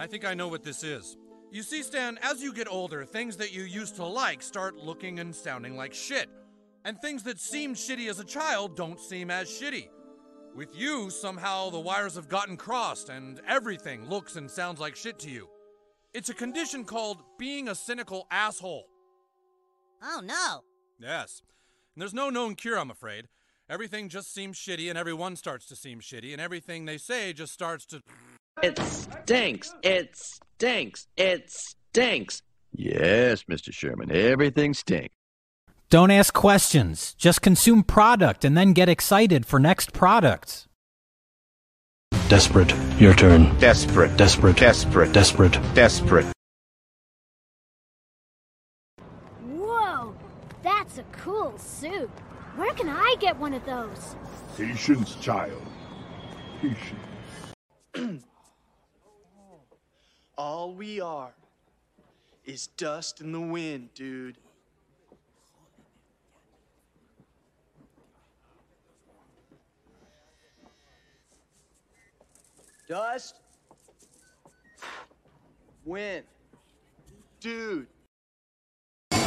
[0.00, 1.18] I think I know what this is.
[1.50, 5.18] You see, Stan, as you get older, things that you used to like start looking
[5.18, 6.30] and sounding like shit.
[6.86, 9.90] And things that seemed shitty as a child don't seem as shitty.
[10.56, 15.18] With you, somehow the wires have gotten crossed and everything looks and sounds like shit
[15.18, 15.50] to you.
[16.14, 18.86] It's a condition called being a cynical asshole.
[20.02, 20.62] Oh no.
[20.98, 21.42] Yes.
[21.94, 23.28] And there's no known cure, I'm afraid.
[23.68, 27.52] Everything just seems shitty and everyone starts to seem shitty and everything they say just
[27.52, 28.00] starts to.
[28.62, 29.74] It stinks.
[29.82, 31.06] It stinks.
[31.16, 32.42] It stinks.
[32.72, 33.72] Yes, Mr.
[33.72, 35.14] Sherman, everything stinks.
[35.88, 37.14] Don't ask questions.
[37.14, 40.68] Just consume product and then get excited for next products.
[42.28, 42.72] Desperate.
[43.00, 43.58] Your turn.
[43.58, 44.16] Desperate.
[44.16, 44.56] Desperate.
[44.56, 45.12] Desperate.
[45.12, 45.58] Desperate.
[45.74, 46.26] Desperate.
[49.48, 50.14] Whoa,
[50.62, 52.10] that's a cool suit.
[52.54, 54.14] Where can I get one of those?
[54.56, 55.62] Patience, child.
[56.60, 58.22] Patience.
[60.42, 61.34] All we are
[62.46, 64.38] is dust in the wind, dude.
[72.88, 73.38] Dust.
[75.84, 76.24] Wind.
[77.40, 77.86] Dude.
[79.12, 79.20] Aim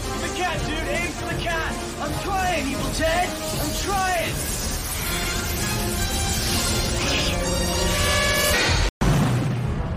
[0.00, 0.88] for the cat, dude.
[0.88, 1.74] Aim for the cat.
[2.00, 3.28] I'm trying, Evil Ted.
[3.28, 4.59] I'm trying.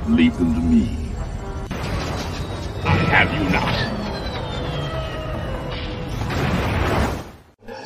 [0.08, 0.98] Leave them to me.
[2.84, 3.74] I have you not.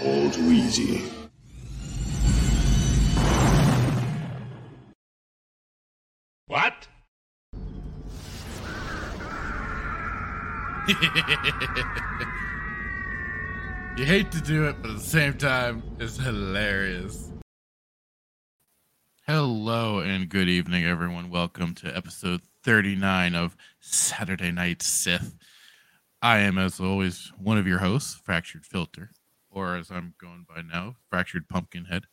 [0.04, 1.04] All too easy.
[6.48, 6.88] What?
[13.98, 17.32] you hate to do it, but at the same time, it's hilarious.
[19.30, 21.30] Hello and good evening, everyone.
[21.30, 25.36] Welcome to episode 39 of Saturday Knight Sith.
[26.22, 29.12] I am, as always, one of your hosts, Fractured Filter,
[29.52, 32.06] or as I'm going by now, Fractured Pumpkinhead.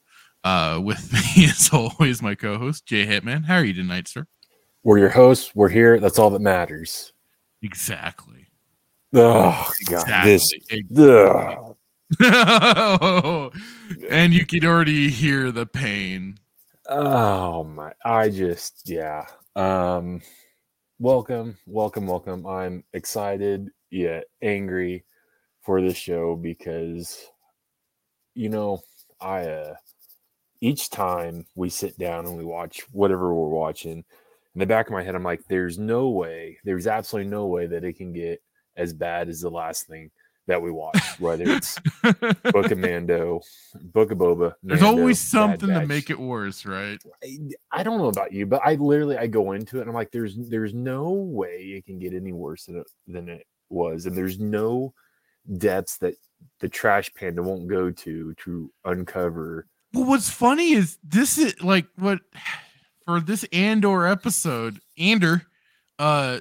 [0.43, 3.45] Uh, with me, as always, my co host, Jay Hitman.
[3.45, 4.27] How are you tonight, sir?
[4.83, 5.55] We're your hosts.
[5.55, 6.01] We're here.
[6.01, 7.13] That's all that matters.
[7.63, 8.49] Exactly.
[9.15, 10.85] Oh God, Exactly.
[10.91, 10.99] this.
[10.99, 11.77] Ugh.
[14.11, 16.39] and you can already hear the pain.
[16.89, 17.93] Oh my!
[18.05, 19.27] I just yeah.
[19.56, 20.21] Um,
[20.99, 22.47] welcome, welcome, welcome.
[22.47, 25.05] I'm excited yet angry
[25.62, 27.27] for this show because
[28.34, 28.81] you know
[29.21, 29.75] I uh
[30.61, 34.05] each time we sit down and we watch whatever we're watching
[34.55, 37.67] in the back of my head I'm like there's no way there's absolutely no way
[37.67, 38.43] that it can get
[38.77, 40.11] as bad as the last thing
[40.47, 43.41] that we watch, whether it's Book of Mando,
[43.81, 44.55] Book of Boba.
[44.62, 46.99] There's always something to make it worse, right?
[47.22, 47.38] I,
[47.71, 50.10] I don't know about you, but I literally I go into it and I'm like,
[50.10, 54.16] there's there's no way it can get any worse than it, than it was, and
[54.16, 54.94] there's no
[55.59, 56.15] depths that
[56.61, 59.66] the trash panda won't go to to uncover.
[59.93, 62.21] Well, what's funny is this is like what
[63.05, 65.43] for this Andor episode, Ander,
[65.99, 66.40] uh,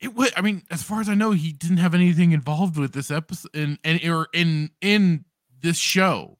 [0.00, 0.32] it was.
[0.36, 3.50] I mean, as far as I know, he didn't have anything involved with this episode
[3.54, 5.24] in Andor in in
[5.62, 6.38] this show.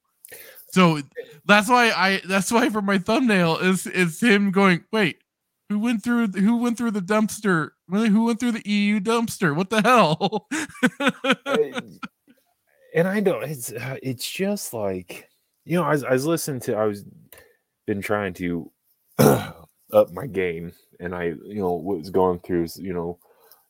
[0.73, 1.01] So
[1.45, 5.19] that's why I that's why for my thumbnail is is him going, wait,
[5.69, 7.71] who went through who went through the dumpster?
[7.89, 9.55] Who went through the EU dumpster?
[9.55, 10.47] What the hell?
[12.95, 15.29] and I know it's uh, it's just like
[15.65, 17.05] you know I was, I was listening to I was
[17.87, 18.71] been trying to
[19.19, 23.19] up my game and I you know was going through you know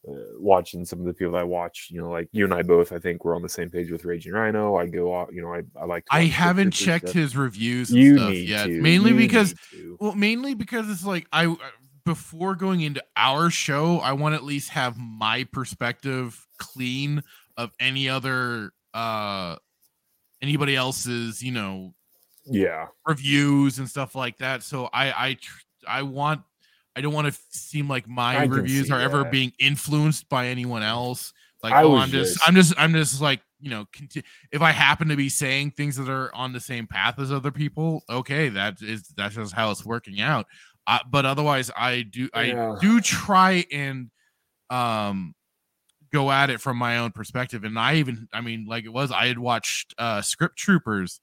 [0.09, 2.63] uh, watching some of the people that I watch you know like you and I
[2.63, 5.43] both I think we're on the same page with Raging Rhino I go out you
[5.43, 7.15] know I I like I haven't checked stuff.
[7.15, 8.67] his reviews and You stuff need yet.
[8.67, 8.81] to.
[8.81, 9.55] Mainly You because
[9.99, 11.57] well, mainly because it's like I uh,
[12.07, 17.23] before going into our show, I want to at least have my perspective clean
[17.59, 19.57] of any other uh
[20.41, 21.93] anybody else's, you know,
[22.47, 24.63] yeah reviews and stuff like that.
[24.63, 26.41] So I I tr- I want
[27.01, 30.83] I don't want to seem like my I reviews are ever being influenced by anyone
[30.83, 31.33] else.
[31.63, 33.87] Like I oh, I'm just, just- I'm just I'm just like you know
[34.53, 37.51] if I happen to be saying things that are on the same path as other
[37.51, 40.45] people, okay, that is that's just how it's working out.
[40.87, 42.73] Uh, but otherwise, I do Yeah.
[42.75, 44.11] I do try and
[44.69, 45.35] um
[46.13, 49.13] go at it from my own perspective and i even i mean like it was
[49.13, 51.21] i had watched uh script troopers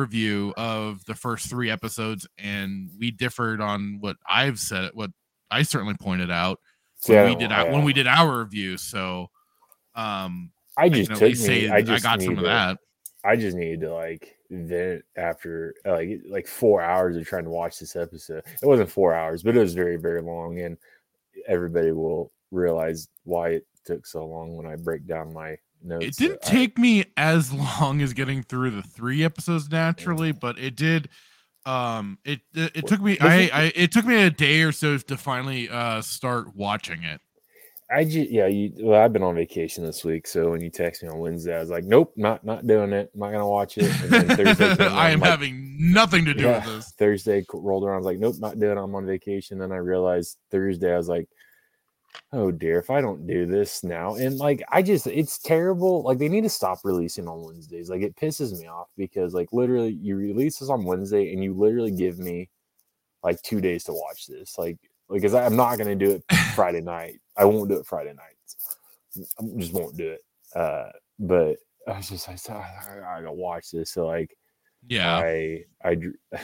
[0.00, 5.10] review of the first three episodes and we differed on what i've said what
[5.50, 6.58] i certainly pointed out
[7.06, 9.30] when Yeah, we did our, when we did our review so
[9.94, 11.34] um I just at took me.
[11.34, 12.78] say I just got some of that
[13.22, 17.78] I just needed to like vent after like like four hours of trying to watch
[17.78, 18.44] this episode.
[18.62, 20.78] It wasn't four hours, but it was very very long, and
[21.46, 26.04] everybody will realize why it took so long when I break down my notes.
[26.06, 30.58] It didn't I- take me as long as getting through the three episodes naturally, but
[30.58, 31.08] it did.
[31.66, 33.18] Um, it it, it took me.
[33.18, 37.02] I, it- I it took me a day or so to finally uh start watching
[37.02, 37.20] it.
[37.92, 41.02] I just yeah, you well, I've been on vacation this week, so when you text
[41.02, 43.10] me on Wednesday, I was like, Nope, not not doing it.
[43.12, 43.90] I'm not gonna watch it.
[44.02, 46.92] And then Thursday I am like, having nothing to do yeah, with this.
[46.92, 48.80] Thursday rolled around, I was like, Nope, not doing it.
[48.80, 49.58] I'm on vacation.
[49.58, 51.28] Then I realized Thursday, I was like,
[52.32, 56.02] Oh dear, if I don't do this now, and like I just it's terrible.
[56.02, 57.90] Like they need to stop releasing on Wednesdays.
[57.90, 61.54] Like it pisses me off because like literally you release this on Wednesday and you
[61.54, 62.48] literally give me
[63.24, 64.56] like two days to watch this.
[64.58, 64.78] Like
[65.10, 66.24] because I'm not gonna do it
[66.54, 67.20] Friday night.
[67.36, 68.78] I won't do it Friday nights.
[69.40, 70.20] I just won't do it.
[70.54, 71.56] Uh, but
[71.88, 73.90] I was just like, "Ah, I, I gotta watch this.
[73.90, 74.36] So like,
[74.86, 75.16] Yeah.
[75.16, 75.96] I I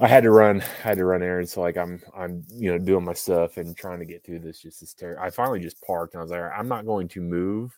[0.00, 1.52] I had to run, I had to run errands.
[1.52, 4.60] So like, I'm I'm you know doing my stuff and trying to get through this.
[4.60, 5.20] Just this terror.
[5.20, 7.76] I finally just parked and I was like, "All right, I'm not going to move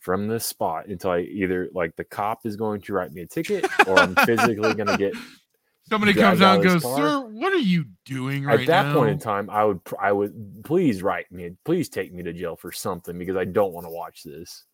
[0.00, 3.26] from this spot until I either like the cop is going to write me a
[3.26, 5.14] ticket or I'm physically gonna get
[5.88, 6.96] Somebody comes out and goes, car.
[6.96, 10.12] "Sir, what are you doing right at that now?" point in time, I would I
[10.12, 13.86] would please write me, please take me to jail for something because I don't want
[13.86, 14.64] to watch this.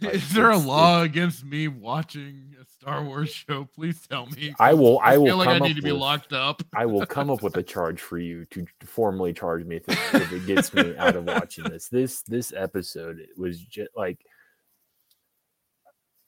[0.00, 3.64] Is there a law against me watching a Star Wars show?
[3.74, 4.54] Please tell me.
[4.58, 5.00] I will.
[5.02, 6.62] I will feel like I need to be with- locked up.
[6.74, 9.98] I will come up with a charge for you to formally charge me if it,
[10.14, 11.88] if it gets me out of watching this.
[11.88, 14.24] This this episode it was just like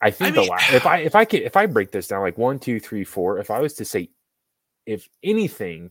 [0.03, 2.23] I think the mean- la- if I if I could if I break this down
[2.23, 4.11] like one two three four if I was to say
[4.87, 5.91] if anything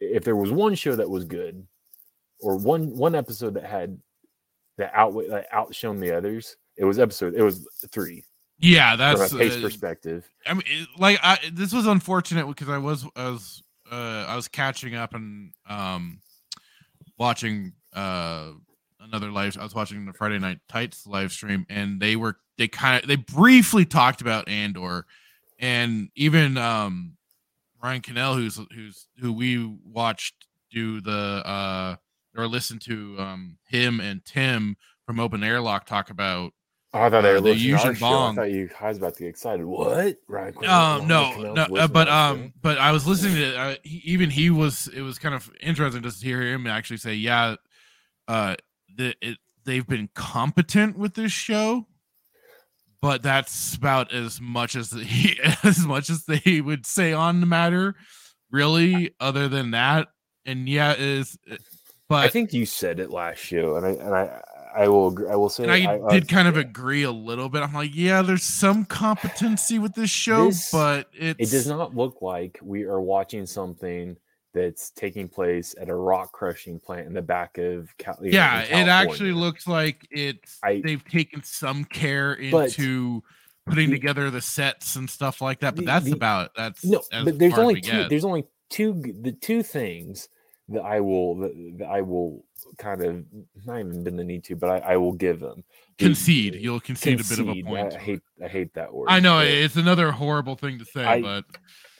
[0.00, 1.66] if there was one show that was good
[2.40, 3.98] or one one episode that had
[4.78, 8.24] that outweigh that outshone the others it was episode it was three
[8.58, 12.46] Yeah, from that's a pace uh, perspective I mean, it- like, I this was unfortunate
[12.48, 13.62] because I was I was
[13.92, 16.20] uh I was catching up and um
[17.18, 18.52] watching uh
[19.00, 19.56] another live.
[19.58, 23.08] I was watching the Friday Night Tights live stream, and they were they kind of
[23.08, 25.06] they briefly talked about Andor,
[25.58, 27.16] and even um
[27.82, 30.34] Ryan Cannell, who's who's who we watched
[30.70, 31.96] do the uh
[32.36, 36.52] or listen to um him and Tim from Open Airlock talk about
[36.92, 38.06] Oh, I thought they uh, were the to our Yushin show.
[38.06, 39.64] I thought you was about to get excited.
[39.64, 40.16] What?
[40.26, 42.40] Quinn- Um, no, no, uh, but to our show?
[42.42, 44.88] um, but I was listening to uh, he, even he was.
[44.88, 47.56] It was kind of interesting just to hear him actually say, "Yeah,
[48.26, 48.56] uh,
[48.96, 51.86] the, it, they've been competent with this show,
[53.00, 57.46] but that's about as much as he, as much as they would say on the
[57.46, 57.94] matter,
[58.50, 59.14] really.
[59.20, 60.08] Other than that,
[60.44, 61.38] and yeah, is
[62.08, 64.40] but I think you said it last show, and I and I
[64.74, 67.48] I will agree, I will say and I, I, did kind of agree a little
[67.48, 67.62] bit.
[67.62, 71.94] I'm like, yeah, there's some competency with this show, This- but it's it does not
[71.96, 74.16] look like we are watching something
[74.52, 78.36] that's taking place at a rock crushing plant in the back of Cal- you know,
[78.36, 83.22] yeah it actually looks like it's I- they've taken some care into
[83.66, 86.84] putting the- together the sets and stuff like that but the- that's the- about that's
[86.84, 87.90] no, but there's only two.
[87.92, 88.10] get.
[88.10, 89.00] There's only two.
[89.20, 90.28] The two things
[90.70, 92.44] that I will that, that I will
[92.78, 93.24] kind of
[93.64, 95.64] not even been the need to, but I, I will give them
[95.98, 99.06] The- concede you'll concede, a bit of a point I, hate I hate that word.
[99.08, 101.44] I know it's another horrible thing to say I- but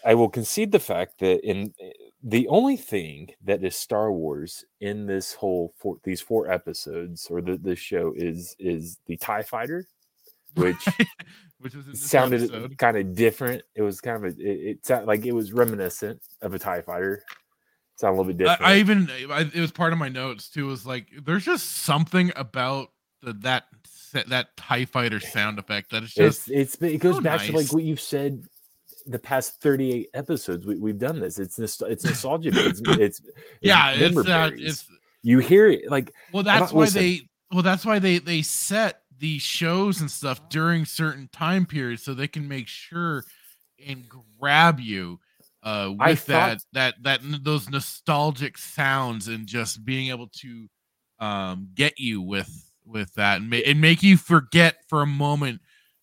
[0.05, 1.73] I will concede the fact that in
[2.23, 7.41] the only thing that is Star Wars in this whole four, these four episodes or
[7.43, 9.87] the this show is is the Tie Fighter,
[10.55, 10.77] which
[11.61, 13.63] which sounded kind of different.
[13.75, 16.83] It was kind of a, it, it sounded like it was reminiscent of a Tie
[16.83, 17.23] Fighter.
[18.01, 18.73] Sound a little bit I, different.
[18.73, 22.33] I even I, it was part of my notes too was like there's just something
[22.35, 23.67] about the, that
[24.29, 27.53] that tie fighter sound effect that is just it's it's it goes so back to
[27.53, 28.43] like what you've said
[29.07, 33.21] the past 38 episodes we, we've done this it's it's nostalgia it's, it's it's
[33.61, 34.63] yeah it's uh, berries.
[34.63, 34.87] it's
[35.23, 37.21] you hear it like Well, that's why listen, they
[37.53, 42.15] well that's why they they set these shows and stuff during certain time periods so
[42.15, 43.27] they can make sure
[43.87, 44.07] and
[44.39, 45.21] grab you
[45.63, 50.67] uh with that thought- that that n- those nostalgic sounds and just being able to
[51.19, 55.61] um get you with with that and, ma- and make you forget for a moment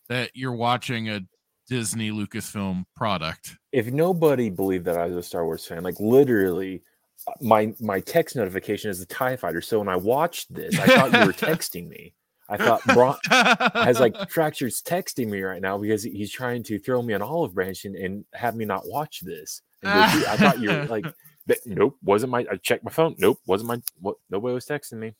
[0.08, 1.20] that you're watching a
[1.68, 3.56] Disney Lucasfilm product.
[3.72, 6.82] if nobody believed that I was a Star Wars fan, like literally,
[7.26, 9.60] uh, my my text notification is the Tie Fighter.
[9.60, 12.14] So when I watched this, I thought you were texting me.
[12.48, 13.16] I thought Braun
[13.74, 17.54] has like Fracture's texting me right now because he's trying to throw me an olive
[17.54, 19.62] branch and, and have me not watch this.
[19.82, 21.06] And go, "Dude, I thought you were like,
[21.66, 22.46] nope, wasn't my.
[22.50, 23.14] I checked my phone.
[23.18, 23.80] Nope, wasn't my.
[24.00, 24.16] What?
[24.30, 25.14] Nobody was texting me.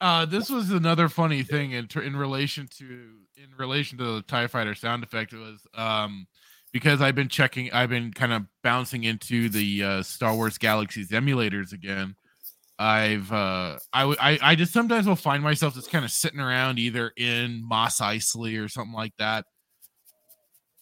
[0.00, 4.46] Uh, this was another funny thing in in relation to in relation to the Tie
[4.46, 5.32] Fighter sound effect.
[5.32, 6.26] It was um
[6.72, 11.10] because I've been checking, I've been kind of bouncing into the uh, Star Wars Galaxies
[11.10, 12.14] emulators again.
[12.82, 17.12] I've uh i i just sometimes will find myself just kind of sitting around either
[17.14, 19.44] in Mos Eisley or something like that,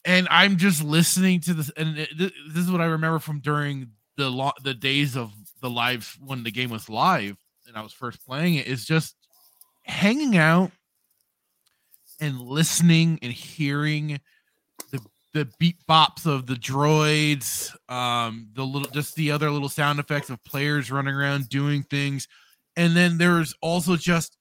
[0.04, 1.70] and I'm just listening to this.
[1.76, 5.68] And it, this is what I remember from during the lo- the days of the
[5.68, 7.36] live when the game was live
[7.66, 8.68] and I was first playing it.
[8.68, 9.16] Is just
[9.82, 10.70] hanging out
[12.20, 14.20] and listening and hearing
[15.34, 20.30] the beat bops of the droids, um, the little just the other little sound effects
[20.30, 22.26] of players running around doing things,
[22.76, 24.36] and then there's also just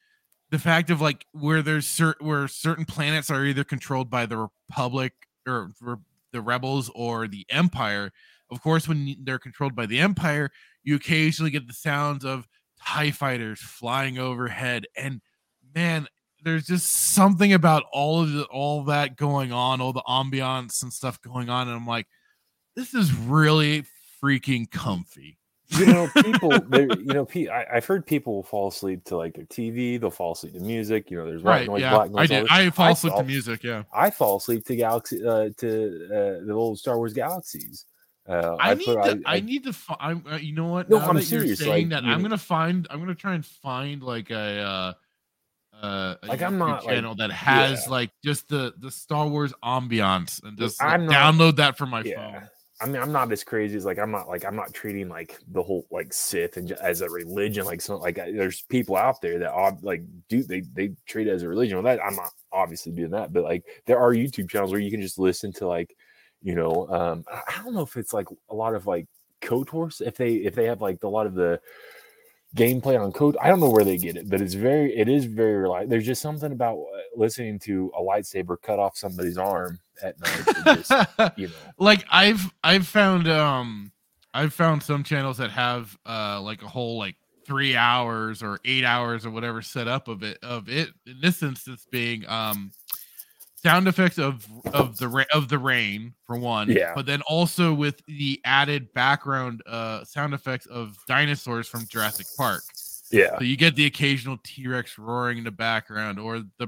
[0.50, 4.48] the fact of like where there's certain where certain planets are either controlled by the
[4.70, 5.14] Republic
[5.48, 5.96] or re-
[6.32, 8.12] the rebels or the Empire.
[8.50, 10.52] Of course, when they're controlled by the Empire,
[10.84, 12.48] you occasionally get the sounds of
[12.86, 14.86] TIE fighters flying overhead.
[14.96, 15.22] And
[15.76, 16.08] man,
[16.44, 20.94] there's just something about all of the, all that going on, all the ambiance and
[20.94, 21.68] stuff going on.
[21.68, 22.08] And I'm like,
[22.76, 23.86] this is really
[24.24, 25.38] freaking comfy.
[25.70, 29.44] you know people you know pe- I, i've heard people fall asleep to like their
[29.48, 31.68] tv they'll fall asleep to music you know there's white Right.
[31.68, 31.90] noise Yeah.
[31.94, 32.48] black noise I did.
[32.50, 33.64] I fall asleep to fall- music.
[33.66, 33.84] Yeah.
[33.94, 37.84] i fall asleep to galaxy uh to uh the old star wars galaxies
[38.30, 39.22] uh I, need put- to.
[39.26, 39.74] I, need to.
[39.74, 40.24] Fi- I'm.
[40.30, 40.90] Uh, you know what?
[40.90, 42.86] No, now I'm that serious, You're saying like, that you I'm gonna find.
[42.90, 44.60] I'm gonna try and find like a.
[44.62, 44.94] uh
[45.82, 47.92] uh, Like, I'm not, like- channel that has yeah.
[47.92, 52.02] like just the the Star Wars ambiance and just like, not- download that from my
[52.04, 52.50] yeah phone.
[52.80, 55.40] I mean, I'm not as crazy as like I'm not like I'm not treating like
[55.52, 57.66] the whole like Sith and as a religion.
[57.66, 61.28] Like some like I- there's people out there that ob- like do they they treat
[61.28, 61.78] it as a religion.
[61.78, 64.92] Well, that I'm not obviously doing that, but like there are YouTube channels where you
[64.92, 65.96] can just listen to like
[66.44, 69.08] you know um I don't know if it's like a lot of like
[69.42, 71.60] Kotor if they if they have like a lot of the
[72.56, 73.38] gameplay on code.
[73.42, 75.90] I don't know where they get it, but it's very it is very reliable.
[75.90, 80.78] There's just something about uh, listening to a lightsaber cut off somebody's arm at night.
[80.78, 80.92] just,
[81.38, 81.54] you know.
[81.78, 83.92] like I've I've found um
[84.34, 88.84] I've found some channels that have uh like a whole like three hours or eight
[88.84, 92.72] hours or whatever set up of it of it in this instance being um
[93.68, 96.94] sound effects of of the ra- of the rain for one Yeah.
[96.96, 102.64] but then also with the added background uh sound effects of dinosaurs from Jurassic Park
[103.12, 103.38] Yeah.
[103.38, 106.68] so you get the occasional T-Rex roaring in the background or the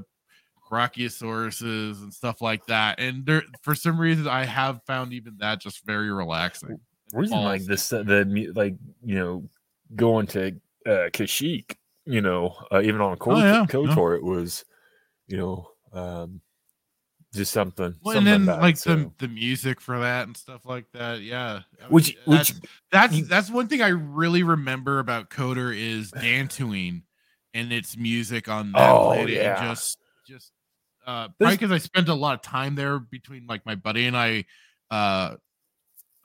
[0.70, 3.00] brachiosauruses and stuff like that.
[3.00, 6.78] And there for some reason I have found even that just very relaxing.
[7.12, 9.48] reason like this uh, the like you know
[9.96, 10.48] going to
[10.86, 11.74] uh Kashyyyk,
[12.06, 13.66] you know, uh, even on Kotor, Oh, yeah.
[13.68, 14.64] KOTOR, it was,
[15.26, 16.40] you know, um
[17.32, 17.94] just something.
[18.02, 21.20] Well, and then it, like so- the the music for that and stuff like that.
[21.20, 21.60] Yeah.
[21.78, 26.10] I mean, Which- that's, which- that's that's one thing I really remember about KOTOR is
[26.12, 27.02] Dantooine
[27.54, 29.60] and its music on that Oh, yeah.
[29.60, 30.52] and just just
[31.06, 34.16] uh probably because I spent a lot of time there between like my buddy and
[34.16, 34.44] I
[34.90, 35.36] uh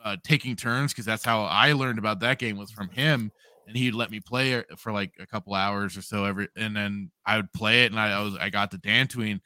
[0.03, 3.31] uh taking turns because that's how I learned about that game was from him
[3.67, 6.75] and he'd let me play it for like a couple hours or so every and
[6.75, 9.39] then I would play it and I, I was I got to Dantooine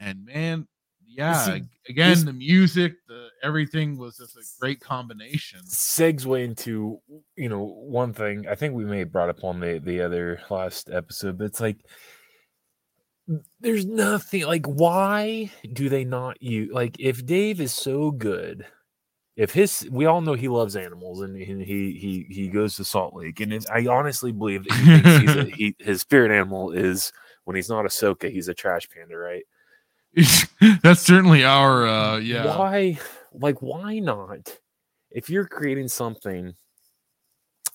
[0.00, 0.66] and man
[1.16, 5.60] yeah again this- the music the everything was just a great combination.
[5.66, 7.00] Segue into
[7.36, 10.40] you know one thing i think we may have brought up on the the other
[10.50, 11.78] last episode but it's like
[13.60, 18.66] there's nothing like why do they not use like if dave is so good
[19.36, 22.84] if his we all know he loves animals and, and he he he goes to
[22.84, 26.72] salt lake and i honestly believe that he thinks he's a, he, his spirit animal
[26.72, 27.12] is
[27.44, 29.44] when he's not Ahsoka he's a trash panda right
[30.82, 32.56] that's certainly our uh yeah.
[32.56, 32.98] Why
[33.32, 34.58] like why not?
[35.10, 36.54] If you're creating something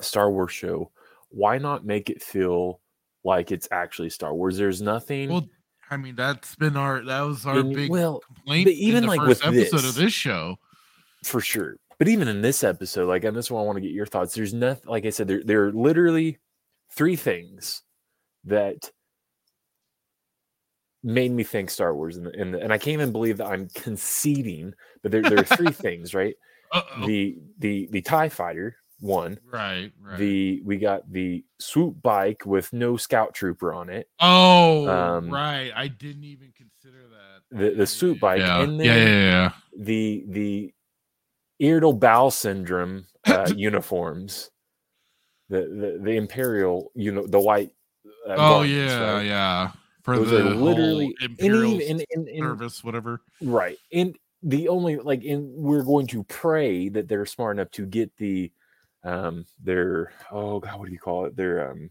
[0.01, 0.91] star wars show
[1.29, 2.79] why not make it feel
[3.23, 4.57] like it's actually star wars?
[4.57, 5.47] There's nothing well
[5.89, 9.19] I mean that's been our that was our And- big well, complaint even the like
[9.19, 10.57] first with episode this- of this show.
[11.23, 11.77] For sure.
[11.97, 14.35] But even in this episode like and this one i want to get your thoughts.
[14.35, 16.37] There's nothing like i said there, there are literally
[16.91, 17.81] three things
[18.45, 18.91] that
[21.03, 24.73] made me think star wars and, and, and i can't even believe that i'm conceding
[25.01, 26.35] but there, there are three things right?
[26.71, 27.07] Uh-oh.
[27.07, 30.17] the the the tie fighter one right right.
[30.17, 34.09] the we got the swoop bike with no scout trooper on it.
[34.19, 38.85] Oh um, right I didn't even consider that the the swoop bike yeah and then
[38.85, 39.29] yeah yeah.
[39.29, 40.73] yeah the the
[41.59, 44.51] irritable bowel syndrome uh, uniforms.
[45.49, 47.71] The, the the imperial you know the white
[48.27, 49.25] uh, oh yeah right?
[49.25, 49.71] yeah
[50.07, 54.95] for Those the literally whole and even- and- and- service whatever right and the only
[54.95, 58.49] like and we're going to pray that they're smart enough to get the
[59.03, 61.89] um their oh god what do you call it their um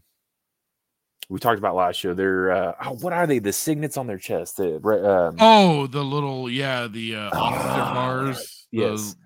[1.29, 2.13] we talked about last show.
[2.13, 3.39] They're uh, oh, what are they?
[3.39, 4.55] The signets on their chest.
[4.55, 8.67] The, um, Oh, the little yeah, the uh, officer Ah, bars.
[8.71, 9.17] yes.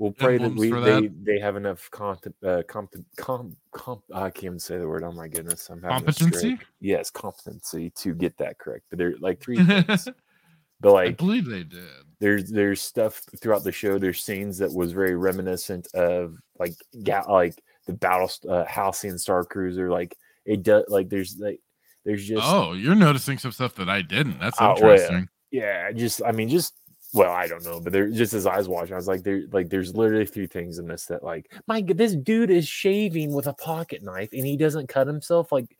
[0.00, 1.24] We'll pray that we they, that.
[1.24, 5.04] they have enough comp, uh, comp, comp, comp, I can't even say the word.
[5.04, 6.58] Oh my goodness, I'm Competency?
[6.80, 8.86] Yes, competency to get that correct.
[8.88, 10.08] But they're like three things.
[10.80, 11.82] but like I believe they did.
[12.18, 13.98] there's there's stuff throughout the show.
[13.98, 19.44] There's scenes that was very reminiscent of like ga- like the battle uh, Halcyon Star
[19.44, 19.90] Cruiser.
[19.90, 20.16] Like
[20.46, 21.60] it does like there's like
[22.06, 24.40] there's just oh, you're noticing some stuff that I didn't.
[24.40, 25.28] That's Oh, well, interesting.
[25.50, 26.72] yeah, just I mean, just
[27.12, 29.42] well, I don't know, but there just as I was watching, I was like, there
[29.52, 32.68] like there's literally a few things in this that like, my god, this dude is
[32.68, 35.50] shaving with a pocket knife and he doesn't cut himself.
[35.50, 35.76] Like,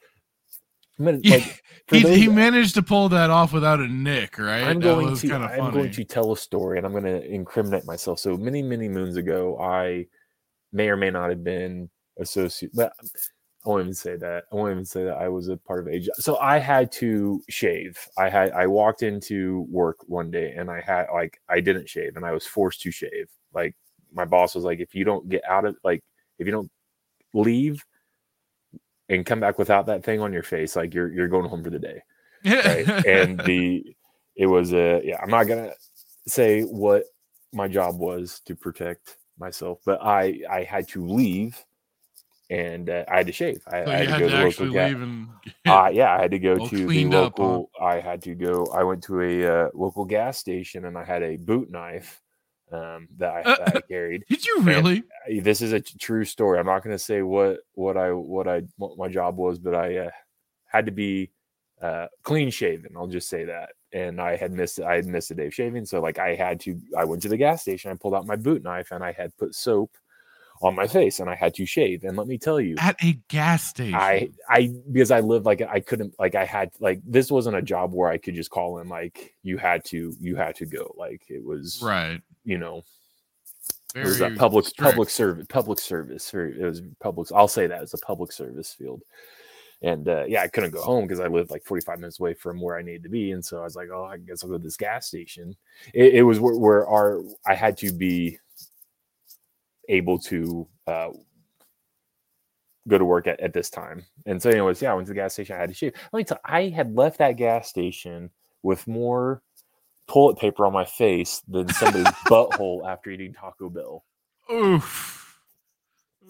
[0.99, 4.65] gonna, Yeah, like he, those- he managed to pull that off without a nick, right?
[4.65, 5.73] I'm that going to I'm funny.
[5.73, 8.19] going to tell a story and I'm going to incriminate myself.
[8.19, 10.07] So many many moons ago, I
[10.73, 12.77] may or may not have been associated.
[12.77, 12.93] But
[13.65, 14.45] I won't even say that.
[14.51, 16.09] I won't even say that I was a part of age.
[16.15, 17.99] So I had to shave.
[18.17, 22.17] I had I walked into work one day and I had like I didn't shave
[22.17, 23.29] and I was forced to shave.
[23.53, 23.77] Like
[24.13, 26.03] my boss was like, if you don't get out of like
[26.39, 26.71] if you don't
[27.35, 27.85] leave
[29.11, 31.71] and come back without that thing on your face, like you're you're going home for
[31.71, 32.03] the day
[32.45, 33.07] right?
[33.07, 33.85] and the
[34.37, 35.19] it was a yeah.
[35.23, 35.73] I'm not gonna
[36.27, 37.05] say what
[37.53, 41.63] my job was to protect myself, but I I had to leave,
[42.51, 43.63] and uh, I had to shave.
[43.69, 45.29] I, so I had go to actually ga- leave and
[45.67, 47.45] uh, yeah, I had to go to the cleaned up, huh?
[47.45, 47.71] local.
[47.81, 48.67] I had to go.
[48.75, 52.21] I went to a uh, local gas station, and I had a boot knife
[52.73, 54.25] um, that, I, that I carried.
[54.29, 55.05] Did you really?
[55.29, 56.59] I- this is a t- true story.
[56.59, 59.75] I'm not going to say what what I what I what my job was, but
[59.75, 60.11] I uh,
[60.67, 61.31] had to be
[61.81, 62.95] uh, clean shaven.
[62.97, 63.71] I'll just say that.
[63.93, 66.59] And I had missed I had missed a day of shaving, so like I had
[66.61, 66.81] to.
[66.99, 67.93] I went to the gas station.
[67.93, 69.97] I pulled out my boot knife, and I had put soap
[70.63, 72.05] on my face, and I had to shave.
[72.05, 73.95] And let me tell you, At a gas station.
[73.95, 77.63] I I because I lived like I couldn't like I had like this wasn't a
[77.63, 80.95] job where I could just call in like you had to you had to go
[80.97, 82.21] like it was right.
[82.45, 82.83] you know
[83.95, 84.91] it was a public strict.
[84.91, 88.73] public service public service or it was public I'll say that it's a public service
[88.73, 89.03] field
[89.83, 92.61] and uh, yeah I couldn't go home because I lived like 45 minutes away from
[92.61, 94.59] where I needed to be and so I was like oh I guess I'll go
[94.59, 95.57] to this gas station
[95.93, 98.39] it, it was where, where our I had to be
[99.91, 101.11] able to uh,
[102.89, 105.21] go to work at, at this time and so anyways yeah I went to the
[105.21, 108.31] gas station I had to shave let me tell I had left that gas station
[108.63, 109.43] with more
[110.09, 114.05] toilet paper on my face than somebody's butthole after eating Taco Bell.
[114.53, 115.39] Oof.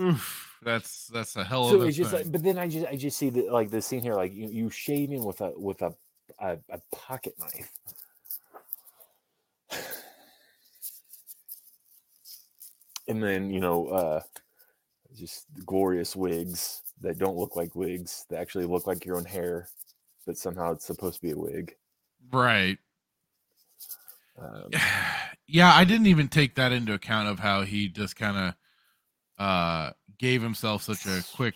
[0.00, 0.58] Oof.
[0.62, 2.20] That's that's a hell of So a it's just thing.
[2.24, 4.48] like, but then I just I just see that like the scene here, like you,
[4.48, 5.94] you shaving with a with a,
[6.38, 7.70] a a pocket knife.
[13.10, 14.20] And then you know, uh
[15.16, 19.68] just glorious wigs that don't look like wigs, that actually look like your own hair,
[20.26, 21.74] but somehow it's supposed to be a wig.
[22.32, 22.78] right.
[24.38, 24.70] Um,
[25.46, 29.90] yeah, I didn't even take that into account of how he just kind of uh
[30.18, 31.54] gave himself such a quick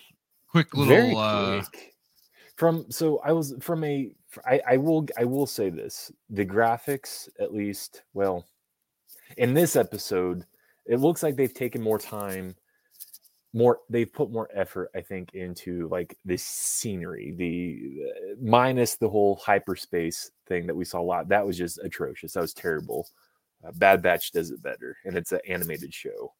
[0.49, 1.93] quick little uh quick.
[2.57, 4.11] From so I was from a
[4.45, 8.45] I, I will I will say this the graphics at least well
[9.37, 10.45] in this episode
[10.85, 12.55] it looks like they've taken more time
[13.53, 19.09] more they've put more effort I think into like the scenery the uh, minus the
[19.09, 23.07] whole hyperspace thing that we saw a lot that was just atrocious that was terrible
[23.65, 26.33] uh, Bad Batch does it better and it's an animated show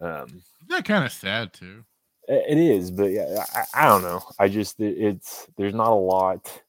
[0.00, 1.84] um that kind of sad too.
[2.26, 4.22] It is, but yeah, I, I don't know.
[4.38, 6.62] I just it- it's there's not a lot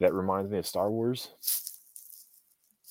[0.00, 1.28] that reminds me of Star Wars.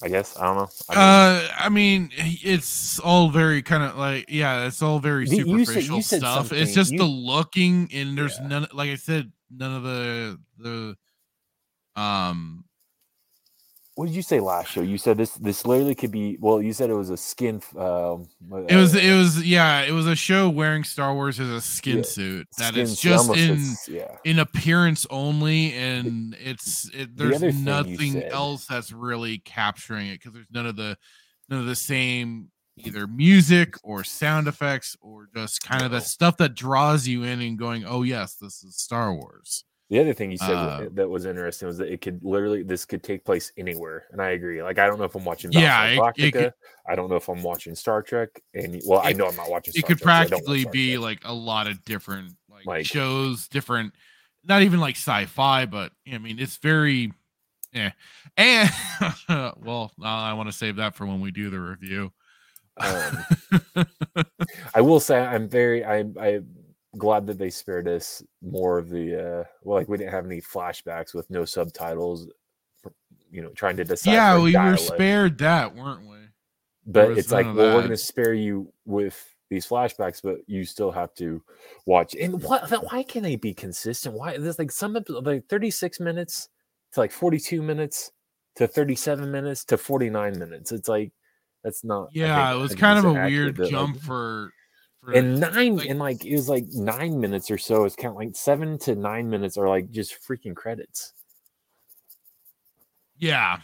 [0.03, 0.69] I guess I don't know.
[0.89, 5.25] I mean, Uh, I mean, it's all very kind of like, yeah, it's all very
[5.25, 6.51] The- you said- superficial you said stuff.
[6.51, 8.47] It's just you- the looking, and there's Yeah.
[8.47, 8.67] none.
[8.73, 10.97] Like I said, none of the the
[12.01, 12.64] um.
[13.95, 14.81] What did you say last show?
[14.81, 16.37] You said this this literally could be.
[16.41, 17.61] Well, you said it was a skin.
[17.77, 18.27] Um,
[18.67, 21.61] It was uh, it was yeah, it was a show wearing Star Wars as a
[21.61, 24.17] skin Yeah, suit that skin suit, just in yeah.
[24.25, 30.33] in appearance only, and it's it, there's you nothing else that's really capturing it because
[30.33, 30.97] there's none of the
[31.47, 36.35] none of the same either music or sound effects or just kind of the stuff
[36.35, 39.63] that draws you in and going, oh yes, this is Star Wars.
[39.89, 42.85] The other thing you said Uh, that was interesting was that it could literally this
[42.85, 44.63] could take place anywhere, and I agree.
[44.63, 46.53] Like I don't know if I'm watching Yeah, it- it could-
[46.87, 49.73] I don't know if I'm watching Star Trek, and well, I know I'm not watching.
[49.75, 52.65] It could Trek 'cause I don't watch practically be like a lot of different like,
[52.65, 53.93] Like- shows, different,
[54.43, 57.11] not even like sci-fi, but I mean it's very,
[57.71, 57.91] yeah.
[58.37, 58.69] And
[59.61, 62.11] well, I want to save that for when we do the review.
[62.77, 63.17] Um,
[64.75, 66.41] I will say I'm very I I
[66.97, 70.41] glad that they spared us more of the uh well like we didn't have any
[70.41, 72.27] flashbacks with no subtitles
[73.35, 76.17] you know trying to decide yeah, we were spared that, weren't we?
[76.85, 81.13] But it's like well we're to spare you with these flashbacks but you still have
[81.15, 81.41] to
[81.85, 82.15] watch.
[82.15, 84.15] And what why can they be consistent?
[84.15, 86.49] Why there's like some like 36 minutes
[86.93, 88.11] to like 42 minutes
[88.55, 90.71] to 37 minutes to 49 minutes.
[90.71, 91.11] It's like
[91.63, 94.53] that's not Yeah, it was kind of a weird jump for
[95.13, 98.15] and nine like- and like it was like nine minutes or so it's kind of
[98.15, 101.13] like seven to nine minutes are like just freaking credits
[103.17, 103.59] yeah.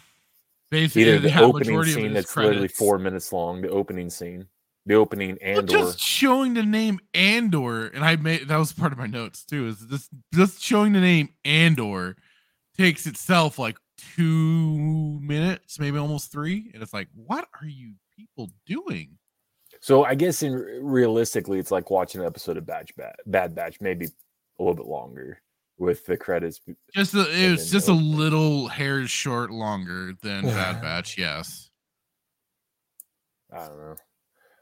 [0.69, 4.09] Basically, either the opening majority of it scene that's literally four minutes long the opening
[4.09, 4.47] scene
[4.85, 8.71] the opening Well, and or just showing the name Andor, and I made that was
[8.73, 9.67] part of my notes too.
[9.67, 12.15] Is this just showing the name Andor
[12.77, 13.77] takes itself like
[14.15, 19.17] two minutes, maybe almost three, and it's like, what are you people doing?
[19.81, 23.81] So i guess in realistically it's like watching an episode of batch bad, bad batch
[23.81, 25.41] maybe a little bit longer
[25.77, 26.61] with the credits
[26.93, 31.17] Just a, it was just a little hair short longer than Bad Batch.
[31.17, 31.69] Yes.
[33.51, 33.95] i don't know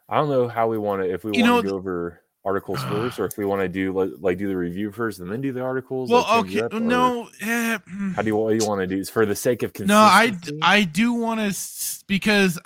[0.08, 2.22] i don't know how we want to if we You want know, to go over
[2.46, 5.30] articles first or if we want to do like, like do the review first and
[5.30, 8.16] then do the articles Well, like, okay, up, no, eh, mm.
[8.16, 10.36] how do you what you want to do It's for the sake of No, I
[10.62, 12.58] I do want to because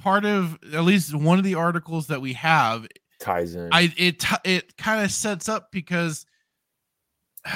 [0.00, 2.86] part of at least one of the articles that we have
[3.20, 6.24] ties in I it it kind of sets up because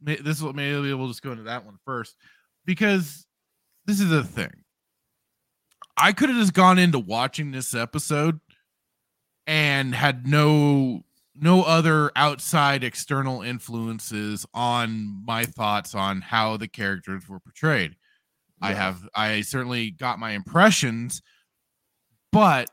[0.00, 2.16] may- this will maybe we'll just go into that one first
[2.64, 3.26] because
[3.86, 4.52] this is the thing.
[5.96, 8.40] I could have just gone into watching this episode
[9.46, 11.04] and had no
[11.36, 17.96] no other outside external influences on my thoughts on how the characters were portrayed.
[18.62, 21.20] I have I certainly got my impressions,
[22.34, 22.68] but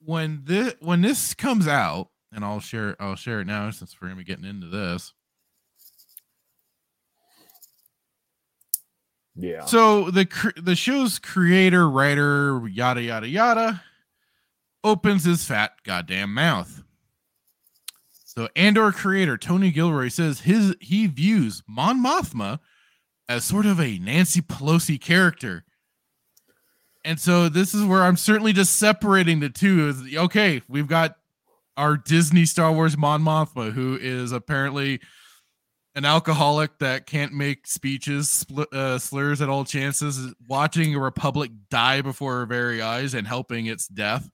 [0.00, 4.08] when this when this comes out, and I'll share I'll share it now since we're
[4.08, 5.14] gonna be getting into this.
[9.34, 13.82] yeah So the the show's creator, writer, yada yada yada,
[14.84, 16.82] opens his fat goddamn mouth.
[18.10, 22.60] So Andor creator Tony Gilroy says his he views Mon Mothma
[23.26, 25.63] as sort of a Nancy Pelosi character.
[27.04, 29.88] And so this is where I'm certainly just separating the two.
[29.88, 31.16] Is okay, we've got
[31.76, 35.00] our Disney Star Wars Mon Mothma, who is apparently
[35.94, 42.00] an alcoholic that can't make speeches, uh, slurs at all chances, watching a republic die
[42.00, 44.28] before her very eyes and helping its death,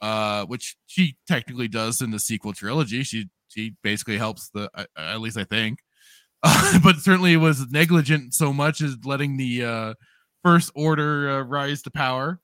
[0.00, 3.02] uh, which she technically does in the sequel trilogy.
[3.02, 5.78] She she basically helps the, uh, at least I think,
[6.82, 9.94] but certainly was negligent so much as letting the uh,
[10.46, 12.38] first order uh, rise to power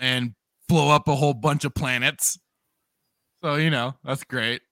[0.00, 0.34] and
[0.68, 2.40] blow up a whole bunch of planets.
[3.42, 4.62] So you know that's great,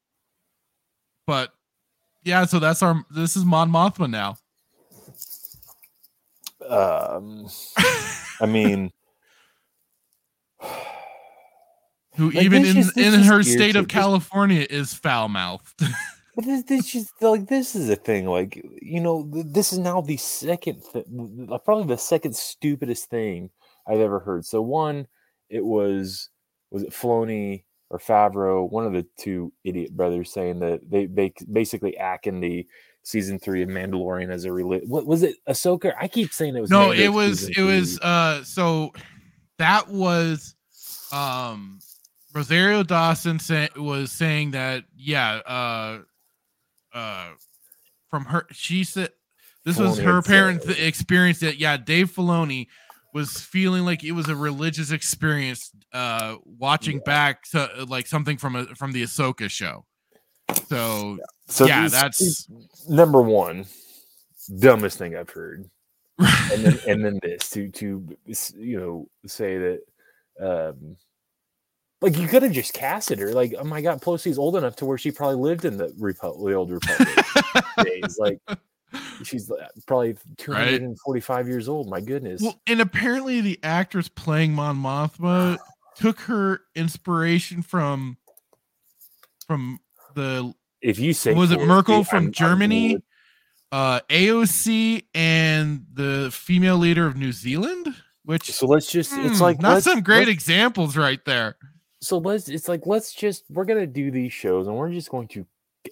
[1.26, 1.52] but
[2.24, 4.36] yeah, so that's our this is Mon Mothma now.
[6.68, 7.48] um
[8.40, 8.90] i mean
[12.16, 15.80] Who Like, even in just- in her state of California is foul mouthed.
[16.34, 18.26] But this, this just like this is a thing.
[18.26, 21.06] Like you know, this is now the second, th-
[21.64, 23.50] probably the second stupidest thing
[23.86, 24.46] I've ever heard.
[24.46, 25.06] So one,
[25.50, 26.30] it was
[26.70, 31.34] was it Filoni or Favreau, one of the two idiot brothers, saying that they they
[31.52, 32.66] basically act in the
[33.02, 35.36] season three of Mandalorian as a reli- What was it?
[35.48, 35.92] Ahsoka?
[36.00, 36.70] I keep saying it was.
[36.70, 38.92] no, Mando it was it was uh so
[39.58, 40.54] that was
[41.12, 41.80] um
[42.34, 45.98] Rosario Dawson say, was saying that yeah, uh
[46.94, 47.30] uh
[48.10, 49.10] from her she said
[49.64, 52.66] this was her had said- parent experience that yeah, Dave Filoni
[53.14, 58.56] was feeling like it was a religious experience uh watching back to like something from
[58.56, 59.84] a from the Ahsoka show.
[60.68, 62.48] So, So yeah, this- that's
[62.88, 63.66] number one,
[64.58, 65.70] dumbest thing I've heard.
[66.18, 68.06] and then and then this to to
[68.56, 69.80] you know say that
[70.40, 70.96] um
[72.02, 74.84] like you could have just casted her like oh my god Pelosi's old enough to
[74.84, 77.08] where she probably lived in the Repu- the old republic
[77.84, 78.18] days.
[78.18, 78.38] Like
[79.24, 82.42] she's uh, probably 245 years old my goodness.
[82.42, 85.58] Well, and apparently the actress playing Mon Mothma
[85.96, 88.16] took her inspiration from
[89.46, 89.78] from
[90.14, 93.02] the if you say was it Merkel I'm- from I'm Germany, with-
[93.70, 99.42] uh AOC and the female leader of New Zealand, which so let's just it's hmm,
[99.42, 101.56] like not some great examples right there.
[102.02, 105.28] So let's it's like let's just we're gonna do these shows and we're just going
[105.28, 105.46] to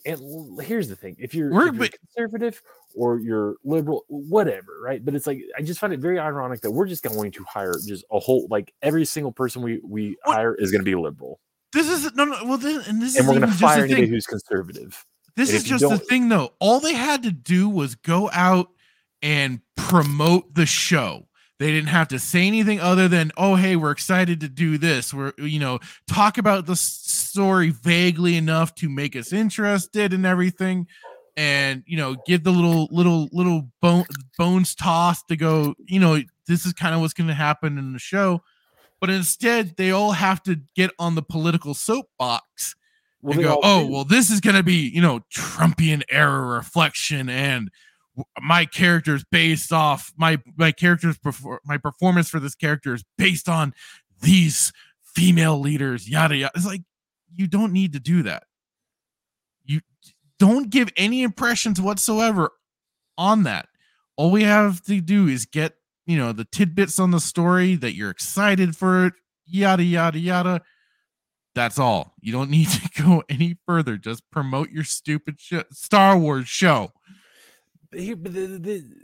[0.04, 0.20] and
[0.62, 2.62] here's the thing if you're, if you're conservative
[2.94, 6.70] or you're liberal whatever right but it's like i just find it very ironic that
[6.70, 10.54] we're just going to hire just a whole like every single person we we hire
[10.56, 11.40] is going to be liberal
[11.72, 12.36] This is no, no.
[12.44, 15.04] Well, this, and this is and we're going to fire anybody who's conservative.
[15.36, 16.52] This And is just the thing, though.
[16.58, 18.70] All they had to do was go out
[19.22, 21.28] and promote the show.
[21.60, 25.12] They didn't have to say anything other than, "Oh, hey, we're excited to do this."
[25.12, 30.86] We're, you know, talk about the story vaguely enough to make us interested and everything,
[31.36, 34.06] and you know, give the little, little, little bone,
[34.38, 35.74] bones tossed to go.
[35.84, 38.42] You know, this is kind of what's going to happen in the show.
[38.98, 42.74] But instead, they all have to get on the political soapbox
[43.20, 43.92] Well, and go, oh, do.
[43.92, 47.70] well, this is going to be, you know, Trumpian era reflection and
[48.16, 53.04] w- character is based off my my character's perfor- my performance for this character is
[53.18, 53.72] based on
[54.20, 56.52] these female leaders yada yada.
[56.54, 56.82] It's like
[57.34, 58.44] you don't need to do that.
[59.64, 59.80] You
[60.38, 62.52] don't give any impressions whatsoever
[63.16, 63.66] on that.
[64.16, 65.74] All we have to do is get
[66.06, 69.14] you know the tidbits on the story that you're excited for it
[69.50, 70.62] yada yada yada.
[71.54, 72.14] That's all.
[72.20, 73.96] You don't need to go any further.
[73.96, 76.92] Just promote your stupid shit star wars show
[77.92, 78.46] here, but the,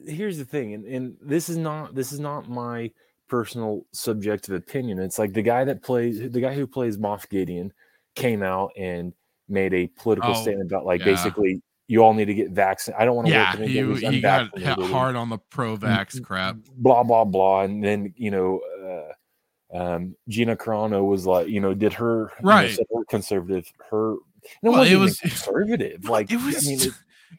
[0.05, 2.91] the, here's the thing, and, and this is not this is not my
[3.29, 4.99] personal subjective opinion.
[5.01, 7.73] It's like the guy that plays the guy who plays Moff Gideon
[8.15, 9.13] came out and
[9.49, 11.07] made a political Oh, statement about like yeah.
[11.07, 13.01] basically you all need to get vaccinated.
[13.01, 16.57] I don't want to yeah work with who's he got hard on the pro-vax crap
[16.77, 18.61] blah blah blah and then you know
[19.73, 22.79] uh, um gina carano was like you know did her you know, Right.
[23.09, 24.19] conservative her it
[24.63, 26.89] Well, it was- conservative like it was i mean it,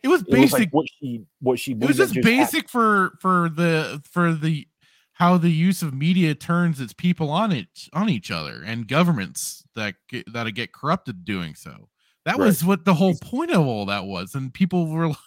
[0.03, 3.13] it was it was basic like what she what she it was just basic for
[3.21, 4.67] for the for the
[5.13, 9.63] how the use of media turns its people on it on each other and governments
[9.75, 11.89] that get, that get corrupted doing so
[12.25, 12.45] that Right.
[12.47, 15.17] was what the whole point of all that was and people were like,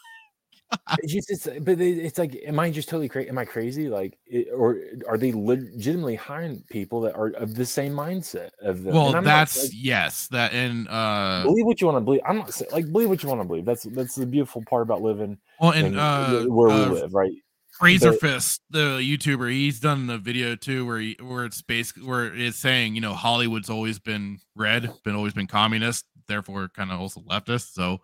[0.99, 4.19] it's just it's but it's like am i just totally crazy am i crazy like
[4.27, 4.79] it, or
[5.09, 9.25] are they legitimately hiring people that are of the same mindset of them well I'm
[9.25, 12.53] not, that's like, yes that and uh believe what you want to believe i'm not
[12.53, 15.39] saying like believe what you want to believe that's that's the beautiful part about living
[15.61, 17.33] well and in uh where uh, we live right
[17.81, 22.59] Razorfist, the YouTuber, he's done the video too where he where it's basically where it's
[22.59, 27.23] saying, you know, Hollywood's always been red, been always been communist, therefore kind of also
[27.23, 27.73] leftist.
[27.73, 28.03] So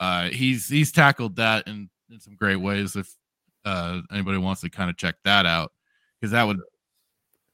[0.00, 3.14] uh he's he's tackled that in, in some great ways if
[3.64, 5.72] uh anybody wants to kind of check that out.
[6.20, 6.60] Because that would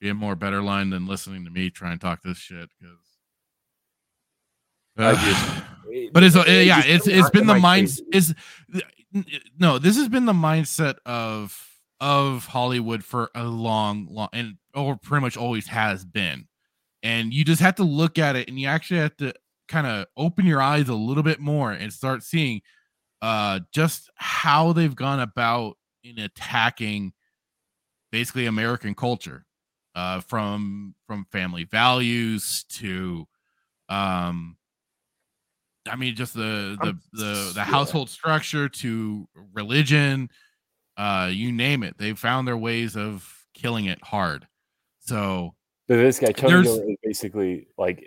[0.01, 2.99] be a more better line than listening to me try and talk this shit because
[5.15, 5.63] just-
[6.13, 8.35] but it's uh, yeah, it's it's been the mind is
[9.59, 11.67] no, this has been the mindset of
[12.01, 16.47] of Hollywood for a long, long, and or pretty much always has been.
[17.03, 19.33] And you just have to look at it, and you actually have to
[19.69, 22.61] kind of open your eyes a little bit more and start seeing
[23.23, 27.13] uh just how they've gone about in attacking
[28.13, 29.45] basically American culture,
[29.95, 33.27] uh, from from family values to
[33.89, 34.57] um
[35.89, 37.65] I mean, just the the I'm- the, the yeah.
[37.65, 40.29] household structure to religion,
[40.99, 41.97] uh, you name it.
[41.97, 44.47] They've found their ways of killing it hard.
[45.01, 45.55] So
[45.87, 48.07] But this guy is basically like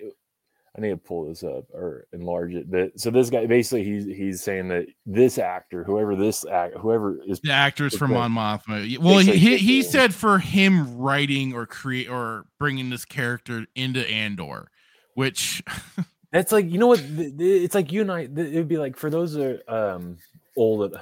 [0.78, 2.72] I need to pull this up or enlarge it.
[2.72, 7.20] But so this guy basically he's he's saying that this actor, whoever this act, whoever
[7.28, 8.12] is the actors from.
[8.12, 13.04] Mon Mothma, well, he he, he said for him writing or create or bringing this
[13.04, 14.72] character into Andor,
[15.16, 15.62] which
[16.32, 17.04] That's like you know what?
[17.06, 18.22] It's like you and I.
[18.22, 20.18] It'd be like for those that are um
[20.56, 20.98] old.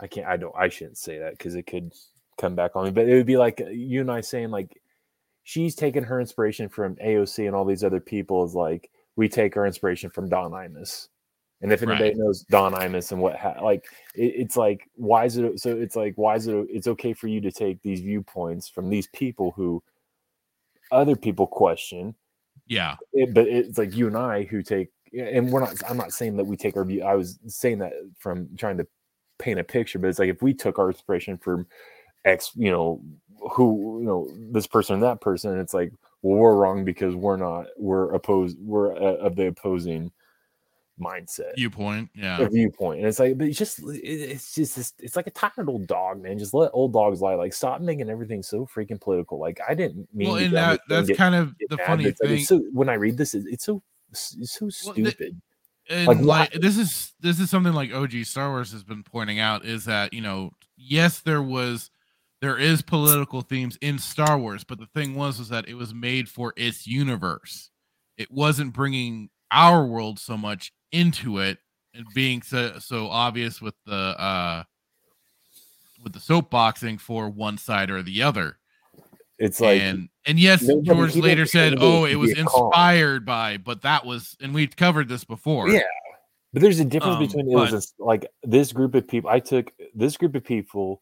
[0.00, 0.26] I can't.
[0.26, 0.54] I don't.
[0.56, 1.92] I shouldn't say that because it could
[2.38, 2.90] come back on me.
[2.90, 4.80] But it would be like uh, you and I saying like
[5.42, 8.44] she's taking her inspiration from AOC and all these other people.
[8.44, 11.08] Is like we take our inspiration from Don Imus.
[11.60, 12.16] And if anybody Right.
[12.16, 15.58] knows Don Imus and what, ha- like, it, it's like, why is it?
[15.58, 16.54] So it's like, why is it?
[16.70, 19.82] It's okay for you to take these viewpoints from these people who
[20.92, 22.14] other people question,
[22.68, 25.74] yeah, it, but it's like you and I who take, and we're not.
[25.88, 27.02] I'm not saying that we take our view.
[27.02, 28.86] I was saying that from trying to
[29.40, 31.66] paint a picture, but it's like if we took our inspiration from
[32.24, 33.02] X, you know,
[33.50, 37.14] who, you know, this person and that person, and it's like, well, we're wrong because
[37.14, 37.66] we're not.
[37.76, 38.58] We're opposed.
[38.60, 40.10] We're uh, of the opposing
[41.00, 41.54] mindset.
[41.54, 42.40] viewpoint, yeah.
[42.40, 45.30] A viewpoint, and it's like, but it's just, it- it's just, this, it's like a
[45.30, 46.38] tired old dog, man.
[46.38, 47.34] Just let old dogs lie.
[47.34, 49.38] Like, stop making everything so freaking political.
[49.38, 50.28] Like, I didn't mean.
[50.28, 52.38] Well, and that that's kind of the mad, funny it's like, thing.
[52.40, 55.40] it's so when I read this, it- it's so it's so Well, stupid.
[55.88, 59.38] and Like, like, this is this is something like OG Star Wars has been pointing
[59.38, 61.90] out is that you know yes there was
[62.40, 65.92] there is political themes in Star Wars but the thing was was that it was
[65.94, 67.70] made for its universe
[68.16, 71.58] it wasn't bringing our world so much into it
[71.94, 74.62] and being so so obvious with the uh
[76.02, 78.58] with the soapboxing for one side or the other
[79.38, 83.56] It's like and and yes, George later said, "Oh, it was a con." inspired by,"
[83.56, 85.70] but that was, and we've covered this before.
[85.70, 85.80] Yeah,
[86.52, 89.08] but there's a difference Um, between it was but- a s- like this group of
[89.08, 89.30] people.
[89.30, 91.00] I took this group of people.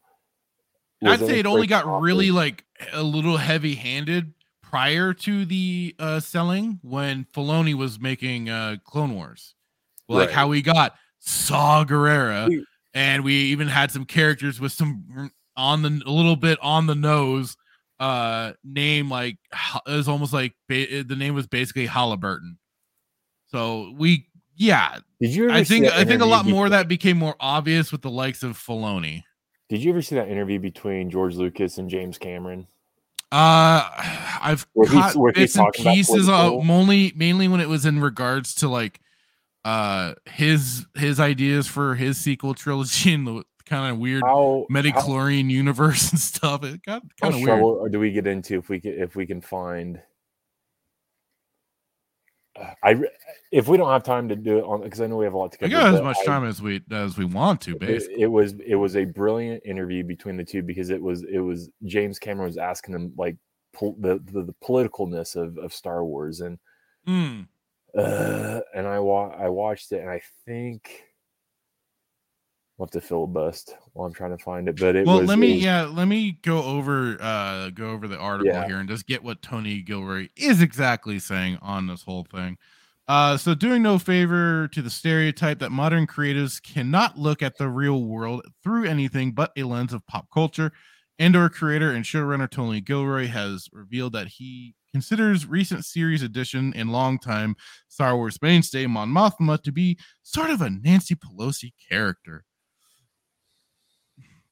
[1.00, 4.32] And I'd say it only got really like a little heavy-handed
[4.62, 9.54] prior to the uh selling when Filoni was making uh Clone Wars.
[10.09, 10.35] Like Right.
[10.35, 12.62] how we got Saw Gerrera,
[12.94, 16.94] and we even had some characters with some on the a little bit on the
[16.94, 17.56] nose
[17.98, 19.38] uh name like
[19.87, 22.59] it was almost like ba- the name was basically Halliburton.
[23.46, 27.18] So we yeah, Did you I think I think a lot more of that became
[27.18, 29.22] more obvious with the likes of Filoni.
[29.68, 32.66] Did you ever see that interview between George Lucas and James Cameron?
[33.33, 33.83] Uh,
[34.40, 36.62] I've Where caught where bits and pieces of political-
[37.16, 39.00] mainly when it was in regards to like
[39.64, 45.50] uh his his ideas for his sequel trilogy and the kind of weird How midi-chlorian
[45.50, 46.62] universe and stuff.
[46.62, 47.48] It got kind of weird.
[47.48, 50.00] trouble do we get into if we can if we can find?
[52.83, 52.97] I
[53.53, 55.38] if we don't have time to do it on because I know we have a
[55.38, 55.71] lot to cover.
[55.71, 58.23] got as much I- time as we as we want to, it, basically.
[58.23, 61.71] it was it was a brilliant interview between the two because it was it was
[61.85, 63.37] James Cameron was asking him like
[63.73, 66.59] pol- the, the the politicalness of of Star Wars and
[67.09, 67.47] Mm.
[67.97, 71.05] uh, and I wa- I watched it and I think
[72.78, 74.78] I'll have to filibust while I'm trying to find it.
[74.78, 78.06] But it well, was let me was- yeah, let me go over uh go over
[78.06, 78.66] the article Yeah.
[78.66, 82.58] here and just get what Tony Gilroy is exactly saying on this whole thing.
[83.08, 87.68] Uh so doing no favor to the stereotype that modern creatives cannot look at the
[87.68, 90.72] real world through anything but a lens of pop culture.
[91.18, 96.92] Andor creator and showrunner Tony Gilroy has revealed that he considers recent series edition and
[96.92, 97.56] longtime
[97.88, 102.44] Star Wars mainstay Mon Mothma to be sort of a Nancy Pelosi character.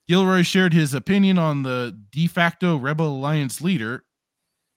[0.09, 4.05] Gilroy shared his opinion on the de facto Rebel Alliance leader.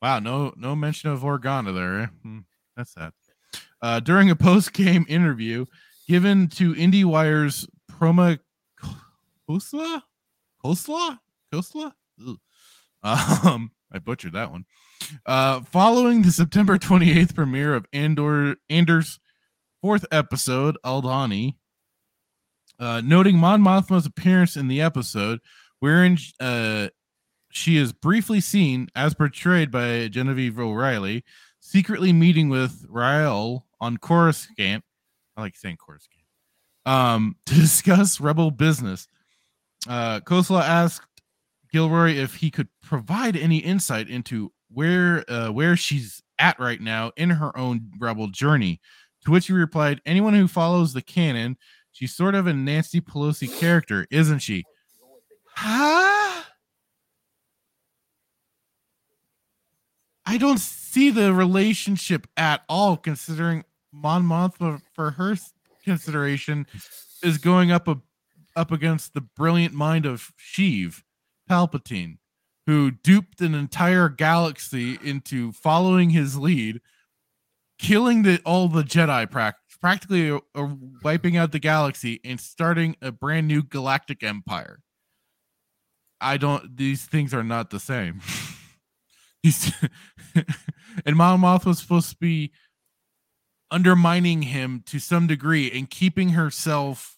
[0.01, 2.01] Wow, no no mention of Organa there.
[2.01, 2.05] eh?
[2.23, 2.39] Hmm,
[2.75, 3.11] that's sad.
[3.81, 5.65] Uh, during a post-game interview
[6.07, 8.39] given to IndieWire's Proma
[9.49, 10.01] Khosla?
[10.63, 11.19] Khosla?
[11.53, 11.93] Khosla?
[13.03, 14.65] Um, I butchered that one.
[15.25, 19.19] Uh, following the September 28th premiere of Andor Anders'
[19.81, 21.55] fourth episode, Aldhani,
[22.79, 25.39] uh, noting Mon Mothma's appearance in the episode,
[25.79, 26.89] wherein uh,
[27.49, 31.23] she is briefly seen, as portrayed by Genevieve O'Reilly,
[31.59, 34.83] secretly meeting with Rael on Coruscant.
[35.35, 36.23] I like saying Coruscant.
[36.85, 39.07] Um, to discuss rebel business.
[39.87, 41.07] Uh, Khosla asked
[41.71, 47.11] Gilroy if he could provide any insight into where uh, where she's at right now
[47.15, 48.81] in her own rebel journey.
[49.25, 51.57] To which he replied, "Anyone who follows the canon,
[51.97, 54.63] she's sort of a Nancy Pelosi character, isn't she?"
[55.55, 56.43] Huh?
[60.25, 65.37] I don't see the relationship at all, considering Mon Mothma, for her
[65.85, 66.67] consideration,
[67.23, 67.97] is going up a,
[68.55, 71.01] up against the brilliant mind of Sheev,
[71.49, 72.17] Palpatine,
[72.65, 76.81] who duped an entire galaxy into following his lead,
[77.79, 80.67] killing the, all the Jedi, prac- practically uh, uh,
[81.03, 84.79] wiping out the galaxy and starting a brand new galactic empire.
[86.19, 88.21] I don't; these things are not the same.
[89.43, 89.71] He's
[91.05, 92.51] and Mon Moth was supposed to be
[93.69, 97.17] undermining him to some degree and keeping herself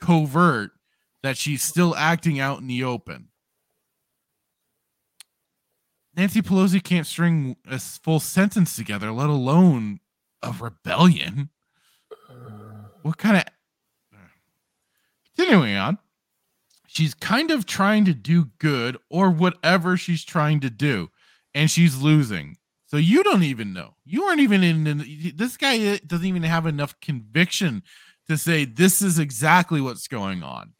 [0.00, 0.72] covert
[1.22, 3.28] that she's still acting out in the open.
[6.16, 10.00] Nancy Pelosi can't string a full sentence together, let alone
[10.42, 11.50] a rebellion.
[13.06, 13.44] What kind of
[15.36, 15.98] continuing on?
[16.88, 21.10] She's kind of trying to do good or whatever she's trying to do,
[21.54, 22.56] and she's losing.
[22.86, 23.94] So you don't even know.
[24.04, 25.34] You aren't even in.
[25.36, 27.84] this guy uh, doesn't even have enough conviction
[28.28, 30.72] to say this is exactly what's going on,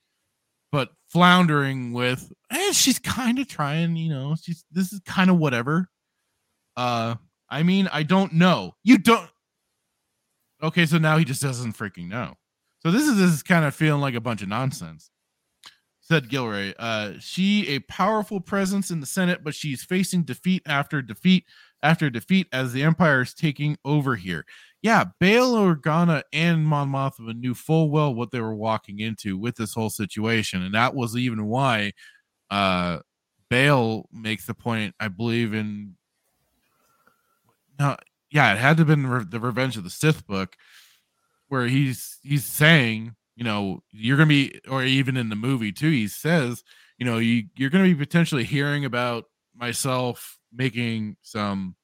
[0.73, 3.95] but floundering with, eh, she's kind of trying.
[3.95, 5.89] You know, she's this is kind of whatever.
[6.77, 7.15] Uh,
[7.49, 8.75] I mean, I don't know.
[8.83, 9.31] You don't.
[10.63, 12.35] Okay, so now he just doesn't freaking know.
[12.81, 15.11] So this is this is kind of feeling like a bunch of nonsense
[16.07, 21.03] said Gilroy, Uh, she a powerful presence in the Senate, but she's facing defeat after
[21.03, 21.45] defeat
[21.83, 24.47] after defeat as the Empire is taking over here.
[24.83, 29.57] Yeah, Bail Organa and Mon Mothma knew full well what they were walking into with
[29.57, 31.93] this whole situation, and that was even why
[32.51, 33.01] uh,
[33.51, 34.95] Bail makes the point.
[35.01, 35.97] I believe in
[37.81, 37.97] no,
[38.31, 40.57] yeah, it had to have been Re- the Revenge of the Sith book
[41.49, 45.91] where he's he's saying you know you're gonna be or even in the movie too
[45.91, 46.65] he says
[46.99, 51.77] you know you, you're gonna be potentially hearing about myself making some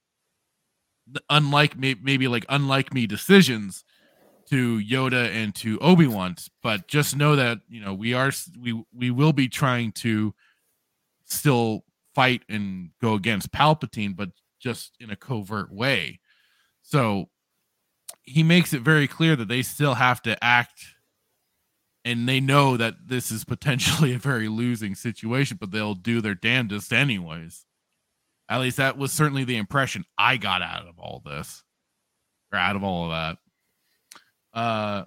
[1.31, 3.85] unlike me, maybe like unlike me decisions
[4.51, 8.83] to Yoda and to Obi Wan, but just know that you know we are we
[8.95, 10.35] we will be trying to
[11.25, 11.85] still
[12.15, 14.31] fight and go against Palpatine, but
[14.61, 16.21] just in a covert way.
[16.93, 17.31] So
[18.23, 20.85] he makes it very clear that they still have to act
[22.05, 26.35] and they know that this is potentially a very losing situation, but they'll do their
[26.35, 27.65] damnedest anyways.
[28.51, 31.63] At least that was certainly the impression I got out of all this,
[32.53, 33.11] or out of all of
[34.53, 34.59] that.
[34.61, 35.05] Uh,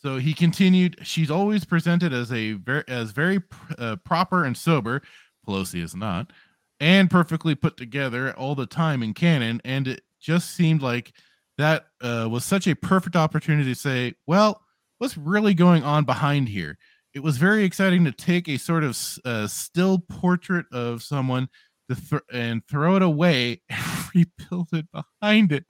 [0.00, 1.00] so he continued.
[1.02, 3.42] She's always presented as a very as very
[3.76, 5.02] uh, proper and sober.
[5.46, 6.32] Pelosi is not,
[6.80, 9.60] and perfectly put together all the time in canon.
[9.64, 11.12] And it just seemed like
[11.58, 14.62] that uh, was such a perfect opportunity to say, well,
[14.98, 16.78] what's really going on behind here?
[17.14, 21.48] It was very exciting to take a sort of uh, still portrait of someone
[21.88, 23.80] th- and throw it away and
[24.14, 25.64] rebuild it behind it.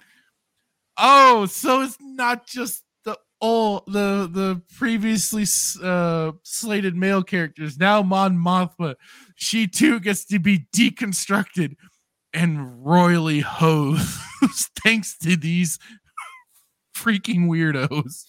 [0.98, 2.82] Oh, so it's not just
[3.40, 5.44] all the the previously
[5.82, 7.78] uh, slated male characters.
[7.78, 8.96] Now Mon Mothma,
[9.34, 11.76] she too gets to be deconstructed
[12.32, 14.20] and royally hosed
[14.82, 15.78] thanks to these
[16.96, 18.24] freaking weirdos.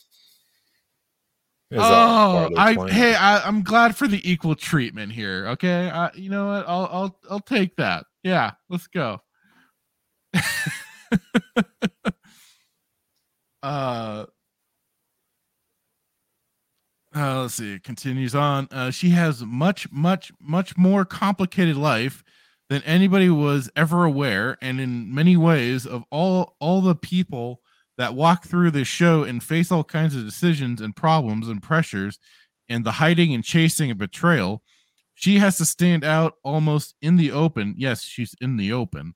[1.73, 5.47] oh, I hey, I, I'm glad for the equal treatment here.
[5.49, 6.65] Okay, I, you know what?
[6.67, 8.05] I'll I'll I'll take that.
[8.23, 9.21] Yeah, let's go.
[13.63, 14.25] uh,
[17.17, 17.73] uh, let's see.
[17.73, 18.67] It continues on.
[18.71, 22.23] Uh, she has much, much, much more complicated life
[22.69, 27.61] than anybody was ever aware, and in many ways, of all all the people
[27.97, 32.19] that walk through this show and face all kinds of decisions and problems and pressures
[32.69, 34.61] and the hiding and chasing and betrayal.
[35.15, 37.73] She has to stand out almost in the open.
[37.77, 39.15] Yes, she's in the open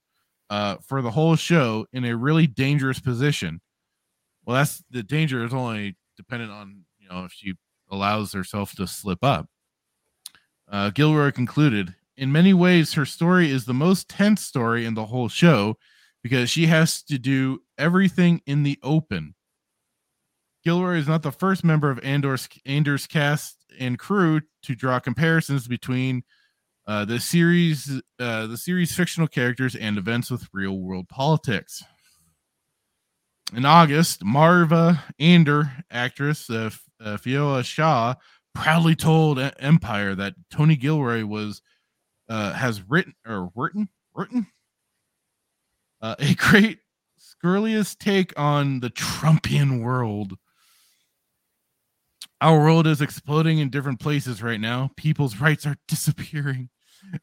[0.49, 3.61] uh, for the whole show in a really dangerous position.
[4.45, 7.53] Well, that's the danger is only dependent on you know if she
[7.91, 9.47] allows herself to slip up.
[10.69, 15.05] Uh, Gilroy concluded, in many ways, her story is the most tense story in the
[15.05, 15.77] whole show
[16.23, 19.35] because she has to do everything in the open.
[20.63, 25.67] Gilroy is not the first member of Andor's, Andor's cast and crew to draw comparisons
[25.67, 26.23] between
[26.87, 31.83] uh, the series, uh, the series fictional characters and events with real world politics.
[33.53, 36.69] In August, Maarva Andor actress uh,
[37.03, 38.15] uh, Fiona Shaw
[38.53, 41.61] proudly told Empire that Tony Gilroy was
[42.29, 44.47] uh, has written or written written
[46.01, 46.79] uh, a great
[47.17, 50.37] scurriest take on the Trumpian world.
[52.39, 54.89] Our world is exploding in different places right now.
[54.97, 56.69] People's rights are disappearing,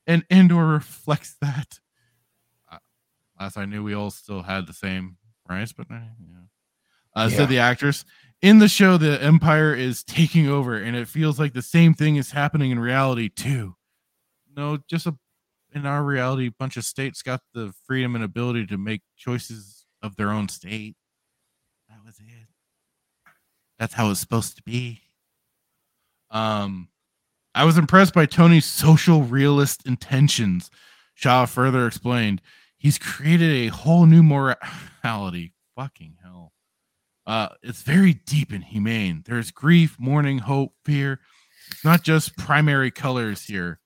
[0.06, 1.80] and Andor reflects that.
[2.70, 2.78] Uh,
[3.40, 5.16] last I knew, we all still had the same
[5.48, 6.38] rights, but uh, yeah.
[7.16, 7.36] Uh, yeah.
[7.36, 8.04] Said the actress
[8.40, 12.16] in the show, the Empire is taking over, and it feels like the same thing
[12.16, 13.74] is happening in reality too.
[14.56, 15.16] No, just a
[15.74, 19.86] in our reality, a bunch of states got the freedom and ability to make choices
[20.02, 20.96] of their own state.
[21.88, 22.48] That was it.
[23.78, 25.02] That's how it's supposed to be.
[26.30, 26.88] Um,
[27.54, 30.70] I was impressed by Tony's social realist intentions.
[31.14, 32.40] Shaw further explained,
[32.76, 34.22] he's created a whole new
[35.02, 35.52] morality.
[35.76, 36.52] Fucking hell.
[37.28, 39.22] Uh, it's very deep and humane.
[39.24, 41.20] There's grief, mourning, hope, fear.
[41.70, 43.78] It's not just primary colors here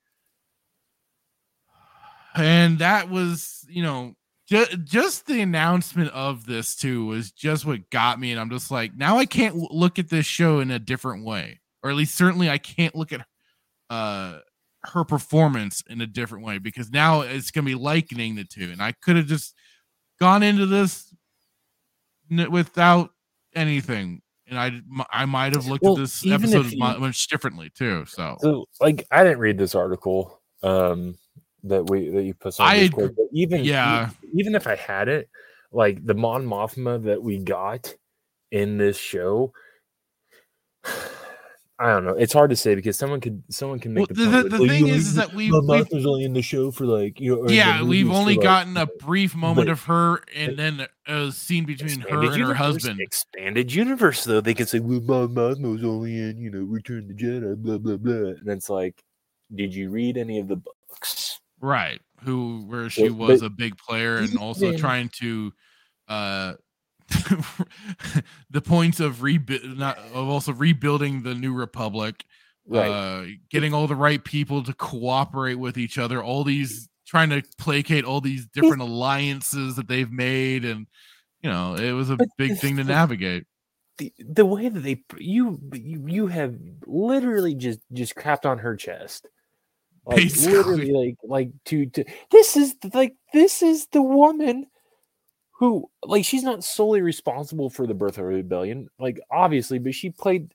[2.34, 4.14] and that was you know
[4.48, 8.70] just just the announcement of this too was just what got me and i'm just
[8.70, 12.16] like now i can't look at this show in a different way or at least
[12.16, 13.26] certainly i can't look at
[13.90, 14.38] uh
[14.84, 18.70] her performance in a different way because now it's going to be likening the two
[18.72, 19.54] and i could have just
[20.18, 21.14] gone into this
[22.50, 23.10] without
[23.54, 24.72] anything and i
[25.10, 28.36] i might have looked well, at this episode you, much differently too so.
[28.40, 31.16] so like i didn't read this article um
[31.64, 33.16] that we that you put on I, Discord.
[33.16, 35.28] But even yeah, even if I had it,
[35.70, 37.94] like the Mon Mothma that we got
[38.50, 39.52] in this show,
[41.82, 42.12] I don't know.
[42.12, 44.86] It's hard to say because someone could someone can make well, the, the, the thing
[44.86, 47.48] is, is that we Mothma's only in the show for like you know.
[47.48, 52.20] Yeah, we've only gotten a brief moment of her and then a scene between her
[52.20, 53.00] and universe, her husband.
[53.00, 57.14] Expanded universe, though they can say, "Well, Mon Mothma's only in you know Return the
[57.14, 59.02] Jedi," blah blah blah, and it's like,
[59.52, 61.40] did you read any of the books?
[61.62, 65.52] right who where she but, was but, a big player and also trying to
[66.08, 66.54] uh
[68.50, 72.24] the points of rebuild not of also rebuilding the new republic
[72.64, 72.88] Right.
[72.88, 77.42] uh, getting all the right people to cooperate with each other, all these trying to
[77.58, 80.86] placate all these different alliances that they've made, and
[81.42, 83.46] you know, it was a But big thing to the- navigate.
[83.98, 86.54] the, the way that they you you you have
[86.86, 89.26] literally just just crapped on her chest
[90.06, 90.52] like Basically.
[90.56, 94.66] literally like like to to this is like this is the woman
[95.62, 99.94] who like she's not solely responsible for the birth of a rebellion like obviously but
[99.94, 100.52] she played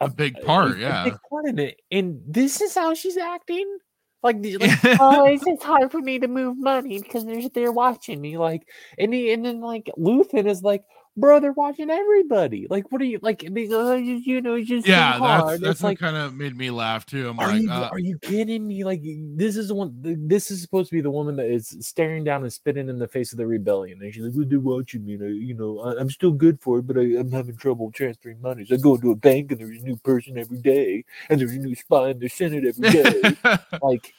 [0.00, 1.04] A big part, a yeah.
[1.04, 3.78] big part in it and this is how she's acting
[4.22, 8.20] like, like oh it's, it's hard for me to move money because they're they're watching
[8.20, 8.68] me like
[8.98, 10.84] and he, and then like Luthen is like
[11.18, 14.86] bro they're watching everybody like what are you like uh, you, you know it's just
[14.86, 17.28] Yeah, that's that's what like kind of made me laugh too.
[17.28, 18.84] I'm are like, you uh, are you kidding me?
[18.84, 19.94] Like this is the one.
[20.02, 23.08] This is supposed to be the woman that is staring down and spitting in the
[23.08, 25.14] face of the rebellion, and she's like, "Well, they're watching me.
[25.14, 27.90] And I, you know, I, I'm still good for it, but I, I'm having trouble
[27.90, 28.64] transferring money.
[28.64, 31.52] So I go into a bank, and there's a new person every day, and there's
[31.52, 33.36] a new spy in the Senate every day.
[33.82, 34.14] like,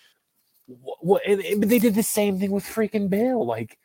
[0.67, 1.21] what?
[1.25, 3.77] And, and- but they did the same thing with freaking Bail, like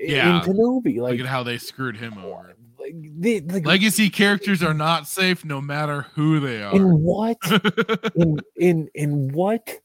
[0.00, 0.44] Yeah.
[0.44, 2.54] in Kenobi, look at how they screwed him over.
[2.78, 6.74] like the like Legacy characters are not safe no matter who they are.
[6.74, 7.36] in what
[8.16, 9.78] in in in what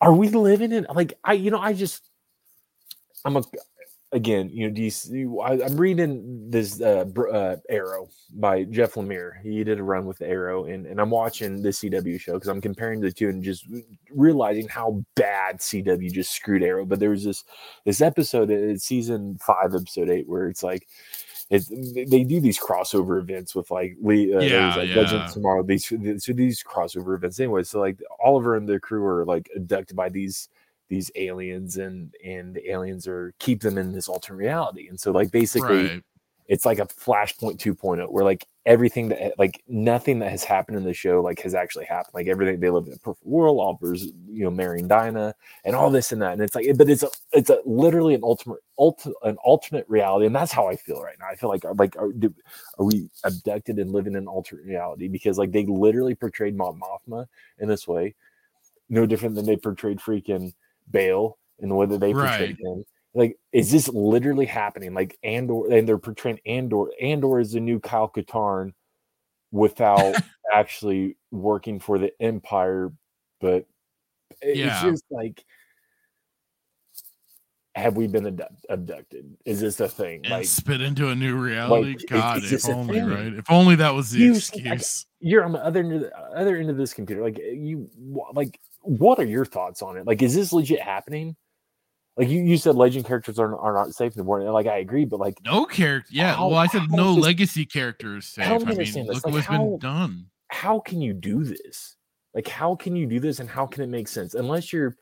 [0.00, 2.08] are we living in like i you know i just
[3.24, 3.42] i'm a
[4.12, 9.62] again you know DC, I, i'm reading this uh, uh arrow by jeff lemire he
[9.64, 13.00] did a run with arrow and, and i'm watching the cw show because i'm comparing
[13.00, 13.66] the two and just
[14.10, 17.44] realizing how bad cw just screwed arrow but there was this
[17.84, 20.86] this episode it's season five episode eight where it's like
[21.50, 24.96] it's, they do these crossover events with like Lee, uh, Yeah, like yeah.
[24.96, 25.62] Legends Tomorrow.
[25.62, 25.88] These
[26.22, 27.62] so these crossover events anyway.
[27.62, 30.50] So like Oliver and the crew are like abducted by these
[30.88, 34.88] these aliens, and and the aliens are keep them in this alternate reality.
[34.88, 36.04] And so like basically, Right.
[36.48, 40.78] it's like a Flashpoint 2.0, where like everything that eh, like nothing that has happened
[40.78, 42.14] in the show like has actually happened.
[42.14, 43.58] Like everything they live in a perfect world.
[43.60, 45.34] offers you know marrying Dinah
[45.64, 46.32] and all this and that.
[46.34, 50.26] And it's like, but it's a it's a literally an ultimate ulti- an alternate reality,
[50.26, 51.26] and that's how I feel right now.
[51.30, 52.34] I feel like uh, like are, do,
[52.78, 56.80] are we abducted and living in an alternate reality because like they literally portrayed Mon
[56.80, 57.26] Mothma
[57.58, 58.14] in this way,
[58.88, 60.54] no different than they portrayed freaking
[60.90, 62.66] Bail and the way that they portrayed Right.
[62.76, 62.84] him.
[63.14, 64.94] Like, is this literally happening?
[64.94, 66.86] Like Andor, and they're portraying Andor.
[67.00, 68.72] Andor is the new Kyle Katarn
[69.50, 70.14] without
[70.52, 72.92] actually working for the Empire,
[73.40, 73.66] but
[74.42, 74.82] it's Yeah.
[74.82, 75.42] just like
[77.74, 79.36] have we been abdu- abducted?
[79.44, 80.22] Is this a thing?
[80.24, 81.94] And Like spit into a new reality.
[81.94, 83.32] is- God, if only, right?
[83.32, 85.06] If only that was the You- excuse.
[85.20, 87.22] you're on the other end of the other end of this computer.
[87.22, 87.88] Like you,
[88.32, 88.58] like
[88.88, 90.06] what are your thoughts on it?
[90.06, 91.36] Like, is this legit happening?
[92.16, 94.40] Like you, you said, legend characters are, are not safe anymore.
[94.40, 96.08] And like I agree, but like no character.
[96.12, 96.34] Yeah.
[96.34, 98.46] how- well, I said no this- legacy characters safe.
[98.46, 100.26] I me mean, understand this, look like, what's how- been done.
[100.48, 101.96] how can you do this?
[102.34, 104.34] Like, how can you do this and how can it make sense?
[104.34, 104.96] Unless you're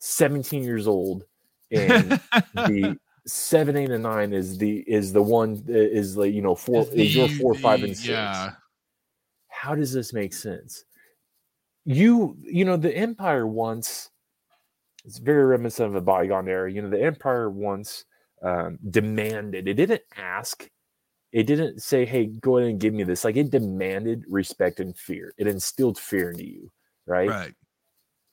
[0.00, 1.24] 17 years old
[1.70, 2.10] and
[2.54, 6.54] the seven, eight, and nine is the is the one that is like you know
[6.54, 8.08] four is your The- four, five, the- and six.
[8.08, 8.52] Yeah.
[9.48, 10.84] How does this make sense?
[11.84, 14.10] You you know the Empire once
[15.04, 16.70] it's very reminiscent of a bygone era.
[16.70, 18.04] You know the Empire once
[18.42, 19.66] um, demanded.
[19.68, 20.68] It didn't ask.
[21.32, 24.96] It didn't say, "Hey, go ahead and give me this." Like it demanded respect and
[24.96, 25.34] fear.
[25.38, 26.70] It instilled fear into you,
[27.06, 27.28] right?
[27.28, 27.54] Right.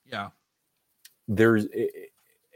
[0.06, 0.30] Yeah.
[1.28, 1.68] There's,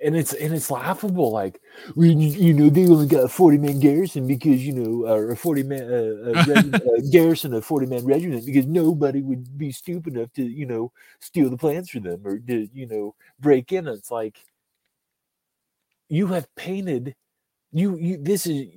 [0.03, 1.31] and it's and it's laughable.
[1.31, 1.59] Like,
[1.95, 5.35] well, you know, they only got a forty man garrison because you know, or a
[5.35, 9.71] forty man uh, uh, reg- uh, garrison, a forty man regiment, because nobody would be
[9.71, 13.71] stupid enough to you know steal the plans for them or to you know break
[13.71, 13.87] in.
[13.87, 14.37] It's like
[16.09, 17.15] you have painted
[17.71, 18.67] you you this is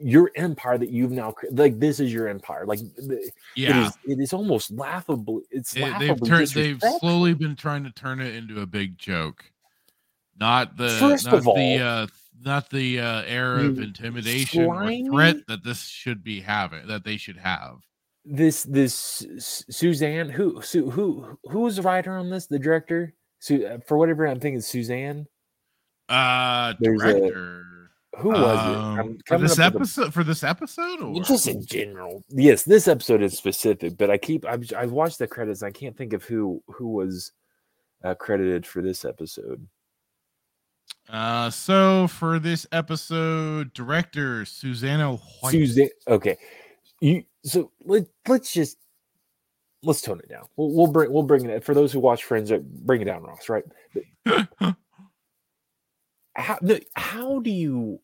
[0.00, 3.88] your empire that you've now like this is your empire like the- Yeah.
[3.88, 6.48] is it is almost laughable it's It- they've turned.
[6.48, 9.44] They've slowly been trying to turn it into a big joke.
[10.38, 12.06] Not the First not of the uh,
[12.44, 17.16] not the uh, era of intimidation or threat that this should be having that they
[17.16, 17.78] should have.
[18.24, 23.64] this this Suzanne who Su, who who was the writer on this the director Su,
[23.66, 25.26] uh, for whatever I'm thinking Suzanne
[26.08, 27.62] Uh, There's a- director.
[28.18, 28.38] who was
[28.70, 30.14] it Um, I'm for this with a- episode?
[30.14, 34.44] For this episode, or just in general yes this episode is specific but I keep
[34.44, 37.32] I've, I've watched the credits and I can't think of who who was
[38.04, 39.66] uh, credited for this episode
[41.08, 45.52] Uh, so for this episode, director Susanna White.
[45.52, 45.88] Suzanne.
[46.08, 46.36] Okay,
[47.00, 47.24] you.
[47.44, 48.78] So let let's just
[49.82, 50.44] let's tone it down.
[50.56, 52.50] We'll, we'll bring we'll bring it for those who watch Friends.
[52.50, 53.48] uh, Bring it down, Ross.
[53.48, 53.64] Right?
[56.38, 56.58] How
[56.94, 58.00] how do you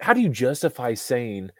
[0.00, 1.50] how do you justify saying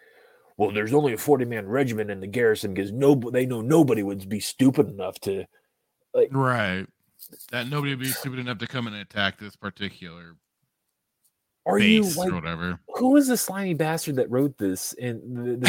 [0.60, 4.02] well, there's only a 40 man regiment in the garrison because no, they know nobody
[4.02, 5.46] would be stupid enough to.
[6.12, 6.86] Like, right.
[7.50, 10.36] That nobody would be stupid enough to come and attack this particular
[11.66, 12.80] are you like or whatever.
[12.96, 14.94] who is the slimy bastard that wrote this?
[15.00, 15.20] And
[15.62, 15.68] the,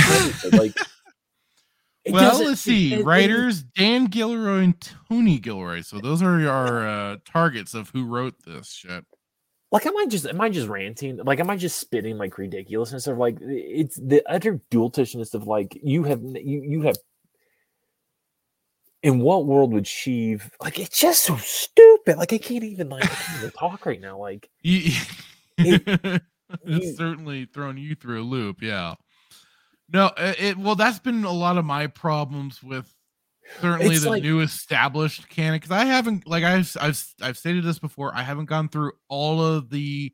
[0.51, 0.73] the like,
[2.09, 2.93] Well, let's see.
[2.93, 5.81] it- it- Writers Dan Gilroy and Tony Gilroy.
[5.81, 9.05] So those are our uh, targets of who wrote this shit.
[9.71, 13.05] like am i just am i just ranting like am i just spitting like ridiculousness
[13.07, 16.95] of like it's the utter dualtishness of like you have you you have
[19.03, 23.01] in what world would Sheev like it's just so stupid like i can't even like
[23.03, 26.21] can't even talk right now like It-
[26.65, 28.61] it's certainly thrown you through a loop.
[28.61, 28.95] Yeah.
[29.93, 32.93] No, it, it well, that's been a lot of my problems with
[33.61, 37.79] certainly the like- new established canon because I haven't like I've I've I've stated this
[37.79, 38.11] before.
[38.13, 40.11] I haven't gone through all of the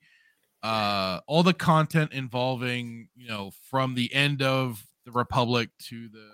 [0.63, 6.29] uh all the content involving you know from the end of the republic to the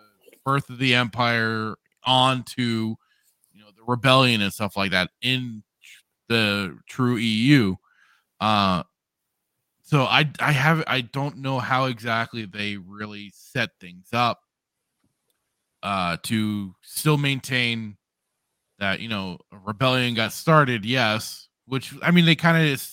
[0.45, 1.75] birth of the empire
[2.05, 2.95] on to
[3.51, 5.63] you know the rebellion and stuff like that in
[6.29, 7.75] the true eu
[8.39, 8.83] uh
[9.83, 14.41] so i i have i don't know how exactly they really set things up
[15.83, 17.97] uh to still maintain
[18.79, 22.87] that you know a rebellion got started yes which i mean they kind of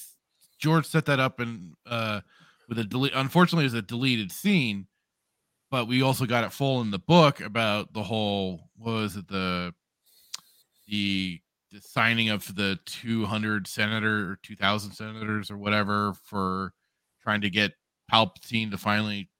[0.58, 2.20] george set that up and uh
[2.68, 4.86] with a delete unfortunately it was a deleted scene
[5.70, 9.28] but we also got it full in the book about the whole what was it
[9.28, 9.72] the
[10.88, 11.40] the
[11.72, 16.72] the signing of the 200 senator or 2000 senators or whatever for
[17.22, 17.72] trying to get
[18.12, 19.30] palpatine to finally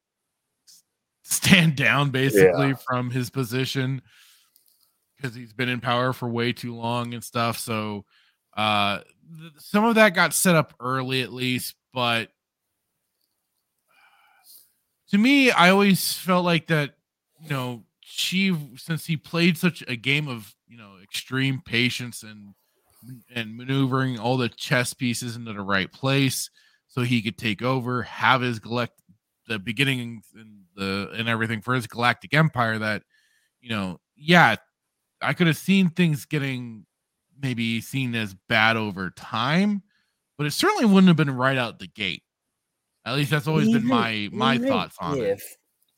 [1.25, 2.75] stand down basically Yeah.
[2.87, 4.01] from his position
[5.17, 8.05] because he's been in power for way too long and stuff so
[8.57, 9.01] uh
[9.39, 12.29] th- some of that got set up early at least but
[15.11, 16.95] to me, I always felt like that,
[17.43, 22.55] you know, she since he played such a game of, you know, extreme patience and
[23.35, 26.51] and maneuvering all the chess pieces into the right place
[26.89, 28.97] so he could take over, have his galactic
[29.49, 33.03] the beginning and the and everything for his galactic empire that,
[33.61, 34.57] you know, yeah,
[35.21, 36.87] I could have seen things getting
[37.41, 39.83] maybe seen as bad over time,
[40.39, 42.23] but it certainly wouldn't have been right out the gate.
[43.05, 45.43] At least that's always been my my thoughts on it.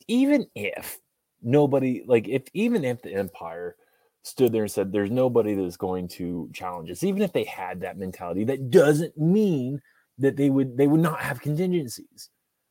[0.07, 0.99] Even if
[1.41, 3.75] nobody, like, if even if the Empire
[4.23, 7.81] stood there and said, "There's nobody that's going to challenge us," even if they had
[7.81, 9.81] that mentality, that doesn't mean
[10.17, 12.29] that they would they would not have contingencies.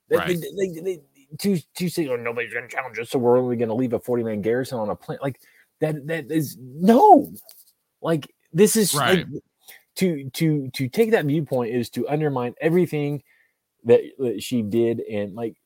[0.09, 0.41] They, Right.
[0.41, 1.03] they, they, they-
[1.39, 3.95] to to say, "Oh, nobody's going to challenge us," so we're only going to leave
[3.95, 5.41] a 40 man garrison on a planet like
[5.81, 6.07] that.
[6.07, 7.33] That is no,
[8.03, 9.27] like this is like,
[9.97, 13.23] to to to take that viewpoint is to undermine everything
[13.85, 15.57] that, that she did and like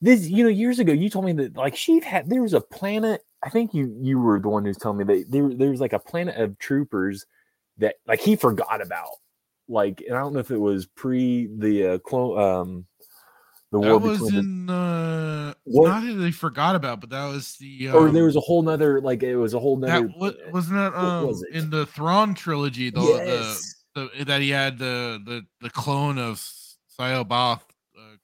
[0.00, 2.60] this you know years ago you told me that like she had there was a
[2.60, 5.80] planet i think you you were the one who's telling me that there, there was
[5.80, 7.26] like a planet of troopers
[7.78, 9.10] that like he forgot about
[9.68, 12.86] like and i don't know if it was pre the uh clone um
[13.72, 17.56] the war That was in uh What- not that they forgot about, but that was
[17.56, 20.16] the um, or there was a whole nother like it was a whole nother that
[20.16, 23.74] what wasn't that um was in the Thrawn trilogy the, Yes.
[23.94, 26.40] the the that he had the the the clone of
[26.98, 27.62] C'baoth
[27.96, 28.16] uh,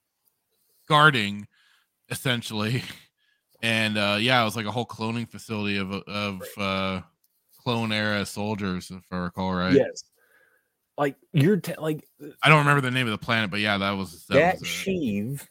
[0.88, 1.46] guarding
[2.08, 2.82] essentially.
[3.62, 7.02] And uh yeah it was like a whole cloning facility of of uh
[7.62, 9.74] clone era soldiers if I recall right.
[9.74, 10.04] Yes.
[10.96, 12.08] Like you're te- like
[12.42, 14.62] I don't remember the name of the planet but yeah that was that, that was
[14.62, 14.64] it.
[14.64, 15.46] Sheev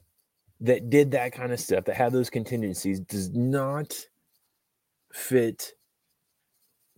[0.61, 3.95] that did that kind of stuff that had those contingencies does not
[5.13, 5.73] fit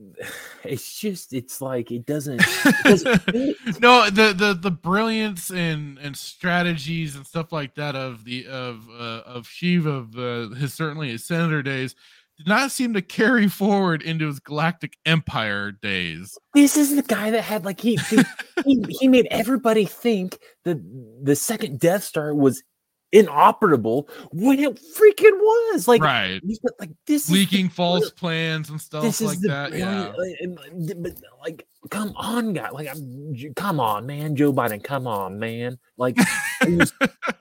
[0.64, 3.26] it's just it's like it doesn't, it doesn't
[3.82, 8.88] no the the the brilliance and and strategies and stuff like that of the of
[8.90, 11.96] uh, of Shiva of uh, his certainly his senator days
[12.38, 16.38] did not seem to carry forward into his galactic empire days.
[16.56, 18.24] This is the guy that had like he he,
[18.66, 20.82] he he made everybody think that
[21.24, 22.64] the second death star was
[23.12, 26.42] inoperable when it freaking was like right.
[26.80, 30.02] like this leaking false plans and stuff this is like the that yeah.
[30.02, 35.08] Uh, like, but like come on guy like I'm, come on man joe biden come
[35.08, 36.18] on man like
[36.66, 36.94] was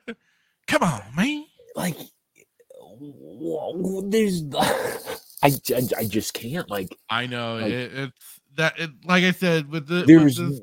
[0.67, 1.45] come on man.
[1.77, 1.97] like
[4.09, 4.43] there's
[5.43, 9.31] I, I I just can't like I know Like- it, it's that it, like I
[9.31, 10.61] said with the with there's this,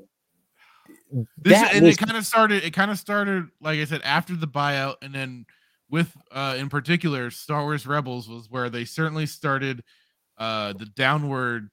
[1.38, 4.36] this and was it kind of started it kind of started like i said after
[4.36, 5.46] the buyout and then
[5.90, 9.84] with uh in particular star wars rebels was where they certainly started
[10.38, 11.70] uh the downward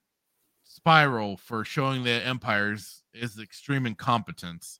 [0.62, 4.78] spiral for showing the empires is extreme incompetence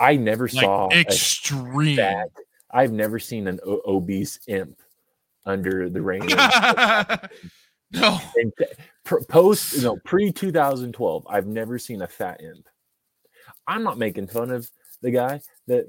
[0.00, 1.98] I never Like saw extreme.
[2.70, 4.80] I've never seen an obese imp
[5.44, 6.28] under the reign.
[7.92, 8.52] no, and
[9.28, 12.68] post no pre 2012 i've never seen a fat imp
[13.66, 14.68] i'm not making fun of
[15.00, 15.86] the guy that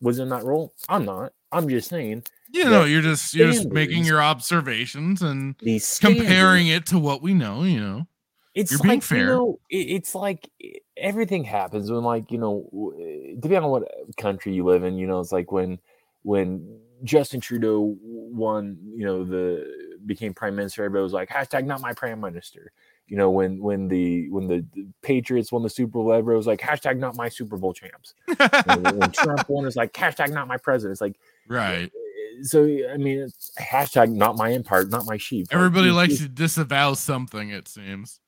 [0.00, 3.68] was in that role i'm not i'm just saying you know, you're just you're just
[3.68, 5.54] making your observations and
[6.00, 7.62] comparing it to what we know.
[7.62, 8.06] You know,
[8.54, 9.18] it's you're like being fair.
[9.18, 10.48] you know, it's like
[10.96, 12.68] everything happens when like you know
[13.38, 15.78] depending on what uh, country you live in you know it's like when
[16.22, 19.64] when justin trudeau won you know the
[20.06, 22.72] became prime minister everybody was like hashtag not my prime minister
[23.06, 24.64] you know when when the when the,
[25.02, 28.14] patriots won the super bowl everybody was like hashtag not my super bowl champs
[28.64, 31.18] when, when trump won it's like hashtag not my president it's like
[31.48, 31.84] right?
[31.84, 36.18] Eh, so i mean it's hashtag not my empire not my sheep Everybody it's likes
[36.18, 37.50] to disavow something.
[37.50, 38.20] It seems.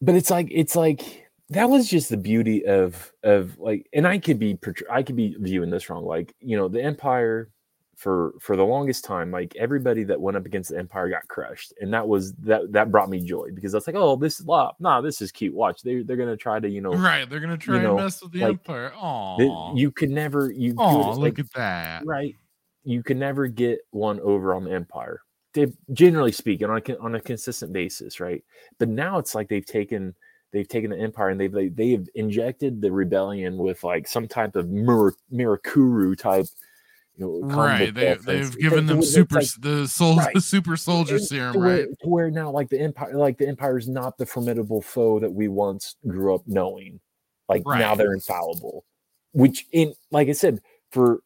[0.00, 4.18] but it's like it's like that was just the beauty of of like and i
[4.18, 4.58] could be
[4.90, 7.50] i could be viewing this wrong like you know the empire
[8.02, 11.72] for for the longest time like everybody that went up against the empire got crushed
[11.80, 14.74] and that was that that brought me joy because that's like oh this is love
[14.80, 17.56] nah this is cute watch they, they're gonna try to you know Right, they're gonna
[17.56, 18.92] try know, and mess with the like, empire.
[19.00, 22.04] Oh, you could never you oh, look like, at that.
[22.04, 22.34] right
[22.82, 25.20] you can never get one over on the empire
[25.54, 28.42] they generally speaking on a, on a consistent basis right
[28.80, 30.12] but now it's like they've taken
[30.52, 34.26] they've taken the empire and they've they, they have injected the rebellion with like some
[34.26, 36.46] type of mir- mirakuru type
[37.16, 40.30] you know Right, They, they've given them super like- the soul right.
[40.34, 41.88] the super soldier it's serum, to where, right?
[42.02, 45.32] to where now like the empire like the empire is not the formidable foe that
[45.32, 47.00] we once grew up knowing.
[47.48, 48.84] Like now they're infallible.
[49.32, 50.60] Which in like i said
[50.90, 51.20] for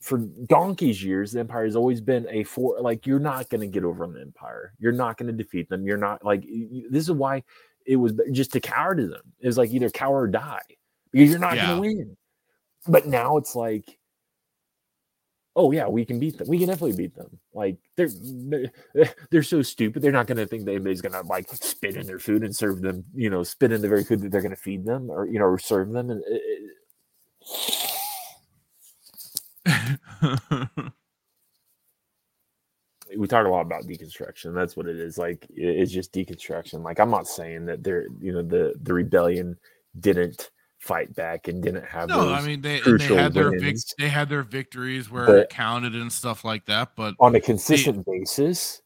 [0.00, 0.18] for
[0.48, 3.84] donkey's years the empire has always been a for like you're not going to get
[3.84, 4.74] over on the empire.
[4.78, 5.86] You're not going to defeat them.
[5.86, 7.42] You're not like y- y- this is why
[7.86, 10.60] it was just a cowardism it was like either cower or die.
[11.12, 11.66] Because you're not Yeah.
[11.68, 12.16] going to win.
[12.88, 13.96] But now it's like
[15.56, 16.48] oh yeah we can beat them.
[16.48, 17.38] We can definitely beat them.
[17.54, 18.70] Like they're they're,
[19.30, 22.06] they're so stupid they're not going to think that anybody's going to like spit in
[22.06, 24.54] their food and serve them you know spit in the very food that they're going
[24.54, 26.72] to feed them or you know or serve them and it, it-
[33.16, 36.82] we talk a lot about deconstruction that's what it is like it- it's just deconstruction
[36.82, 39.56] like i'm not saying that they're you know the the rebellion
[40.00, 40.50] didn't
[40.82, 44.28] fight back and didn't have no, I mean they they had their vic- they had
[44.28, 48.82] their victories where But- it counted and stuff like that, but on a consistent basis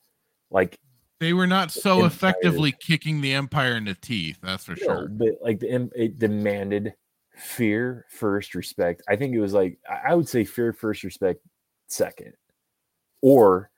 [0.51, 0.79] like
[1.21, 4.39] they were not so empire- effectively kicking the empire in the teeth.
[4.43, 5.09] That's for sure.
[5.09, 6.93] but like the it demanded
[7.35, 9.03] fear first, respect.
[9.09, 11.41] I think it was like I would say fear first, respect
[11.89, 12.35] second,
[13.23, 13.71] or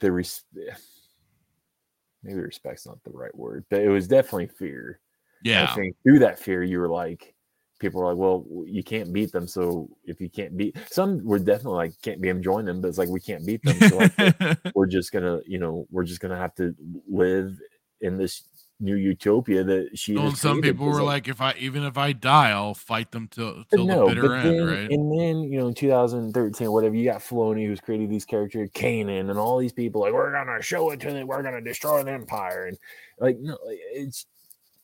[0.00, 0.44] the res-
[2.22, 5.00] maybe respect's not the right word, but it was definitely fear.
[5.44, 7.34] Yeah, I think through that fear, you were like,
[7.78, 9.46] people were like, well, you can't beat them.
[9.46, 12.80] So if you can't beat some, were definitely like, can't be them, join them.
[12.80, 13.78] But it's like, we can't beat them.
[13.88, 16.74] So like, we're just gonna, you know, we're just gonna have to
[17.08, 17.58] live
[18.00, 18.42] in this
[18.80, 20.14] new utopia that she.
[20.14, 23.28] Well, some people were like, like, if I even if I die, I'll fight them
[23.28, 24.90] till till no, the bitter end, then, right?
[24.90, 29.30] and then you know, in 2013, whatever, you got Filoni who's created these characters, Kanan,
[29.30, 32.12] and all these people like, we're gonna show it to them, we're gonna destroy the
[32.12, 32.78] empire, and
[33.18, 34.26] like, no, like, it's.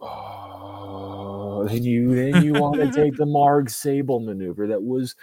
[0.07, 5.15] Oh, then you then you want to take the Marg Sable maneuver that was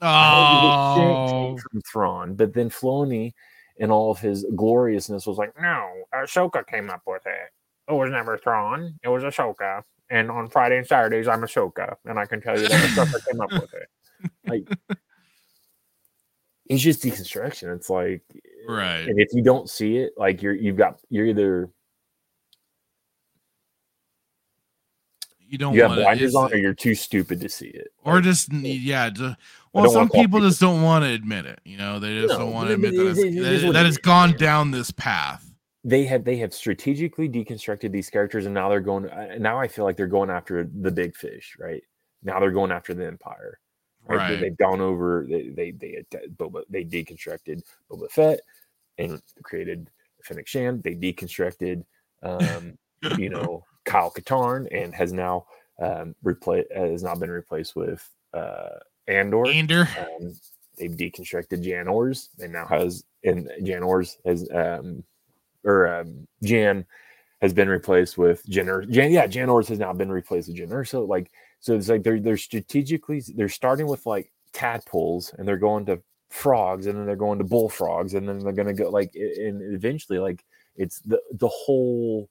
[0.00, 3.32] Oh, from Thrawn, but then Filoni
[3.80, 7.50] and all of his gloriousness was like, no, Ahsoka came up with it.
[7.88, 9.82] It was never Thrawn, it was Ahsoka.
[10.10, 13.40] And on Friday and Saturdays, I'm Ahsoka, and I can tell you that Ahsoka came
[13.40, 13.88] up with it.
[14.46, 14.68] Like,
[16.66, 17.74] it's just deconstruction.
[17.74, 19.06] It's like, eh, right.
[19.06, 21.70] and if you don't see it, like you're you've got you're either
[25.48, 27.88] You don't you have want blinders to, on, or you're too stupid to see it.
[28.04, 29.08] or Like, just need, yeah.
[29.10, 29.36] don't
[29.72, 31.60] well, some people people- just don't want to admit it.
[31.64, 33.62] You know, they just No, don't want to admit that it- it's, it- it is
[33.62, 33.98] that, that is.
[33.98, 35.44] gone down this path.
[35.84, 39.68] they have they have strategically deconstructed these characters and now they're going uh, now i
[39.68, 41.82] feel like they're going after the big fish right
[42.24, 43.58] now they're going after the empire
[44.06, 44.40] right, They- Right.
[44.40, 46.04] they've gone over they they they
[46.36, 48.40] Boba, they deconstructed Boba Fett
[48.98, 49.88] and created
[50.24, 50.82] Fennec Shand.
[50.82, 51.84] they deconstructed
[52.24, 52.76] um
[53.16, 55.46] you know Kyle Katarn and has now
[55.80, 59.46] um replaced has now been replaced with uh Andor.
[59.48, 59.88] Ander.
[59.98, 60.34] um,
[60.76, 62.28] they've deconstructed Jan Ors.
[62.38, 65.02] And now has and Jan Ors has um
[65.64, 66.84] or um Jan
[67.40, 70.56] has been replaced with Jen Ur- Jan yeah Jan Ors has now been replaced with
[70.56, 71.30] Jyn Erso like
[71.60, 76.00] so it's like they're they're strategically they're starting with like tadpoles and they're going to
[76.30, 80.18] frogs and then they're going to bullfrogs and then they're gonna go like and eventually
[80.18, 80.44] like
[80.76, 82.28] it's the the whole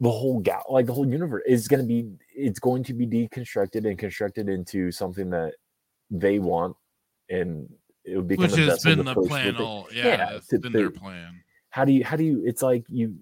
[0.00, 3.06] the whole gal like the whole universe is going to be it's going to be
[3.06, 5.54] deconstructed and constructed into something that
[6.10, 6.76] they want
[7.30, 7.68] and
[8.04, 8.42] it would become.
[8.44, 11.40] Which has been to the plan all yeah, it's to- been their plan.
[11.70, 13.16] how do you how do you it's like you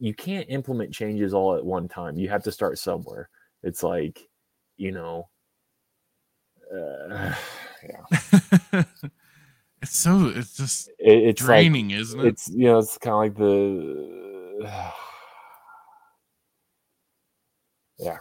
[0.00, 3.28] you can't implement changes all at one time you have to start somewhere
[3.62, 4.26] it's like
[4.78, 5.28] you know
[6.74, 7.34] uh,
[8.72, 8.82] yeah
[9.82, 12.26] it's so it's just it, it's like- draining, isn't it?
[12.26, 14.96] it's you know it's kind of like the
[17.98, 18.18] yeah.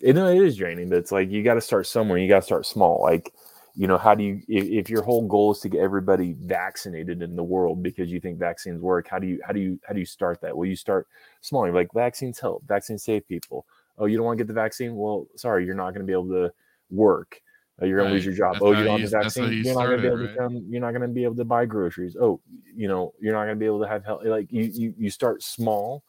[0.00, 2.40] You know it is draining but it's like you got to start somewhere you got
[2.40, 3.32] to start small like
[3.74, 7.22] you know how do you if, if your whole goal is to get everybody vaccinated
[7.22, 9.94] in the world because you think vaccines work how do you how do you how
[9.94, 10.56] do you start that?
[10.56, 11.06] Well you start
[11.40, 13.64] small you're like vaccines help vaccines save people.
[13.98, 14.96] Oh you don't want to get the vaccine?
[14.96, 16.52] Well sorry you're not going to be able to
[16.90, 17.40] work.
[17.80, 18.54] Uh, you're going to lose your job.
[18.54, 19.52] That's oh you don't have the vaccine.
[19.52, 21.24] You you're not going to be able started, to come you're not going to be
[21.24, 22.16] able to buy groceries.
[22.20, 22.40] Oh
[22.74, 25.10] you know you're not going to be able to have health like you you, you
[25.10, 26.02] start small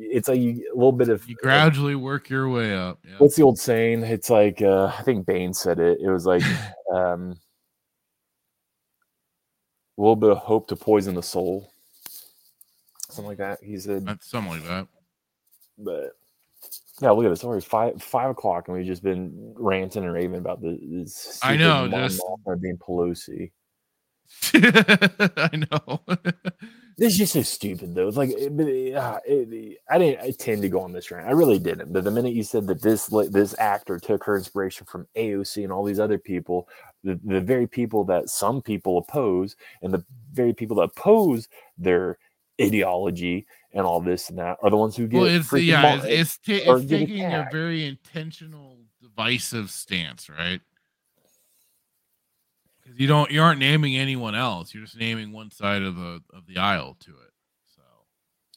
[0.00, 2.98] it's like you, a little bit of you gradually work your way up.
[3.06, 3.16] Yeah.
[3.18, 4.02] what's the old saying?
[4.02, 5.98] It's like uh, I think Bane said it.
[6.00, 6.42] It was like
[6.94, 7.36] um,
[9.98, 11.70] a little bit of hope to poison the soul,
[13.10, 13.62] something like that.
[13.62, 14.86] He said, That's something like that.
[15.78, 16.12] but
[17.00, 17.44] yeah, look at this.
[17.44, 21.38] Already five five o'clock, and we've just been ranting and raving about the, this.
[21.42, 22.22] I know, just-
[22.60, 23.52] being Pelosi.
[24.54, 26.00] I know.
[27.00, 28.08] This is just so stupid, though.
[28.08, 31.26] It's like, it, it, uh, it, I didn't I tend to go on this rant.
[31.26, 31.94] I really didn't.
[31.94, 35.64] But the minute you said that this like, this actor took her inspiration from AOC
[35.64, 36.68] and all these other people,
[37.02, 42.18] the, the very people that some people oppose, and the very people that oppose their
[42.60, 46.04] ideology and all this and that, are the ones who get well, it's yeah, it's,
[46.04, 50.60] it's, ta- it's taking a very intentional, divisive stance, right?
[52.90, 54.74] Because you don't, you aren't naming anyone else.
[54.74, 57.32] You're just naming one side of the of the aisle to it.
[57.76, 57.82] So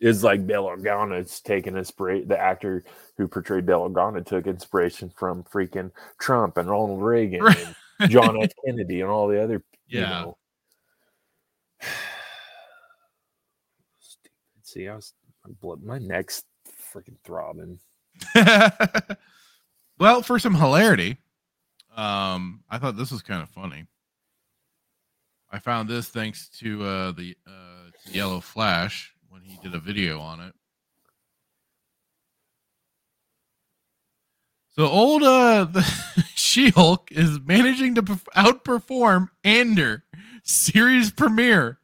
[0.02, 1.20] it's like Bail Organa.
[1.20, 2.28] It's taken inspiration.
[2.28, 2.84] The actor
[3.16, 8.50] who portrayed Bail Organa took inspiration from freaking Trump and Ronald Reagan and John F.
[8.66, 9.64] Kennedy and all the other.
[9.88, 10.10] You Yeah.
[10.10, 10.38] know.
[14.00, 14.32] Stupid.
[14.64, 15.14] See, I was
[15.46, 16.44] my blood, my neck's
[16.92, 17.78] freaking throbbing.
[20.00, 21.18] well, for some hilarity,
[21.96, 23.86] um, I thought this was kind of funny.
[25.54, 30.20] I found this thanks to uh, the uh, Yellow Flash when he did a video
[30.20, 30.54] on it.
[34.72, 35.68] So old uh,
[36.34, 40.04] She-Hulk is managing to outperform Ender
[40.42, 41.78] series premiere.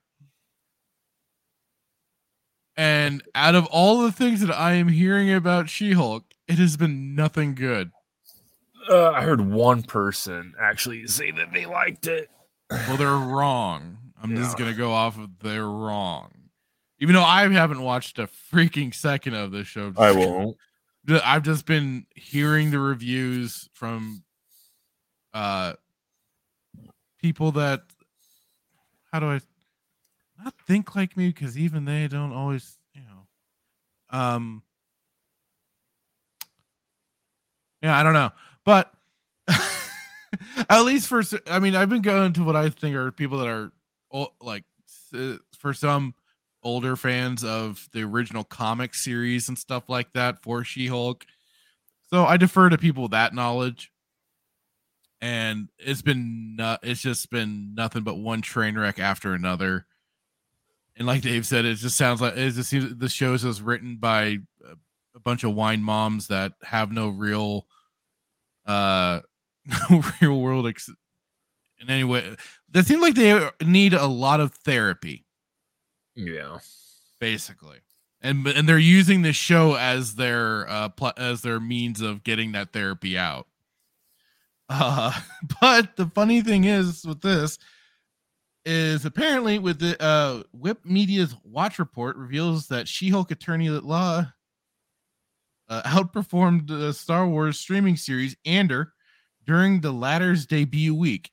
[2.75, 7.13] And out of all the things that I am hearing about She-Hulk, it has been
[7.13, 7.91] nothing good.
[8.89, 12.31] Uh, I heard one person actually say that they liked it.
[12.69, 13.97] Well, they're wrong.
[14.21, 16.31] I'm just gonna go off of they're wrong.
[16.99, 19.93] Even though I haven't watched a freaking second of this show.
[19.97, 20.57] I won't.
[21.23, 24.23] I've just been hearing the reviews from
[25.33, 25.73] uh
[27.19, 27.83] people that
[29.11, 29.39] how do I
[30.43, 34.17] not think like me because even they don't always, you know.
[34.17, 34.63] Um
[37.81, 38.31] Yeah, I don't know.
[38.65, 38.93] But
[40.69, 43.47] at least for I mean, I've been going to what I think are people that
[43.47, 43.71] are
[44.41, 44.63] like
[45.57, 46.13] for some
[46.63, 51.25] older fans of the original comic series and stuff like that for She-Hulk.
[52.09, 53.91] So I defer to people with that knowledge.
[55.21, 59.85] And it's been no- it's just been nothing but one train wreck after another.
[60.95, 63.97] And like Dave said, it just sounds like it just seems the shows is written
[63.97, 64.37] by
[65.15, 67.67] a bunch of wine moms that have no real
[68.65, 69.19] uh
[69.89, 70.89] no real world ex-
[71.79, 72.35] in any way.
[72.69, 75.25] They seem like they need a lot of therapy
[76.15, 76.57] Yeah.
[77.19, 77.77] basically
[78.21, 82.51] and and they're using this show as their uh pl- as their means of getting
[82.51, 83.47] that therapy out
[84.67, 85.13] uh
[85.61, 87.57] but the funny thing is with this
[88.65, 94.25] is apparently with the uh whip media's watch report reveals that she-hulk attorney at law
[95.69, 98.91] uh, outperformed the star wars streaming series ander
[99.49, 101.31] during the latter's debut week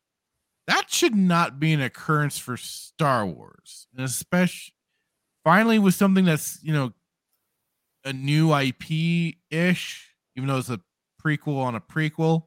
[0.67, 4.73] that should not be an occurrence for star wars and especially
[5.45, 6.93] finally with something that's you know
[8.07, 10.81] a new IP ish, even though it's a
[11.23, 12.45] prequel on a prequel,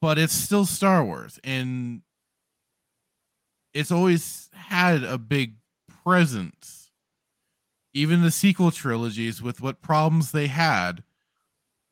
[0.00, 2.00] but it's still Star Wars, and
[3.74, 5.56] it's always had a big
[6.02, 6.90] presence.
[7.94, 11.04] Even the sequel trilogies, with what problems they had,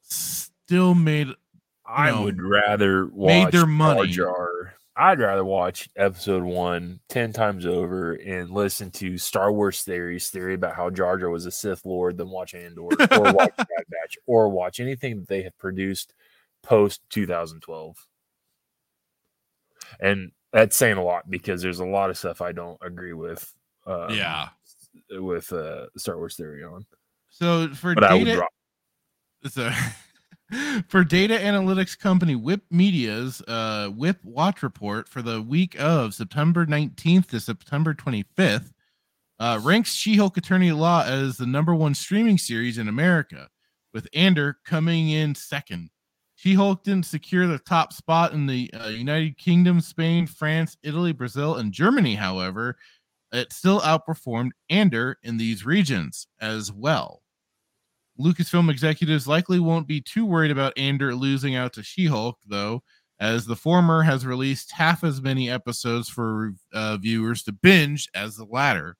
[0.00, 1.28] still made
[1.90, 4.08] I would rather watch made their money.
[4.08, 4.26] Jar.
[4.26, 4.74] Jar.
[4.96, 10.54] I'd rather watch episode one 10 times over and listen to Star Wars theories, theory
[10.54, 12.88] about how Jar Jar was a Sith Lord than watch Andor or
[13.32, 16.12] watch Bad Batch or watch anything that they have produced
[16.62, 17.96] post 2012.
[20.00, 23.50] And that's saying a lot because there's a lot of stuff I don't agree with.
[23.86, 24.48] Um, Yeah.
[25.10, 26.84] With uh, Star Wars theory on.
[27.30, 28.50] So for But I would data, drop.
[29.48, 29.70] so
[30.88, 36.66] for data analytics company Whip Media's uh, Whip Watch report for the week of September
[36.66, 38.72] 19th to September 25th
[39.40, 43.48] uh, ranks She-Hulk Attorney Law as the number one streaming series in America,
[43.94, 45.90] with Andor coming in second.
[46.36, 51.56] She-Hulk didn't secure the top spot in the uh, United Kingdom, Spain, France, Italy, Brazil,
[51.56, 52.14] and Germany.
[52.14, 52.76] However,
[53.32, 57.22] it still outperformed Andor in these regions as well.
[58.20, 62.82] Lucasfilm executives likely won't be too worried about Andor losing out to She Hulk, though,
[63.18, 68.36] as the former has released half as many episodes for uh, viewers to binge as
[68.36, 68.96] the latter.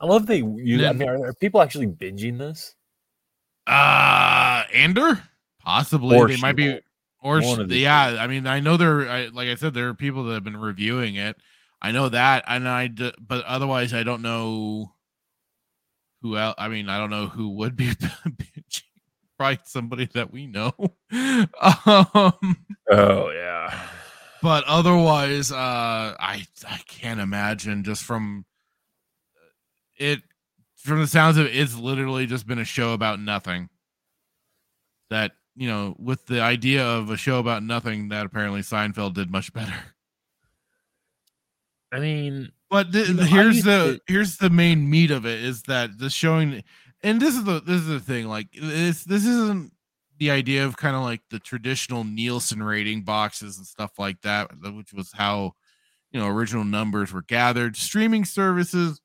[0.00, 0.38] I love they.
[0.38, 2.74] You, I mean, are, are people actually binging this?
[3.66, 5.22] Uh, Andor?
[5.60, 6.16] Possibly.
[6.16, 6.80] Or they might be.
[7.22, 10.34] Or, yeah, I mean, I know there, I, like I said, there are people that
[10.34, 11.36] have been reviewing it.
[11.82, 12.88] I know that, and I.
[12.88, 14.92] but otherwise, I don't know
[16.22, 16.54] who else.
[16.58, 18.82] I mean, I don't know who would be bitching.
[19.38, 20.72] Probably somebody that we know.
[21.10, 22.56] um,
[22.90, 23.88] Oh yeah.
[24.42, 25.56] but otherwise, uh,
[26.18, 28.44] I I can't imagine just from
[29.98, 30.20] it,
[30.76, 33.70] from the sounds of it, it's literally just been a show about nothing.
[35.08, 39.30] That you know, with the idea of a show about nothing, that apparently Seinfeld did
[39.30, 39.74] much better.
[41.92, 45.42] I mean, But the, You know, here's the to- here's the main meat of it
[45.42, 46.62] is that the showing,
[47.02, 48.26] and this is the this is the thing.
[48.28, 49.72] Like this this isn't
[50.18, 54.50] the idea of kind of like the traditional Nielsen rating boxes and stuff like that,
[54.74, 55.52] which was how
[56.12, 57.76] you know original numbers were gathered.
[57.76, 59.00] Streaming services.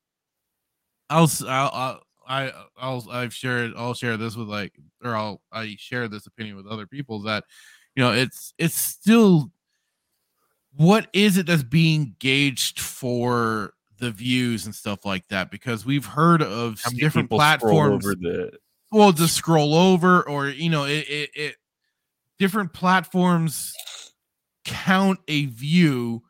[1.10, 4.72] I'll I'll I I'll I've shared I'll share this with like
[5.04, 7.44] or I'll I share this opinion with other people that
[7.94, 9.50] you know it's it's still
[10.76, 15.50] what is it that's being gauged for the views and stuff like that?
[15.50, 18.52] Because we've heard of different platforms over the
[18.92, 21.56] well just scroll over or you know it, it, it
[22.38, 23.74] different platforms
[24.64, 26.22] count a view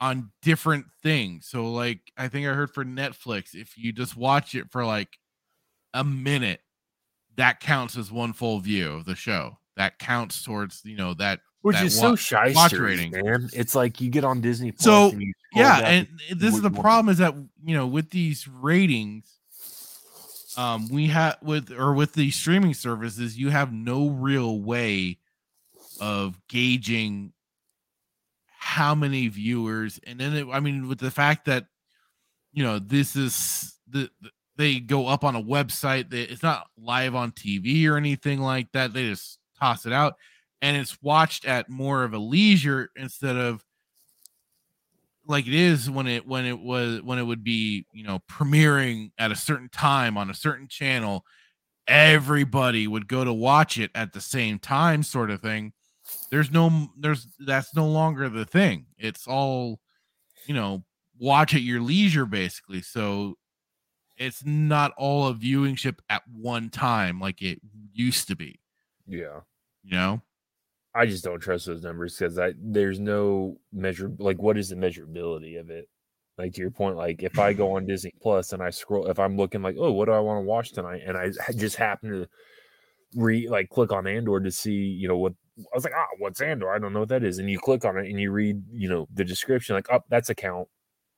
[0.00, 1.48] on different things.
[1.48, 5.18] So like i think i heard for netflix if you just watch it for like
[5.94, 6.60] a minute
[7.38, 9.56] that counts as one full view of the show.
[9.76, 12.52] That counts towards you know that which is wa- so shy
[13.10, 13.48] man.
[13.52, 16.70] It's like you get on Disney Plus so and you yeah and this is the
[16.70, 17.34] you problem is that
[17.64, 19.38] you know with these ratings
[20.56, 25.18] um we have with or with these streaming services you have no real way
[26.00, 27.32] of gauging
[28.46, 31.66] how many viewers and then it, i mean with the fact that
[32.52, 36.66] you know this is the the- they go up on a website that it's not
[36.76, 40.16] live on tv or anything like that they just toss it out
[40.60, 43.64] and it's watched at more of a leisure instead of
[45.26, 49.10] like it is when it when it was when it would be you know premiering
[49.18, 51.24] at a certain time on a certain channel.
[51.86, 55.72] Everybody would go to watch it at the same time sort of thing.
[56.30, 58.86] There's no there's that's no longer the thing.
[58.98, 59.80] It's all
[60.46, 60.84] you know
[61.18, 62.82] watch at your leisure basically.
[62.82, 63.36] So
[64.16, 67.60] it's not all a viewing ship at one time like it
[67.92, 68.60] used to be.
[69.06, 69.40] Yeah.
[69.82, 70.20] you know
[70.98, 74.76] I just don't trust those numbers because I there's no measure like what is the
[74.76, 75.88] measurability of it?
[76.36, 79.18] Like to your point, like if I go on Disney Plus and I scroll, if
[79.20, 82.10] I'm looking like, oh, what do I want to watch tonight, and I just happen
[82.10, 82.28] to
[83.14, 86.40] re like click on Andor to see, you know, what I was like, ah, what's
[86.40, 86.70] Andor?
[86.72, 88.88] I don't know what that is, and you click on it and you read, you
[88.88, 90.66] know, the description, like, oh, that's a count.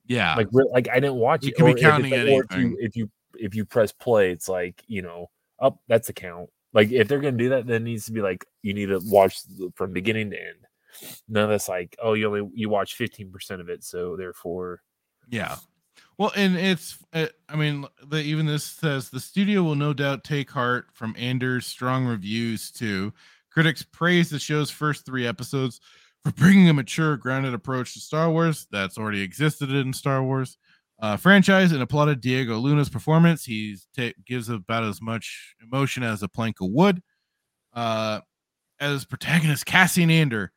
[0.07, 1.57] yeah Like, like I didn't watch You it.
[1.57, 4.83] could be if counting or if you if you if you press play, it's like,
[4.87, 6.51] you know, up, that's a count.
[6.73, 9.01] Like if they're gonna do that, then it needs to be like you need to
[9.05, 9.41] watch
[9.75, 10.59] from beginning to end.
[11.29, 14.83] None of that's like, oh, you only you watch fifteen percent of it, so therefore,
[15.29, 15.57] Yeah.
[16.19, 20.23] Well, and it's, uh, I mean, the, even this says the studio will no doubt
[20.23, 23.15] take heart from Andor's strong reviews too.
[23.51, 25.81] Critics praise the show's first three episodes
[26.23, 30.59] for bringing a mature, grounded approach to Star Wars that's already existed in Star Wars
[31.01, 33.45] uh, franchise and applauded Diego Luna's performance.
[33.45, 37.03] He ta- gives about as much emotion as a plank of wood.
[37.73, 38.21] Uh,
[38.81, 40.53] as protagonist Cassian Andor,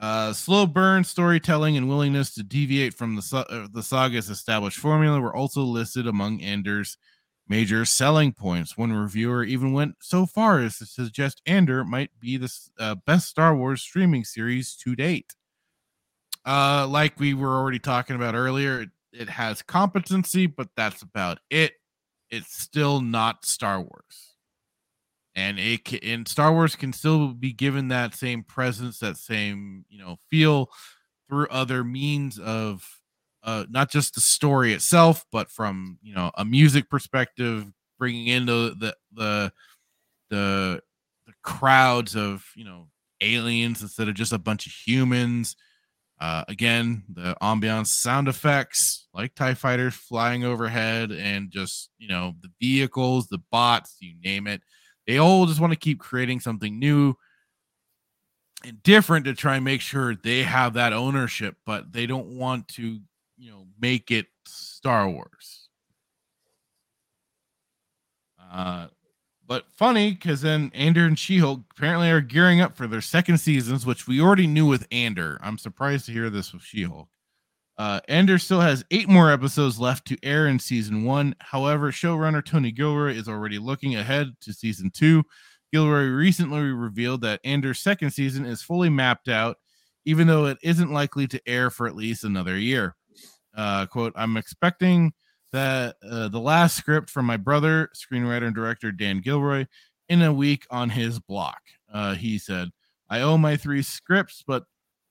[0.00, 4.78] uh, slow burn storytelling and willingness to deviate from the sa- uh, the saga's established
[4.78, 6.96] formula were also listed among Andor's
[7.48, 8.76] major selling points.
[8.76, 13.28] One reviewer even went so far as to suggest Andor might be the uh, best
[13.28, 15.34] Star Wars streaming series to date.
[16.46, 21.72] Uh, like we were already talking about earlier, it, has competency, but that's about it.
[22.30, 24.36] It's still not Star Wars,
[25.34, 29.84] and it can, and Star Wars can still be given that same presence, that same
[29.88, 30.70] you know feel
[31.28, 33.00] through other means of
[33.44, 37.66] uh, not just the story itself, but from you know a music perspective,
[37.98, 39.52] bringing in the the the
[40.30, 40.80] the,
[41.26, 42.88] the crowds of you know
[43.20, 45.56] aliens instead of just a bunch of humans.
[46.20, 52.34] Uh, again, the ambiance sound effects like TIE fighters flying overhead and just, you know,
[52.40, 54.62] the vehicles, the bots, you name it.
[55.06, 57.14] They all just want to keep creating something new
[58.64, 62.68] and different to try and make sure they have that ownership, but they don't want
[62.68, 63.00] to,
[63.36, 65.68] you know, make it Star Wars.
[68.52, 68.86] Uh,
[69.46, 73.38] but funny because then Andor and She Hulk apparently are gearing up for their second
[73.38, 75.38] seasons, which we already knew with Andor.
[75.42, 77.08] I'm surprised to hear this with She Hulk.
[77.76, 78.00] Uh,
[78.38, 81.34] still has eight more episodes left to air in season one.
[81.40, 85.24] However, showrunner Tony Gilroy is already looking ahead to season two.
[85.72, 89.56] Gilroy recently revealed that Andor's second season is fully mapped out,
[90.04, 92.94] even though it isn't likely to air for at least another year.
[93.56, 95.12] Uh, quote, I'm expecting
[95.54, 99.66] that uh, the last script from my brother, screenwriter and director Dan Gilroy,
[100.08, 101.60] in a week on his block.
[101.92, 102.70] Uh, he said,
[103.08, 104.64] "I owe my three scripts, but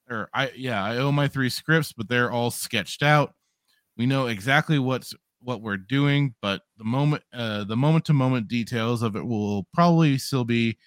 [0.09, 3.33] or I yeah, I owe my three scripts, but they're all sketched out.
[3.97, 8.49] We know exactly what's what we're doing, but the moment uh, the moment to moment
[8.49, 10.77] details of it will probably still be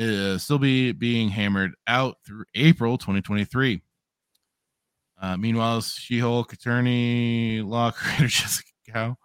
[0.00, 3.82] uh, still be being hammered out through April 2023."
[5.20, 9.16] Uh, meanwhile, She-Hulk attorney law creator Jessica Gao,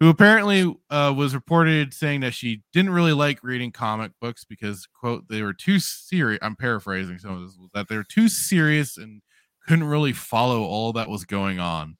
[0.00, 4.86] who apparently uh, was reported saying that she didn't really like reading comic books because,
[4.86, 6.38] quote, they were too serious.
[6.42, 9.22] I'm paraphrasing some of this, was that they were too serious and
[9.66, 11.96] couldn't really follow all that was going on.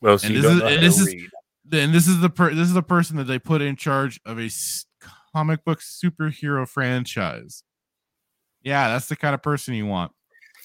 [0.00, 1.30] Well, so and this is, and this is, read.
[1.72, 4.38] and this is the per, this is the person that they put in charge of
[4.38, 4.86] a s-
[5.34, 7.62] comic book superhero franchise.
[8.62, 10.12] Yeah, that's the kind of person you want.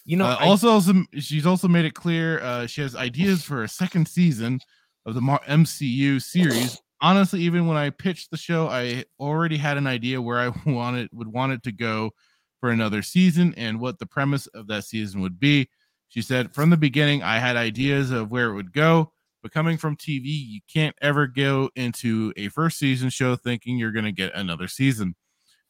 [0.06, 3.44] You know, Uh, I- also, also, she's also made it clear uh, she has ideas
[3.44, 4.60] for a second season
[5.06, 6.80] of the MCU series.
[7.02, 11.10] Honestly, even when I pitched the show, I already had an idea where I wanted
[11.14, 12.12] would want it to go
[12.60, 15.70] for another season and what the premise of that season would be.
[16.10, 19.78] She said, "From the beginning, I had ideas of where it would go, but coming
[19.78, 24.12] from TV, you can't ever go into a first season show thinking you're going to
[24.12, 25.16] get another season.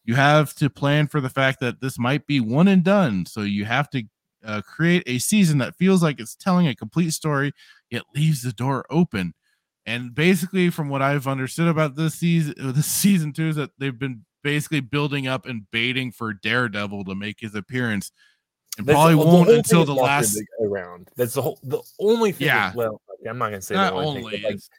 [0.05, 3.25] You have to plan for the fact that this might be one and done.
[3.25, 4.03] So you have to
[4.43, 7.51] uh, create a season that feels like it's telling a complete story,
[7.89, 9.33] yet leaves the door open.
[9.85, 13.71] And basically, from what I've understood about this season, uh, this season two, is that
[13.79, 18.11] they've been basically building up and baiting for Daredevil to make his appearance,
[18.77, 20.39] and That's probably the- the won't whole until the last.
[20.61, 21.09] around.
[21.15, 21.59] That's the whole.
[21.63, 22.47] The only thing.
[22.47, 22.71] Yeah.
[22.75, 24.41] Well, okay, I'm not gonna say Not the only, only, thing.
[24.43, 24.69] but, like, it's-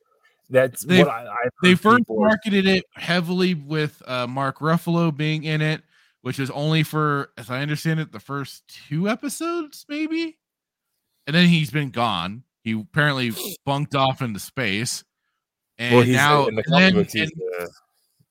[0.49, 1.27] that's They what I.
[1.63, 5.83] They first people- marketed it heavily with uh, Mark Ruffalo being in it,
[6.23, 10.39] which is only for, as I understand it, the first two episodes, maybe.
[11.27, 12.43] And then he's been gone.
[12.63, 13.33] He apparently
[13.65, 15.05] bunked off into space.
[15.79, 16.97] And Well, now, the and then.
[16.97, 17.71] And, the,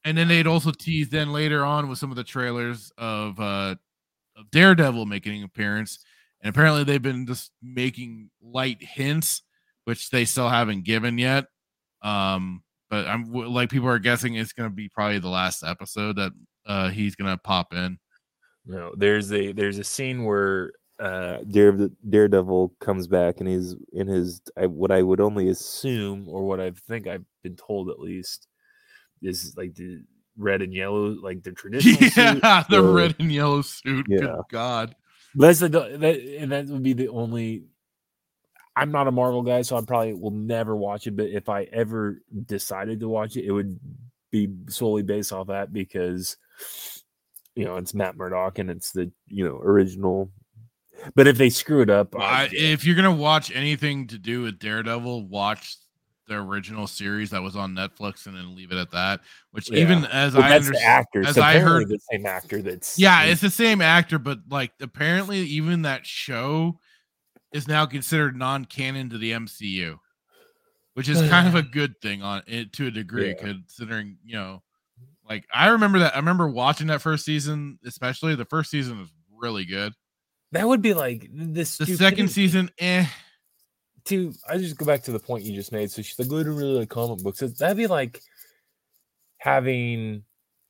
[0.05, 3.75] and then they'd also teased then later on with some of the trailers of uh
[4.37, 5.99] of Daredevil making an appearance.
[6.41, 9.41] And apparently they've been just making light hints,
[9.83, 11.45] which they still haven't given yet.
[12.01, 16.31] Um, but I'm like people are guessing it's gonna be probably the last episode that
[16.65, 17.97] uh he's gonna pop in.
[18.65, 24.07] No, there's a there's a scene where uh Dare, Daredevil comes back and he's in
[24.07, 27.99] his I, what I would only assume or what I think I've been told at
[27.99, 28.47] least
[29.21, 30.03] is like the
[30.37, 34.07] red and yellow like the traditional Yeah, suit, the or- red and yellow suit.
[34.07, 34.41] Good Yeah.
[34.51, 34.95] God.
[35.35, 37.65] That's the that and that would be the only.
[38.75, 41.15] I'm not a Marvel guy, so I probably will never watch it.
[41.15, 43.79] But if I ever decided to watch it, it would
[44.31, 46.37] be solely based off that because
[47.55, 50.31] you know it's Matt Murdock and it's the you know original.
[51.15, 54.41] But if they screw it up, I- I, if you're gonna watch anything to do
[54.43, 55.75] with Daredevil, watch
[56.27, 59.21] the original series that was on Netflix and then leave it at that.
[59.51, 59.79] Which Yeah.
[59.79, 63.41] even as Well, I understand, as So I heard, the same actor that's yeah, it's
[63.41, 66.79] the same actor, but like apparently even that show
[67.51, 69.97] is now considered non-canon to the MCU,
[70.93, 73.33] which is kind of a good thing on it to a degree, Yeah.
[73.47, 74.61] considering you know,
[75.27, 79.09] like I remember that I remember watching that first season, especially the first season was
[79.35, 79.93] really good.
[80.51, 81.77] That would be like this.
[81.77, 83.05] The second season, eh.
[84.05, 85.91] to I just go back to the point you just made.
[85.91, 88.21] So she's like, "I don't really like comic books." That'd be like
[89.37, 90.23] having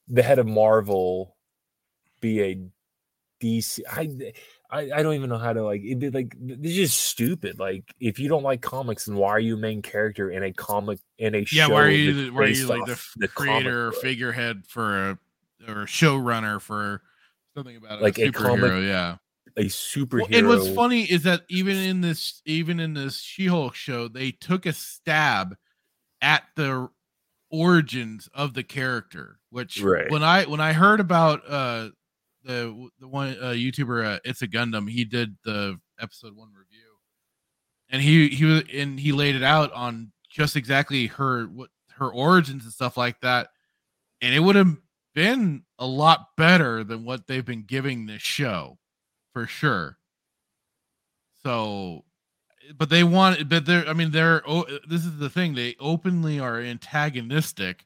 [0.07, 1.35] the head of Marvel
[2.21, 2.61] be a
[3.41, 3.79] DC.
[3.89, 4.33] I
[4.71, 7.59] I, I don't even know how to like It'd be Like it's just stupid.
[7.59, 10.99] Like if you don't like comics, then why are you main character in a comic
[11.17, 11.73] in a Yeah, show?
[11.73, 15.19] why are you the, why are you like the, comic creator or figurehead for a
[15.67, 17.01] or a showrunner for
[17.55, 18.33] something about Like a a superhero?
[18.33, 19.15] comic yeah.
[19.59, 20.19] A superhero?
[20.19, 24.31] Well, and what's funny is that even in this even in this She-Hulk show, they
[24.31, 25.55] took a stab
[26.21, 26.89] at the
[27.51, 29.39] origins of the character.
[29.51, 30.09] Which Right.
[30.09, 31.89] when I when I heard about uh
[32.43, 36.97] the the one uh, YouTuber uh, It's a Gundam, he did the episode one review,
[37.89, 42.09] and he he was and he laid it out on just exactly her what her
[42.09, 43.49] origins and stuff like that,
[44.21, 44.77] and it would have
[45.13, 48.77] been a lot better than what they've been giving this show
[49.33, 49.97] for sure.
[51.43, 52.03] So,
[52.77, 56.39] but they want, but they're, I mean, they're, oh, this is the thing, they openly
[56.39, 57.85] are antagonistic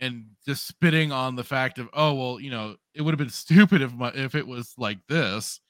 [0.00, 3.28] and just spitting on the fact of, oh, well, you know, it would have been
[3.30, 5.60] stupid if my, if it was like this,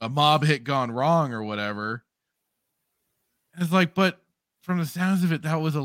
[0.00, 2.04] a mob hit gone wrong or whatever.
[3.54, 4.21] And it's like, but
[4.62, 5.80] from the sounds of it, that was a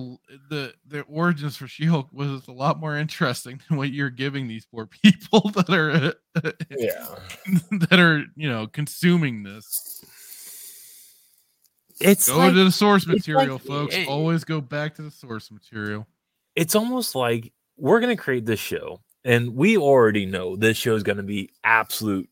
[0.50, 4.66] the the origins for She-Hulk was a lot more interesting than what you're giving these
[4.66, 6.14] poor people that are
[6.70, 7.16] yeah.
[7.90, 10.04] that are you know consuming this.
[12.00, 13.18] It's Go like- to the source it's like-
[13.48, 13.96] material, folks.
[13.96, 16.08] it- Always go back to the source material.
[16.56, 20.96] it's almost like we're going to create this show and we already know this show
[20.96, 22.30] is going to be absolute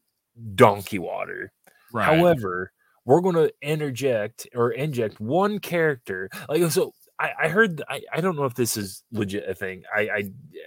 [0.55, 1.51] donkey water
[1.93, 2.05] Right.
[2.05, 2.71] however
[3.05, 8.21] we're going to interject or inject one character like so i, I heard I, I
[8.21, 9.83] don't know if this is legit a thing.
[9.95, 10.23] I, I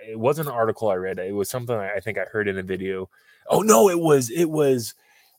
[0.08, 1.18] it wasn't an article i read.
[1.18, 3.10] It was something i think i heard in a video.
[3.48, 4.94] Oh no it was it was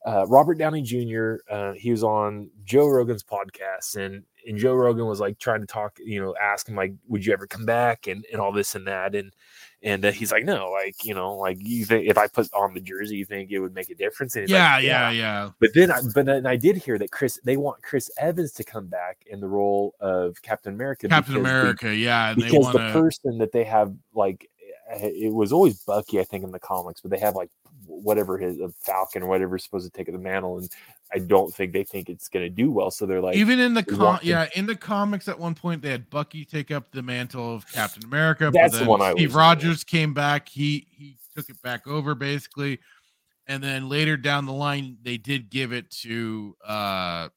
[0.06, 1.36] uh, Robert Downey Jr.
[1.50, 5.68] Uh, he was on Joe Rogan's podcast, and and Joe Rogan was like trying to
[5.68, 8.76] talk, you know, ask him like, would you ever come back, and and all this
[8.76, 9.34] and that, and
[9.82, 12.74] and uh, he's like, no, like you know, like you think if I put on
[12.74, 14.36] the jersey, you think it would make a difference?
[14.36, 15.50] And Yeah, like, yeah, yeah.
[15.60, 18.64] But then, I, but then I did hear that Chris, they want Chris Evans to
[18.64, 21.08] come back in the role of Captain America.
[21.08, 24.50] Captain the- America, yeah, and because the wanna- person that they have like
[24.92, 27.50] it was always Bucky, I think, in the comics, but they have like
[27.86, 30.70] whatever his a Falcon or whatever is supposed to take the mantle, and
[31.14, 32.92] I don't think they think it's going to do well.
[32.92, 35.90] So they're like, Even in the com- yeah, in the comics at one point they
[35.90, 38.52] had Bucky take up the mantle of Captain America.
[38.54, 40.50] That's the then one I Steve Rogers came back.
[40.50, 42.80] He he took it back over basically,
[43.48, 47.30] and then later down the line they did give it to uh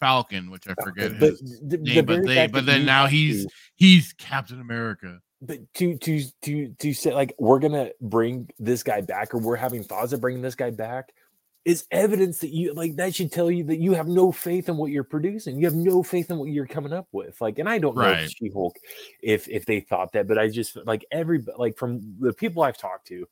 [0.00, 3.46] Falcon, which I forget his the- the name, but they but then now he's
[3.76, 5.20] he's Captain America.
[5.42, 9.56] But to to to to say like we're gonna bring this guy back or we're
[9.56, 11.12] having thoughts of bringing this guy back
[11.64, 14.76] is evidence that you like that should tell you that you have no faith in
[14.76, 17.68] what you're producing you have no faith in what you're coming up with like and
[17.68, 18.24] i don't know Right.
[18.24, 18.76] if she-hulk
[19.22, 22.78] if if they thought that but i just like every like from the people i've
[22.78, 23.26] talked to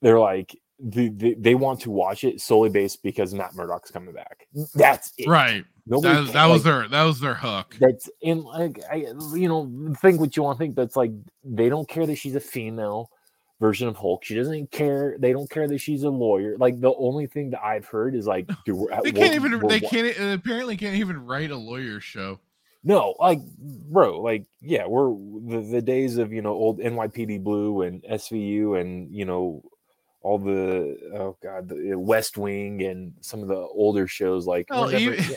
[0.00, 4.14] they're like they, they, they want to watch it solely based because matt murdock's coming
[4.14, 5.64] back that's it Right.
[5.86, 7.76] Nobody that, that was like- their that was their hook.
[7.80, 11.10] that's in like I, you know think what you want to think that's like
[11.44, 13.10] they don't care that she's a female
[13.60, 16.92] version of hulk she doesn't care they don't care that she's a lawyer like the
[16.94, 19.78] only thing that i've heard is like dude, we're, They we're- can't even we're they
[19.80, 22.40] can't uh, apparently can't even write a lawyer show.
[22.82, 25.10] no like bro like yeah we're
[25.48, 29.62] the, the days of you know old nypd blue and svu and you know
[30.22, 34.86] all the oh god the west wing and some of the older shows like Oh,
[34.86, 35.36] we're, never, yeah,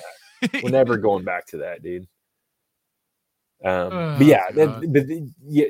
[0.63, 2.07] we're never going back to that dude
[3.63, 5.05] um Oh, but yeah that, but
[5.47, 5.67] yeah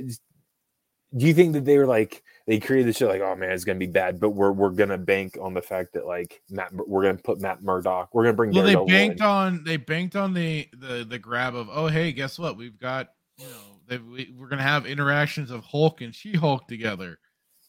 [1.16, 3.64] do you think that they were like they created the show like oh man it's
[3.64, 7.04] gonna be bad but we're we're gonna bank on the fact that like matt we're
[7.04, 9.08] gonna put matt murdock we're gonna bring well they Daredevil in.
[9.10, 12.80] banked on they banked on the the the grab of oh hey guess what we've
[12.80, 17.20] got you know they, we, we're gonna have interactions of hulk and she-hulk together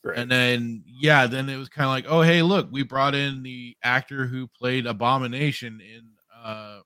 [0.05, 0.19] Right.
[0.19, 3.43] and then yeah then it was kind of like oh hey look we brought in
[3.43, 6.03] the actor who played abomination in
[6.45, 6.83] uh in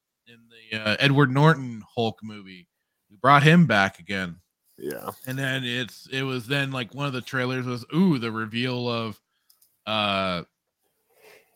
[0.71, 2.67] the uh, edward norton hulk movie.
[3.11, 4.37] We brought him back again.
[4.79, 5.11] Yeah.
[5.27, 8.89] And then it's it was then like one of the trailers was ooh the reveal
[8.89, 9.21] of
[9.87, 10.43] uh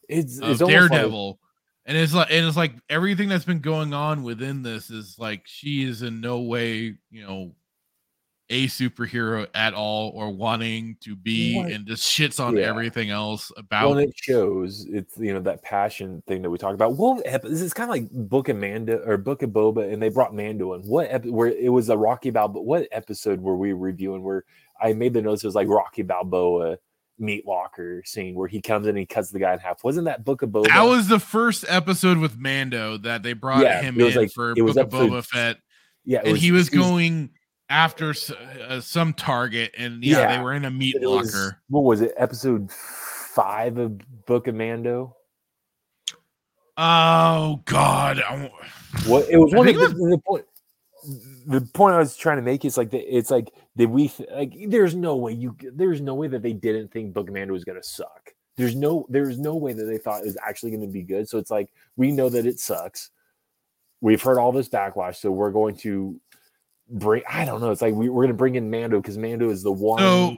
[0.08, 1.38] it's of it's almost like- Daredevil.
[1.86, 5.42] and it's like and it's like everything that's been going on within this is like
[5.46, 7.54] she is in no way, you know,
[8.54, 11.70] a superhero at all or wanting to be What?
[11.72, 12.64] and just shits on Yeah.
[12.68, 16.74] everything else about well, it shows it's you know that passion thing that we talked
[16.74, 16.96] about.
[17.24, 20.08] Ep- this is kind of like Book of Mando or Book of Boba, and they
[20.08, 20.82] brought Mando in.
[20.82, 22.62] What ep- where it was a Rocky Balboa?
[22.62, 24.22] What episode were we reviewing?
[24.22, 24.44] Where
[24.80, 25.42] I made the notes.
[25.42, 26.78] It was like Rocky Balboa
[27.18, 29.84] meat locker scene where he comes in and he cuts the guy in half.
[29.84, 30.66] Wasn't that Book of Boba?
[30.66, 34.32] that was the first episode with Mando that they brought Yeah, him was in like-
[34.32, 35.58] for it was Book of Boba Fett.
[36.04, 37.30] yeah, and he was going
[37.70, 41.34] after s- uh, some target, and yeah, Yeah, they were in a meat it was-
[41.34, 41.62] locker.
[41.68, 42.12] what was it?
[42.16, 45.16] Episode five of Book of Mando.
[46.76, 48.20] Oh God!
[48.20, 48.52] I won't-
[49.06, 50.44] What it was I one of think the, the point.
[51.46, 54.28] The point I was trying to make is like the, it's like did we th-
[54.32, 57.52] like there's no way you there's no way that they didn't think Book of Mando
[57.52, 58.32] was gonna suck.
[58.56, 61.28] There's no there's no way that they thought it was actually gonna be good.
[61.28, 63.10] So it's like we know that it sucks.
[64.00, 66.18] We've heard all this backlash, so we're going to
[66.90, 67.22] bring.
[67.30, 67.70] I don't know.
[67.70, 69.98] It's like we, we're gonna bring in Mando because Mando is the one.
[70.00, 70.36] So,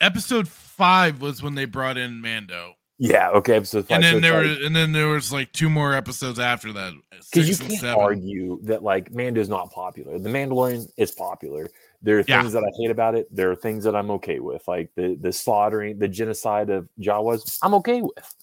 [0.00, 3.56] episode five was when they brought in Mando, yeah, okay.
[3.56, 3.96] Episode five.
[3.96, 6.72] and then it's there like- were, and then there was like two more episodes after
[6.74, 6.92] that.
[7.32, 7.98] because you can't seven.
[8.02, 10.18] argue that like Mando's not popular.
[10.18, 11.68] The Mandalorian is popular.
[12.02, 12.40] There are Yeah.
[12.40, 13.28] things that I hate about it.
[13.34, 17.58] There are things that I'm okay with, like the the slaughtering, the genocide of Jawas.
[17.62, 18.34] I'm okay with.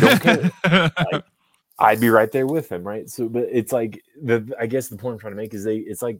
[0.00, 0.50] Don't care.
[1.12, 1.24] Like,
[1.78, 3.06] I'd be right there with him, right?
[3.10, 5.76] So, but it's like the I guess the point I'm trying to make is they
[5.76, 6.18] it's like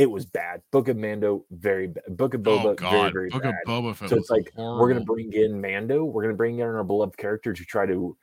[0.00, 0.62] it was bad.
[0.70, 2.04] Book of Mando, very bad.
[2.16, 3.12] Book of oh, Boba, oh very God!
[3.12, 3.54] very Book bad.
[3.66, 4.08] of Boba.
[4.08, 6.04] So it's like we're gonna bring in Mando.
[6.04, 8.16] We're gonna bring in our beloved character to try to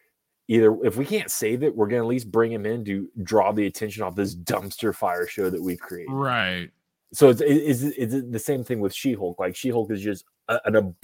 [0.47, 3.51] either if we can't save it, we're gonna at least bring him in to draw
[3.51, 6.11] the attention off this dumpster fire show that we've created.
[6.11, 6.71] right.
[7.13, 9.37] So it's is is it the same thing with She Hulk?
[9.39, 10.95] Like She Hulk is just an ab-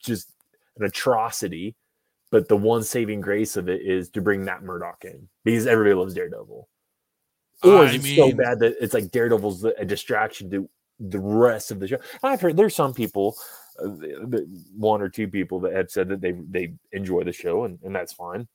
[0.00, 0.32] just
[0.78, 1.76] an atrocity,
[2.30, 5.94] but the one saving grace of it is to bring Matt Murdock in because everybody
[5.94, 6.68] loves Daredevil.
[7.64, 10.68] Or is I it so bad that it's like Daredevil's a distraction to
[10.98, 11.98] the rest of the show?
[12.22, 13.36] I've heard there's some people,
[13.82, 13.88] uh,
[14.76, 17.94] one or two people that have said that they they enjoy the show and, and
[17.94, 18.48] that's fine.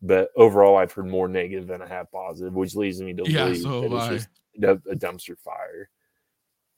[0.00, 3.44] But overall, I've heard more negative than I have positive, which leads me to Yeah,
[3.44, 4.14] believe so that it's I.
[4.14, 4.28] just
[4.62, 5.88] a, a dumpster fire.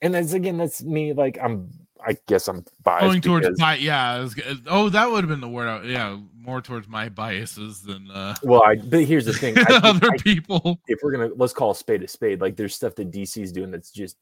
[0.03, 1.13] And that's again, that's me.
[1.15, 1.71] Like I'm,
[2.07, 4.19] I guess I'm biased Going towards because- bi- yeah.
[4.21, 4.35] Was
[4.67, 5.69] oh, that would have been the word.
[5.69, 9.57] I, yeah, more towards my biases than uh, Well, I but here's the thing.
[9.59, 10.79] I other I- people.
[10.89, 13.53] if we're gonna let's call a spade a spade, like there's stuff that DC is
[13.53, 14.17] doing that's just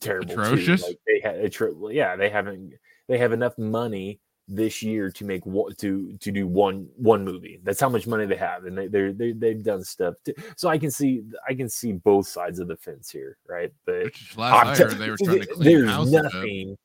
[0.00, 0.34] terrible.
[0.34, 0.76] too.
[0.76, 1.54] Like they had,
[1.92, 2.74] yeah, they haven't
[3.08, 7.60] they have enough money this year to make to to do one one movie.
[7.64, 10.14] That's how much money they have, and they they're, they they've done stuff.
[10.56, 13.72] So I can see I can see both sides of the fence here, right?
[13.84, 16.78] But Which last I'm I te- heard, they were trying to clean there's house nothing.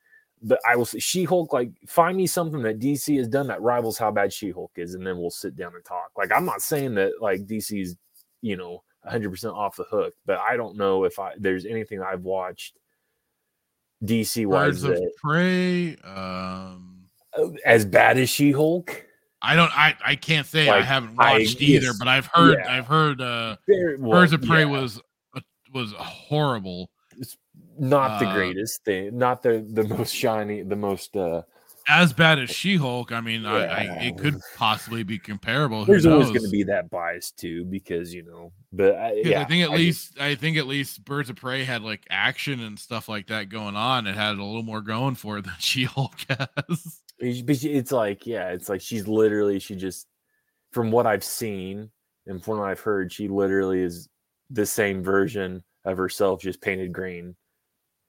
[0.43, 3.61] But I will say She Hulk, like find me something that DC has done that
[3.61, 6.09] rivals how bad She Hulk is, and then we'll sit down and talk.
[6.17, 7.95] Like I'm not saying that like DC's,
[8.41, 12.01] you know, 100 percent off the hook, but I don't know if I there's anything
[12.01, 12.79] I've watched
[14.03, 15.95] DC wise Birds that Prey.
[15.97, 16.90] Um,
[17.65, 19.05] as bad as She Hulk.
[19.41, 19.71] I don't.
[19.75, 22.59] I I can't say I haven't I- watched either, but I've heard.
[22.63, 22.77] yeah.
[22.77, 23.21] I've heard.
[23.21, 23.55] uh
[23.97, 25.01] well, Birds of Prey yeah, was
[25.35, 25.39] uh,
[25.73, 26.89] was horrible.
[27.17, 27.37] It's
[27.79, 31.15] not the uh, greatest thing, not the the most shiny, the most.
[31.17, 31.41] uh
[31.93, 33.11] As bad as She Hulk.
[33.11, 35.83] I mean, I, I it could possibly be comparable.
[35.85, 39.41] Who There's always going to be that bias too, because you know, but I, yeah,
[39.41, 42.05] I think at I just- least I think at least Birds of Prey had like
[42.09, 44.07] action and stuff like that going on.
[44.07, 46.47] It had a little more going for it than She Hulk has.
[47.19, 50.07] It's- But she- it's like, yeah, it's like she's literally, she just,
[50.71, 51.91] from what I've seen
[52.25, 54.07] and from what I've heard, she literally is
[54.49, 57.35] the same version of herself, just painted green.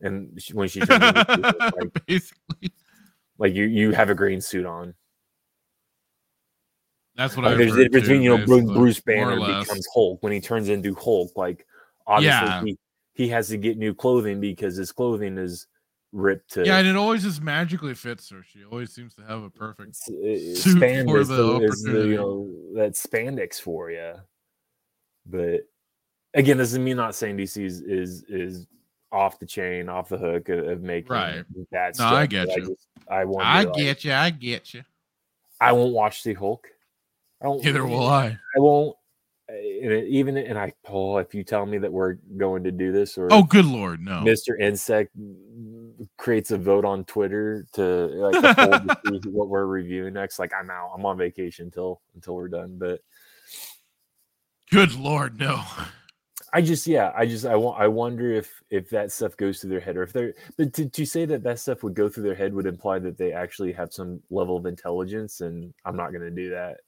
[0.01, 2.73] And she, when she turns into She-Hulk, like, Basically,
[3.43, 4.95] like you, you have a green suit on.
[7.17, 9.89] that's what Like I've there's heard difference between you know Bru- basically, Bruce Banner becomes
[9.93, 11.33] Hulk when he turns into Hulk.
[11.35, 11.67] Like
[12.07, 12.63] obviously Yeah.
[12.63, 12.79] he,
[13.15, 15.67] he has to get new clothing because his clothing is
[16.13, 18.45] ripped to Yeah, and it always just magically fits her.
[18.45, 20.13] She always seems to have a perfect uh,
[20.55, 24.15] suit span for the the, is the you know that spandex for you.
[25.27, 25.63] But
[26.33, 28.67] again, this is me not saying DC is is, is
[29.13, 31.45] off the chain, off the hook of, of making Right.
[31.71, 32.13] bad No, stuff.
[32.15, 32.53] I get you.
[32.55, 33.21] I, just, I.
[33.21, 34.13] I like, get you.
[34.13, 34.83] I get you.
[35.61, 36.67] I won't watch the Hulk.
[37.41, 37.63] I don't.
[37.63, 38.27] Neither will I.
[38.57, 38.97] I won't.
[39.49, 42.73] uh, And it- even and I, Paul, if you tell me that we're going to
[42.73, 44.23] do this, or Oh, good lord, no.
[44.23, 44.59] Mr.
[44.59, 45.11] Insect
[46.17, 50.39] creates a vote on Twitter to like to what we're reviewing next.
[50.39, 50.93] Like I'm out.
[50.97, 52.77] I'm on vacation until until we're done.
[52.79, 53.01] But
[54.71, 55.63] Good lord, no.
[56.53, 59.71] I just yeah, I just I want I wonder if if that stuff goes through
[59.71, 62.25] their head or if they're but to, to say that that stuff would go through
[62.25, 66.11] their head would imply that they actually have some level of intelligence and I'm not
[66.11, 66.81] going to do that.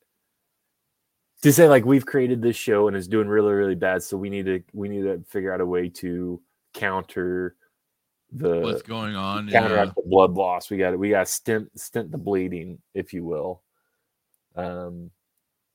[1.43, 4.28] To say like we've created this show and it's doing really really bad so we
[4.28, 6.41] need to we need to figure out a way to
[6.74, 7.57] counter
[8.32, 9.49] the What's going on?
[9.49, 9.61] Yeah.
[9.61, 10.70] counteract the blood loss.
[10.70, 13.62] We got to we got to stint stint the bleeding, if you will.
[14.57, 15.11] Um,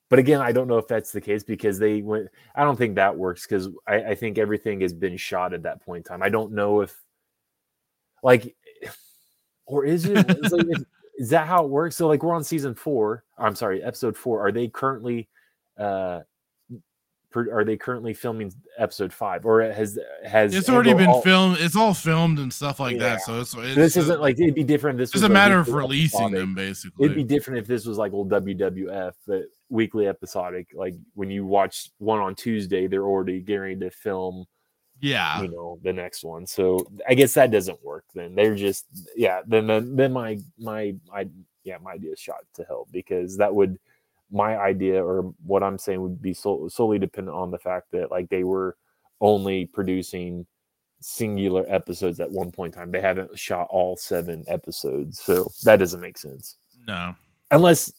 [0.09, 2.27] but again, I don't know if that's the case because they went.
[2.55, 5.81] I don't think that works because I, I think everything has been shot at that
[5.85, 6.23] point in time.
[6.23, 6.95] I don't know if,
[8.23, 8.55] like,
[9.65, 10.25] or is it?
[10.29, 10.83] it's like, if-
[11.19, 11.97] is that how it works?
[11.97, 13.25] So like we're on season four.
[13.37, 14.39] I'm sorry, episode four.
[14.39, 15.27] Are they currently
[15.77, 16.21] uh
[17.35, 21.57] are they currently filming episode five, or has has It's already been all- filmed.
[21.59, 22.99] It's all filmed and stuff like Yeah.
[23.15, 23.21] that.
[23.21, 24.97] So it's, it's this isn't like it'd be different.
[24.97, 26.39] This It's a matter of releasing episodic.
[26.39, 27.05] them, basically.
[27.05, 30.67] It'd be different if this was like old WWF, but weekly episodic.
[30.73, 34.45] Like when you watch one on Tuesday, they're already getting to film,
[34.99, 35.41] yeah.
[35.41, 36.47] you know, the next one.
[36.47, 38.05] So I guess that doesn't work.
[38.15, 38.85] Then they're just,
[39.15, 39.41] yeah.
[39.45, 41.27] Then then, then my my I
[41.63, 43.77] yeah my idea is shot to hell because that would
[44.31, 48.11] my idea or what I'm saying would be sol- solely dependent on the fact that
[48.11, 48.77] like they were
[49.21, 50.45] only producing
[51.01, 52.91] singular episodes at one point in time.
[52.91, 56.57] They haven't shot all seven episodes, so that doesn't make sense
[56.87, 57.15] No.
[57.51, 57.91] unless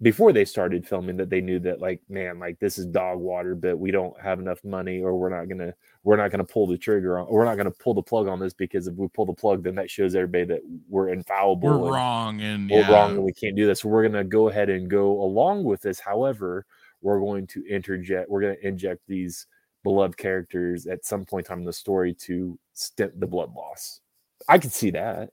[0.00, 3.54] before they started filming that they knew that like man like this is dog water
[3.54, 6.78] but we don't have enough money or we're not gonna we're not gonna pull the
[6.78, 9.26] trigger on or we're not gonna pull the plug on this because if we pull
[9.26, 12.92] the plug then that shows everybody that we're infallible We're and wrong and we're yeah.
[12.92, 15.82] wrong and we can't do this so we're gonna go ahead and go along with
[15.82, 15.98] this.
[15.98, 16.64] However
[17.00, 19.46] we're going to interject we're gonna inject these
[19.82, 24.00] beloved characters at some point in time in the story to stint the blood loss.
[24.48, 25.30] I could see that.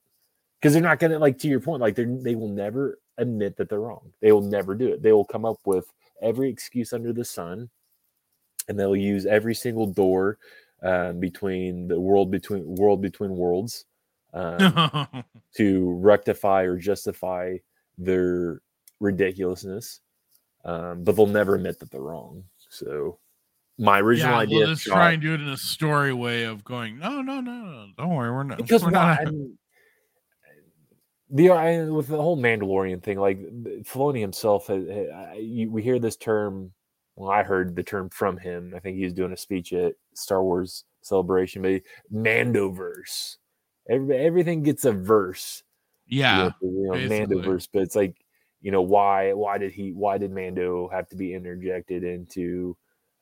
[0.59, 3.69] Because they're not gonna like to your point like they they will never admit that
[3.69, 7.13] they're wrong they will never do it they will come up with every excuse under
[7.13, 7.69] the sun
[8.67, 10.37] and they'll use every single door
[10.83, 13.85] um, between the world between world between worlds
[14.33, 15.07] um,
[15.55, 17.55] to rectify or justify
[17.97, 18.61] their
[18.99, 20.01] ridiculousness
[20.65, 23.17] um, but they'll never admit that they're wrong so
[23.77, 26.43] my original yeah, idea We'll just shot- try and do it in a story way
[26.43, 28.57] of going, no, no, no, no, don't worry, we're not.
[28.57, 29.17] because we're why?
[29.17, 29.57] not I mean,
[31.29, 33.39] the I, with the whole Mandalorian thing, like
[33.83, 36.71] Filoni himself, you, we hear this term.
[37.15, 38.73] Well, I heard the term from him.
[38.75, 41.81] I think he was doing a speech at Star Wars Celebration, but
[42.13, 43.37] Mandoverse.
[43.89, 45.63] Every, everything gets a verse.
[46.07, 46.51] yeah.
[46.61, 47.37] you know, basically.
[47.37, 48.15] Mandoverse, but it's like,
[48.61, 49.33] you know, why?
[49.33, 49.91] Why did he?
[49.93, 52.75] Why did Mando have to be interjected into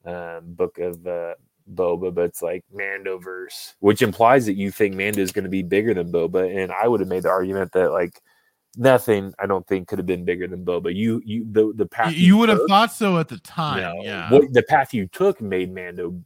[0.05, 1.33] um, Book of uh,
[1.71, 2.13] Boba?
[2.13, 5.93] But it's like Mandoverse, which implies that you think Mando is going to be bigger
[5.93, 8.21] than Boba, and I would have made the argument that like
[8.75, 10.93] nothing, I don't think could have been bigger than Boba.
[10.95, 13.81] You, you, the the path You would have thought so at the time.
[13.81, 14.31] no, yeah.
[14.31, 16.19] what the path you took made Mando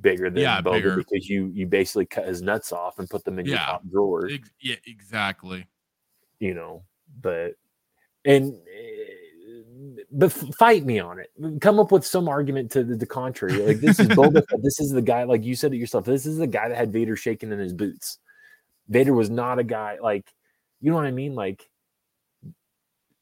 [0.00, 0.96] bigger than Yeah, Boba bigger.
[0.96, 4.28] because you you basically cut his nuts off and put them in your top drawer
[4.30, 5.66] Ex- yeah, exactly.
[6.38, 6.82] you know
[7.22, 7.54] but
[8.26, 8.56] and uh,
[10.10, 11.30] but fight me on it.
[11.60, 13.58] Come up with some argument to the, the contrary.
[13.58, 16.38] Like this is Boba this is the guy like you said it yourself this is
[16.38, 18.18] the guy that had Vader shaking in his boots.
[18.88, 20.32] Vader was not a guy like
[20.80, 21.34] you know what I mean?
[21.34, 21.68] Like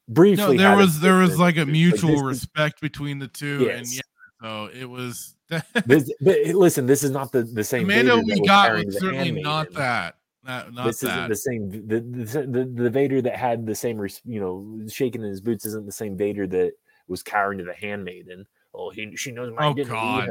[0.08, 3.70] briefly No, there was there was like a like, mutual is- respect between the two,
[3.70, 4.02] and yeah,
[4.42, 5.34] so it was.
[5.86, 9.72] this, but listen this is not the the same Mando we got was certainly not
[9.74, 10.16] that.
[10.46, 11.08] Not, not this that.
[11.10, 11.70] isn't the same.
[11.70, 15.64] The, the the the Vader that had the same, you know, shaking in his boots
[15.66, 16.72] isn't the same Vader that
[17.08, 18.46] was cowering to the handmaiden.
[18.74, 19.90] Oh, he, she knows my Oh, identity.
[19.90, 20.30] God.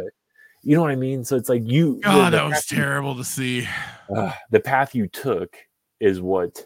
[0.64, 1.24] You know what I mean?
[1.24, 2.00] So it's like you.
[2.04, 3.68] God, that was you- terrible to see.
[4.16, 5.56] uh, the path you took
[6.00, 6.66] is what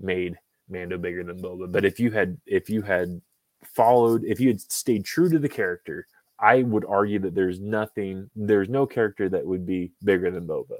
[0.00, 0.36] made
[0.68, 1.70] Mando bigger than Boba.
[1.70, 3.20] But if you had, if you had
[3.64, 6.06] followed, if you had stayed true to the character,
[6.40, 10.76] I would argue that there's nothing, there's no character that would be bigger than Boba.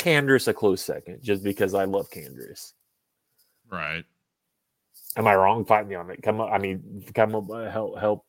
[0.00, 2.72] Candrace a close second, just because I love Candrace.
[3.70, 4.04] Right.
[5.16, 5.64] Am I wrong?
[5.64, 6.22] Fight me on it.
[6.22, 6.50] Come up.
[6.52, 7.50] I mean, come up.
[7.50, 7.98] uh, Help.
[7.98, 8.24] Help.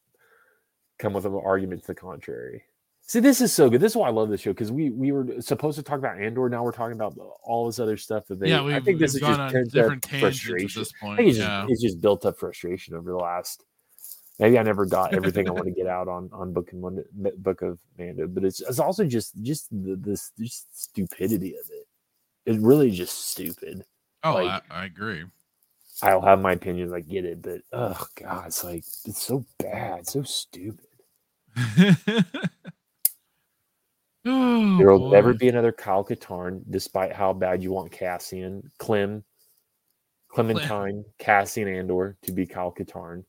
[1.00, 2.64] Come with an argument to the contrary.
[3.04, 3.82] See, this is so good.
[3.82, 6.20] This is why I love this show because we we were supposed to talk about
[6.20, 6.48] Andor.
[6.50, 8.50] Now we're talking about all this other stuff that they.
[8.50, 10.82] Yeah, I we've- think this is just on pent up different tangents at frustration.
[10.82, 11.62] this I point, think it's yeah.
[11.62, 13.64] just it's just built up frustration over the last.
[14.40, 17.04] Maybe I never got everything I want to get out on on book and Mon-
[17.38, 21.88] book of Mando, but it's it's also just just the this just stupidity of it.
[22.46, 23.86] It's really just stupid.
[24.24, 25.26] Oh, Like, I, I agree.
[26.04, 26.94] I'll have my opinions.
[26.94, 30.88] I get it, but oh god, it's like it's so bad, so stupid.
[34.24, 39.24] Oh, there will never be another Kyle Katarn, despite how bad you want Cassian, Clem,
[40.28, 43.24] Clementine, Cassian Andor to be Kyle Katarn.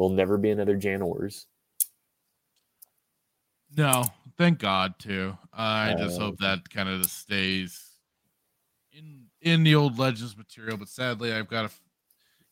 [0.00, 1.46] There'll never be another Jan Ors.
[3.76, 4.04] No,
[4.38, 5.36] thank God too.
[5.52, 7.86] I just Uh, hope that kind of stays
[8.92, 10.78] in in the old Legends material.
[10.78, 11.70] But sadly, I've got a.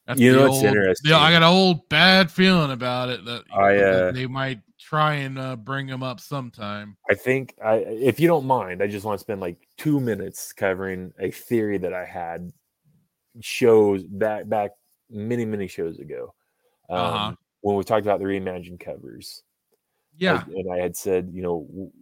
[0.06, 1.10] that's You know what's old- interesting?
[1.10, 4.26] Yeah, I got an old bad feeling about it that, I, know, that uh, they
[4.26, 6.98] might try and uh, bring him up sometime.
[7.10, 10.52] I think I, if you don't mind, I just want to spend like two minutes
[10.52, 12.52] covering a theory that I had
[13.40, 14.72] shows back back
[15.08, 16.34] many many shows ago.
[16.88, 17.34] Um, Uh-huh.
[17.60, 19.42] When we talked about the reimagined covers,
[20.16, 21.92] Yeah, I- and I had said, you know,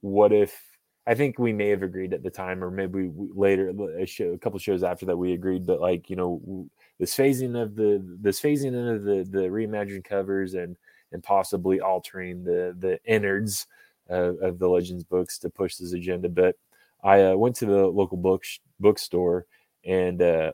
[0.00, 0.62] what if
[1.06, 4.32] I think we may have agreed at the time, or maybe we, later a, show,
[4.32, 6.68] a couple shows after that we agreed, but like you know,
[6.98, 10.76] this phasing of the this phasing in of the the reimagined covers and
[11.12, 13.66] and possibly altering the the innards
[14.08, 16.28] of, of the Legends books to push this agenda.
[16.28, 16.56] But
[17.02, 18.44] I uh, went to the local book
[18.80, 19.46] bookstore,
[19.84, 20.52] and uh,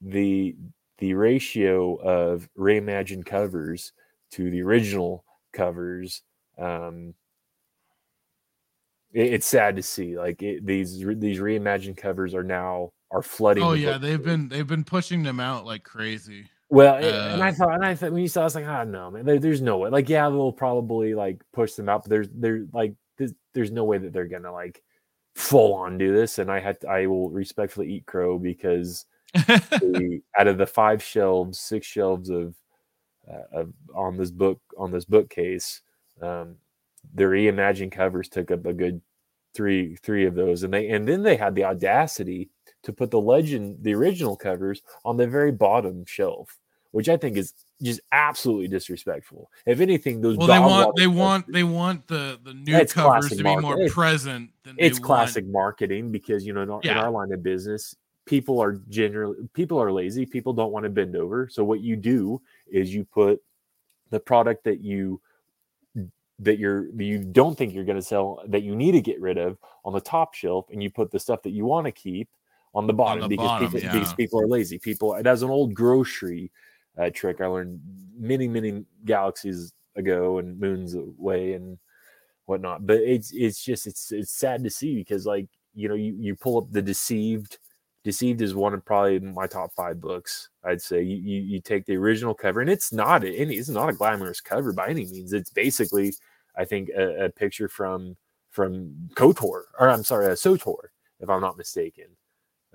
[0.00, 0.56] the
[0.98, 3.92] the ratio of reimagined covers
[4.32, 6.22] to the original covers
[6.58, 7.14] um,
[9.12, 13.62] it, it's sad to see like it, these these reimagined covers are now are flooding.
[13.62, 16.46] Oh yeah, they've been they've been pushing them out like crazy.
[16.70, 18.54] Well, it- and I Uh, thought, and I thought when you saw, it, I was
[18.54, 19.88] like, oh no, man, there, there's no way.
[19.88, 23.84] Like, yeah, they'll probably like push them out, but there's there like there's, there's no
[23.84, 24.82] way that they're gonna like
[25.34, 26.38] full on do this.
[26.38, 31.02] And I had to, I will respectfully eat crow because the, out of the five
[31.02, 32.54] shelves, six shelves of
[33.30, 35.82] uh, of on this book on this bookcase,
[36.22, 36.56] um,
[37.14, 39.00] the reimagined covers took up a good
[39.54, 42.48] three three of those, and they and then they had the audacity
[42.84, 46.58] to put the legend, the original covers, on the very bottom shelf,
[46.92, 47.52] which I think is
[47.82, 49.50] just absolutely disrespectful.
[49.66, 53.28] If anything, those Well, they want they covers- want they want the the new covers
[53.30, 54.50] to be more present.
[54.64, 57.94] Than it's want- classic marketing because you know in our, in our line of business
[58.28, 61.96] people are generally people are lazy people don't want to bend over so what you
[61.96, 62.40] do
[62.70, 63.42] is you put
[64.10, 65.20] the product that you
[66.38, 69.20] that you're that you don't think you're going to sell that you need to get
[69.20, 71.92] rid of on the top shelf and you put the stuff that you want to
[71.92, 72.28] keep
[72.74, 75.74] on the bottom the because bottom, people because people are lazy people that's an old
[75.74, 76.50] grocery
[76.98, 77.80] uh, trick i learned
[78.16, 81.78] many many galaxies ago and moons away and
[82.48, 82.86] whatnot.
[82.86, 86.34] But it's it's just it's it's sad to see because like you know you you
[86.34, 87.58] pull up the deceived.
[88.04, 90.48] Deceived is one of probably my top five books.
[90.64, 93.88] I'd say you you, you take the original cover and it's not any it's not
[93.88, 95.32] a glamorous cover by any means.
[95.32, 96.14] It's basically
[96.56, 98.16] I think a, a picture from
[98.50, 100.76] from KOTOR or I'm sorry, a SWTOR
[101.20, 102.06] if I'm not mistaken,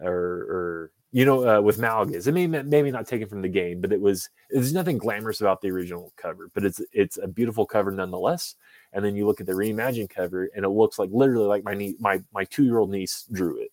[0.02, 2.28] or or you know uh, with Malgus.
[2.28, 5.62] It may maybe not taken from the game, but it was there's nothing glamorous about
[5.62, 8.56] the original cover, but it's it's a beautiful cover nonetheless
[8.94, 11.74] and then you look at the reimagined cover and it looks like literally like my
[11.74, 13.72] nie- my my two year old niece drew it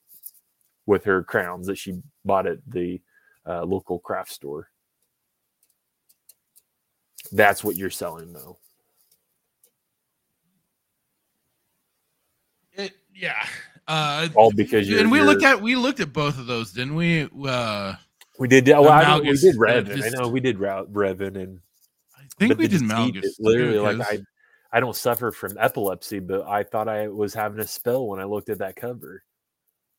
[0.91, 3.01] with her crowns that she bought at the
[3.47, 4.69] uh, local craft store.
[7.31, 8.59] That's what you're selling though.
[12.73, 13.47] It, yeah.
[13.87, 16.97] Uh, All because you're- and we looked at we looked at both of those, didn't
[16.97, 17.29] we?
[17.47, 17.95] Uh,
[18.41, 18.67] We did.
[18.67, 20.03] Well, I don't- we did uh, Revan.
[20.05, 21.61] I know we did Ra- Revan, and
[22.19, 23.37] I think we did Malgus.
[23.39, 24.19] Literally, too, like I,
[24.73, 28.25] I don't suffer from epilepsy, but I thought I was having a spell when I
[28.25, 29.23] looked at that cover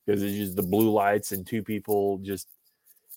[0.05, 2.47] because it's just the blue lights and two people just.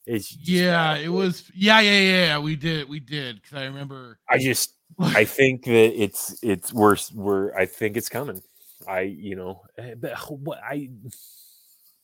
[0.06, 1.50] It's just yeah, it was.
[1.54, 2.38] Yeah, yeah, yeah.
[2.38, 2.88] We did.
[2.88, 4.18] We did because I remember.
[4.28, 7.10] I just I think that it's it's worse.
[7.10, 8.42] We're I think it's coming.
[8.86, 10.90] I you know, eh, but what I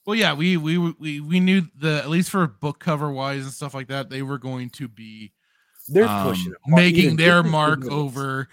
[0.07, 3.53] Well, yeah, we we we we knew the at least for book cover wise and
[3.53, 5.33] stuff like that, they were going to be
[5.89, 8.49] they're um, pushing making their mark over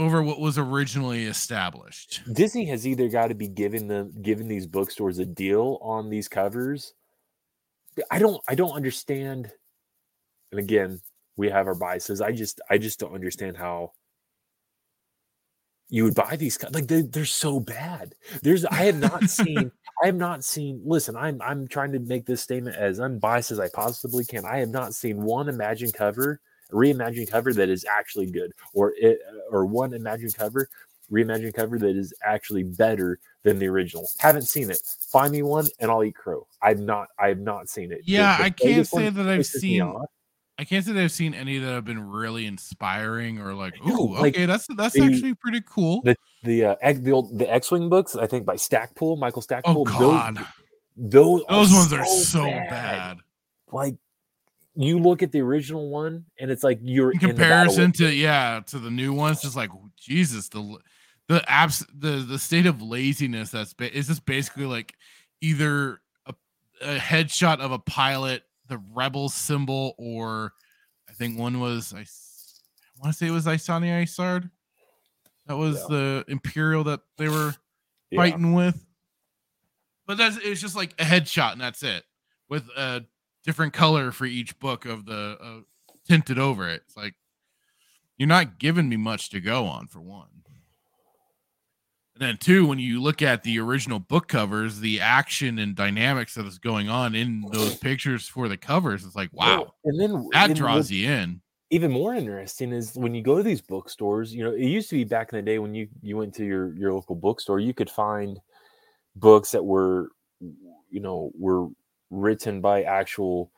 [0.00, 2.22] over what was originally established.
[2.32, 6.26] Disney has either got to be giving them giving these bookstores a deal on these
[6.26, 6.94] covers.
[8.10, 9.52] I don't I don't understand.
[10.52, 11.02] And again,
[11.36, 12.22] we have our biases.
[12.22, 13.92] I just I just don't understand how
[15.90, 18.14] you would buy these like they, they're so bad.
[18.42, 19.70] There's I have not seen
[20.02, 23.60] I have not seen listen, I'm I'm trying to make this statement as unbiased as
[23.60, 24.46] I possibly can.
[24.46, 26.40] I have not seen one Imagine cover,
[26.72, 29.18] reimagined cover that is actually good or it
[29.50, 30.68] or one imagined cover
[31.10, 34.06] reimagined cover that is actually better than the original.
[34.18, 34.78] Haven't seen it.
[35.10, 36.46] Find me one and I'll eat crow.
[36.62, 38.02] I've not I have not seen it.
[38.04, 39.82] Yeah, I can't say one that I've seen.
[40.60, 44.12] I can't say that I've seen any that have been really inspiring or like, ooh,
[44.12, 46.02] like, okay, that's that's the- actually pretty cool.
[46.02, 48.14] the the uh, X- the, old, the X-wing books.
[48.14, 50.36] I think by Stackpole, Michael oh god.
[50.98, 53.18] those those, Those ones are so bad.
[53.72, 53.96] Like
[54.82, 58.12] you look at the original one, and it's like you're In in comparison with to
[58.14, 60.78] yeah, to the new ones, just like Jesus, the
[61.28, 64.94] the abs the the state of laziness that's ba- is just basically like
[65.40, 66.34] either a,
[66.82, 70.52] a headshot of a pilot, the rebel symbol, or
[71.08, 72.04] I think one was I
[73.00, 74.50] want to say it was Ysanne Isard.
[75.46, 75.86] That was Yeah.
[75.88, 77.54] the Imperial that they were
[78.10, 78.16] Yeah.
[78.20, 78.84] fighting with.
[80.06, 82.04] But that's it's just like a headshot and that's it,
[82.48, 83.04] with a
[83.44, 85.60] different color for each book of the uh,
[86.06, 86.82] tinted over it.
[86.86, 87.14] It's like
[88.16, 90.28] you're not giving me much to go on for one.
[92.20, 96.34] And then two, when you look at the original book covers, the action and dynamics
[96.34, 100.28] that is going on in those pictures for the covers, it's like wow, and then
[100.32, 101.40] that and draws you in.
[101.70, 104.34] Even more interesting is when you go to these bookstores.
[104.34, 106.44] You know, it used to be back in the day when you you went to
[106.44, 108.38] your your local bookstore, you could find
[109.16, 110.10] books that were,
[110.90, 111.68] you know, were
[112.10, 113.50] written by actual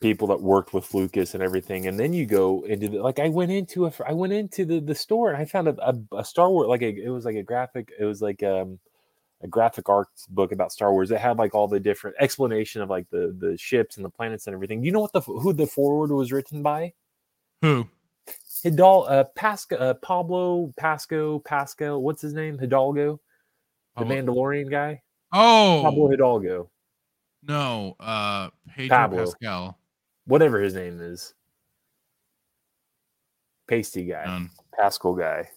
[0.00, 3.30] people that worked with Lucas and everything, and then you go into the like I
[3.30, 6.24] went into a I went into the the store and I found a, a, a
[6.24, 8.78] Star Wars like a it was like a graphic it was like um
[9.42, 11.08] a graphic arts book about Star Wars.
[11.08, 14.46] That had like all the different explanation of like the the ships and the planets
[14.46, 14.80] and everything.
[14.80, 16.92] Do you know what the who the foreword was written by?
[17.62, 17.88] Who?
[18.62, 22.58] Hidal uh Pasco uh, Pablo Pasco Pascal what's his name?
[22.58, 23.20] Hidalgo?
[23.96, 25.02] The Pablo- Mandalorian guy?
[25.32, 25.80] Oh!
[25.82, 26.70] Pablo Hidalgo
[27.46, 29.18] no, uh, Pedro Pablo.
[29.24, 29.78] Pascal.
[30.26, 31.34] whatever his name is
[33.66, 34.50] pasty guy None.
[34.78, 35.48] Pascal guy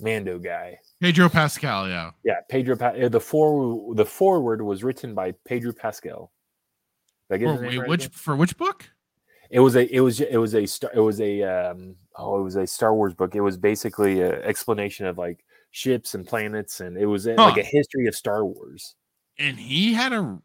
[0.00, 1.88] Mando guy Pedro Pascal.
[1.88, 2.10] Yeah.
[2.24, 6.32] yeah Pedro pa- uh, the for the foreword was written by Pedro Pascal
[7.30, 8.16] Did I get For, wait, right which again?
[8.16, 8.88] for which book?
[9.50, 12.42] It was a it was it was a star it was a um oh it
[12.42, 13.34] was a Star Wars book.
[13.34, 17.58] It was basically an explanation of like ships and planets and it was a, like
[17.58, 18.94] a history of Star Wars.
[19.38, 20.38] And he had a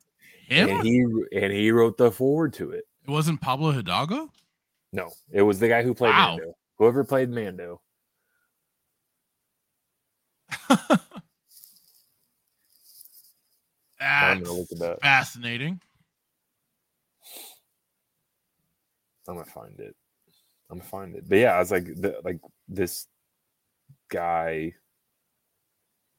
[0.49, 0.69] him.
[0.69, 2.85] And he and he wrote the foreword to it.
[3.07, 4.31] it wasn't Pablo Hidalgo.
[4.91, 6.38] No, it was the guy who played Wow.
[6.38, 6.53] Mando.
[6.77, 7.81] Whoever played Mando.
[14.01, 15.01] I'm gonna look it up.
[15.01, 15.80] fascinating.
[19.27, 19.95] I'm gonna find it.
[20.71, 21.27] I'm gonna find it.
[21.27, 23.07] But yeah, I was like the, like this
[24.09, 24.73] guy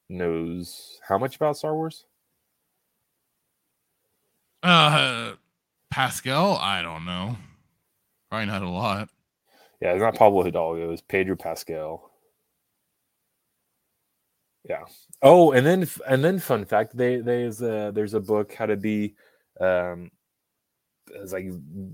[0.08, 2.04] knows how much about Star Wars?
[4.62, 5.34] Uh,
[5.90, 6.56] Pascal.
[6.56, 7.36] I don't know.
[8.30, 9.08] Probably not a lot.
[9.80, 10.92] Yeah, it's not Pablo Hidalgo.
[10.92, 12.10] It's Pedro Pascal.
[14.68, 14.84] Yeah.
[15.22, 18.76] Oh, and then and then fun fact, they there's a there's a book how to
[18.76, 19.14] be
[19.60, 20.10] um
[21.12, 21.46] it's like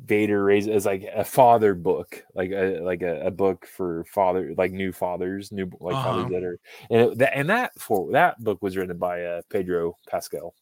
[0.05, 4.52] Vader raised as like a father book, like a like a, a book for father
[4.59, 6.02] like new fathers, new like Uh-huh.
[6.02, 6.59] fathers that are
[6.90, 10.55] and it, that and that for that book was written by uh, Pedro Pascal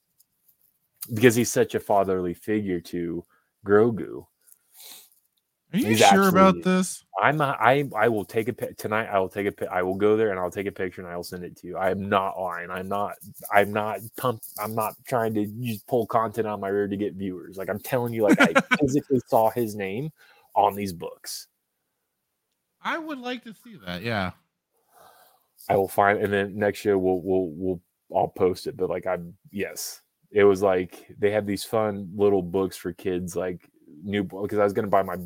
[1.12, 3.24] because he's such a fatherly figure to
[3.66, 4.26] Grogu.
[5.72, 7.04] Are you He's sure about this?
[7.20, 9.06] I'm not, I I will take a tonight.
[9.06, 9.72] I will take a.
[9.72, 11.66] I will go there and I'll take a picture and I will send it to
[11.66, 11.76] you.
[11.76, 12.70] I am not lying.
[12.70, 13.16] I'm not.
[13.52, 14.46] I'm not pumped.
[14.62, 17.56] I'm not trying to just pull content on my rear to get viewers.
[17.56, 20.12] Like I'm telling you, like I physically saw his name
[20.54, 21.48] on these books.
[22.80, 24.02] I would like to see that.
[24.02, 24.32] Yeah.
[25.68, 27.80] I will find and then next year we'll we'll we'll
[28.14, 28.76] I'll post it.
[28.76, 30.02] But like I'm yes,
[30.34, 33.70] it was like they had these fun little books for kids, like
[34.02, 35.16] new because I was gonna buy my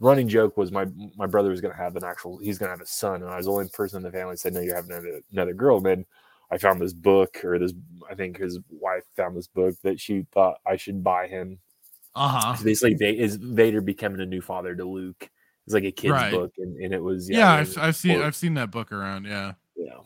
[0.00, 2.86] running joke was my my brother was gonna have an actual he's gonna have a
[2.86, 4.90] son, and I was the only person in the family that said no, you're having
[4.90, 5.76] another, another girl.
[5.76, 6.06] And then
[6.50, 7.72] I found this book, or this
[8.10, 11.60] I think his wife found this book that she thought I should buy him.
[12.14, 12.54] Uh huh.
[12.56, 15.30] So basically, Va- is Vader becoming a new father to Luke?
[15.64, 16.32] It's like a kid's Right.
[16.32, 19.26] book, and, and it was Yeah, yeah, I've, I've seen I've seen that book around.
[19.26, 19.52] Yeah.
[19.76, 19.98] yeah.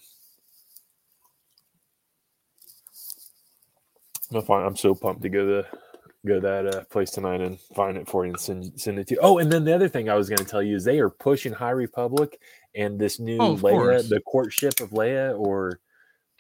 [4.33, 4.67] I'm, fine.
[4.67, 5.69] I'm so pumped to go to
[6.27, 9.07] go to that uh, place tonight and find it for you and send send it
[9.09, 9.21] to you.
[9.23, 11.11] Oh, and then the other thing I was going to tell you is they are
[11.11, 12.41] pushing High Republic
[12.75, 14.09] and this new Oh, Leia, course.
[14.09, 15.81] the courtship of Leia, or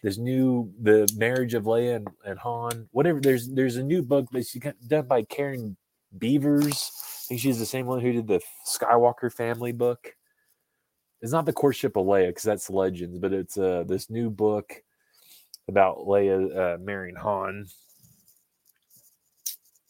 [0.03, 2.89] this new the marriage of Leia and, and Han.
[2.93, 3.21] Whatever.
[3.21, 4.53] There's there's a new book that's
[4.87, 5.77] done by Karen
[6.19, 6.91] Beavers.
[7.27, 10.15] I think she's the same one who did the Skywalker family book.
[11.23, 14.83] It's not the courtship of Leia because that's Legends, but it's uh this new book
[15.69, 17.67] about Leia uh, marrying Han.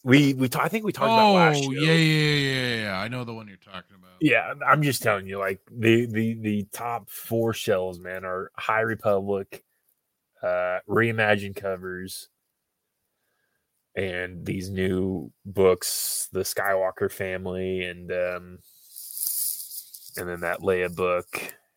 [0.04, 1.70] We we ta- I think we talked about Oh last show.
[1.70, 2.98] yeah, yeah, yeah, yeah, yeah.
[2.98, 4.12] I know the one you're talking about.
[4.20, 8.82] Yeah, I'm just telling you, like the the the top four shells, man, are High
[8.82, 9.64] Republic,
[10.42, 12.28] uh, reimagined covers,
[13.96, 18.58] and these new books, the Skywalker family, and um,
[20.16, 21.26] and then that Leia book.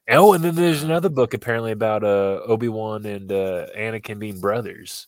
[0.09, 4.39] Oh, and then there's another book apparently about uh Obi Wan and uh Anakin being
[4.39, 5.07] brothers.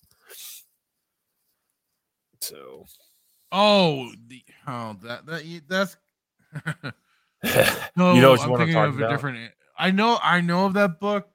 [2.41, 2.85] So
[3.51, 5.97] Oh, the oh that that that's
[7.95, 8.13] no.
[8.13, 9.51] you know what you I'm want to thinking talk of a different.
[9.77, 11.27] I know, I know of that book.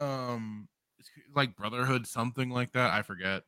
[0.00, 0.68] Um,
[0.98, 2.92] it's like Brotherhood, something like that.
[2.92, 3.42] I forget.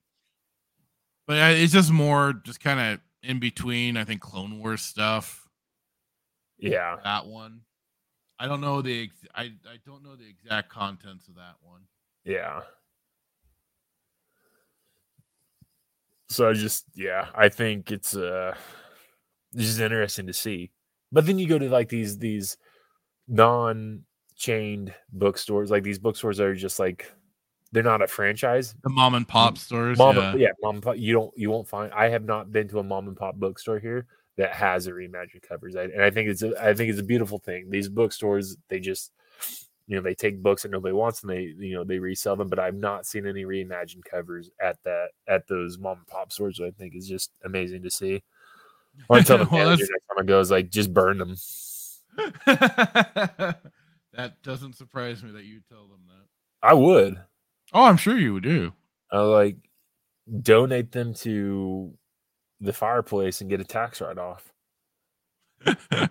[1.27, 3.97] But I- it's just more, just kind of in between.
[3.97, 5.49] I think Clone Wars stuff.
[6.59, 6.97] Yeah.
[7.05, 7.61] that one.
[8.39, 11.83] I don't know the ex- I I don't know the exact contents of that one.
[12.25, 12.63] Yeah.
[16.29, 18.55] So I just yeah, I think it's uh
[19.55, 20.71] just interesting to see.
[21.13, 22.57] But then you go to like these these
[23.29, 27.13] non-chained bookstores, like these bookstores are just like
[27.71, 28.75] they're not a franchise.
[28.83, 29.99] The mom and pop stores.
[29.99, 30.31] Mom, yeah.
[30.31, 30.97] and, yeah, mom and pop.
[30.97, 31.93] You don't you won't find.
[31.93, 34.07] I have not been to a mom and pop bookstore here
[34.37, 37.05] that has a reimagined covers, I, and I think it's a, I think it's a
[37.05, 37.71] beautiful thing.
[37.71, 39.13] These bookstores they just
[39.87, 42.49] you know they take books that nobody wants and they you know they resell them.
[42.49, 46.59] But I've not seen any reimagined covers at that at those mom and pop stores.
[46.59, 48.23] Which I think is just amazing to see.
[49.13, 51.37] To tell the Well, manager next time I go is like just burn them.
[52.47, 56.27] that doesn't surprise me that you tell them that.
[56.63, 57.21] I would.
[57.73, 58.73] Oh, I'm sure you would do.
[59.11, 59.57] I like
[60.41, 61.93] donate them to
[62.65, 64.53] the fireplace and get a tax write off.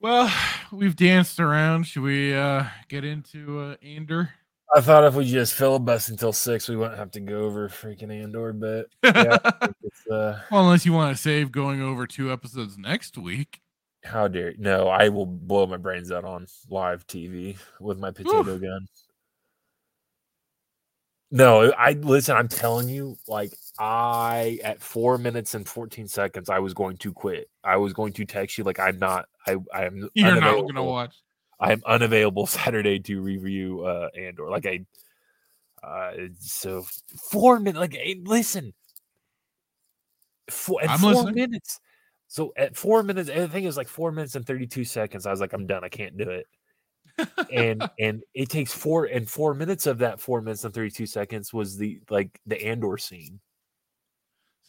[0.00, 0.32] Well,
[0.70, 1.84] we've danced around.
[1.84, 4.30] Should we uh get into uh Andor?
[4.74, 8.12] I thought if we just filibust until six, we wouldn't have to go over freaking
[8.12, 9.38] Andor, but yeah,
[9.82, 13.60] it's, uh, Well, unless you want to save going over two episodes next week.
[14.04, 14.56] how dare you?
[14.58, 18.86] no, I will blow my brains out on live TV with my potato gun.
[21.30, 26.58] No, I listen, I'm telling you, like I at four minutes and 14 seconds, I
[26.58, 27.50] was going to quit.
[27.62, 30.84] I was going to text you like I'm not I I am You're not gonna
[30.84, 31.14] watch.
[31.60, 34.48] I am unavailable Saturday to review uh Andor.
[34.48, 34.86] Like I
[35.82, 36.86] uh so
[37.30, 38.72] four minutes like eh, listen.
[40.48, 41.34] Four, at four listening.
[41.34, 41.78] minutes.
[42.26, 45.26] So at four minutes, I think it was like four minutes and 32 seconds.
[45.26, 45.84] I was like, I'm done.
[45.84, 46.46] I can't do it.
[47.52, 51.52] And and it takes four and four minutes of that four minutes and 32 seconds
[51.52, 53.40] was the like the Andor scene.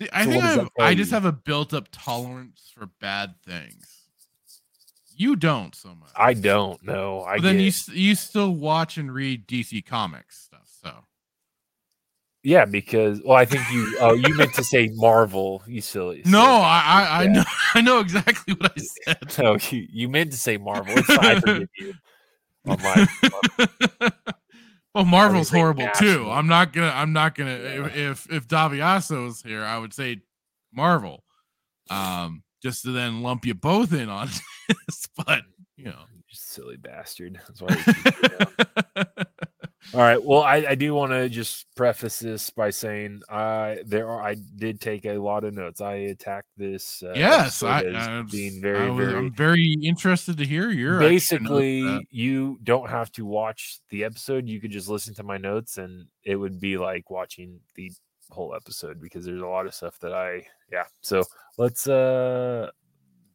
[0.02, 0.44] See, I So think
[0.80, 1.16] I, I just you?
[1.16, 3.96] have a built-up tolerance for bad things.
[5.16, 6.12] You don't so much.
[6.16, 7.24] I don't know.
[7.24, 10.70] I But then get- you you still watch and read DC Comics stuff.
[10.82, 10.92] So
[12.42, 16.22] yeah, because well, I think you oh you meant to say Marvel, you silly.
[16.24, 16.54] no, silly.
[16.54, 16.82] I
[17.20, 17.44] I, I know
[17.76, 19.38] I know exactly what I said.
[19.38, 20.98] No, you, you meant to say Marvel.
[20.98, 21.26] It's fine.
[21.26, 21.94] I forgive you.
[22.68, 23.08] On my,
[24.94, 26.06] well, Marvel's say horrible too.
[26.06, 26.32] national.
[26.32, 26.92] I'm not gonna.
[26.94, 27.52] I'm not gonna.
[27.52, 30.22] If if, if Daviaso was here, I would say
[30.74, 31.24] Marvel.
[31.90, 34.28] Um, just to then lump you both in on
[34.88, 35.44] this, but
[35.78, 36.04] you know.
[36.12, 37.40] you silly bastard.
[37.48, 39.04] That's why.
[39.94, 40.24] All right.
[40.24, 44.36] Well, I, I do want to just preface this by saying I there are I
[44.36, 45.82] did take a lot of notes.
[45.82, 47.02] I attacked this.
[47.02, 51.00] Uh, yes, I, I, being very was, very I'm very interested to hear your uh,
[51.00, 55.78] basically you don't have to watch the episode you could just listen to my notes
[55.78, 57.92] and it would be like watching the
[58.30, 61.24] whole episode because there's a lot of stuff that i yeah so
[61.58, 62.70] let's uh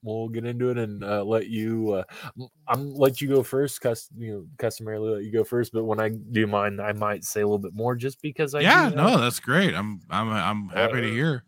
[0.05, 4.09] we'll get into it and uh, let you uh i'm let you go first cus
[4.17, 7.41] you know customarily let you go first but when i do mine i might say
[7.41, 9.75] a little bit more just because i yeah, no, that's great.
[9.75, 11.45] I'm I'm I'm happy to Uh, hear.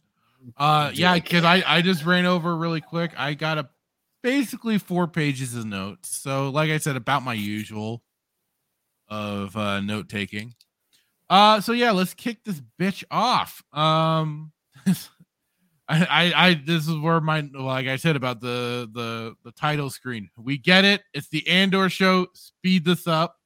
[0.57, 3.13] Uh, yeah, because I I just ran over really quick.
[3.17, 3.69] I got a
[4.23, 6.17] basically four pages of notes.
[6.17, 8.03] So, like I said, about my usual
[9.09, 10.55] of uh note taking.
[11.29, 13.63] Uh, so yeah, let's kick this bitch off.
[13.73, 14.53] Um,
[15.89, 20.29] I, I this is where my like I said about the the the title screen.
[20.37, 21.03] We get it.
[21.15, 22.27] It's the Andor show.
[22.35, 23.37] Speed this up.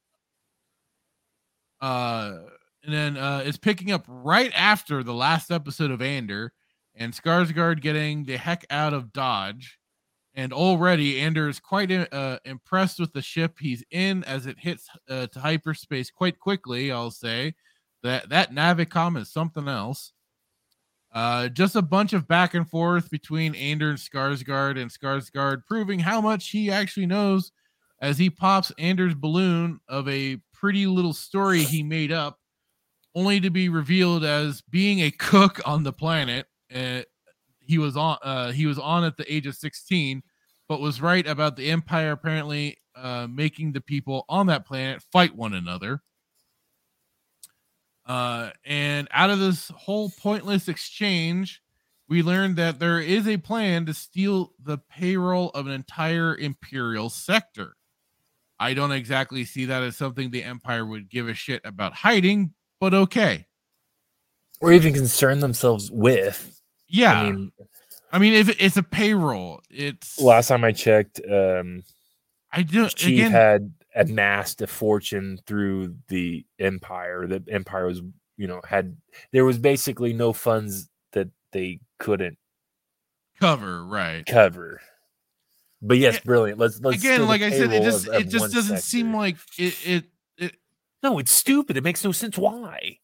[1.79, 2.39] Uh,
[2.83, 6.53] and then uh, it's picking up right after the last episode of Andor,
[6.95, 9.77] and Skarsgård getting the heck out of Dodge.
[10.33, 14.87] And already Andor is quite uh, impressed with the ship he's in as it hits
[15.09, 16.91] uh, to hyperspace quite quickly.
[16.91, 17.53] I'll say
[18.01, 20.13] that that Navicom is something else.
[21.13, 25.99] Uh, just a bunch of back and forth between Andor and Skarsgård, and Skarsgård proving
[25.99, 27.51] how much he actually knows
[28.01, 32.39] as he pops Andor's balloon of a pretty little story he made up,
[33.13, 36.47] only to be revealed as being a cook on the planet.
[36.73, 37.01] Uh,
[37.59, 40.23] he was on uh, he was on at the age of 16,
[40.69, 45.35] but was right about the Empire apparently uh, making the people on that planet fight
[45.35, 46.01] one another.
[48.05, 51.61] Uh, and out of this whole pointless exchange,
[52.09, 57.09] we learned that there is a plan to steal the payroll of an entire imperial
[57.09, 57.75] sector.
[58.59, 62.53] I don't exactly see that as something the Empire would give a shit about hiding,
[62.79, 63.45] but okay.
[64.59, 67.13] or even concern themselves with Yeah.
[67.19, 67.51] i mean
[68.13, 71.83] I mean, if it's a payroll, it's last time i checked um
[72.51, 73.31] I do Chief again.
[73.31, 77.27] had amassed a fortune through the empire.
[77.27, 78.01] The empire was,
[78.37, 78.95] you know, had
[79.31, 82.37] there was basically no funds that they couldn't
[83.39, 84.81] cover right cover.
[85.81, 86.59] But yes, brilliant.
[86.59, 88.81] Let's let's again, like I said, it just of- it just doesn't sector.
[88.81, 89.75] seem like it.
[89.87, 90.05] It,
[90.37, 90.55] it
[91.01, 91.75] no, it's stupid.
[91.77, 92.37] It makes no sense.
[92.37, 92.97] Why?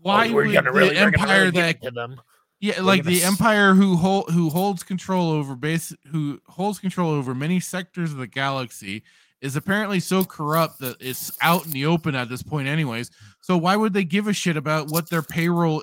[0.00, 2.16] why Oh, would gonna really- the gonna empire really that.
[2.58, 6.78] Yeah, We're like the s- empire who hold who holds control over base who holds
[6.78, 9.02] control over many sectors of the galaxy
[9.42, 13.10] is apparently so corrupt that it's out in the open at this point anyways.
[13.40, 15.82] So why would they give a shit about what their payroll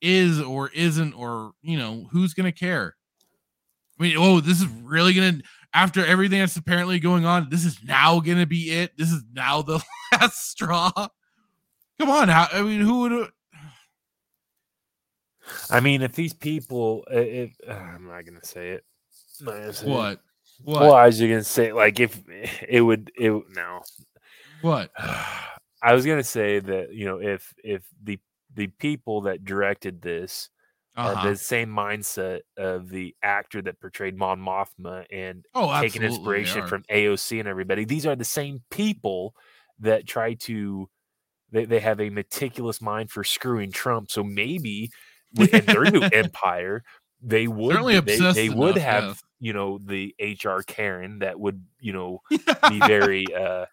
[0.00, 2.96] is or isn't or, you know, who's going to care?
[4.00, 5.44] I mean, oh, this is really going to
[5.74, 8.96] after everything that's apparently going on, this is now going to be it.
[8.96, 10.90] This is now the last straw.
[12.00, 13.28] Come on, how, I mean, who would
[15.70, 18.84] I mean, if these people, if uh, I'm not gonna say it.
[19.40, 20.18] Not gonna say it.
[20.62, 20.80] What?
[20.80, 22.22] Well, I was just gonna say, like, if
[22.68, 23.82] it would, it no.
[24.60, 24.90] What?
[25.82, 28.18] I was gonna say that you know, if if the
[28.54, 30.48] the people that directed this
[30.96, 31.10] Uh-huh.
[31.10, 36.64] are the same mindset of the actor that portrayed Mon Mothma and Oh, taking inspiration
[36.64, 37.84] from AOC and everybody.
[37.84, 39.34] These are the same people
[39.80, 40.88] that try to
[41.52, 44.10] they, they have a meticulous mind for screwing Trump.
[44.10, 44.90] So maybe
[45.34, 46.84] wi- in their new empire,
[47.22, 49.23] they would they, they would enough, have yes.
[49.40, 52.22] You know the HR Karen that would you know
[52.68, 53.66] be very uh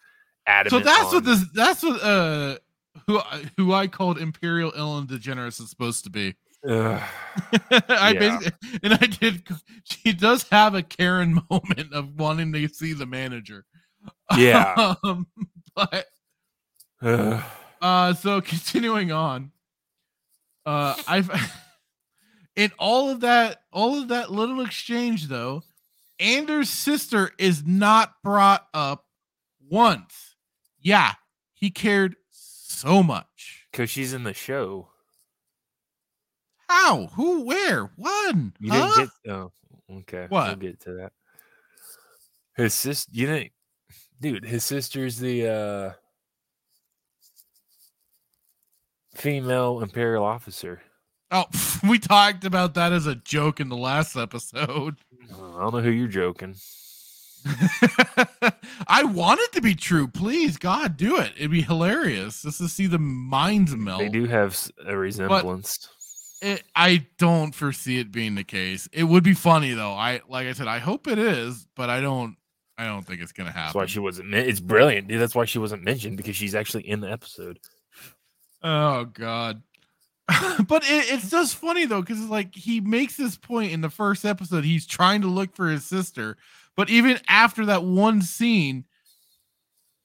[0.46, 0.84] adamant.
[0.84, 1.44] So that's on- what this.
[1.54, 2.56] That's what uh
[3.06, 6.34] who I- who I called Imperial Ellen DeGeneres is supposed to be.
[6.68, 8.38] I Yeah.
[8.82, 9.42] and I did.
[9.84, 13.64] She does have a Karen moment of wanting to see the manager.
[14.36, 14.94] Yeah.
[15.04, 15.26] um,
[15.74, 16.06] but
[17.80, 19.50] uh, so continuing on,
[20.66, 21.30] uh, I've
[22.56, 25.62] in all of that, all of that little exchange though,
[26.20, 29.04] Andor's sister is not brought up
[29.68, 30.36] once.
[30.80, 31.12] Yeah,
[31.54, 33.66] he cared so much.
[33.70, 34.88] Because she's in the show.
[36.68, 37.06] How?
[37.14, 37.42] Who?
[37.44, 37.90] Where?
[37.96, 38.52] When?
[38.60, 38.92] You Huh?
[38.96, 39.32] didn't get.
[39.32, 39.52] Oh,
[40.00, 40.26] okay.
[40.28, 40.46] What?
[40.48, 41.12] We'll get to that.
[42.56, 43.10] His sister.
[43.14, 43.52] You didn't,
[44.20, 44.44] dude.
[44.44, 45.92] His sister's the uh
[49.14, 50.82] female imperial officer.
[51.32, 51.46] Oh,
[51.88, 54.96] we talked about that as a joke in the last episode.
[55.32, 56.56] I don't know who you're joking.
[58.86, 60.06] I want it to be true.
[60.06, 61.32] Please, God, do it.
[61.36, 64.00] It'd be hilarious just to see the minds melt.
[64.00, 65.88] They do have a resemblance.
[66.40, 68.88] It, I don't foresee it being the case.
[68.92, 69.92] It would be funny though.
[69.92, 72.36] I like I said, I hope it is, but I don't.
[72.78, 73.66] I don't think it's gonna happen.
[73.66, 74.34] That's why she wasn't.
[74.34, 75.20] It's brilliant, dude.
[75.20, 77.58] That's why she wasn't mentioned because she's actually in the episode.
[78.62, 79.62] Oh God.
[80.68, 84.24] but it, it's just funny though, because like he makes this point in the first
[84.24, 84.64] episode.
[84.64, 86.36] He's trying to look for his sister,
[86.76, 88.84] but even after that one scene,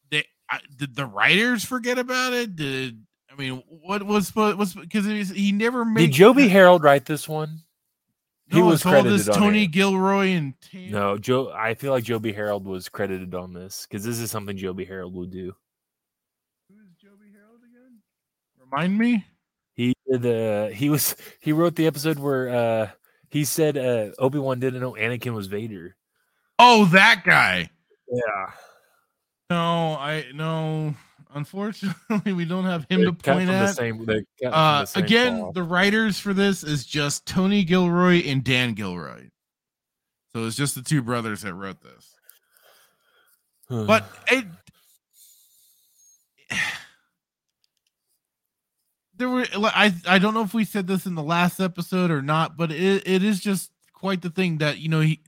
[0.09, 2.55] they I, did the writers forget about it?
[2.55, 3.01] Did
[3.31, 7.59] I mean what was was because he never made Did Joby Harold write this one?
[8.49, 9.67] He No, was it's all credited this Tony it.
[9.67, 11.51] Gilroy and No, Joe.
[11.53, 15.13] I feel like Joby Harold was credited on this because this is something Joby Harold
[15.15, 15.53] would do.
[16.69, 17.99] Who is Joby Harold again?
[18.59, 19.25] Remind me.
[20.09, 20.25] He did.
[20.25, 21.15] Uh, he was.
[21.39, 22.89] He wrote the episode where uh,
[23.29, 25.95] he said uh, Obi Wan didn't know Anakin was Vader.
[26.59, 27.69] Oh, that guy.
[28.11, 28.51] Yeah.
[29.49, 30.95] No, I no.
[31.33, 33.75] Unfortunately, we don't have him to They're cut point the at.
[33.75, 35.53] same- they're cut from uh, the same again, cloth.
[35.53, 39.29] the writers for this is just Tony Gilroy and Dan Gilroy.
[40.33, 42.15] So it's just the two brothers that wrote this.
[43.87, 44.45] but it
[49.17, 52.21] there were I I don't know if we said this in the last episode or
[52.21, 55.21] not, but it, it is just quite the thing that you know he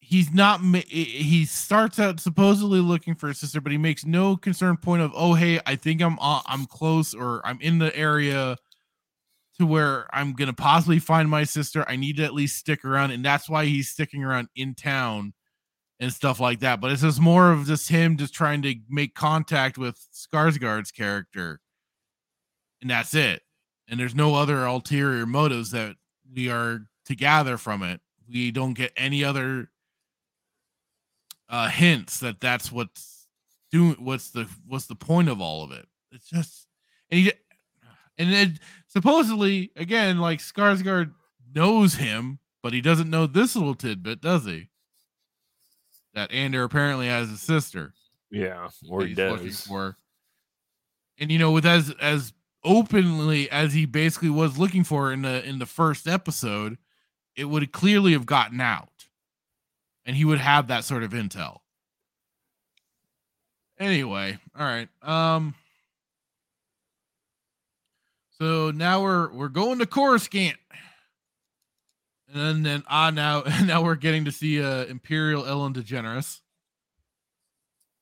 [0.00, 4.76] he's not he starts out supposedly looking for a sister, but he makes no concern
[4.76, 8.56] point of oh hey I think I'm uh, I'm close or I'm in the area
[9.58, 11.84] to where I'm gonna possibly find my sister.
[11.88, 15.32] I need to at least stick around, and that's why he's sticking around in town
[16.00, 16.80] and stuff like that.
[16.80, 21.60] But it's just more of just him just trying to make contact with Skarsgård's character,
[22.82, 23.42] and that's it.
[23.88, 25.96] And there's no other ulterior motives that
[26.34, 28.00] we are to gather from it.
[28.28, 29.70] We don't get any other
[31.48, 33.26] uh hints that that's what's
[33.70, 33.96] doing.
[33.98, 35.86] What's the what's the point of all of it?
[36.10, 36.66] It's just
[37.10, 37.32] and he
[38.18, 41.12] and it supposedly again like Skarsgård
[41.54, 44.68] knows him, but he doesn't know this little tidbit, does he?
[46.14, 47.94] That Andor apparently has a sister.
[48.30, 49.66] Yeah, or he does.
[49.66, 49.96] for.
[51.18, 52.32] And you know, with as as
[52.64, 56.78] openly as he basically was looking for in the in the first episode,
[57.36, 59.06] it would clearly have gotten out,
[60.04, 61.58] and he would have that sort of intel.
[63.78, 64.88] Anyway, all right.
[65.02, 65.54] Um.
[68.38, 70.56] So now we're we're going to Coruscant.
[72.34, 76.41] And then, ah now now we're getting to see uh Imperial Ellen DeGeneres.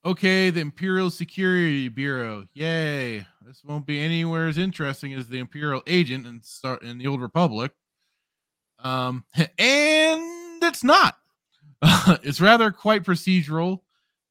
[0.02, 2.46] Okay, the Imperial Security Bureau.
[2.54, 3.26] Yay.
[3.44, 7.20] This won't be anywhere as interesting as the Imperial agent in start in the old
[7.20, 7.72] Republic.
[8.78, 9.24] Um
[9.58, 11.16] and it's not.
[12.22, 13.80] it's rather quite procedural.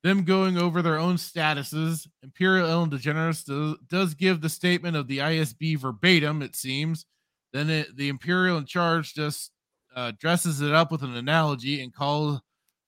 [0.01, 2.07] Them going over their own statuses.
[2.23, 7.05] Imperial Ellen DeGeneres does, does give the statement of the ISB verbatim, it seems.
[7.53, 9.51] Then it, the Imperial in charge just
[9.95, 12.41] uh, dresses it up with an analogy and calls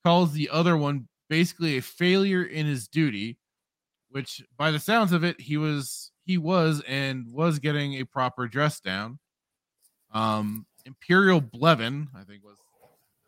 [0.03, 3.37] calls the other one basically a failure in his duty,
[4.09, 8.49] which by the sounds of it, he was he was and was getting a proper
[8.49, 9.17] dress down.
[10.13, 12.57] Um, Imperial Blevin, I think was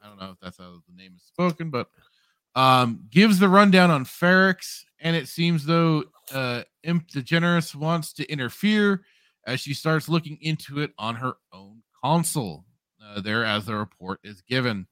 [0.04, 1.88] I don't know if that's how the name is spoken, but
[2.56, 6.04] um, gives the rundown on Ferrix, and it seems though
[6.34, 9.06] uh, Imp DeGeneres wants to interfere
[9.48, 12.66] as she starts looking into it on her own console.
[13.02, 14.88] Uh, there, as the report is given.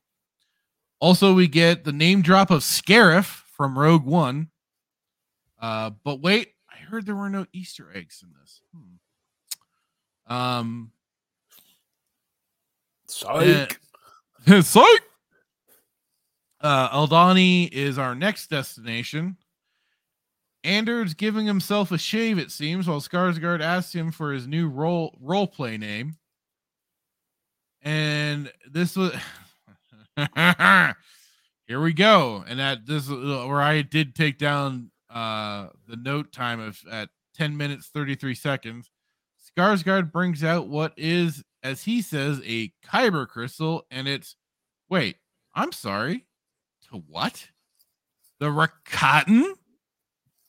[1.01, 4.49] Also, we get the name drop of Scarif from Rogue One.
[5.59, 8.61] Uh, but wait, I heard there were no Easter eggs in this.
[8.73, 10.33] Hmm.
[10.33, 10.91] Um,
[13.11, 13.79] Psych.
[14.47, 15.01] Uh, psych.
[16.61, 19.37] Uh, Aldhani is our next destination.
[20.63, 25.17] Andor's giving himself a shave, it seems, while Skarsgård asks him for his new role
[25.19, 26.17] role play name.
[27.81, 29.13] And this was
[31.67, 32.43] here we go.
[32.47, 37.57] And that this where I did take down uh the note time of at 10
[37.57, 38.89] minutes 33 seconds.
[39.57, 44.35] Skarsgård brings out what is, as he says, a kyber crystal, and it's
[44.89, 45.17] wait,
[45.53, 46.25] I'm sorry.
[46.89, 47.47] To what?
[48.39, 49.53] The Rakatan?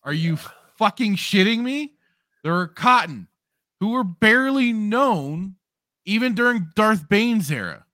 [0.05, 0.39] Are you
[0.77, 1.95] fucking shitting me?
[2.43, 3.29] The Rakatan,
[3.81, 5.57] who were barely known
[6.05, 7.87] even during Darth Bane's era.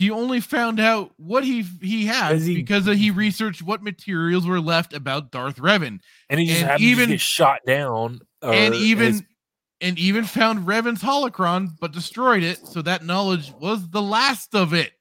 [0.00, 4.46] He only found out what he he had Because he- because he researched what materials
[4.46, 6.00] were left about Darth Revan,
[6.30, 8.20] and he just and even- to get shot down.
[8.42, 9.22] and even his-
[9.82, 12.66] and even found Revan's holocron, but destroyed it.
[12.66, 14.92] So that knowledge was the last of it.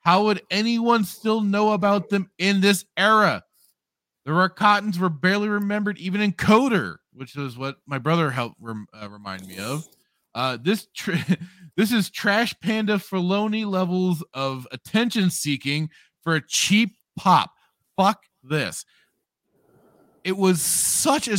[0.00, 3.44] How would anyone still know about them in this era?
[4.24, 8.86] The Rakatans were barely remembered even in KOTOR, which is what my brother helped rem-
[8.94, 9.86] uh, remind me of.
[10.34, 11.12] Uh, this tr-
[11.78, 15.88] this is trash panda Filoni levels of attention seeking
[16.22, 17.52] for a cheap pop.
[17.96, 18.84] Fuck this.
[20.24, 21.38] It was such a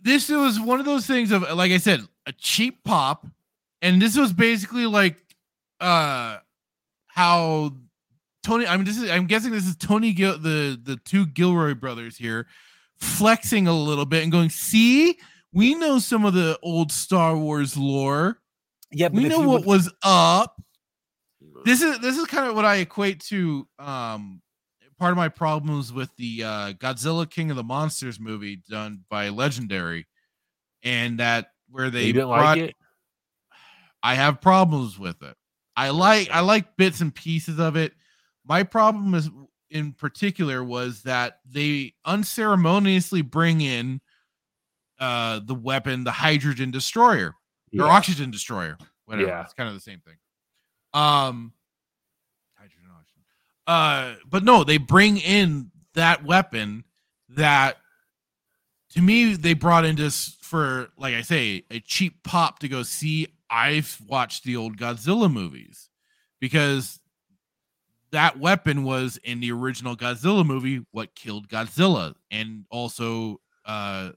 [0.00, 3.26] this was one of those things of like I said, a cheap pop,
[3.82, 5.16] and this was basically like
[5.80, 6.38] uh
[7.08, 7.72] how
[8.44, 8.68] Tony.
[8.68, 12.16] I mean, this is I'm guessing this is Tony Gil, the the two Gilroy brothers
[12.16, 12.46] here,
[13.00, 15.18] flexing a little bit and going, "See,
[15.58, 18.40] we know some of the old Star Wars lore.
[18.92, 20.62] yeah, but We know what would- was up."
[21.64, 24.40] This is this is kind of what I equate to um
[24.98, 29.28] part of my problems with the uh Godzilla King of the Monsters movie done by
[29.28, 30.06] Legendary
[30.82, 32.76] and that where they you didn't brought like it.
[34.02, 35.36] I have problems with it.
[35.76, 37.92] I like I like bits and pieces of it.
[38.46, 39.28] My problem is
[39.70, 44.00] in particular was that they unceremoniously bring in
[45.00, 47.34] uh the weapon, the hydrogen destroyer
[47.70, 47.84] Yeah.
[47.84, 49.28] or oxygen destroyer, whatever.
[49.28, 49.42] Yeah.
[49.44, 50.16] It's kind of the same thing.
[50.94, 51.52] Um
[52.54, 53.22] hydrogen oxygen.
[53.66, 56.84] Uh but no, they bring in that weapon
[57.30, 57.76] that
[58.90, 62.82] to me they brought in just for like I say, a cheap pop to go
[62.82, 65.88] see I've watched the old Godzilla movies
[66.40, 67.00] because
[68.10, 74.10] that weapon was in the original Godzilla movie what killed Godzilla and also uh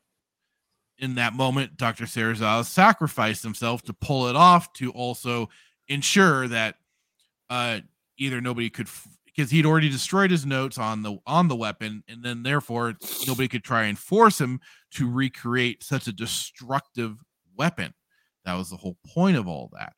[1.02, 2.06] in that moment Dr.
[2.06, 5.49] Serizawa sacrificed himself to pull it off to also
[5.88, 6.76] ensure that
[7.49, 7.80] uh
[8.18, 8.88] either nobody could
[9.26, 12.94] because he'd already destroyed his notes on the on the weapon and then therefore
[13.28, 14.60] nobody could try and force him
[14.91, 17.18] to recreate such a destructive
[17.57, 17.94] weapon
[18.45, 19.94] that was the whole point of all that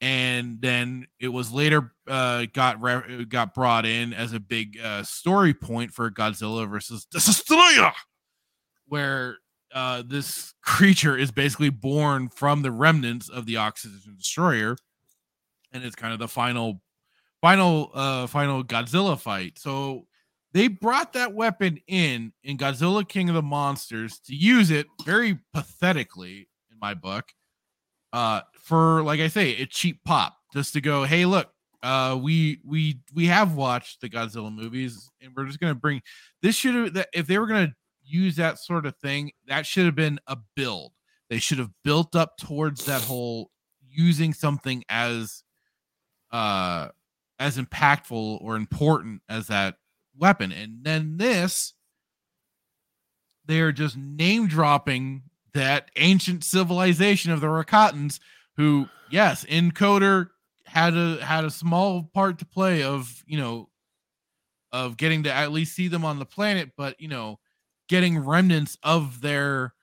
[0.00, 5.02] and then it was later uh got re- got brought in as a big uh
[5.02, 7.92] story point for Godzilla versus Destoroyah
[8.86, 9.36] where
[9.74, 14.76] uh this creature is basically born from the remnants of the oxygen destroyer
[15.72, 16.80] and it's kind of the final
[17.40, 19.58] final uh final Godzilla fight.
[19.58, 20.06] So
[20.52, 25.38] they brought that weapon in in Godzilla King of the Monsters to use it very
[25.52, 27.26] pathetically in my book
[28.12, 31.48] uh for like I say a cheap pop just to go hey look
[31.82, 36.00] uh we we we have watched the Godzilla movies and we're just to bring
[36.42, 37.74] this should have that if they were to
[38.08, 40.92] use that sort of thing that should have been a build
[41.28, 43.50] they should have built up towards that whole
[43.90, 45.42] using something as
[46.30, 46.88] uh
[47.38, 49.76] as impactful or important as that
[50.16, 50.50] weapon.
[50.50, 51.74] And then this,
[53.46, 55.22] they're just name dropping
[55.54, 58.18] that ancient civilization of the Rakatans,
[58.56, 60.30] who, yes, in KOTOR
[60.66, 63.68] had a had a small part to play of you know
[64.72, 67.38] of getting to at least see them on the planet, but you know,
[67.88, 69.74] getting remnants of their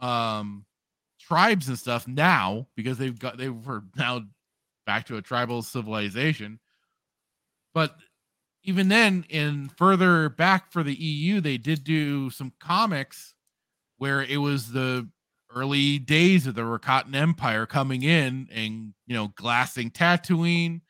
[0.00, 0.64] um
[1.20, 4.22] tribes and stuff now because they've got they were now
[4.86, 6.58] back to a tribal civilization.
[7.74, 7.96] But
[8.64, 13.34] even then in further back for the eu they did do some comics
[13.98, 15.08] where it was the
[15.54, 20.80] early days of the Rakatan Empire coming in and you know glassing Tatooine,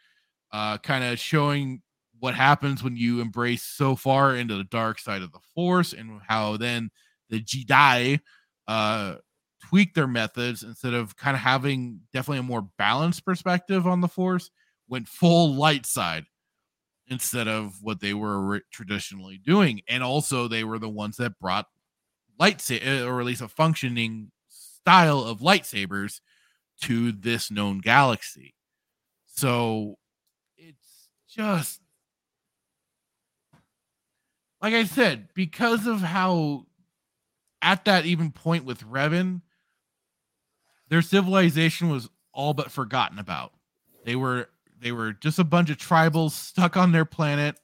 [0.52, 1.82] uh, kind of showing
[2.20, 6.20] what happens when you embrace so far into the dark side of the Force, and
[6.26, 6.90] how then
[7.30, 8.20] the Jedi
[8.66, 9.16] uh,
[9.68, 14.08] tweak their methods instead of kind of having definitely a more balanced perspective on the
[14.08, 14.50] Force,
[14.88, 16.24] went full light side
[17.08, 21.66] instead of what they were traditionally doing, and also they were the ones that brought
[22.40, 26.20] lightsaber or at least a functioning style of lightsabers
[26.80, 28.54] to this known galaxy.
[29.26, 29.96] So
[30.56, 31.80] it's just
[34.60, 36.66] like I said, because of how
[37.62, 39.42] at that even point with Revan,
[40.88, 43.52] their civilization was all but forgotten about.
[44.04, 44.48] They were
[44.80, 47.56] they were just a bunch of tribals stuck on their planet.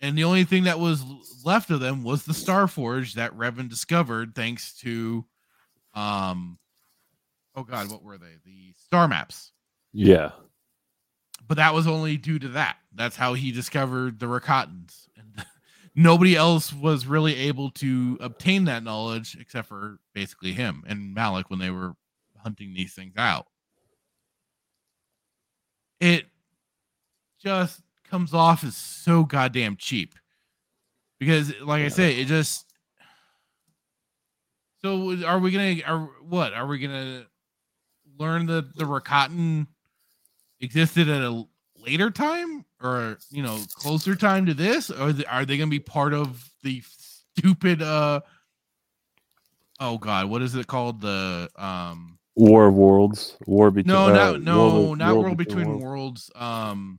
[0.00, 1.02] And the only thing that was
[1.44, 5.24] left of them was the Star Forge that Revan discovered thanks to
[5.94, 6.58] um
[7.54, 8.36] oh god, what were they?
[8.44, 9.52] The star maps.
[9.92, 10.32] Yeah.
[11.48, 12.76] But that was only due to that.
[12.94, 15.05] That's how he discovered the Rakatans.
[15.98, 21.48] Nobody else was really able to obtain that knowledge except for basically him and Malik
[21.48, 21.94] when they were
[22.42, 23.46] hunting these things out.
[25.98, 26.26] It
[27.42, 30.14] just comes off as so goddamn cheap.
[31.18, 31.86] Because like yeah.
[31.86, 32.66] I say, it just
[34.82, 37.24] so are we gonna are what are we gonna
[38.18, 39.66] learn that the Rakatan
[40.60, 41.44] existed at a
[41.86, 46.12] later time or you know closer time to this or are they gonna be part
[46.12, 46.82] of the
[47.36, 48.20] stupid uh
[49.80, 54.36] oh god what is it called the um war of worlds war between no uh,
[54.36, 56.30] no world, not world, world between, between worlds.
[56.30, 56.30] worlds.
[56.34, 56.98] um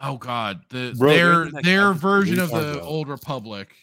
[0.00, 3.74] oh god the Bro, their their version of the old republic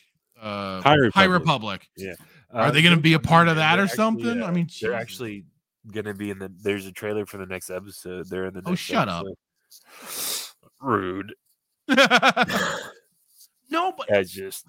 [0.42, 1.88] uh high republic, high republic.
[1.98, 2.14] yeah
[2.54, 4.42] uh, are they going to be a part of that or something?
[4.42, 5.44] uh, I mean, they're actually
[5.92, 6.52] going to be in the.
[6.62, 8.30] There's a trailer for the next episode.
[8.30, 8.62] They're in the.
[8.66, 9.32] oh, shut episode.
[9.32, 9.38] up!
[10.82, 11.34] Rude.
[11.88, 11.98] no,
[13.98, 14.66] but I just.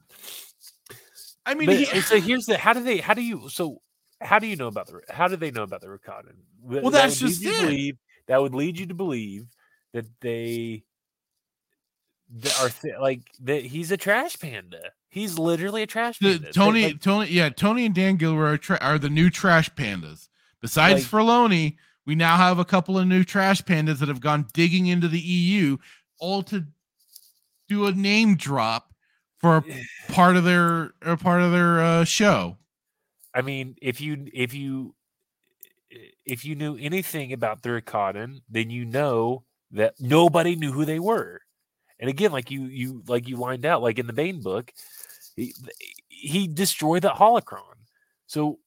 [1.44, 2.56] I mean, but, he, so here's the.
[2.58, 2.98] How do they?
[2.98, 3.48] How do you?
[3.48, 3.80] So
[4.20, 5.00] how do you know about the?
[5.08, 6.36] How do they know about the Rakatan?
[6.62, 7.60] Well, that that's just it.
[7.60, 7.96] Believe,
[8.26, 9.46] that would lead you to believe
[9.92, 10.84] that they
[12.36, 14.92] that are th- like that he's a trash panda.
[15.08, 16.38] He's literally a trash panda.
[16.38, 19.70] The, Tony, like, Tony, yeah, Tony and Dan Gilroy are, tra- are the new trash
[19.70, 20.28] pandas.
[20.60, 21.04] Besides like,
[22.08, 25.20] we now have a couple of new trash pandas that have gone digging into the
[25.20, 25.76] EU,
[26.18, 26.64] all to
[27.68, 28.94] do a name drop
[29.36, 29.64] for a
[30.10, 32.56] part of their a part of their uh, show.
[33.34, 34.94] I mean, if you if you
[36.24, 40.98] if you knew anything about the Rakatan, then you know that nobody knew who they
[40.98, 41.42] were.
[42.00, 44.72] And again, like you you like you lined out, like in the Bane book,
[45.36, 45.52] he,
[46.08, 47.76] he destroyed the holocron.
[48.26, 48.60] So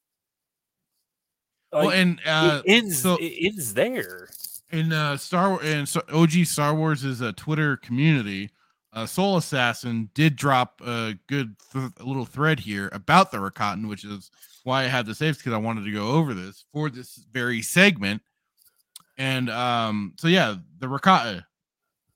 [1.72, 4.30] like, well, and uh, it ends so, it ends there.
[4.72, 8.50] In uh, Star Wars and so OG Star Wars is a Twitter community.
[8.94, 14.04] Uh, Soul Assassin did drop a good th- little thread here about the Rakatan, which
[14.04, 14.32] is
[14.64, 17.62] why I had the saves because I wanted to go over this for this very
[17.62, 18.22] segment.
[19.18, 21.44] And um, so yeah, the Rakata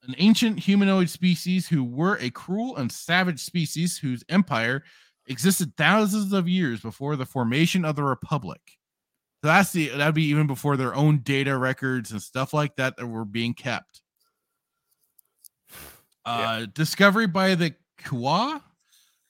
[0.07, 4.83] an ancient humanoid species who were a cruel and savage species whose empire
[5.27, 8.74] existed thousands of years before the formation of the republic.
[9.45, 12.97] So that's the that'd be even before their own data records and stuff like that
[12.97, 14.01] that were being kept.
[16.27, 16.65] Uh, yeah.
[16.73, 18.59] discovery by the Kwa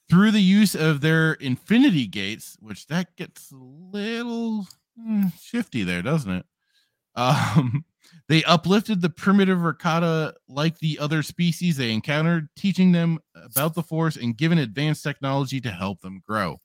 [0.10, 4.66] through the use of their infinity gates, which that gets a little
[4.98, 6.46] mm, shifty there, doesn't it?
[7.18, 7.84] Um,
[8.30, 13.84] they uplifted the primitive Rakata like the other species they encountered, teaching them about the
[13.84, 16.60] Force and given advanced technology to help them grow.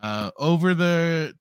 [0.00, 1.34] Uh, over the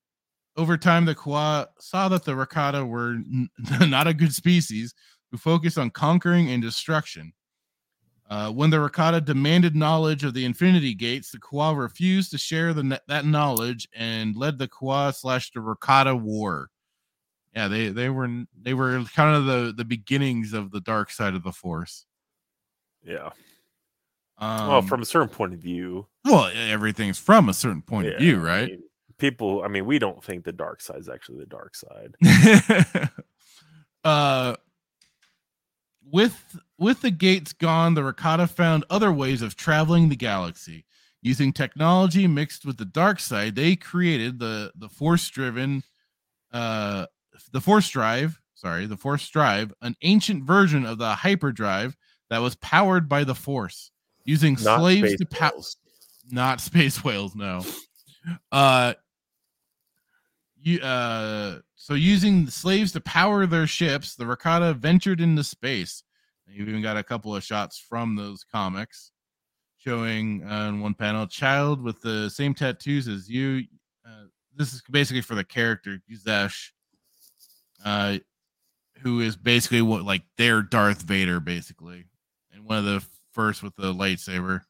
[0.62, 3.50] over time, the Kwa saw that the Rakata were n-
[3.90, 4.94] not a good species
[5.32, 7.34] who focused on conquering and destruction.
[8.30, 12.74] Uh, when the Rakata demanded knowledge of the Infinity Gates, the Kwa refused to share
[12.74, 16.70] the, that knowledge and led the Kwa slash the Rakata War.
[17.54, 21.34] Yeah they they were they were kind of the the beginnings of the dark side
[21.34, 22.06] of the force.
[23.04, 23.32] Yeah.
[24.38, 26.08] Um, well from a certain point of view.
[26.24, 28.64] Well everything's from a certain point yeah, of view right?
[28.64, 28.84] I mean,
[29.22, 33.10] people i mean we don't think the dark side is actually the dark side
[34.04, 34.56] uh
[36.12, 40.84] with with the gates gone the rakata found other ways of traveling the galaxy
[41.22, 45.84] using technology mixed with the dark side they created the the force driven
[46.52, 47.06] uh
[47.52, 51.96] the Force Drive, sorry, the Force Drive, an ancient version of the hyperdrive
[52.30, 53.92] that was powered by the Force,
[54.26, 55.52] using not slaves to power.
[56.30, 57.66] Not space whales, no.
[58.52, 58.94] Uh,
[60.62, 66.04] you uh, so using slaves to power their ships, the Rakata ventured into space.
[66.48, 69.12] You've even got a couple of shots from those comics
[69.78, 73.64] showing uh, in one panel child with the same tattoos as you.
[74.06, 74.26] Uh,
[74.56, 76.72] this is basically for the character Yuzesh,
[77.84, 78.18] uh,
[79.02, 82.06] who is basically what like their Darth Vader, basically,
[82.54, 84.62] and one of the first with the lightsaber.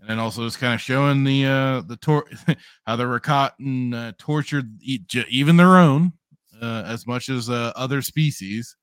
[0.00, 2.26] And then also just kind of showing the uh the tor-
[2.86, 6.12] how the Rakatan uh, tortured e- j- even their own
[6.60, 8.76] uh, as much as uh, other species.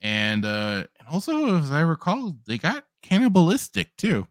[0.00, 4.26] And uh and also as I recall, they got cannibalistic too,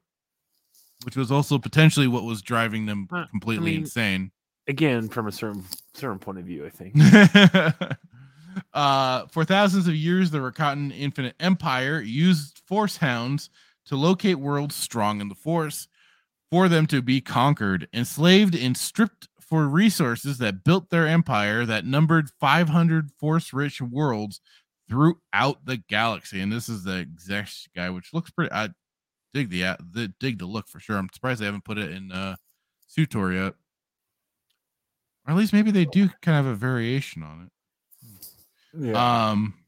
[1.04, 4.32] which was also potentially what was driving them Uh, I completely mean, insane.
[4.68, 5.64] Again, from a certain
[5.94, 6.96] certain point of view, I think.
[8.74, 13.50] uh, for thousands of years, the Rakatan Infinite Empire used force hounds
[13.92, 15.90] to locate worlds strong in the force
[16.50, 21.86] for them to be conquered, enslaved, and stripped for resources that built their empire that
[21.86, 24.40] numbered 500 force rich worlds
[24.90, 26.40] throughout the galaxy.
[26.40, 28.54] And this is the Xesh guy, which looks pretty.
[28.54, 28.70] I
[29.34, 30.96] dig the, uh, the dig the look for sure.
[30.96, 32.38] I'm surprised they haven't put it in uh,
[32.98, 33.56] SWTOR yet.
[35.28, 38.88] Or at least maybe they do kind of have a variation on it.
[38.88, 39.32] Yeah.
[39.32, 39.61] Um,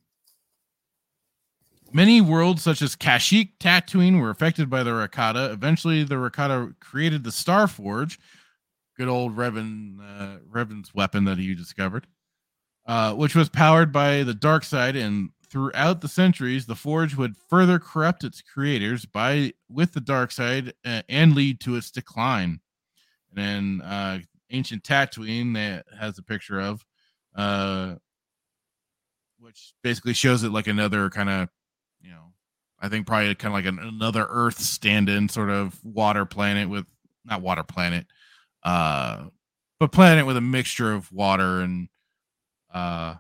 [1.94, 5.52] many worlds, such as Kashyyyk, Tatooine, were affected by the Rakata.
[5.52, 8.20] Eventually, the Rakata created the Star Forge,
[8.98, 12.08] good old Revan, uh, Revan's weapon that he discovered,
[12.86, 14.96] uh, which was powered by the dark side.
[14.96, 20.32] And throughout the centuries, the Forge would further corrupt its creators by with the dark
[20.32, 22.60] side uh, and lead to its decline.
[23.30, 26.86] And then uh, ancient Tatooine that has a picture of.
[27.36, 27.96] Uh,
[29.40, 31.50] which basically shows it like another kind of,
[32.84, 36.86] I think probably kind of like an, another Earth stand-in sort of water planet with
[37.24, 38.06] not water planet,
[38.64, 39.24] uh,
[39.80, 41.88] but planet with a mixture of water and
[42.74, 43.16] uh,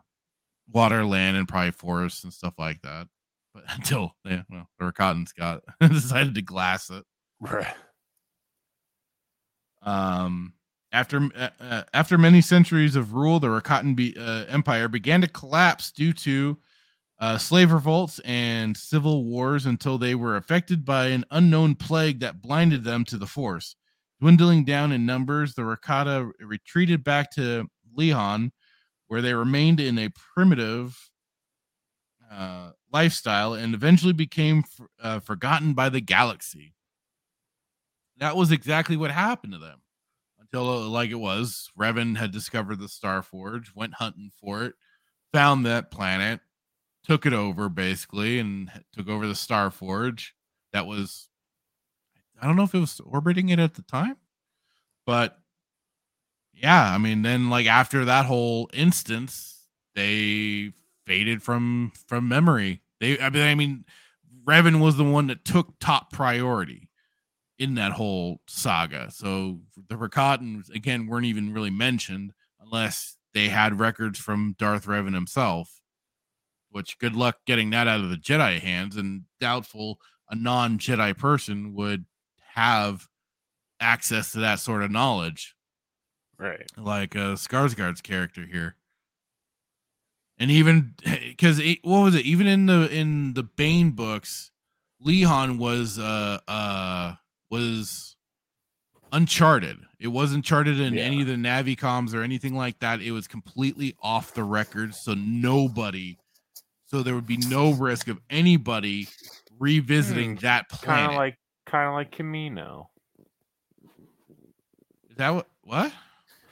[0.70, 3.08] water, land, and probably forests and stuff like that.
[3.54, 7.06] But until yeah, well, the Rakatans got decided to glass it.
[7.40, 7.74] Right.
[9.82, 10.56] Um,
[10.92, 15.28] after uh, uh, after many centuries of rule, the Rakatan be, uh, Empire began to
[15.30, 16.58] collapse due to
[17.24, 22.42] uh, slave revolts and civil wars until they were affected by an unknown plague that
[22.42, 23.78] blinded them to the Force.
[24.20, 27.66] Dwindling down in numbers, the Rakata retreated back to
[27.98, 28.52] Lehon,
[29.08, 31.00] where they remained in a primitive
[32.30, 34.66] uh, lifestyle and eventually became
[35.02, 36.74] uh, forgotten by the galaxy.
[38.18, 39.82] That was exactly what happened to them
[40.42, 44.74] until uh, like it was revan had discovered the star forge went hunting for it
[45.32, 46.42] found that planet
[47.04, 50.34] took it over basically and took over the star forge
[50.72, 51.30] that was
[52.42, 54.18] i don't know if it was orbiting it at the time
[55.06, 55.40] but
[56.54, 59.66] yeah i mean then like after that whole instance
[59.96, 60.72] they
[61.06, 63.86] faded from from memory they i mean i mean
[64.46, 66.90] revan was the one that took top priority
[67.60, 69.10] in that whole saga.
[69.12, 75.14] So the Rakatans again weren't even really mentioned unless they had records from Darth Revan
[75.14, 75.82] himself.
[76.74, 81.74] Which good luck getting that out of the Jedi hands, and doubtful a non-Jedi person
[81.76, 82.06] would
[82.56, 83.08] have
[83.80, 85.56] access to that sort of knowledge,
[86.38, 86.70] Right.
[86.78, 88.76] like uh, Skarsgård's character here.
[90.38, 92.26] And even because what was it?
[92.26, 94.52] Even in the in the Bane books,
[95.06, 97.14] Lehon was uh uh
[97.52, 98.16] was
[99.12, 99.78] uncharted.
[100.00, 103.00] It wasn't charted in any of the Navicoms or anything like that.
[103.02, 106.18] It was completely off the record, so nobody,
[106.94, 109.08] so there would be no risk of anybody
[109.58, 112.86] revisiting Hmm, that Kind of like kind of like Kamino.
[115.10, 115.48] Is that what?
[115.64, 115.92] What?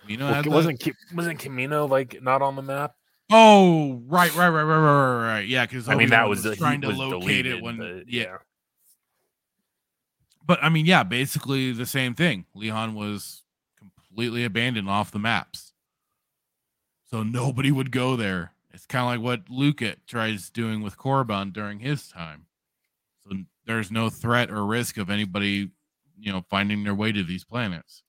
[0.08, 2.96] You know, Well, wasn't Ki- wasn't Kamino like not on the map?
[3.32, 5.48] Oh, right, right, right, right, right, right, right.
[5.48, 8.10] Yeah, because I mean, that was the- trying to was locate deleted, it when, but
[8.10, 8.38] yeah.
[10.44, 12.46] But I mean, yeah, basically the same thing.
[12.56, 13.44] Lehon was
[13.78, 15.72] completely abandoned off the maps,
[17.12, 18.51] so nobody would go there.
[18.74, 22.46] It's kind of like what Luke tries doing with Korriban during his time.
[23.24, 25.72] So there's no threat or risk of anybody,
[26.18, 28.04] you know, finding their way to these planets.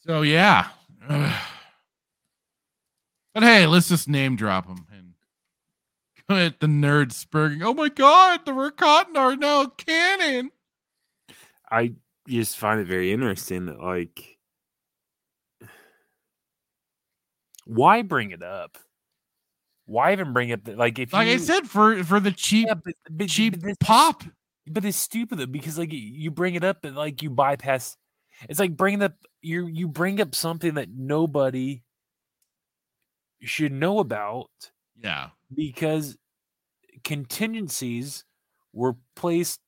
[0.00, 0.68] So yeah.
[3.34, 5.14] But hey, let's just name drop them and
[6.38, 7.64] at the nerd spurging.
[7.64, 10.50] Oh my god, the Rakatan are now canon.
[11.70, 11.94] I
[12.28, 14.36] just find it very interesting that like
[17.74, 18.78] why bring it up?
[19.86, 22.68] Why even bring up the, like if Like you, I said, for for the cheap
[23.10, 24.22] but- cheap but this- pop.
[24.66, 27.96] but it's stupid though because like you bring it up and like you bypass.
[28.48, 31.82] It's like bringing up you you bring up something that nobody
[33.42, 34.50] should know about.
[34.96, 36.16] Yeah, because
[37.02, 38.24] contingencies
[38.72, 39.60] were placed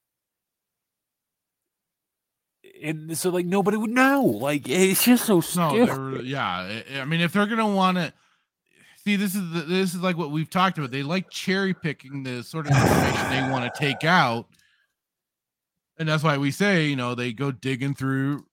[2.85, 4.23] and so like nobody would know.
[4.23, 5.89] Like it's just so stupid.
[5.89, 6.83] No, yeah.
[6.97, 8.13] I mean, if they're gonna want to
[9.05, 10.91] see, this is the, this is like what we've talked about.
[10.91, 14.47] They like cherry picking the sort of information they want to take out,
[15.99, 18.47] and that's why we say, you know, they go digging through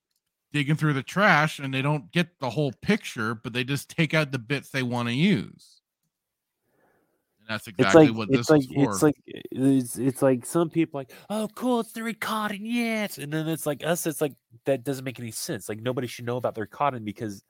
[0.52, 4.14] digging through the trash and they don't get the whole picture, but they just take
[4.14, 5.81] out the bits they want to use.
[7.52, 8.90] That's exactly like, what this like, is for.
[8.90, 13.30] It's like it's, it's like some people like, oh, cool, it's the recording, yes, and
[13.30, 14.06] then it's like us.
[14.06, 14.32] It's like
[14.64, 15.68] that doesn't make any sense.
[15.68, 17.44] Like nobody should know about the recording because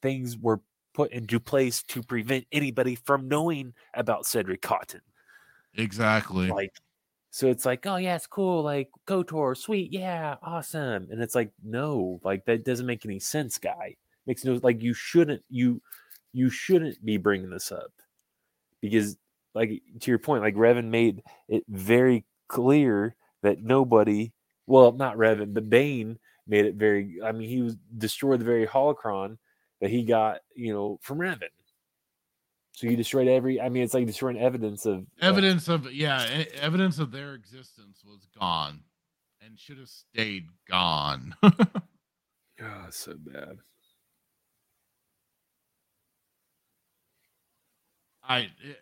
[0.00, 0.60] things were
[0.94, 5.00] put into place to prevent anybody from knowing about Cedric Cotton.
[5.74, 6.48] Exactly.
[6.48, 6.72] Like,
[7.30, 8.62] so it's like, oh yeah, it's cool.
[8.62, 11.08] Like, KOTOR, sweet, yeah, awesome.
[11.10, 13.96] And it's like, no, like that doesn't make any sense, guy.
[14.26, 15.82] Makes no like you shouldn't you
[16.32, 17.90] you shouldn't be bringing this up
[18.80, 19.16] because
[19.54, 24.32] like to your point, like Revan made it very clear that nobody,
[24.66, 27.18] well, not Revan, but Bane made it very.
[27.24, 29.38] I mean, he was destroyed the very holocron
[29.80, 31.48] that he got, you know, from Revan.
[32.72, 33.60] So he destroyed every.
[33.60, 38.26] I mean, it's like destroying evidence of evidence of yeah, evidence of their existence was
[38.38, 38.84] gone,
[39.44, 41.34] and should have stayed gone.
[41.42, 41.56] oh,
[42.90, 43.58] so bad.
[48.22, 48.38] I.
[48.38, 48.78] It,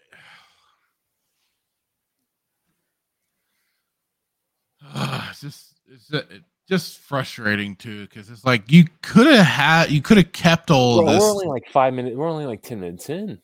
[4.95, 6.23] uh, it's just it's uh,
[6.69, 11.03] just frustrating too because it's like you could have had you could have kept all
[11.03, 11.23] Bro, of this.
[11.23, 12.17] We're only like five minutes.
[12.17, 13.41] We're only like ten minutes in.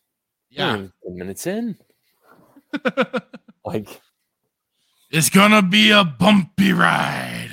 [0.50, 1.76] Yeah, ten minutes in.
[3.64, 4.00] like
[5.10, 7.50] it's gonna be a bumpy ride.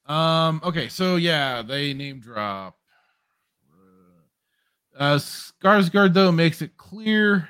[0.11, 0.59] Um.
[0.63, 0.89] Okay.
[0.89, 2.77] So yeah, they name drop.
[4.99, 7.47] Uh, Skarsgård though makes it clear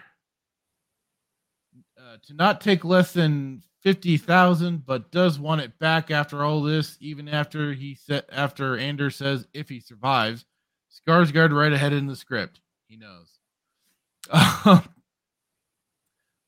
[1.97, 6.61] uh, to not take less than fifty thousand, but does want it back after all
[6.61, 6.97] this.
[6.99, 10.45] Even after he said, after Anders says if he survives,
[10.91, 12.61] Skarsgård right ahead in the script.
[12.87, 13.39] He knows.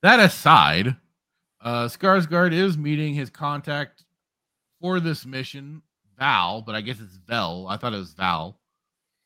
[0.03, 0.95] that aside,
[1.59, 4.05] uh, Skarsgård is meeting his contact
[4.79, 5.81] for this mission,
[6.23, 7.67] Val, but I guess it's Vel.
[7.67, 8.57] I thought it was Val.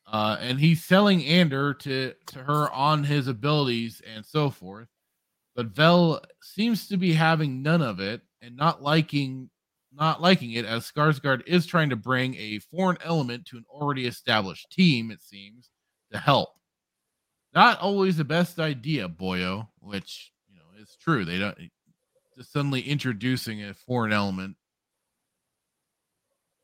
[0.04, 4.88] Uh, and he's selling Ander to, to her on his abilities and so forth.
[5.54, 9.48] But Vel seems to be having none of it and not liking
[9.92, 14.06] not liking it as Skarsgård is trying to bring a foreign element to an already
[14.06, 15.70] established team, it seems,
[16.12, 16.50] to help.
[17.54, 21.24] Not always the best idea, boyo, which you know is true.
[21.24, 21.56] They don't
[22.36, 24.56] just suddenly introducing a foreign element.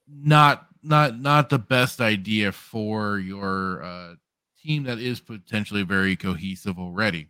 [0.06, 4.14] Not not not the best idea for your uh,
[4.62, 7.28] team that is potentially very cohesive already.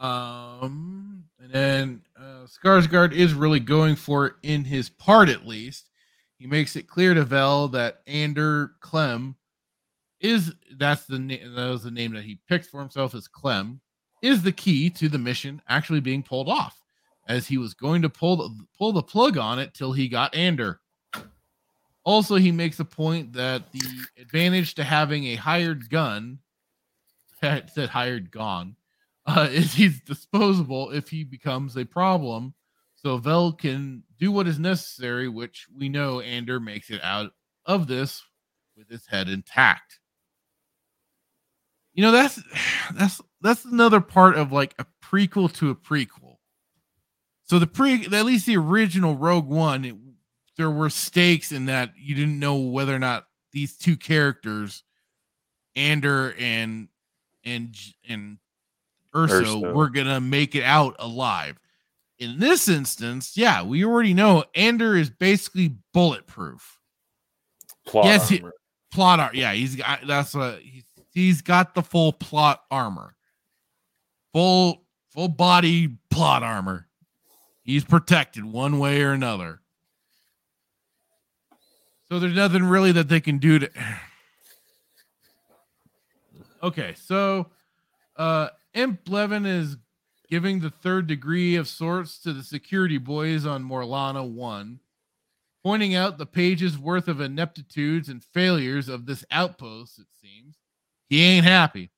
[0.00, 5.90] Um, and then uh, Skarsgård is really going for it in his part, at least.
[6.38, 9.36] He makes it clear to Vel that Ander Clem
[10.20, 13.80] is that's the name that was the name that he picked for himself as Clem
[14.22, 16.81] is the key to the mission actually being pulled off,
[17.28, 20.34] as he was going to pull the, pull the plug on it till he got
[20.34, 20.80] Ander.
[22.04, 23.80] Also, he makes a point that the
[24.20, 26.38] advantage to having a hired gun,
[27.40, 28.76] said hired gone,
[29.26, 32.54] uh, is he's disposable if he becomes a problem.
[32.96, 37.32] So Vel can do what is necessary, which we know Ander makes it out
[37.66, 38.22] of this
[38.76, 39.98] with his head intact.
[41.94, 42.40] You know, that's
[42.94, 46.21] that's that's another part of like a prequel to a prequel.
[47.52, 49.94] So the pre at least the original Rogue One, it,
[50.56, 54.84] there were stakes in that you didn't know whether or not these two characters,
[55.76, 56.88] Ander and
[57.44, 57.76] and
[58.08, 58.38] and
[59.14, 59.74] Erso, Erso.
[59.74, 61.58] were gonna make it out alive.
[62.18, 66.78] In this instance, yeah, we already know Ander is basically bulletproof.
[67.86, 68.54] plot yes, he- armor.
[68.94, 69.34] plot art.
[69.34, 73.14] Yeah, he's got that's what he's he's got the full plot armor.
[74.32, 76.88] Full full body plot armor.
[77.62, 79.60] He's protected one way or another.
[82.08, 83.70] So there's nothing really that they can do to
[86.62, 87.46] Okay, so
[88.16, 89.76] uh Imp Blevin is
[90.28, 94.80] giving the third degree of sorts to the security boys on Morlana 1.
[95.62, 100.56] pointing out the pages worth of ineptitudes and failures of this outpost, it seems.
[101.08, 101.90] He ain't happy.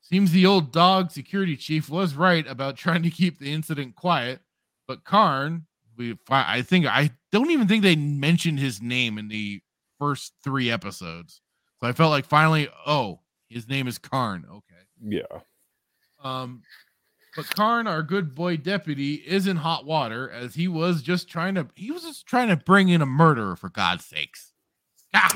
[0.00, 4.40] Seems the old dog security chief was right about trying to keep the incident quiet,
[4.86, 9.60] but Karn, we I think I don't even think they mentioned his name in the
[9.98, 11.40] first three episodes.
[11.80, 14.44] So I felt like finally, oh, his name is Karn.
[14.50, 14.62] Okay.
[15.02, 15.40] Yeah.
[16.22, 16.62] Um,
[17.36, 21.54] but Karn, our good boy deputy, is in hot water as he was just trying
[21.56, 24.52] to he was just trying to bring in a murderer for God's sakes.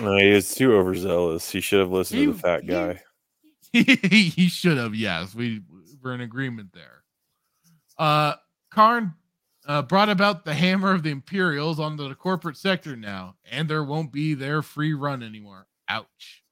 [0.01, 1.51] No, he is too overzealous.
[1.51, 3.01] He should have listened to the fat he- guy.
[3.73, 3.83] he,
[4.35, 5.35] he should have, yes.
[5.35, 5.63] We
[6.03, 7.03] we're in agreement there.
[7.99, 8.35] Uh
[8.71, 9.15] Karn
[9.71, 13.85] uh, brought about the hammer of the Imperials on the corporate sector now, and there
[13.85, 15.69] won't be their free run anymore.
[15.89, 16.43] Ouch.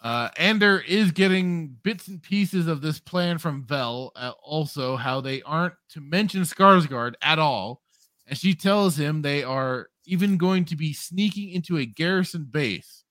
[0.00, 5.20] Uh, Ander is getting bits and pieces of this plan from Vel, uh, also how
[5.20, 7.82] they aren't to mention Skarsgård at all,
[8.24, 13.02] and she tells him they are even going to be sneaking into a garrison base,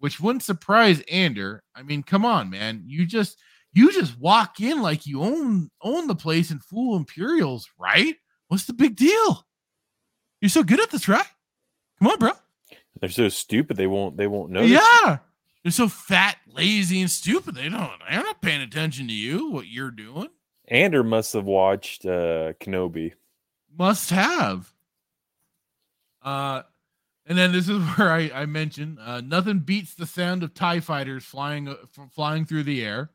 [0.00, 1.62] which wouldn't surprise Ander.
[1.74, 3.38] I mean, come on, man, you just
[3.78, 8.16] you just walk in like you own own the place and fool Imperials, right?
[8.48, 9.46] What's the big deal?
[10.40, 11.26] You're so good at this, right?
[11.98, 12.32] Come on, bro.
[13.00, 14.62] They're so stupid they won't they won't know.
[14.62, 15.18] Yeah.
[15.62, 17.54] They're so fat, lazy, and stupid.
[17.54, 17.90] They don't.
[18.08, 19.50] They're not paying attention to you.
[19.50, 20.28] What you're doing.
[20.66, 23.12] Ander must have watched uh Kenobi.
[23.76, 24.72] Must have.
[26.20, 26.62] Uh,
[27.26, 30.80] and then this is where I I mentioned uh, nothing beats the sound of Tie
[30.80, 33.10] fighters flying uh, f- flying through the air.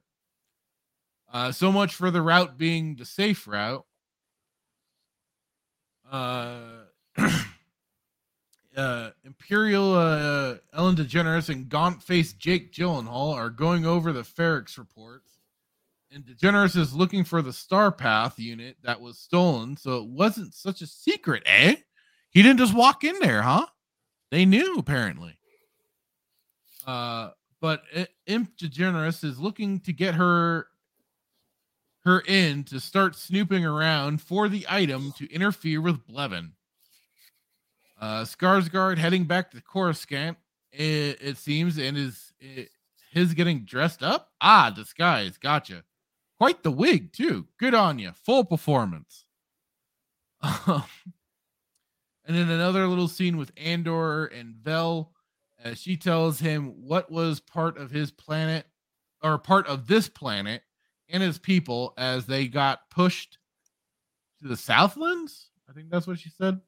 [1.33, 3.83] Uh, so much for the route being the safe route.
[6.09, 6.83] Uh,
[8.77, 14.77] uh, Imperial uh, Ellen DeGeneres and gaunt faced Jake Gyllenhaal are going over the Ferrix
[14.77, 15.39] reports.
[16.11, 20.53] And DeGeneres is looking for the Star Path unit that was stolen, so it wasn't
[20.53, 21.77] such a secret, eh?
[22.29, 23.65] He didn't just walk in there, huh?
[24.29, 25.39] They knew apparently.
[26.85, 27.29] Uh,
[27.59, 27.81] but
[28.27, 30.67] Imp DeGeneres is looking to get her
[32.05, 36.51] her in to start snooping around for the item to interfere with Blevin.
[37.99, 40.37] Uh, Skarsgård heading back to Coruscant,
[40.71, 42.69] it, it seems, and is it,
[43.11, 44.31] his getting dressed up.
[44.41, 45.83] Ah, disguise, gotcha.
[46.37, 47.47] Quite the wig too.
[47.57, 48.11] Good on you.
[48.25, 49.25] Full performance.
[50.67, 50.83] Um,
[52.25, 55.13] and then another little scene with Andor and Vel
[55.73, 58.65] she tells him what was part of his planet
[59.21, 60.61] or part of this planet
[61.13, 63.37] and his people as they got pushed
[64.41, 65.51] to the Southlands.
[65.69, 66.59] I think that's what she said.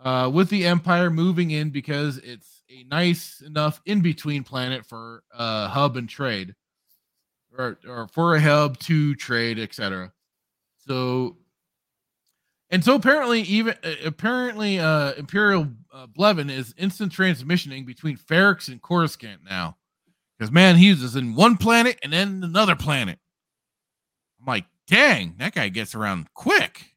[0.00, 5.22] Uh, with the Empire moving in because it's a nice enough in between planet for
[5.32, 6.54] uh, hub and trade,
[7.56, 10.12] or, or for a hub to trade, etc.
[10.86, 11.36] So,
[12.68, 18.68] and so apparently, even uh, apparently, uh, Imperial uh, Blevin is instant transmissioning between Ferrix
[18.68, 19.78] and Coruscant now,
[20.38, 23.18] because man, he's just in one planet and then another planet.
[24.46, 26.92] I'm like, dang, that guy gets around quick.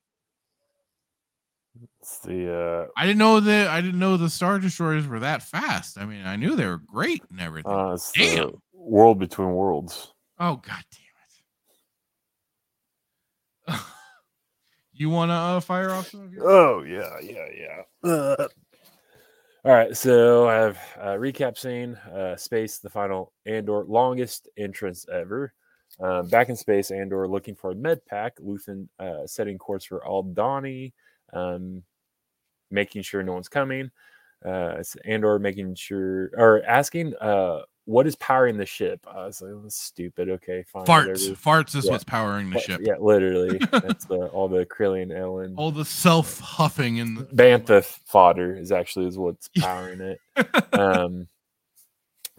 [2.01, 5.97] It's the I didn't know that I didn't know the Star Destroyers were that fast.
[5.97, 7.71] I mean, I knew they were great and everything.
[7.71, 8.35] uh, uh Damn.
[8.35, 10.13] the world between worlds.
[10.39, 10.83] Oh god
[13.67, 13.81] damn it.
[14.93, 18.09] you want to uh, fire off some of your Oh yeah, yeah, yeah.
[18.09, 18.47] Uh,
[19.65, 21.95] all right, so I have a recap scene.
[21.95, 25.53] Uh, space, the final Andor longest entrance ever.
[26.01, 28.37] Uh, back in space, Andor looking for a med pack.
[28.39, 30.93] Luthen uh, setting course for Aldhani,
[31.33, 31.83] um,
[32.71, 33.91] making sure no one's coming.
[34.45, 39.05] Uh, Andor making sure or asking uh, what is powering the ship.
[39.11, 40.29] I was like, "That's stupid.
[40.29, 40.85] Okay, fine.
[40.85, 41.07] farts?
[41.07, 41.91] whatever." Farts is Yeah.
[41.91, 42.81] what's powering the Fa- ship.
[42.81, 43.57] Yeah, literally.
[43.71, 45.55] That's the all the Krillian Ellen.
[45.57, 50.19] All the self huffing and the Bantha fodder is actually is what's powering it.
[50.73, 51.27] Um,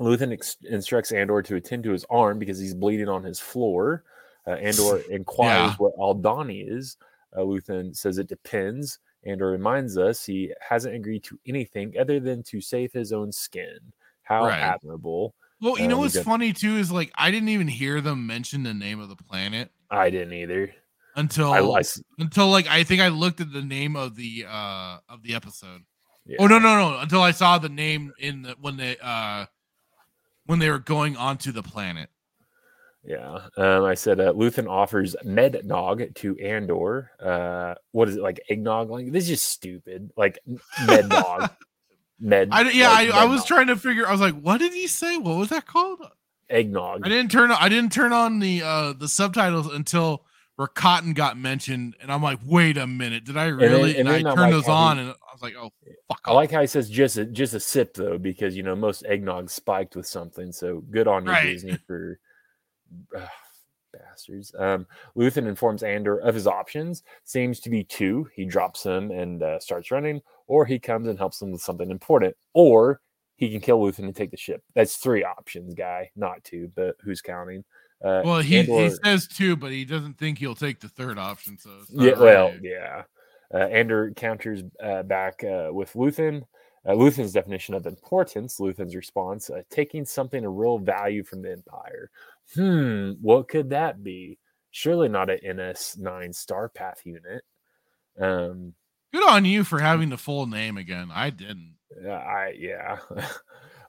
[0.01, 4.05] Luthen ex- instructs Andor to attend to his arm because he's bleeding on his floor.
[4.47, 5.77] Uh, Andor inquires Yeah.
[5.79, 6.97] what Aldhani is.
[7.37, 8.99] Uh, Luthen says it depends.
[9.27, 13.79] Andor reminds us he hasn't agreed to anything other than to save his own skin.
[14.23, 14.59] How Right.
[14.61, 15.35] admirable!
[15.61, 18.27] Well, you Uh, know what's got- funny too is like I didn't even hear them
[18.27, 20.75] mention the name of the planet I didn't either.
[21.17, 21.83] until I, I,
[22.19, 25.83] until like I think I looked at the name of the uh of the episode.
[26.25, 26.37] yeah.
[26.41, 26.99] Oh no no no!
[27.01, 29.45] Until I saw the name in the when they uh
[30.51, 32.11] when they were going onto the planet.
[33.05, 33.47] Yeah.
[33.57, 37.11] Um, I said uh, Luthen offers med nog to Andor.
[37.19, 38.91] Uh, what is it like eggnog?
[38.91, 40.11] Like this is just stupid.
[40.17, 40.39] Like
[40.87, 41.51] med nog.
[42.19, 42.49] med.
[42.53, 44.07] I yeah like, I, I was trying to figure.
[44.07, 45.17] I was like, what did he say?
[45.17, 46.01] What was that called?
[46.51, 47.07] eggnog.
[47.07, 50.25] I didn't turn I didn't turn on the uh the subtitles until
[50.61, 53.97] where cotton got mentioned, and I'm like, wait a minute, did I really?
[53.97, 55.71] and And, then I turned like, those on, and I was like, oh
[56.07, 56.21] fuck.
[56.27, 59.03] I like how he says just a, just a sip though, because you know most
[59.07, 60.53] eggnog spiked with something.
[60.53, 61.47] So good on you, Right.
[61.47, 62.21] Disney, for
[63.17, 63.29] Ugh,
[63.91, 64.55] bastards.
[64.59, 67.05] Um, Luthen informs Andor of his options.
[67.25, 68.29] Seems to be two.
[68.35, 71.91] He drops him and uh, starts running, or he comes and helps him with something
[71.91, 73.01] important, or
[73.37, 74.63] he can kill Luthen and take the ship.
[74.75, 76.71] That's three options, guy, not two.
[76.77, 77.65] But who's counting?
[78.03, 81.59] Uh, Well, he, he says two, but he doesn't think he'll take the third option.
[81.59, 83.03] So yeah, well, really- yeah.
[83.53, 86.43] Uh, Andor counters uh, back uh, with Luthen.
[86.87, 91.53] Uh, Luthen's definition of importance, Luthen's response, uh, taking something of real value from the
[91.53, 92.11] Empire.
[92.55, 94.39] Hmm, what could that be?
[94.71, 97.43] Surely not an NS9 Star Path unit.
[98.19, 98.73] Um,
[99.13, 101.11] good on you for having the full name again.
[101.13, 101.75] I didn't.
[102.03, 102.99] uh, I yeah.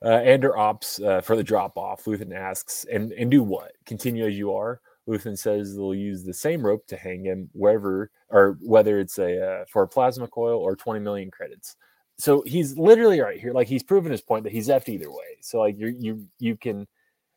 [0.03, 2.05] uh, Andor opts uh, for the drop off.
[2.05, 3.71] Luthen asks, and and do what?
[3.85, 4.81] Continue as you are.
[5.07, 9.43] Luthen says they'll use the same rope to hang him wherever, or whether it's a
[9.61, 11.75] uh, for a plasma coil or 20 million credits.
[12.17, 13.51] So he's literally right here.
[13.51, 15.37] Like he's proven his point that he's effed either way.
[15.41, 16.87] So like you you you can,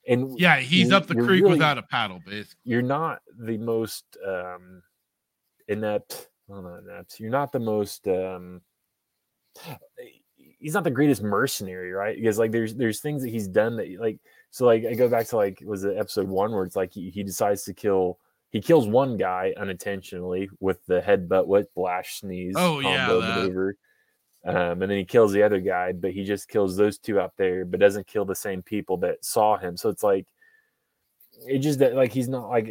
[0.06, 2.56] and Yeah, he's you- up the creek really- without a paddle, basically.
[2.64, 4.82] you're not the most um
[5.68, 8.60] inept well not inept you're not the most um
[10.64, 12.16] he's not the greatest mercenary right?
[12.16, 14.18] Because like there's there's things that he's done that like
[14.50, 17.10] so like i go back to like was it episode one where it's like he,
[17.10, 18.18] he decides to kill
[18.50, 23.76] he kills one guy unintentionally with the headbutt whiplash sneeze Oh, yeah, maneuver
[24.46, 27.32] um, and then he kills the other guy but he just kills those two out
[27.36, 29.76] there but doesn't kill the same people that saw him.
[29.76, 30.26] So it's like
[31.46, 32.68] it just that like he's not like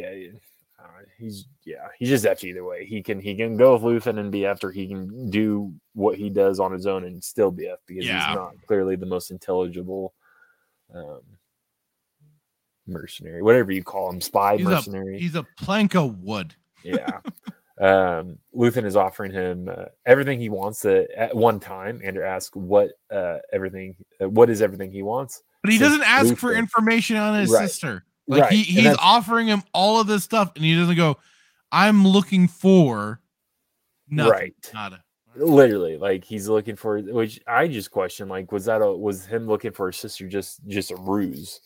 [0.84, 0.88] uh,
[1.18, 4.30] he's yeah he's just after either way he can he can go with Luthen and
[4.30, 7.78] be after he can do what he does on his own and still be F
[7.86, 8.26] because Yeah.
[8.26, 10.14] he's not clearly the most intelligible
[10.94, 11.20] um
[12.86, 16.54] mercenary whatever you call him spy He's mercenary a he's a plank of wood.
[16.82, 17.20] yeah
[17.80, 22.54] um Luthen is offering him uh, everything he wants at, at one time and asks
[22.54, 27.16] what uh everything uh, what is everything he wants But he doesn't ask for information
[27.16, 27.68] on his Right.
[27.70, 28.04] sister.
[28.26, 31.18] Like Right, he, he's offering him all of this stuff, and he doesn't go,
[31.70, 33.20] "I'm looking for
[34.08, 34.54] nothing." Right.
[34.72, 35.04] Nada.
[35.36, 39.48] literally like he's looking for which i just question like was that a was him
[39.48, 41.60] looking for his sister just just a ruse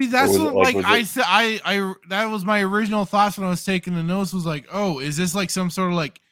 [0.00, 1.24] See, that's what, like- like, I said.
[1.26, 4.32] I, I that was my original thoughts when I was taking the notes.
[4.32, 6.22] Was like, oh, is this like some sort of like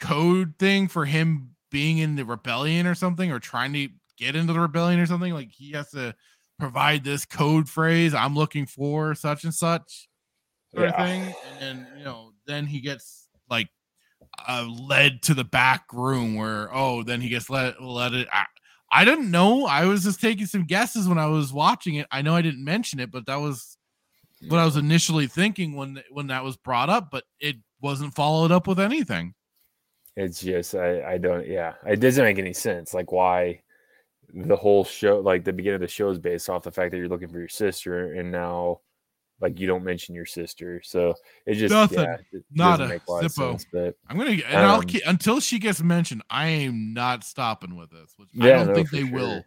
[0.00, 4.52] code thing for him being in the rebellion or something, or trying to get into
[4.52, 5.34] the rebellion or something?
[5.34, 6.14] Like he has to
[6.60, 8.14] provide this code phrase.
[8.14, 10.08] I'm looking for such and such
[10.74, 11.02] sort Yeah.
[11.02, 13.68] of thing, and then you know, then he gets like
[14.46, 18.28] uh, led to the back room where oh, then he gets let let it.
[18.32, 18.44] I,
[18.92, 19.66] I didn't know.
[19.66, 22.06] I was just taking some guesses when I was watching it.
[22.10, 23.76] I know I didn't mention it, but that was
[24.48, 27.10] what I was initially thinking when when that was brought up.
[27.10, 29.34] But it wasn't followed up with anything.
[30.16, 33.58] it's just i i don't yeah it doesn't make any sense like why
[34.34, 36.98] the whole show like the beginning of the show is based off the fact that
[36.98, 38.80] you're looking for your sister and now
[39.40, 41.14] like you don't mention your sister so
[41.46, 42.00] it just Nothing.
[42.00, 43.50] yeah, it Not a make a lot of zippo.
[43.52, 46.22] sense but I'm gonna and I'll Um, keep, until she gets mentioned.
[46.30, 48.12] I am not stopping with this.
[48.16, 49.42] Which I don't no, think they will.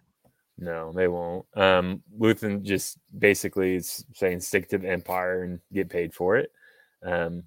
[0.57, 1.45] No, they won't.
[1.55, 6.51] Um, Luthen just basically is saying stick to the Empire and get paid for it.
[7.03, 7.43] Um,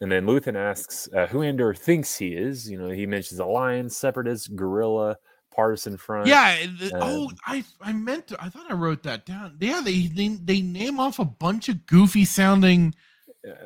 [0.00, 2.68] and then Luthen asks uh, who Andor thinks he is.
[2.68, 5.16] You know, he mentions Alliance, Separatist, Guerrilla,
[5.54, 6.26] Partisan Front.
[6.26, 6.56] Yeah.
[6.66, 8.42] the- oh, I I meant to.
[8.42, 9.56] I thought I wrote that down.
[9.60, 12.94] Yeah, they they they name off a bunch of goofy sounding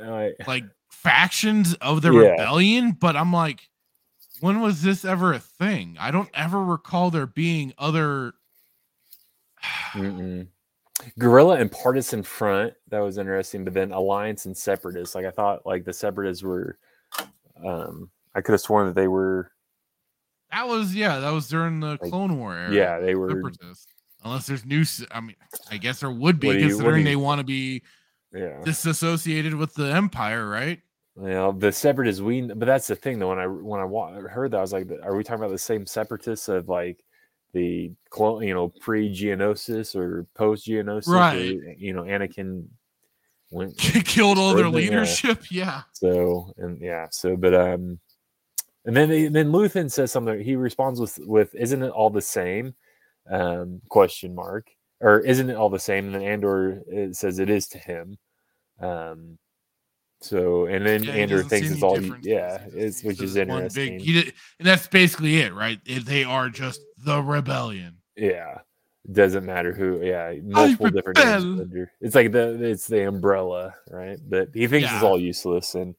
[0.04, 2.30] I- like factions of the Yeah.
[2.30, 3.68] rebellion, but I'm like,
[4.40, 5.96] when was this ever a thing?
[6.00, 8.32] I don't ever recall there being other.
[11.18, 12.74] Guerrilla and Partisan Front.
[12.88, 13.64] That was interesting.
[13.64, 15.14] But then Alliance and Separatists.
[15.14, 16.78] Like I thought, like the Separatists were.
[17.64, 19.50] Um, I could have sworn that they were.
[20.52, 22.73] That was yeah, that was during the Like, Clone War era.
[22.73, 23.31] Yeah, they were.
[23.31, 23.86] Separatists.
[24.24, 25.36] Unless there's new, I mean,
[25.70, 27.82] I guess there would be you- considering you- they want to be
[28.35, 28.60] Yeah.
[28.64, 30.81] disassociated with the Empire, right?
[31.14, 33.28] Well, the separatists we, but that's the thing though.
[33.31, 35.86] When I when I heard that, I was like, are we talking about the same
[35.86, 37.02] separatists of like
[37.52, 41.78] the clone, you know, pre Geonosis or post Geonosis, Right.
[41.78, 42.66] you know, Anakin
[43.51, 44.78] went Killed all their them, yeah.
[44.81, 45.44] leadership.
[45.51, 45.82] Yeah.
[45.93, 47.98] So and yeah, so but um,
[48.86, 50.40] and then then Luthen says something.
[50.40, 52.74] He responds with with isn't it all the same?
[53.30, 54.68] Um, question mark
[55.00, 56.06] or isn't it all the same?
[56.06, 58.18] And then Andor it says it is to him.
[58.80, 59.38] Um,
[60.20, 63.98] so and then Yeah, Andor thinks it's all yeah, it's which is interesting.
[63.98, 65.78] Big, he did, and that's basically it, right?
[65.84, 67.98] They are just the rebellion.
[68.16, 68.58] yeah,
[69.12, 70.00] doesn't matter who.
[70.02, 71.92] Yeah, multiple different names under.
[72.00, 74.18] It's like the it's the umbrella, right?
[74.26, 75.94] But he thinks it's all useless and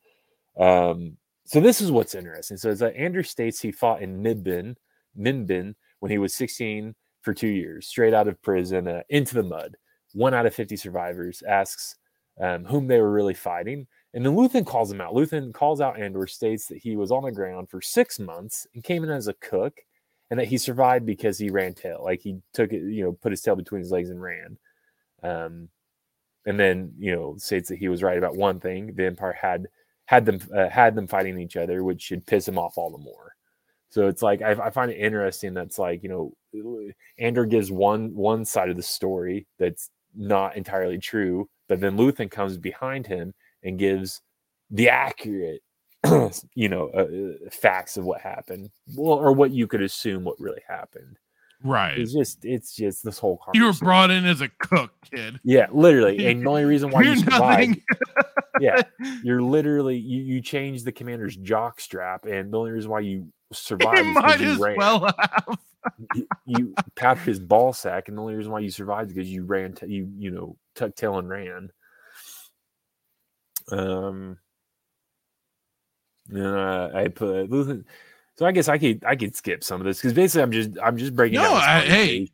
[0.60, 1.18] um
[1.48, 2.58] so this is what's interesting.
[2.58, 4.76] So that Andor states he fought in Midbin,
[5.18, 9.44] Minbin when he was 16 for two years, straight out of prison, uh, into the
[9.44, 9.78] mud.
[10.14, 11.96] One out of 50 survivors asks
[12.42, 13.88] um, whom they were really fighting.
[14.14, 15.14] And then Luthen calls him out.
[15.14, 18.84] Luthen calls out Andor, states that he was on the ground for six months and
[18.84, 19.80] came in as a cook,
[20.30, 22.02] and that he survived because he ran tail.
[22.04, 24.58] Like he took it, you know, put his tail between his legs and ran.
[25.24, 25.70] Um,
[26.46, 29.68] and then you know states that he was right about one thing: the Empire had
[30.08, 32.98] had them uh, had them fighting each other, which should piss him off all the
[32.98, 33.36] more.
[33.90, 35.54] So it's like I, I find it interesting.
[35.54, 40.98] That's like you know, Andor gives one one side of the story that's not entirely
[40.98, 44.22] true, but then Luthen comes behind him and gives
[44.72, 45.62] the accurate,
[46.56, 50.62] you know, uh, facts of what happened, well, or what you could assume what really
[50.68, 51.18] happened.
[51.64, 51.98] Right.
[51.98, 53.42] It's just, it's just this whole.
[53.54, 55.40] You were brought in as a cook, kid.
[55.44, 57.84] Yeah, literally, and the only reason why You're you survived, nothing.
[58.60, 58.82] yeah,
[59.24, 63.32] you're literally you you changed the commander's jock strap, and the only reason why you
[63.54, 64.76] survived might you as ran.
[64.78, 65.60] well have.
[66.14, 66.76] you, you
[67.20, 69.88] his ball sack, and the only reason why you survived is because you ran, t-
[69.88, 71.70] you you know, tuck tail and ran.
[73.72, 74.38] Um,
[76.36, 77.50] uh, I put
[78.38, 80.70] So I guess I could I could skip some of this because basically I'm just
[80.84, 81.54] I'm just breaking No, down.
[81.56, 82.30] I- hey.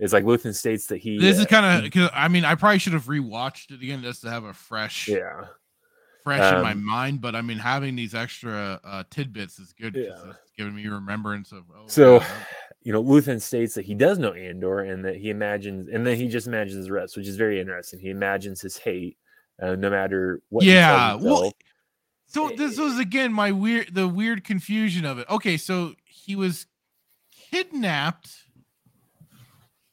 [0.00, 1.18] It's like Luthen states that he.
[1.18, 4.02] This is uh, kind of because I mean I probably should have rewatched it again
[4.02, 5.44] just to have a fresh, yeah.
[6.24, 7.20] fresh in my Um, mind.
[7.20, 9.94] But I mean having these extra uh, tidbits is good.
[9.94, 10.10] Yeah.
[10.12, 10.22] it's
[10.56, 11.64] giving me remembrance of.
[11.74, 12.26] Oh, So, yeah,
[12.82, 16.16] you know, Luthen states that he does know Andor and that he imagines, and then
[16.16, 18.00] he just imagines the rest, which is very interesting.
[18.00, 19.18] He imagines his hate,
[19.62, 20.64] uh, no matter what.
[20.64, 21.14] yeah.
[21.14, 21.52] Well,
[22.26, 25.28] so this was again my weird, the weird confusion of it.
[25.28, 26.66] Okay, so he was
[27.50, 28.30] kidnapped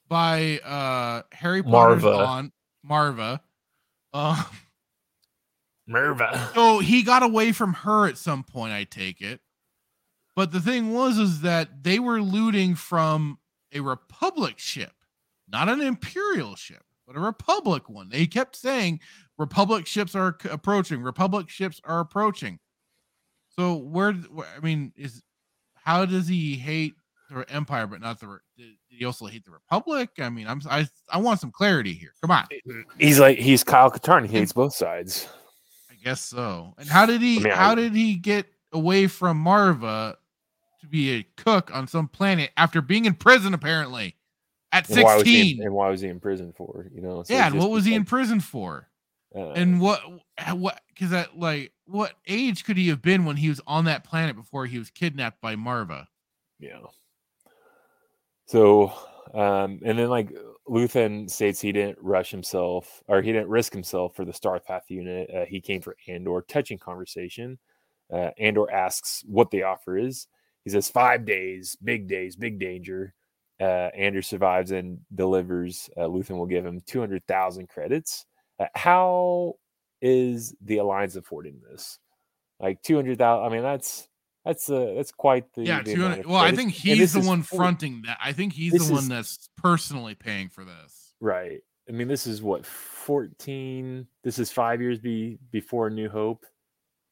[0.08, 2.24] by uh Harry Potter's Marva.
[2.26, 2.54] aunt
[2.84, 3.42] Marva.
[4.14, 4.44] Uh,
[5.90, 6.54] Merva.
[6.54, 9.40] So he got away from her at some point, I take it.
[10.36, 13.40] But the thing was is that they were looting from
[13.74, 14.92] a republic ship,
[15.48, 18.10] not an imperial ship, but a republic one.
[18.10, 19.00] They kept saying
[19.38, 22.60] republic ships are approaching, republic ships are approaching.
[23.56, 24.16] So where-
[24.56, 25.24] I mean is
[25.76, 26.96] how does he hate
[27.30, 30.10] the empire but not the did he also hate the republic?
[30.20, 32.14] I mean, I'm I I want some clarity here.
[32.22, 32.46] Come on.
[32.98, 34.26] He's like he's Kyle Katarn.
[34.28, 35.28] He hates both sides.
[35.92, 36.74] I guess so.
[36.78, 40.18] And how did he I mean, how I- did he get away from Marva
[40.82, 44.16] to be a cook on some planet after being in prison apparently
[44.72, 45.58] at And why, 16?
[45.60, 46.88] in, and why was he in prison for?
[46.94, 47.24] You know.
[47.24, 48.88] So yeah, and what was he in prison for?
[49.36, 50.02] uh, And what
[50.54, 54.04] what cuz that like what age could he have been when he was on that
[54.04, 56.08] planet before he was kidnapped by Marva?
[56.60, 56.80] Yeah.
[58.48, 58.94] So,
[59.34, 60.34] um, and then like
[60.68, 65.30] Luthen states he didn't rush himself or he didn't risk himself for the Starpath unit.
[65.30, 66.42] Uh, he came for Andor.
[66.48, 67.60] Touching conversation.
[68.12, 70.28] Uh, Andor asks what the offer is.
[70.64, 73.14] He says five days, big days, big danger.
[73.60, 75.90] Uh, Andor survives and delivers.
[75.98, 78.26] Uh, Luthen will give him two hundred thousand credits.
[78.60, 79.56] Uh, how
[80.02, 82.00] is the Alliance affording this?
[82.60, 83.46] Like two hundred thousand.
[83.46, 84.07] I mean, that's
[84.48, 87.22] that's uh, that's quite the yeah, the 200 amount of well, I think he's the
[87.22, 88.18] one fronting that.
[88.24, 91.14] I think he's the one is- that's personally paying for this.
[91.20, 91.60] Right.
[91.90, 94.08] I mean, this is what fourteen.
[94.24, 96.46] This is five years be before New Hope,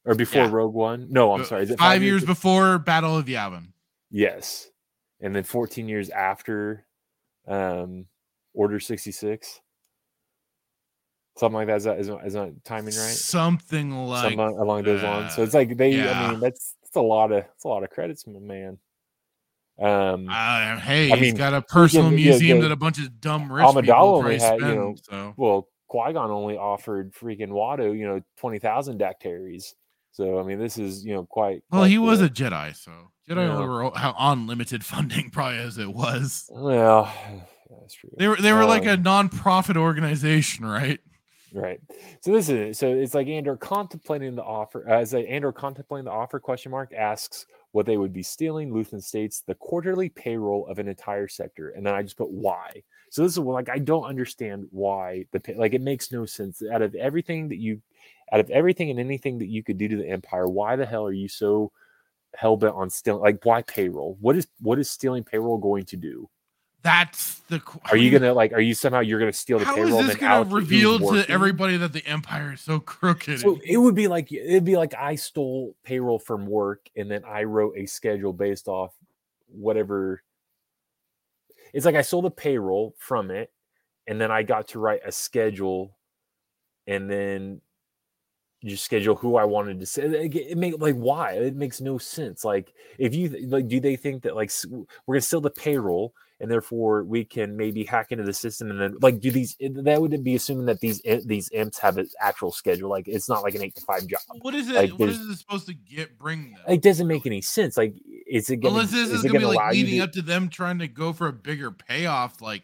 [0.05, 0.51] or before Yeah.
[0.51, 1.07] Rogue One.
[1.09, 1.63] No, I'm sorry.
[1.63, 3.67] It Five years be- before Battle of Yavin.
[4.11, 4.69] Yes,
[5.21, 6.85] and then fourteen years after,
[7.47, 8.07] um,
[8.53, 9.61] Order sixty six.
[11.37, 11.77] Something like that.
[11.77, 12.93] Is that is, that- is that timing right?
[12.95, 15.35] Something like Something along those lines.
[15.35, 15.91] So it's like they.
[15.95, 16.27] yeah.
[16.27, 18.77] I mean, that's a lot of it's a lot of credits, my man.
[19.81, 22.63] Um, Uh, hey, I he's mean, got a personal yeah, museum yeah.
[22.63, 24.61] that a bunch of dumb rich Amidala people only had, spend.
[24.61, 29.73] you know, so well, Qui Gon only offered freaking Watto, you know, twenty thousand dataries.
[30.11, 31.61] So I mean, this is you know quite.
[31.71, 32.91] well, quite he was the- a Jedi, so
[33.29, 33.59] Jedi Yeah.
[33.65, 36.49] were how on limited funding, probably as it was.
[36.51, 37.11] well.
[37.81, 38.11] That's true.
[38.17, 40.99] They were they were like a Um, non-profit organization, right?
[41.55, 41.79] Right.
[42.19, 46.11] So this is so it's like Andor contemplating the offer as a Andor contemplating the
[46.11, 48.71] offer question mark asks what they would be stealing.
[48.71, 52.83] Luthen states the quarterly payroll of an entire sector, and then I just put why.
[53.09, 56.61] So this is like I don't understand why the pay, like it makes no sense.
[56.73, 57.81] Out of everything that you,
[58.33, 61.05] out of everything and anything that you could do to the Empire, why the hell
[61.05, 61.71] are you so
[62.35, 63.21] hell bent on stealing?
[63.21, 64.17] Like why payroll?
[64.19, 66.29] What is what is stealing payroll going to do?
[66.85, 67.59] That's the.
[67.89, 68.53] Are you gonna like?
[68.53, 69.93] Are you somehow you're gonna steal the How payroll?
[69.93, 73.39] is and this gonna reveal to everybody that the Empire is so crooked?
[73.39, 77.23] So it would be like it'd be like I stole payroll from work and then
[77.25, 78.93] I wrote a schedule based off
[79.47, 80.21] whatever.
[81.73, 83.51] It's like I stole the payroll from it,
[84.05, 85.97] and then I got to write a schedule,
[86.85, 87.61] and then
[88.63, 90.03] just schedule who I wanted to say.
[90.03, 91.31] It, it make like why?
[91.31, 92.45] It makes no sense.
[92.45, 94.51] Like if you like, do they think that like
[95.07, 98.79] we're gonna steal the payroll and therefore we can maybe hack into the system and
[98.81, 99.55] then like do these?
[99.61, 102.89] Eh, that would be assuming that these eh, these imps have an actual schedule.
[102.89, 104.19] Like it's not like an eight to five job.
[104.41, 104.75] What is it?
[104.75, 106.61] Like, what is it supposed to get bring them?
[106.67, 107.77] It doesn't make any sense.
[107.77, 107.95] Like
[108.27, 110.49] is it gonna, Unless this is, it gonna be like leading to- up to them
[110.49, 112.41] trying to go for a bigger payoff.
[112.41, 112.63] Like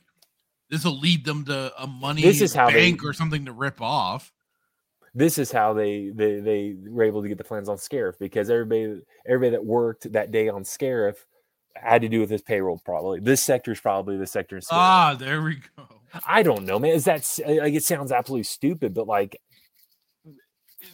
[0.69, 3.51] this will lead them to a money This is how they- bank or something to
[3.51, 4.31] rip off.
[5.13, 8.49] this is how they they they were able to get the plans on Scarif because
[8.49, 11.15] everybody everybody that worked that day on Scarif
[11.75, 13.19] had to do with this payroll probably.
[13.19, 15.83] This sector is probably the sector in Ah, there we go.
[16.27, 16.91] I don't know, man.
[16.91, 19.37] Is that like it sounds absolutely stupid, but like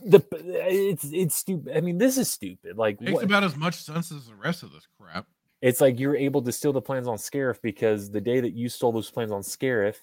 [0.06, 1.75] the it's it's stupid.
[1.75, 2.77] I mean, this is stupid.
[2.77, 5.25] Like Makes what- about as much sense as the rest of this crap.
[5.61, 8.69] it's like you're able to steal the plans on Scarif because the day that you
[8.69, 9.95] stole those plans on Scarif,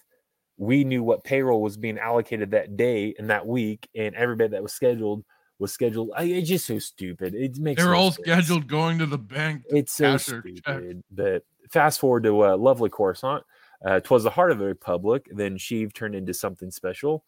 [0.57, 4.63] we knew what payroll was being allocated that day and that week, and everybody that
[4.63, 5.23] was scheduled
[5.59, 6.11] was scheduled.
[6.15, 7.33] I, it's just so stupid.
[7.33, 8.25] It makes They're no all sense.
[8.27, 9.63] scheduled going to the bank.
[9.69, 10.21] to It's so check.
[10.21, 11.03] stupid.
[11.11, 13.43] But fast forward to uh, lovely Coruscant.
[13.85, 15.27] Uh, Twas the heart of the Republic.
[15.31, 17.23] Then Sheev turned into something special.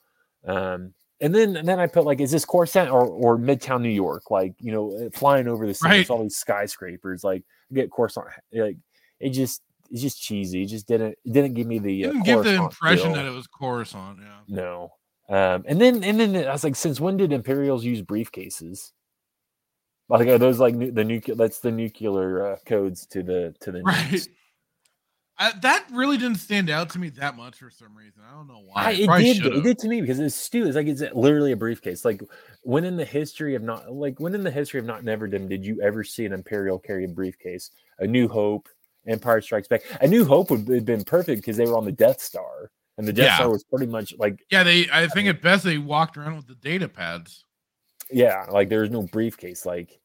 [0.45, 3.89] Um, and then and then I put like, is this Coruscant or, or Midtown New
[3.89, 4.30] York?
[4.30, 6.09] Like, you know, uh, flying over the city, Right.
[6.09, 7.23] all these skyscrapers.
[7.23, 8.27] Like, get Coruscant.
[8.53, 8.77] Like,
[9.19, 10.64] it just it's just cheesy.
[10.64, 13.15] It just didn't it didn't give me the uh, Didn't give the impression feel.
[13.15, 14.19] that it was Coruscant.
[14.22, 14.39] Yeah.
[14.47, 14.91] no.
[15.30, 18.91] Um, and then and then I was like, since when did Imperials use briefcases?
[20.09, 21.35] Like are those like nu- the nuclear?
[21.35, 24.06] That's the nuclear uh, codes to the to the Right.
[24.11, 24.27] nukes.
[25.39, 28.23] I, that really didn't stand out to me that much for some reason.
[28.27, 28.85] I don't know why.
[28.85, 29.38] I, it did.
[29.38, 29.57] should've.
[29.59, 30.69] It did to me because it's stupid.
[30.69, 32.03] It's like it's literally a briefcase.
[32.03, 32.23] Like
[32.64, 35.64] when in the history of not like when in the history of not Neverdom did
[35.65, 37.69] you ever see an Imperial carry a briefcase?
[37.99, 38.67] A New Hope,
[39.06, 39.83] Empire Strikes Back.
[40.01, 43.08] A New Hope would have been perfect because they were on the Death Star, and
[43.08, 43.35] the Death Yeah.
[43.38, 44.88] Star was pretty much like Yeah, they.
[44.92, 47.45] I think at best they walked around with the data pads.
[48.11, 49.66] yeah, like there was no briefcase.
[49.66, 50.00] Like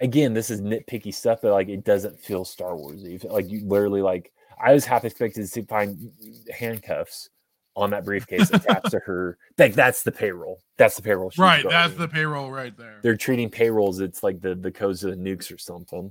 [0.00, 3.22] again, this is nitpicky stuff, but like it doesn't feel Star Warsy.
[3.30, 4.32] Like you literally like
[4.62, 6.10] I was half expected to find
[6.52, 7.28] handcuffs
[7.76, 9.36] on that briefcase attached to her.
[9.58, 10.60] Like that's the payroll.
[10.78, 11.30] That's the payroll.
[11.30, 13.00] she's Right, that's the payroll right there.
[13.02, 14.00] They're treating payrolls.
[14.00, 16.10] It's like the the codes of the nukes or something.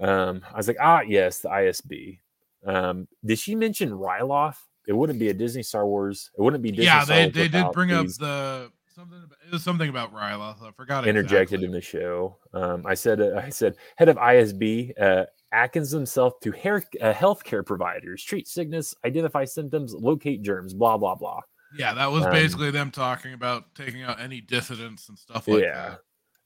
[0.00, 2.18] Um, I was like, ah, yes, the ISB.
[2.66, 4.56] Um, did she mention Ryloth?
[4.86, 6.30] It wouldn't be a Disney Star Wars.
[6.36, 9.18] It wouldn't be Disney yeah, Star they they did bring up the something.
[9.18, 10.62] About, it was something about Ryloth.
[10.62, 11.06] I forgot.
[11.06, 11.64] interjected exactly.
[11.64, 12.38] in the show.
[12.52, 17.12] Um, I said, uh, I said, head of ISB, uh, Atkins himself to hair, uh,
[17.12, 21.40] healthcare providers, treat sickness, identify symptoms, locate germs, blah blah blah.
[21.76, 25.62] Yeah, that was Um, basically them talking about taking out any dissidents and stuff like
[25.62, 25.96] yeah.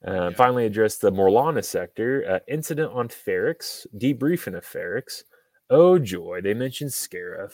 [0.03, 0.11] that.
[0.13, 5.25] Uh, Finally, addressed the Morlana sector uh, incident on Ferrix, debriefing of Ferrix.
[5.71, 7.53] Oh joy, they mentioned Scarif.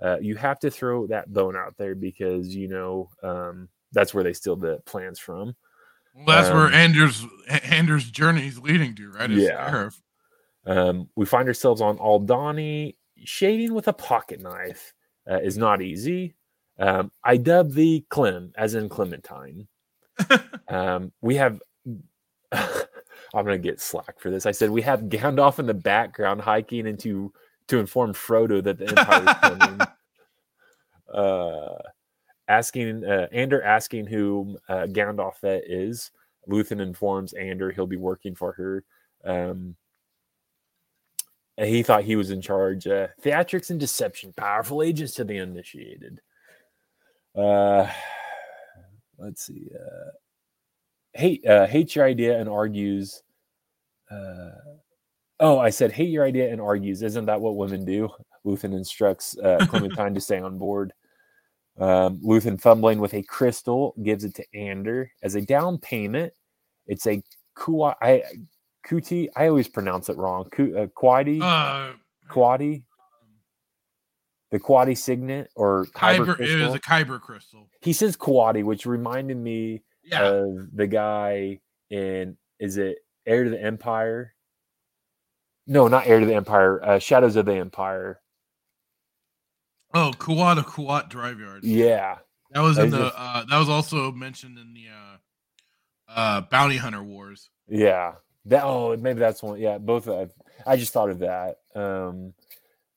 [0.00, 4.24] Uh, you have to throw that bone out there because you know um, that's where
[4.24, 5.54] they steal the plans from.
[6.14, 9.30] Well, that's where Um, Anders Anders' journey is leading to, right?
[9.30, 9.70] Is Yeah.
[9.70, 10.00] Scarif.
[10.66, 12.96] Um, we find ourselves on Aldhani.
[13.24, 14.94] Shading with a pocket knife
[15.28, 16.36] uh, is not easy.
[16.78, 19.66] Um, I dub the Clem, as in Clementine.
[20.68, 21.60] um, we have.
[22.52, 24.46] I'm gonna get slack for this.
[24.46, 27.32] I said we have Gandalf in the background hiking into
[27.68, 29.80] to inform Frodo that the Empire is coming.
[31.14, 31.82] uh,
[32.48, 36.10] asking uh, Ander asking who uh, Gandalf that is.
[36.48, 38.84] Luthen informs Ander he'll be working for her.
[39.24, 39.76] Um,
[41.58, 42.86] he thought he was in charge.
[42.86, 46.20] Uh, theatrics and deception, powerful agents to the uninitiated.
[47.34, 47.90] Uh,
[49.18, 49.68] let's see.
[49.74, 50.10] Uh,
[51.12, 53.22] hate uh, hates your idea and argues.
[54.10, 54.50] Uh,
[55.40, 57.02] oh, I said hate your idea and argues.
[57.02, 58.08] Isn't that what women do?
[58.46, 60.92] Luthen instructs uh, Clementine to stay on board.
[61.78, 66.32] Um, Luthen fumbling with a crystal gives it to Ander as a down payment.
[66.86, 67.22] It's a
[67.56, 68.22] Kua, I,
[68.86, 69.28] Kuti.
[69.36, 70.48] I always pronounce it wrong.
[70.50, 71.40] Ku, uh, Quadi.
[71.40, 71.94] Uh,
[72.30, 72.82] Quadi.
[74.50, 76.74] The Quadi signet or Kyber Kyber, it crystal.
[76.74, 77.68] a Kyber crystal.
[77.82, 80.22] He says Quadi, which reminded me Yeah.
[80.22, 81.60] of the guy
[81.90, 84.34] in is it Heir to the Empire?
[85.68, 86.82] No, not Heir to the Empire.
[86.84, 88.20] Uh, Shadows of the Empire.
[89.94, 91.62] Oh, Kuat, a Kuat drive yard.
[91.64, 92.18] Yeah,
[92.52, 93.06] That was in the.
[93.14, 97.50] are- Uh, that was also mentioned in the uh, uh, Bounty Hunter Wars.
[97.68, 98.14] yeah.
[98.44, 99.60] That oh, maybe that's one.
[99.60, 100.08] Yeah, both.
[100.08, 100.32] Of,
[100.66, 101.56] I just thought of that.
[101.74, 102.32] Um,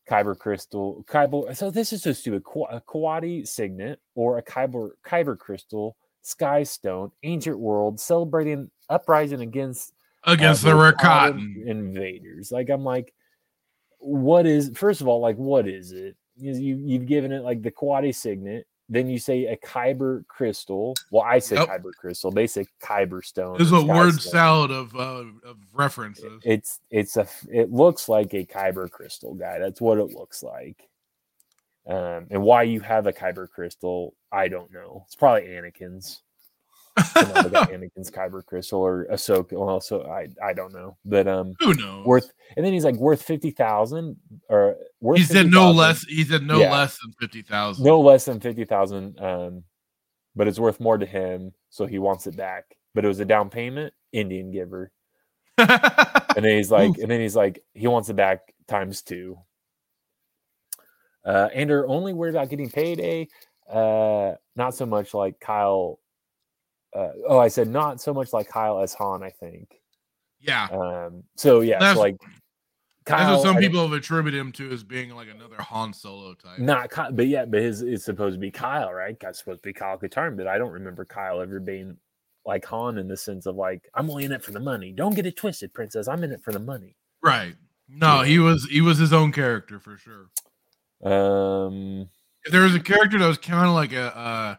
[0.10, 1.54] Kyber crystal, Kyber.
[1.58, 2.44] So this is so stupid.
[2.70, 9.92] A Quadi signet or a Kyber Kyber crystal, Sky Stone, Ancient World, celebrating uprising against
[10.24, 12.52] Against the Rakatan invaders.
[12.52, 13.14] Like I'm like,
[14.00, 14.72] what is?
[14.76, 16.16] First of all, like what is it?
[16.38, 18.66] You, you you've given it like the Quadi signet.
[18.90, 20.94] then you say a kyber crystal.
[21.12, 21.68] Well, I say Yep.
[21.70, 22.30] kyber crystal.
[22.32, 23.58] They say kyber stone.
[23.58, 24.32] There's or a word stone.
[24.32, 26.42] salad of uh, of references.
[26.44, 29.60] It's it's a it looks like a kyber crystal guy.
[29.60, 30.88] That's what it looks like.
[31.88, 35.04] Um, and why you have a kyber crystal, I don't know.
[35.08, 36.22] It's probably Anakin's.
[36.96, 39.54] They got Anakin's kyber crystal or Ahsoka.
[39.54, 42.06] Well, so I I don't know, but um, Who knows?
[42.06, 42.32] worth.
[42.58, 44.18] And then he's like worth fifty thousand
[44.50, 45.18] or worth.
[45.18, 45.76] he said no 50,000.
[45.78, 46.04] less.
[46.04, 46.72] He said no Yeah.
[46.72, 47.86] less than fifty thousand.
[47.86, 49.64] no less than 50,000 um
[50.36, 52.64] but it's worth more to him so he wants it back
[52.94, 54.92] but it was a down payment Indian giver
[55.58, 55.70] and
[56.36, 56.98] then he's like Oof.
[56.98, 59.38] and then he's like he wants it back times 2
[61.26, 63.28] uh and are only worried about getting payday
[63.70, 66.00] uh not so much like Kyle
[66.96, 69.82] uh oh I said not so much like Kyle as Han I think
[70.40, 72.18] yeah, um so yeah That's- so like
[73.06, 76.36] that's what some I people have attributed him to as being like another Han Solo
[76.36, 76.60] type.
[76.60, 79.20] Not Kyle, but yeah, but his it's supposed to be Kyle, right?
[79.20, 81.98] That's supposed to be Kyle Katarn, but I don't remember Kyle ever being
[82.46, 84.92] like Han in the sense of like, I'm only in it for the money.
[84.92, 86.08] Don't get it twisted, princess.
[86.08, 86.96] I'm in it for the money.
[87.24, 87.56] Right.
[87.90, 90.30] No, he was he was his own character for sure.
[91.04, 92.08] Um
[92.44, 94.56] If there was a character that was kind of like a uh,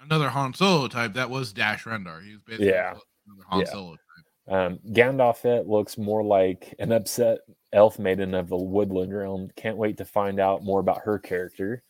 [0.00, 2.22] another Han Solo type, that was Dash Rendar.
[2.24, 2.90] He was basically Yeah.
[3.26, 3.66] another Han Yeah.
[3.66, 4.54] Solo type.
[4.54, 7.38] um Gandalf looks more like an upset
[7.72, 9.48] elf maiden of the woodland realm.
[9.56, 11.82] Can't wait to find out more about her character.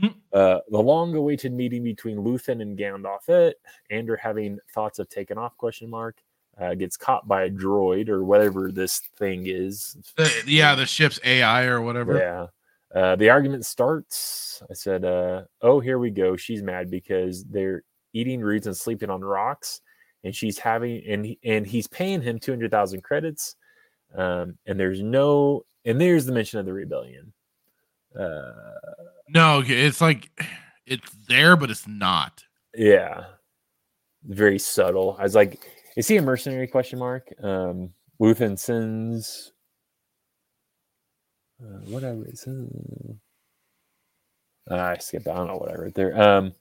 [0.00, 0.14] Mm.
[0.32, 3.56] Uh, the long-awaited meeting between Luthen and Gandalf, it.
[3.90, 5.56] Ander having thoughts of taking off?
[5.58, 6.16] Question mark.
[6.58, 9.96] Uh, gets caught by a droid or whatever this thing is.
[10.16, 12.18] The, yeah, the ship's AI or whatever.
[12.18, 12.46] Yeah.
[12.94, 14.62] Uh, the argument starts.
[14.70, 19.08] I said, uh, "Oh, here we go." She's mad because they're eating roots and sleeping
[19.10, 19.80] on rocks,
[20.24, 23.56] and she's having and he, and he's paying him two hundred thousand credits.
[24.14, 27.32] Um, and there's no and there's the mention of the rebellion.
[28.18, 28.52] Uh,
[29.28, 30.28] No, it's like
[30.86, 32.44] it's there, but it's not.
[32.74, 33.24] yeah,
[34.24, 35.16] very subtle.
[35.18, 35.64] I was like,
[35.96, 37.32] "Is he a mercenary?" Question mark.
[37.42, 39.51] Um, Luthen sends.
[41.62, 42.46] Uh, what I was.
[42.46, 43.14] Uh,
[44.74, 45.28] I skipped.
[45.28, 46.20] I don't know what I wrote there.
[46.20, 46.52] Um,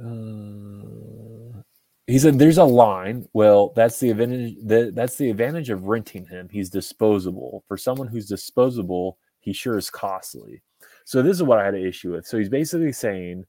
[0.00, 1.62] uh,
[2.06, 3.28] he said, "There's a line.
[3.32, 4.56] Well, that's the advantage.
[4.64, 6.48] That, that's the advantage of renting him.
[6.50, 7.64] He's disposable.
[7.68, 10.62] For someone who's disposable, he sure is costly.
[11.04, 12.26] So this is what I had an issue with.
[12.26, 13.44] So he's basically saying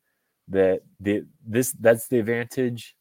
[0.50, 2.97] that the this that's the advantage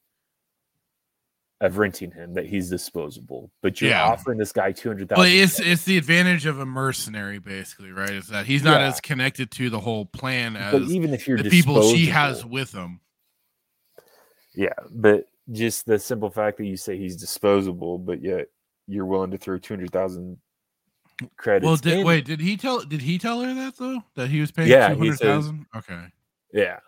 [1.63, 3.51] of renting him that he's disposable.
[3.63, 4.05] But you're Yeah.
[4.05, 5.23] offering this guy two hundred thousand.
[5.23, 8.11] Well, it's it's the advantage of a mercenary, basically, right?
[8.11, 8.89] Is that he's not Yeah.
[8.89, 12.45] as connected to the whole plan But as even if you're the people she has
[12.45, 13.01] with him.
[14.55, 18.49] Yeah, but just the simple fact that you say he's disposable, but yet
[18.87, 20.39] you're willing to throw two hundred thousand
[21.37, 21.65] credits.
[21.67, 22.81] Well, did, wait, did he tell?
[22.81, 24.03] Did he tell her that though?
[24.15, 25.67] That he was paying Yeah, two hundred thousand?
[25.75, 26.01] Okay.
[26.53, 26.79] yeah,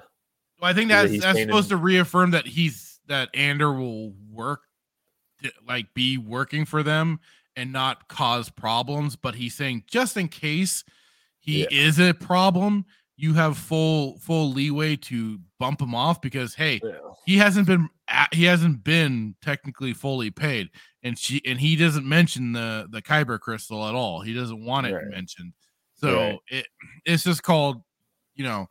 [0.60, 4.62] Well, I think that's that's supposed him- to reaffirm that he's that Ander will work,
[5.66, 7.20] like be working for them
[7.56, 9.16] and not cause problems.
[9.16, 10.84] But he's saying just in case
[11.40, 11.68] he Yeah.
[11.70, 12.84] is a problem,
[13.16, 16.92] you have full full leeway to bump him off because hey, yeah.
[17.26, 17.88] he hasn't been
[18.32, 20.70] he hasn't been technically fully paid,
[21.02, 24.20] and she and he doesn't mention the the Kyber crystal at all.
[24.20, 25.08] He doesn't want it Right.
[25.08, 25.52] mentioned.
[25.94, 26.38] So Right.
[26.48, 26.66] it
[27.04, 27.82] it's just called,
[28.36, 28.68] you know,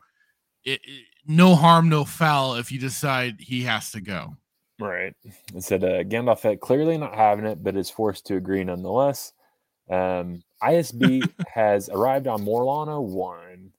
[0.63, 4.35] it, it- no harm, no foul if you decide he has to go.
[4.79, 5.13] Right.
[5.55, 9.33] It said uh, Gandalf clearly not having it, but is forced to agree nonetheless.
[9.89, 13.71] Um, ISB has arrived on Morlana 1.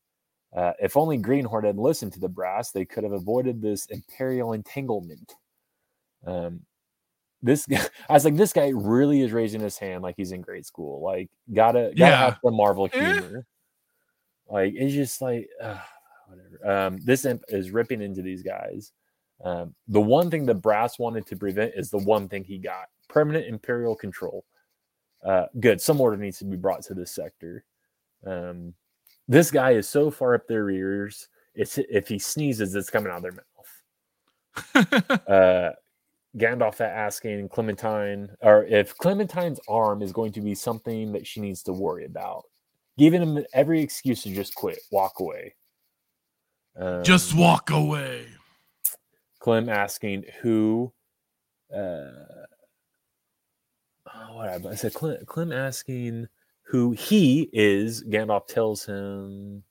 [0.57, 4.55] Uh, if only Greenhorn had listened to the brass, they could have avoided this imperial
[4.55, 5.35] entanglement.
[6.27, 6.63] Um,
[7.43, 10.41] this guy, I was like, this guy really is raising his hand like he's in
[10.41, 11.01] grade school.
[11.03, 12.17] Like, gotta gotta Yeah.
[12.25, 12.99] have the Marvel Eh.
[13.13, 13.47] humor.
[14.49, 15.79] Like, it's just like, uh,
[16.29, 16.87] whatever.
[16.87, 18.93] Um, this imp is ripping into these guys.
[19.45, 22.89] Um, the one thing that Brass wanted to prevent is the one thing he got
[23.09, 24.45] permanent imperial control.
[25.25, 25.81] Uh, good.
[25.81, 27.65] Some order needs to be brought to this sector.
[28.27, 28.75] Um,
[29.27, 31.29] this guy is so far up their ears.
[31.55, 35.25] It's if he sneezes, it's coming out of their mouth.
[35.29, 35.71] uh,
[36.37, 41.63] Gandalf asking Clementine, or if Clementine's arm is going to be something that she needs
[41.65, 42.45] to worry about,
[42.97, 45.55] giving him every excuse to just quit, walk away.
[46.79, 48.27] Um, just walk away.
[49.41, 50.93] Clem asking who.
[51.75, 52.11] Uh,
[54.15, 56.29] oh, what I, said, Clem, Clem asking
[56.63, 58.05] who he is.
[58.05, 59.65] Gandalf tells him.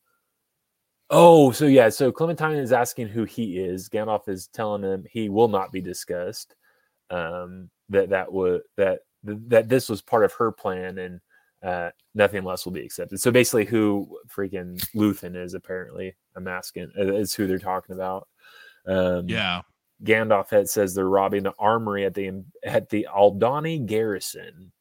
[1.10, 3.88] Oh, so yeah, so Clementine is asking who he is.
[3.88, 6.56] Gandalf is telling him he will not be discussed.
[7.10, 11.22] Um, that that would that that this was part of her plan, and
[11.68, 13.20] Uh, nothing less will be accepted.
[13.20, 18.30] So basically, who freaking Luthen is apparently I'm asking uh, is who they're talking about.
[18.86, 19.62] Um, Yeah.
[20.04, 24.72] Gandalf had says they're robbing the armory at the at the Aldhani garrison,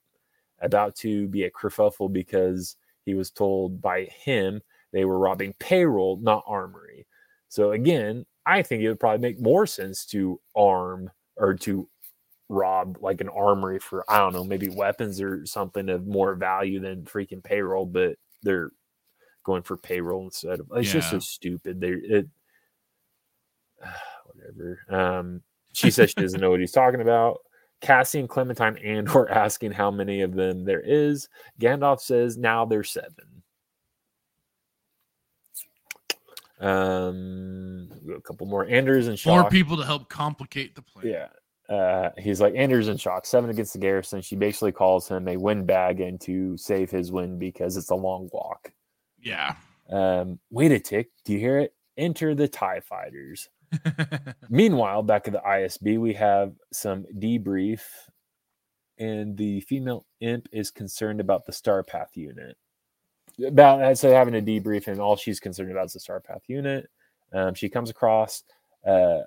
[0.61, 4.61] about to be a kerfuffle because he was told by him
[4.93, 7.07] they were robbing payroll, not armory.
[7.49, 11.89] So again, I think it would probably make more sense to arm or to
[12.49, 16.81] rob like an armory for I don't know maybe weapons or something of more value
[16.81, 18.71] than freaking payroll, but they're
[19.45, 21.81] going for payroll instead of it's just so stupid.
[21.81, 22.29] They it
[24.27, 24.81] whatever.
[24.89, 25.43] Um,
[25.73, 27.39] she says she doesn't know what he's talking about.
[27.81, 31.29] Cassie and Clementine and or asking how many of them there is.
[31.61, 33.43] Gandalf says now there's seven.
[36.59, 38.67] Um, a couple more.
[38.67, 41.07] Anders and More people to help complicate the plan.
[41.07, 41.29] Yeah.
[41.69, 43.27] Uh, he's like Andor's in shock.
[43.27, 44.23] Seven against the garrison.
[44.23, 48.29] She basically calls him a windbag and to save his win because it's a long
[48.33, 48.73] walk.
[49.21, 49.57] Yeah.
[49.91, 51.11] Um, wait a tick.
[51.25, 51.75] Do you hear it?
[51.97, 53.49] Enter the TIE fighters.
[54.51, 57.81] Meanwhile, back at the ISB, we have some debrief,
[58.99, 62.57] and the female imp is concerned about the Star Path unit.
[63.45, 66.89] About so having a debrief, and all she's concerned about is the Star Path unit.
[67.33, 68.45] Um, she comes across
[68.87, 69.21] uh,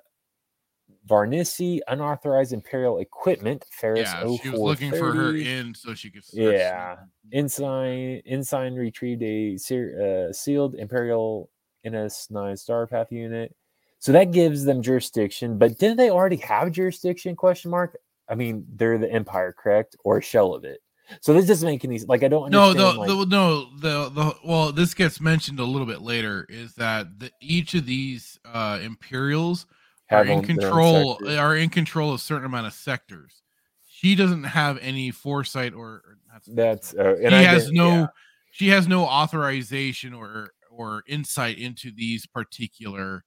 [1.08, 3.64] Varnisi unauthorized Imperial equipment.
[3.80, 4.36] Ferrix yeah.
[4.42, 6.22] She was looking for her in so she could.
[6.32, 6.96] yeah.
[7.32, 11.50] Ensign Ensign retrieved a uh, sealed Imperial
[11.86, 13.54] NS9 Star Path unit.
[13.98, 17.36] So that gives them jurisdiction, but didn't they already have jurisdiction?
[17.36, 17.98] Question mark.
[18.30, 20.80] I mean, they're the Empire, correct, or a shell of it.
[21.20, 24.34] So this doesn't make any like I don't No, the, like, the no the the
[24.44, 26.46] well, this gets mentioned a little bit later.
[26.48, 29.66] Is that the, each of these uh Imperials
[30.10, 33.42] are in own- their own control are in control of a certain amount of sectors.
[33.88, 38.06] She doesn't have any foresight or, or that's uh, she I has no yeah.
[38.50, 43.24] she has no authorization or or insight into these particular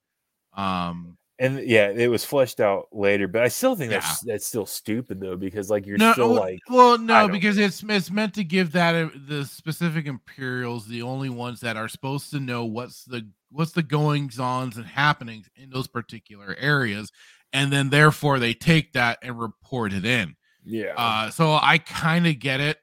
[0.55, 4.67] um and yeah, it was fleshed out later, but I still think that's that's still
[4.67, 8.43] stupid though because like you're no, still like well, no, because it's it's meant to
[8.43, 13.03] give that uh, the specific Imperials the only ones that are supposed to know what's
[13.05, 17.11] the what's the goings ons and happenings in those particular areas,
[17.53, 20.35] and then therefore they take that and report it in.
[20.65, 20.93] yeah.
[20.97, 22.77] Uh, so I kind of get it.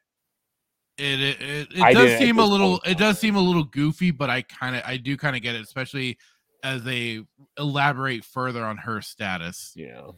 [0.96, 4.30] It it, it, it does seem a little it does seem a little goofy, but
[4.30, 6.18] I kind of I do kind of get it, especially
[6.62, 7.22] as they
[7.58, 9.72] elaborate further on her status.
[9.74, 10.10] Yeah.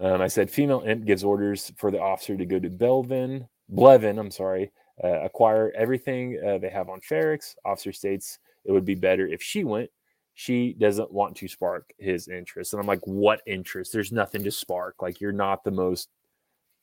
[0.00, 4.18] Um, I said female imp gives orders for the officer to go to Belvin, Blevin,
[4.18, 4.72] I'm sorry,
[5.02, 7.54] uh, acquire everything uh, they have on Ferrix.
[7.64, 9.90] Officer states it would be better if she went.
[10.34, 12.72] She doesn't want to spark his interest.
[12.72, 13.92] And I'm like, what interest?
[13.92, 15.00] There's nothing to spark.
[15.00, 16.08] Like, you're not the most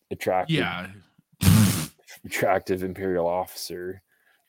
[0.09, 0.87] attractive, Yeah,
[2.25, 4.01] attractive Imperial officer.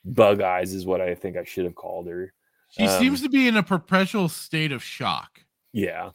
[0.05, 2.33] Bug eyes is what I think I should have called her.
[2.71, 5.41] she Um, seems to be in a perpetual state of shock.
[5.73, 6.11] Yeah.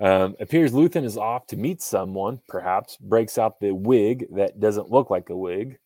[0.00, 4.90] Um, appears Luthen is off to meet someone, perhaps, breaks out the wig that doesn't
[4.90, 5.78] look like a wig.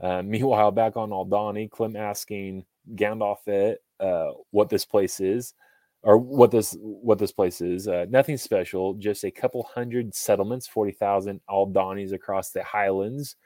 [0.00, 5.54] Uh, meanwhile, back on Aldhani, Clem asking Gandalf it, uh, what this place is,
[6.02, 7.88] or what this what this place is.
[7.88, 13.36] Uh, nothing special, just a couple hundred settlements, forty thousand Aldhanis across the Highlands.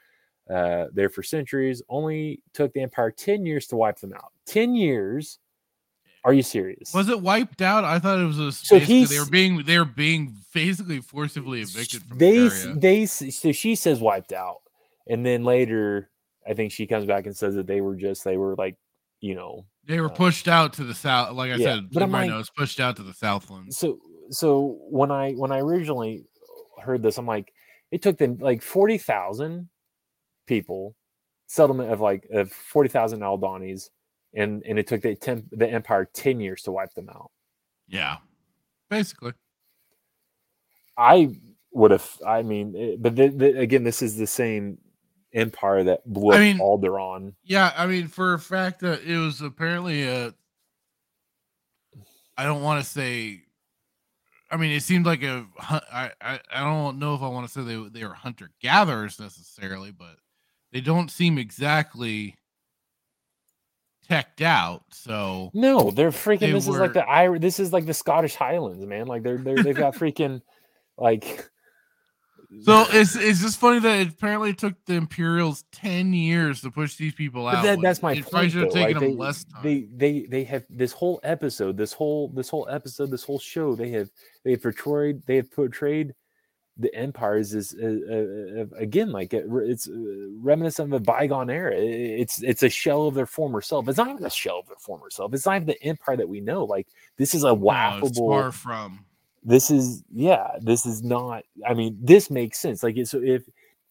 [0.49, 1.81] Uh, there for centuries.
[1.89, 4.31] Only took the Empire ten years to wipe them out.
[4.45, 5.39] Ten years.
[6.23, 6.93] Are you serious?
[6.93, 7.83] Was it wiped out?
[7.83, 12.03] I thought it was a So they were being they were being basically forcibly evicted
[12.03, 14.61] from they the they so she says wiped out
[15.07, 16.09] and then later
[16.47, 18.75] i think she comes back and says that they were just they were like
[19.21, 21.33] you know They were uh, pushed out to the south.
[21.35, 23.77] Like I Yeah, said, but everybody like- knows pushed out to the southlands.
[23.77, 23.97] so
[24.29, 26.23] so when i when i originally
[26.81, 27.53] heard this i'm like
[27.91, 29.67] it took them like 40,000
[30.47, 30.95] people
[31.47, 33.89] settlement of like of 40,000 aldhanis
[34.33, 37.29] and and it took the temp, the empire 10 years to wipe them out
[37.87, 38.17] Yeah,
[38.89, 39.33] basically.
[40.97, 41.29] i
[41.73, 44.77] would have i mean it- but the, the, again this is the same
[45.33, 49.17] empire that blew I up mean- alderaan Yeah, I mean, for a fact that it
[49.17, 50.33] was apparently a.
[52.37, 53.41] I don't want to say.
[54.49, 55.45] I mean, it seemed like a.
[55.59, 59.19] I I, I don't know if I want to say they they were hunter gatherers
[59.19, 60.17] necessarily, but
[60.71, 62.37] they don't seem exactly
[64.09, 64.83] teched out.
[64.91, 66.39] So No, they're freaking.
[66.39, 67.37] They this is like the I.
[67.37, 69.07] This is like the Scottish Highlands, man.
[69.07, 70.41] Like they're, they're they've got freaking
[70.97, 71.47] like.
[72.63, 76.95] So it's it's just funny that it apparently took the Imperials ten years to push
[76.95, 77.63] these people out.
[77.63, 78.51] that, that's my it point.
[78.51, 78.75] should have though.
[78.75, 79.63] taken Like, them they, less time.
[79.63, 83.75] they they they have this whole episode, this whole this whole episode, this whole show.
[83.75, 84.09] They have
[84.43, 86.13] they have portrayed they have portrayed
[86.77, 89.91] the empires is this uh, uh, uh, again like it, it's uh,
[90.39, 91.73] reminiscent of a bygone era.
[91.75, 93.87] It's it's a shell of their former self.
[93.87, 95.33] It's not even a shell of their former self.
[95.33, 96.63] It's not even the empire that we know.
[96.65, 98.29] Like this is a laughable.
[98.29, 99.05] No, far from.
[99.43, 100.57] This is yeah.
[100.59, 101.43] This is not.
[101.67, 102.83] I mean, this makes sense.
[102.83, 103.43] Like so, if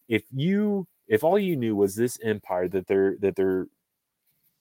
[0.07, 3.67] if you if all you knew was this empire that they're that they're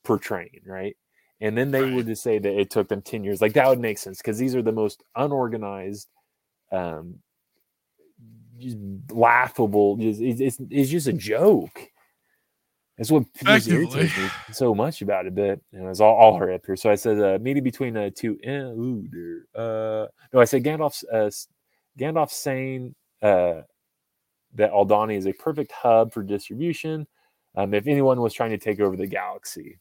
[0.05, 0.97] portraying, right?
[1.41, 1.95] And then they right.
[1.95, 3.41] would just say that it took them 10 years.
[3.41, 6.09] Like that would make sense because these are the most unorganized,
[6.71, 7.17] um,
[8.59, 8.77] just
[9.11, 9.97] laughable.
[10.01, 11.81] It's, it's, it's just a joke.
[13.01, 13.25] That's what
[13.67, 15.35] irritates me so much about it.
[15.35, 16.77] But you know, it's all, all her up here.
[16.77, 18.39] So I said uh, meeting between uh, two.
[18.47, 19.09] Uh, ooh,
[19.55, 21.31] uh, no, I said Gandalf's uh,
[21.99, 23.63] Gandalf saying uh,
[24.55, 27.07] that Aldhani is a perfect hub for distribution.
[27.55, 29.79] Um, if anyone was trying to take over the galaxy,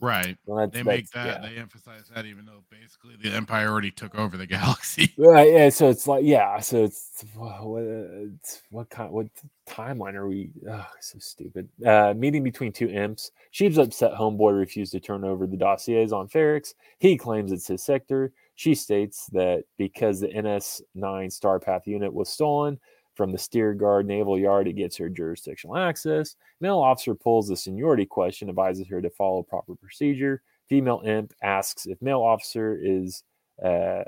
[0.00, 0.38] Right.
[0.46, 1.48] Well, they make that yeah.
[1.48, 5.12] they emphasize that even though basically the Empire already took over the galaxy.
[5.18, 5.52] Right.
[5.52, 5.68] Yeah.
[5.68, 6.58] So it's like yeah.
[6.60, 9.26] So it's what it's, what kind what
[9.68, 10.52] timeline are we?
[10.68, 11.68] Oh, so stupid.
[11.84, 13.30] Uh, meeting between two imps.
[13.50, 14.12] She's upset.
[14.12, 16.74] Homeboy refused to turn over the dossiers on Ferrix.
[16.98, 18.32] He claims it's his sector.
[18.54, 22.78] She states that because the NS9 Starpath unit was stolen,
[23.14, 26.36] from the Steergard Naval Yard, it gets her jurisdictional access.
[26.60, 30.42] Male officer pulls the seniority question, advises her to follow proper procedure.
[30.68, 33.24] Female imp asks if male officer is
[33.64, 34.04] uh,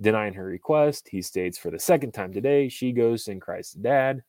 [0.00, 1.08] denying her request.
[1.10, 4.22] He states for the second time today, she goes and cries to dad.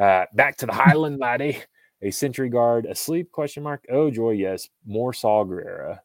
[0.00, 1.58] Uh, back to the Highland laddie.
[2.02, 3.32] A sentry guard asleep?
[3.32, 3.84] Question mark.
[3.90, 4.68] Oh joy, yes.
[4.84, 6.00] More Saw Gerrera.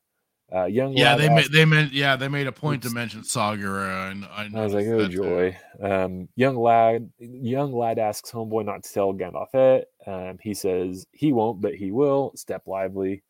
[0.54, 4.10] Uh, young yeah, they made, they meant yeah they made a point to mention Saga,
[4.10, 5.56] and I, I was like, oh joy.
[5.82, 9.88] Um, young lad, young lad asks homeboy not to tell Gandalf it.
[10.08, 12.32] Um, he says he won't, but he will.
[12.36, 13.22] Step lively,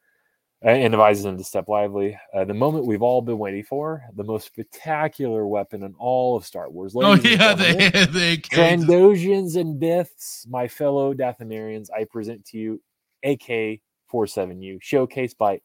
[0.61, 2.17] and advises him to step lively.
[2.33, 6.45] Uh, the moment we've all been waiting for, the most spectacular weapon in all of
[6.45, 6.93] Star Wars.
[6.95, 12.81] oh yeah, they they Trandoshians and Biths, my fellow Dathomirians, I present to you
[13.23, 15.59] AK 47U, showcased by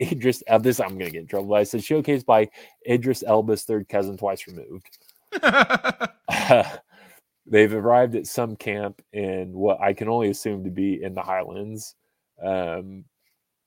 [0.00, 0.42] Idris.
[0.48, 1.54] Uh, this I'm going to get in trouble.
[1.54, 2.48] I said showcased by
[2.88, 4.98] Idris Elba's third cousin, twice removed.
[5.40, 6.06] uh,
[7.46, 11.22] they've arrived at some camp in what I can only assume to be in the
[11.22, 11.94] Highlands.
[12.42, 13.04] Um,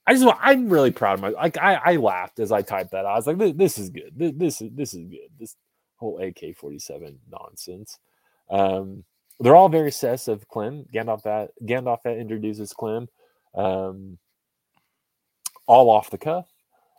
[0.06, 3.06] I just I'm really proud of my like I, I laughed as I typed that.
[3.06, 4.14] I was like, this, this is good.
[4.16, 5.30] This, this is this is good.
[5.38, 5.56] This
[5.98, 8.00] whole AK forty seven nonsense.
[8.50, 9.04] Um,
[9.40, 10.86] they're all very sus of Clem.
[10.94, 13.10] Gandalf that Gandalf that introduces Clem.
[13.54, 14.18] Um,
[15.68, 16.48] all off the cuff.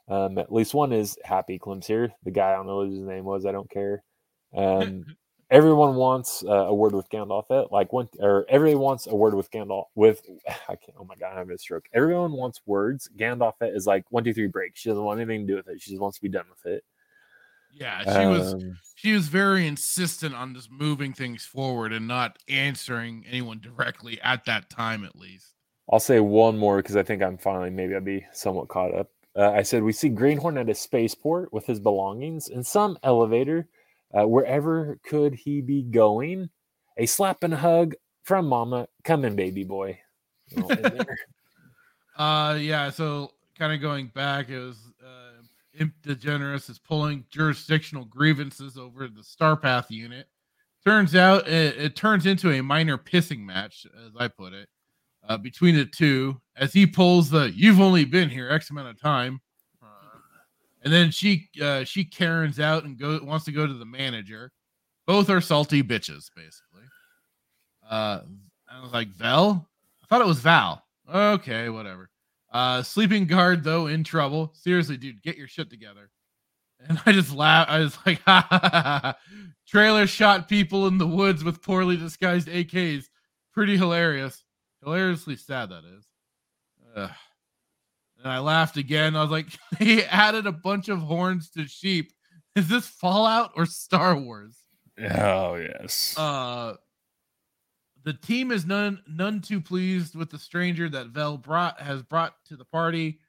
[0.08, 1.58] Um, at least one is happy.
[1.58, 2.12] Clem's here.
[2.24, 3.44] The guy I don't know what his name was.
[3.44, 4.02] I don't care.
[4.54, 5.04] Um,
[5.50, 7.50] everyone wants uh, a word with Gandalf.
[7.50, 9.86] At like one or everyone wants a word with Gandalf.
[9.94, 10.22] With
[10.68, 10.96] I can't.
[10.98, 11.86] Oh my god, I have a stroke.
[11.92, 13.10] Everyone wants words.
[13.16, 14.76] Gandalf is like one, two, three, break.
[14.76, 15.80] She doesn't want anything to do with it.
[15.80, 16.84] She just wants to be done with it.
[17.70, 18.64] Yeah, she um, was
[18.94, 24.46] she was very insistent on just moving things forward and not answering anyone directly at
[24.46, 25.54] that time, at least.
[25.90, 29.10] I'll say one more because I think I'm finally maybe I'll be somewhat caught up.
[29.36, 33.68] Uh, I said we see Greenhorn at a spaceport with his belongings in some elevator.
[34.12, 36.50] Uh, wherever could he be going?
[36.96, 38.88] A slap and a hug from Mama.
[39.04, 39.98] Come in, baby boy.
[42.18, 42.90] uh, yeah.
[42.90, 45.42] So kind of going back, it was uh,
[45.78, 50.26] Imp DeGeneres is pulling jurisdictional grievances over the Starpath unit.
[50.84, 54.68] Turns out it, it turns into a minor pissing match, as I put it
[55.28, 59.00] uh, between the two as he pulls the "You've only been here X amount of
[59.00, 59.40] time,"
[59.82, 59.86] uh,
[60.82, 64.52] and then she uh, she Karens out and go wants to go to the manager.
[65.06, 66.82] Both are salty bitches, basically.
[67.88, 68.20] Uh,
[68.70, 69.68] I was like Val.
[70.02, 70.82] I thought it was Val.
[71.12, 72.10] Okay, whatever.
[72.52, 74.52] Uh, sleeping guard though in trouble.
[74.54, 76.10] Seriously, dude, get your shit together.
[76.88, 77.70] And I just laughed.
[77.70, 79.16] I was like, ha, ha, ha, ha.
[79.66, 83.06] trailer shot people in the woods with poorly disguised AKs.
[83.52, 84.44] Pretty hilarious.
[84.82, 86.06] Hilariously sad, that is.
[86.96, 87.10] Ugh.
[88.22, 89.16] And I laughed again.
[89.16, 89.46] I was like,
[89.78, 92.12] he added a bunch of horns to sheep.
[92.56, 94.56] Is this Fallout or Star Wars?
[95.00, 96.18] Oh yes.
[96.18, 96.74] Uh
[98.04, 102.34] the team is none none too pleased with the stranger that Vel brought has brought
[102.46, 103.20] to the party.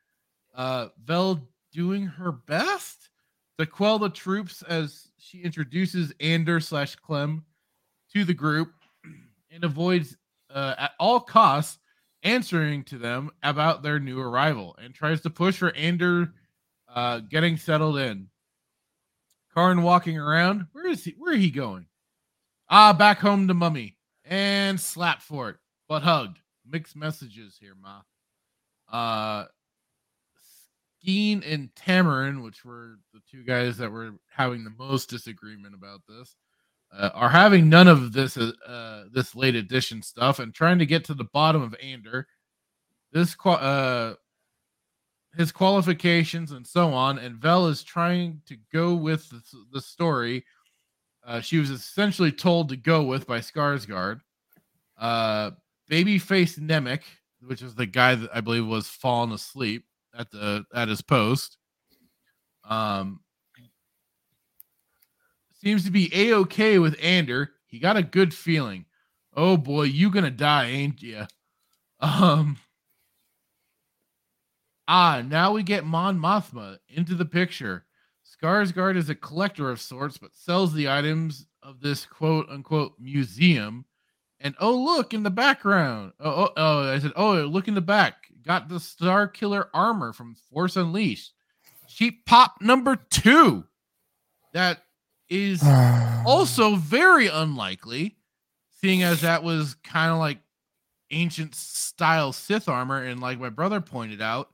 [0.56, 3.10] Uh Vel doing her best
[3.60, 7.46] to quell the troops as she introduces Andor slash Clem
[8.14, 8.72] to the group
[9.52, 10.16] and avoids
[10.54, 11.80] uh, at all costs
[12.24, 16.34] answering to them about their new arrival and tries to push for Andor
[16.94, 18.28] uh, getting settled in.
[19.54, 20.68] Karn walking around.
[20.72, 21.16] Where is he?
[21.18, 21.86] Where he going?
[22.70, 26.38] Ah, back home to mummy and slap for it, but hugged.
[26.70, 28.02] Mixed messages here, ma.
[28.92, 29.46] Uh,
[31.04, 36.02] Skeen and Tamarin, which were the two guys that were having the most disagreement about
[36.08, 36.36] this,
[36.92, 41.04] uh, are having none of this uh, this late edition stuff and trying to get
[41.06, 42.28] to the bottom of Andor.
[43.12, 44.14] This uh,
[45.36, 50.44] his qualifications and so on, and Vel is trying to go with the, the story.
[51.26, 54.22] Uh, she was essentially told to go with by Skarsgård.
[54.98, 55.52] Uh,
[55.90, 57.02] babyface Nemik,
[57.46, 59.86] which is the guy that I believe was falling asleep
[60.18, 61.58] at the at his post.
[62.68, 63.22] Um,
[65.62, 67.52] seems to be a okay with Andor.
[67.66, 68.86] He got a good feeling.
[69.36, 71.28] Oh boy, you gonna die, ain't ya?
[72.00, 72.58] Um.
[74.88, 77.86] Ah, now we get Mon Mothma into the picture.
[78.26, 83.86] Skarsgård is a collector of sorts, but sells the items of this quote unquote museum.
[84.40, 86.14] And oh, look in the background.
[86.20, 88.16] Oh, oh, oh, I said, oh, look in the back.
[88.46, 91.34] Got the Star Killer armor from Force Unleashed.
[91.88, 93.66] Cheap pop number two.
[94.54, 94.84] That
[95.30, 95.62] is
[96.26, 98.16] also very unlikely,
[98.82, 100.40] seeing as that was kind of like
[101.12, 103.04] ancient style Sith armor.
[103.04, 104.50] And like my brother pointed out,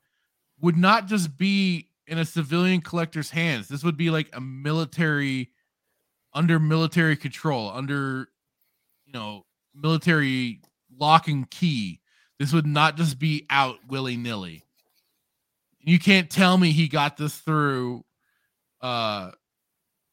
[0.61, 3.67] would not just be in a civilian collector's hands.
[3.67, 5.49] This would be like a military,
[6.33, 8.29] under military control, under,
[9.05, 10.61] you know, military
[10.97, 12.01] lock and key.
[12.39, 14.63] This would not just be out willy nilly.
[15.79, 18.03] You can't tell me he got this through
[18.81, 19.31] uh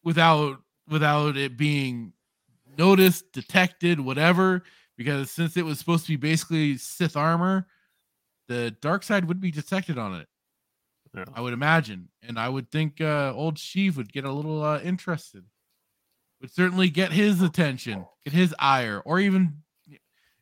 [0.04, 2.12] without without it being
[2.76, 4.62] noticed, detected, whatever.
[4.96, 7.66] Because since it was supposed to be basically Sith armor,
[8.48, 10.28] the dark side would be detected on it.
[11.14, 11.24] Yeah.
[11.34, 14.80] I would imagine, and I would think uh, old Sheev would get a little uh,
[14.80, 15.44] interested.
[16.40, 19.62] Would certainly get his attention, get his ire, or even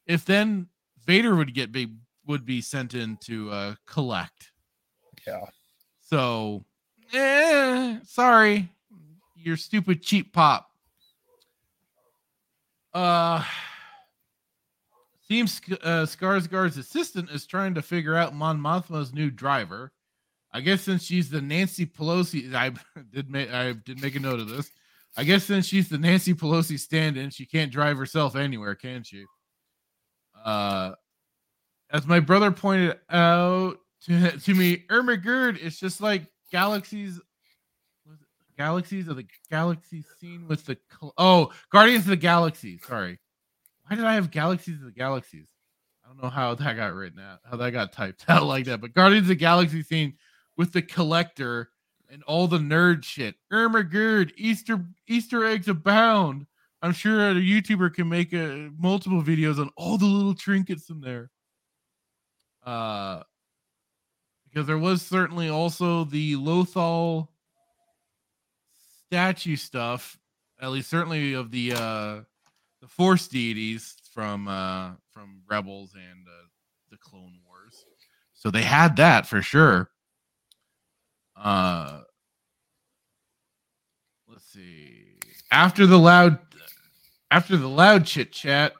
[0.07, 0.69] if then
[1.05, 1.95] Vader would get big,
[2.27, 4.53] would be sent in to uh, collect.
[5.27, 5.45] Yeah.
[6.01, 6.65] So,
[7.13, 8.69] eh, sorry,
[9.43, 10.69] your stupid cheap pop.
[12.93, 13.44] Uh,
[15.28, 19.93] seems uh, Skarsgård's assistant is trying to figure out Mon Mothma's new driver.
[20.52, 22.73] I guess since she's the Nancy Pelosi, I
[23.12, 24.70] did make I did make a note of this.
[25.17, 29.25] I guess since she's the Nancy Pelosi stand-in, she can't drive herself anywhere, can she?
[30.44, 30.93] Uh,
[31.93, 37.20] as my brother pointed out to, to me, Ermagerd is just like galaxies
[38.61, 40.77] Galaxies of the Galaxy scene with the
[41.17, 42.79] oh Guardians of the Galaxy.
[42.87, 43.19] Sorry,
[43.87, 45.49] why did I have Galaxies of the Galaxies?
[46.05, 48.83] I don't know how that got written out, how that got typed out like that.
[48.83, 50.13] But Guardians of the Galaxy scene
[50.59, 51.71] with the collector
[52.11, 53.35] and all the nerd shit.
[53.51, 56.47] Ermagerd, Easter Easter eggs abound.
[56.83, 61.01] I'm sure a YouTuber can make a, multiple videos on all the little trinkets in
[61.01, 61.31] there.
[62.63, 63.23] Uh,
[64.45, 67.29] because there was certainly also the Lothal
[69.11, 70.17] statue stuff,
[70.61, 72.21] at least certainly of the uh
[72.81, 76.47] the Force deities from uh from Rebels and uh,
[76.93, 77.85] the Clone Wars.
[78.35, 79.91] So they had that for sure.
[81.35, 82.03] Uh
[84.29, 85.19] let's see.
[85.51, 86.39] After the loud
[87.33, 88.75] after the loud chit chat,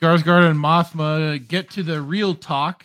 [0.00, 2.84] Skarsgård and Mothma get to the real talk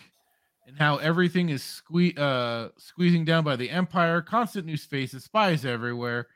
[0.78, 6.28] how everything is sque- uh, squeezing down by the Empire, constant new faces, spies everywhere,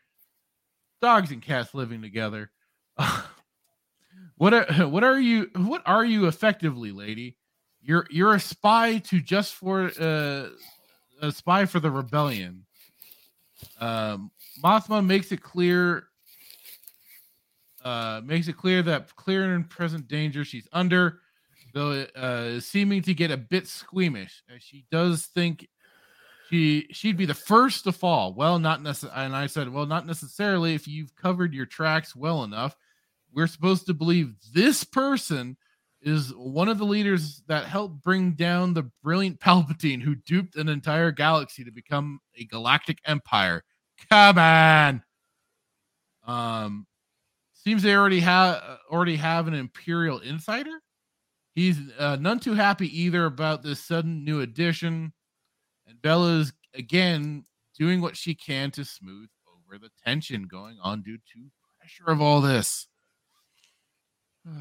[1.01, 2.51] dogs and cats living together.
[4.37, 7.37] what are what are you what are you effectively, lady?
[7.81, 10.49] You're you're a spy to just for uh,
[11.21, 12.65] a spy for the rebellion.
[13.81, 16.09] Um, Mothma makes it clear
[17.85, 21.22] uh, makes it clear that clear and present danger she's under
[21.73, 25.68] though uh, seeming to get a bit squeamish as she does think
[26.52, 28.34] she she'd be the first to fall.
[28.34, 29.25] Well, not necessarily.
[29.25, 30.75] And I said, well, not necessarily.
[30.75, 32.76] If you've covered your tracks well enough,
[33.33, 35.57] we're supposed to believe this person
[36.02, 40.68] is one of the leaders that helped bring down the brilliant Palpatine, who duped an
[40.68, 43.65] entire galaxy to become a galactic empire.
[44.10, 45.02] Come on.
[46.26, 46.86] Um,
[47.55, 50.83] seems they already have already have an imperial insider
[51.55, 55.12] He's uh, none too happy either about this sudden new addition.
[55.86, 57.44] And Bella's again
[57.78, 62.20] doing what she can to smooth over the tension going on due to pressure of
[62.20, 62.89] all this.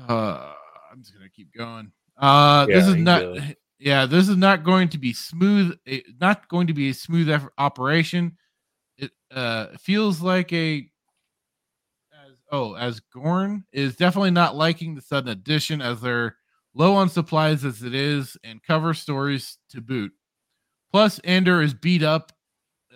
[0.08, 0.54] Uh,
[0.92, 1.92] I'm just gonna keep going.
[2.18, 3.24] Uh, yeah, this is not.
[3.84, 5.76] Yeah, this is not going to be smooth.
[5.88, 8.38] Eh, not going to be a smooth effort, operation.
[8.96, 10.88] It uh, feels like a
[12.14, 16.36] as oh as Gorn is definitely not liking the sudden addition as they're
[16.74, 20.12] low on supplies as it is, and cover stories to boot.
[20.92, 22.32] Plus, Andor is beat up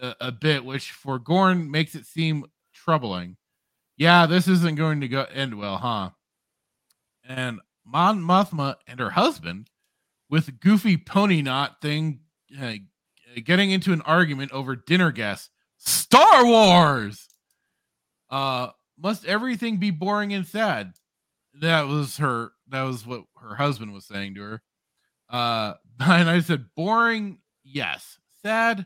[0.02, 3.38] a, a bit, which for Gorn makes it seem troubling.
[3.98, 6.10] Yeah, this isn't going to go end well, huh?
[7.24, 9.70] And Mon Mothma and her husband,
[10.30, 12.20] with goofy pony knot thing,
[12.60, 12.74] uh,
[13.44, 15.50] getting into an argument over dinner guests.
[15.78, 17.28] Star Wars.
[18.30, 20.94] Uh, must everything be boring and sad?
[21.62, 22.52] That was her.
[22.70, 24.62] That was what her husband was saying to her.
[25.30, 28.20] Uh, and I said, boring, yes.
[28.42, 28.86] Sad,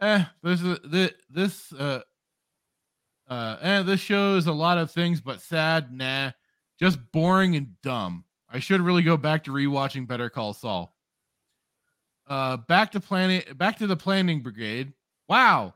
[0.00, 0.24] eh.
[0.42, 2.00] This is this this uh
[3.28, 6.30] uh eh, this shows a lot of things, but sad, nah.
[6.78, 8.24] Just boring and dumb.
[8.48, 10.94] I should really go back to rewatching Better Call Saul.
[12.28, 14.92] Uh, back to planet, back to the planning brigade.
[15.28, 15.74] Wow,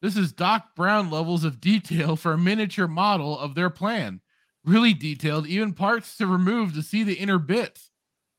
[0.00, 4.20] this is Doc Brown levels of detail for a miniature model of their plan.
[4.64, 7.90] Really detailed, even parts to remove to see the inner bits.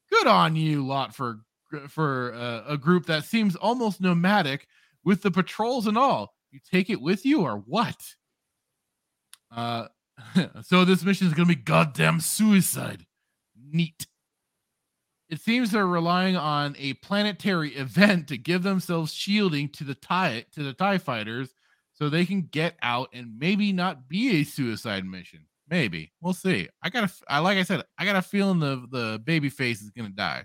[0.09, 1.41] Good on you, lot for
[1.89, 4.67] for uh, a group that seems almost nomadic
[5.03, 6.33] with the patrols and all.
[6.51, 8.01] You take it with you or what?
[9.51, 9.87] Uh,
[10.63, 13.05] so this mission is gonna be goddamn suicide.
[13.71, 14.07] Neat.
[15.29, 20.45] It seems they're relying on a planetary event to give themselves shielding to the tie
[20.53, 21.53] to the tie fighters
[21.93, 25.45] so they can get out and maybe not be a suicide mission.
[25.69, 26.11] Maybe.
[26.21, 26.67] We'll see.
[26.81, 29.81] I got a I like I said, I got a feeling the the baby face
[29.81, 30.43] is to die.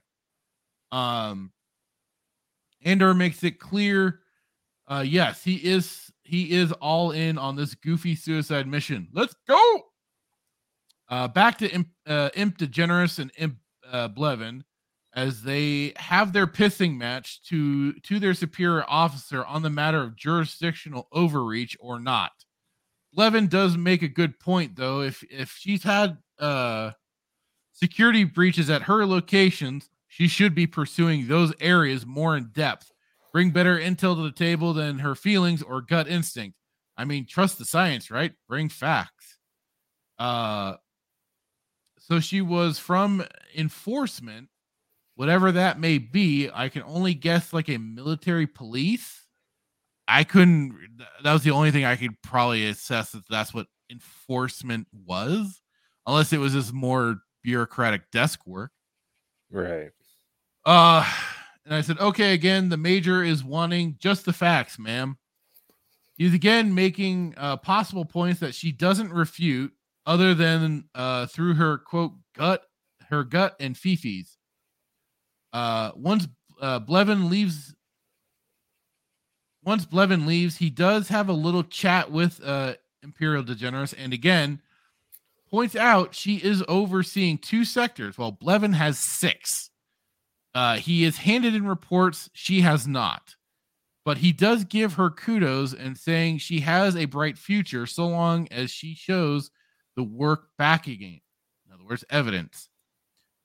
[0.92, 1.52] Um
[2.84, 4.20] Andor makes it clear
[4.88, 9.08] uh yes, he is he is all in on this goofy suicide mission.
[9.12, 9.82] Let's go.
[11.08, 13.56] Uh back to Imp, uh, Imp DeGeneres and Imp
[13.90, 14.62] uh, Blevin
[15.14, 20.16] as they have their pissing match to to their superior officer on the matter of
[20.16, 22.32] jurisdictional overreach or not.
[23.14, 25.00] Levin does make a good point though.
[25.02, 26.92] If if she's had uh
[27.72, 32.92] security breaches at her locations, she should be pursuing those areas more in depth.
[33.32, 36.56] Bring better intel to the table than her feelings or gut instinct.
[36.96, 38.32] I mean, trust the science, right?
[38.48, 39.38] Bring facts.
[40.18, 40.74] Uh
[41.98, 43.24] so she was from
[43.56, 44.48] enforcement
[45.16, 49.26] whatever that may be, I can only guess like a military police.
[50.10, 50.76] I couldn't.
[51.22, 55.62] That was the only thing I could probably assess that that's what enforcement was,
[56.06, 58.72] unless it was just more bureaucratic desk work.
[59.50, 59.92] Right.
[60.66, 61.08] Uh,
[61.64, 65.16] and I said, okay, again, the major is wanting just the facts, ma'am.
[66.16, 69.72] He's again making uh, possible points that she doesn't refute,
[70.06, 72.64] other than uh, through her quote gut,
[73.08, 74.36] her gut and fifis.
[75.52, 76.28] Uh, once
[76.60, 77.74] uh, Blevin leaves,
[79.64, 84.60] once Blevin leaves, he does have a little chat with uh, Imperial DeGeneres, and again
[85.50, 89.70] points out she is overseeing two sectors, while Blevin has six.
[90.54, 93.34] Uh, he is handed in reports, she has not.
[94.04, 98.48] But he does give her kudos and saying she has a bright future so long
[98.50, 99.50] as she shows
[99.96, 101.20] the work back again.
[101.66, 102.68] In other words, evidence.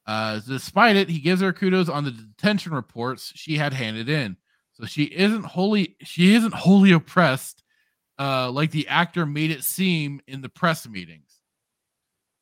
[0.08, 4.38] Uh, despite it, he gives her kudos on the detention reports she had handed in.
[4.76, 7.64] So she isn't wholly she isn't wholly oppressed,
[8.20, 11.40] uh, like the actor made it seem in the press meetings.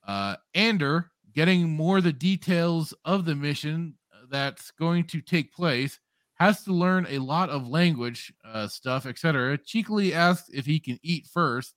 [0.06, 3.96] Uh, Andor getting more the details of the mission
[4.30, 6.00] that's going to take place
[6.36, 9.58] has to learn a lot of language uh, stuff, etc.
[9.58, 11.76] Cheekily asks if he can eat first,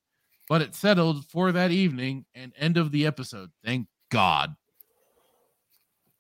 [0.49, 3.51] but it's settled for that evening and end of the episode.
[3.65, 4.57] Thank God.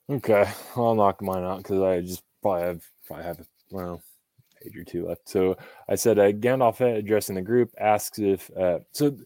[0.08, 4.02] Okay, I'll knock mine out because I just probably have probably have well
[4.62, 5.28] page or two left.
[5.28, 5.56] So
[5.88, 9.16] I said uh, Gandalf addressing the group asks if uh, so.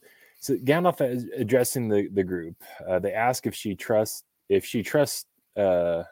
[0.43, 2.57] So Gandalf is addressing the the group.
[2.89, 5.27] Uh, they ask if she trusts if she trusts
[5.57, 6.05] uh,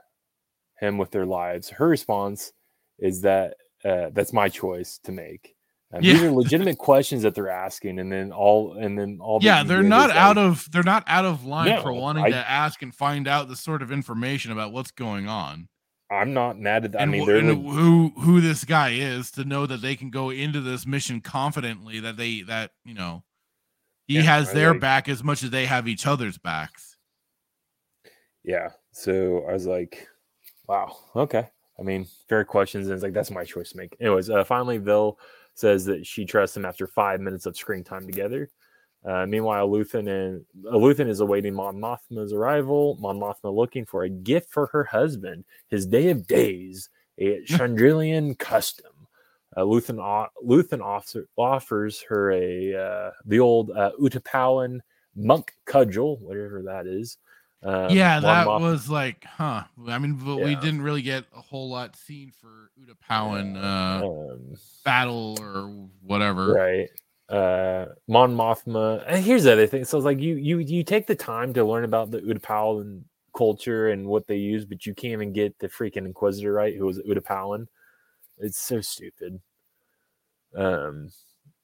[0.78, 1.68] him with their lives.
[1.68, 2.52] Her response
[2.98, 5.54] is that uh, that's my choice to make.
[5.92, 6.12] Um, yeah.
[6.14, 9.38] These are legitimate questions that they're asking, and then all and then all.
[9.42, 12.30] Yeah, they're not out like, of they're not out of line no, for wanting I,
[12.30, 15.68] to ask and find out the sort of information about what's going on.
[16.10, 17.02] I'm not mad at that.
[17.02, 20.30] And, I mean, like, who who this guy is to know that they can go
[20.30, 23.24] into this mission confidently that they that you know
[24.06, 26.96] he yeah, has their like, back as much as they have each other's backs.
[28.42, 28.70] Yeah.
[28.92, 30.08] So I was like,
[30.66, 31.48] wow, okay.
[31.78, 33.94] I mean, fair questions, and it's like that's my choice to make.
[34.00, 35.18] Anyways, uh, finally, they'll
[35.54, 38.48] says that she trusts him after five minutes of screen time together.
[39.04, 42.96] Uh, meanwhile, Luthen and uh, Luthen is awaiting Mon Mothma's arrival.
[43.00, 48.38] Mon Mothma looking for a gift for her husband, his day of days, a Chandrilian
[48.38, 48.92] custom.
[49.56, 54.80] Uh, Luthen, Luthen officer, offers her a uh, the old uh, Utapauan
[55.16, 57.18] monk cudgel, whatever that is,
[57.62, 59.64] um, yeah, that was like, huh?
[59.88, 60.44] I mean, but yeah.
[60.44, 64.54] we didn't really get a whole lot seen for Utapauan uh, um,
[64.84, 66.54] battle or whatever.
[66.54, 66.88] Right.
[67.28, 69.04] Uh Mon Mothma.
[69.06, 69.84] And here's the other thing.
[69.84, 73.02] So it's like you you you take the time to learn about the Utapauan
[73.36, 76.86] culture and what they use, but you can't even get the freaking Inquisitor right, who
[76.86, 77.66] was Utapauan.
[78.38, 79.40] It's so stupid.
[80.56, 81.10] Um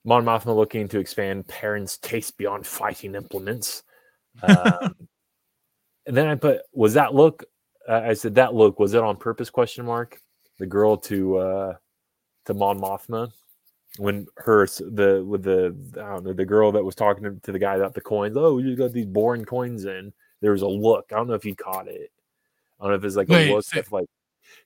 [0.05, 3.84] Mon Mothma looking to expand Perrin's taste beyond fighting implements.
[4.43, 4.94] Um,
[6.07, 7.44] and then I put, was that look?
[7.89, 9.49] Uh, I said that look was it on purpose?
[9.49, 10.20] Question mark.
[10.59, 11.75] The girl to uh
[12.44, 13.33] to Mon Mothma
[13.98, 17.52] when her the with the I don't know the girl that was talking to, to
[17.52, 18.36] the guy about the coins.
[18.36, 20.12] Oh, you got these boring coins in.
[20.40, 21.06] There was a look.
[21.12, 22.10] I don't know if you caught it.
[22.81, 24.06] I don't know if it's like Wait, a look of like.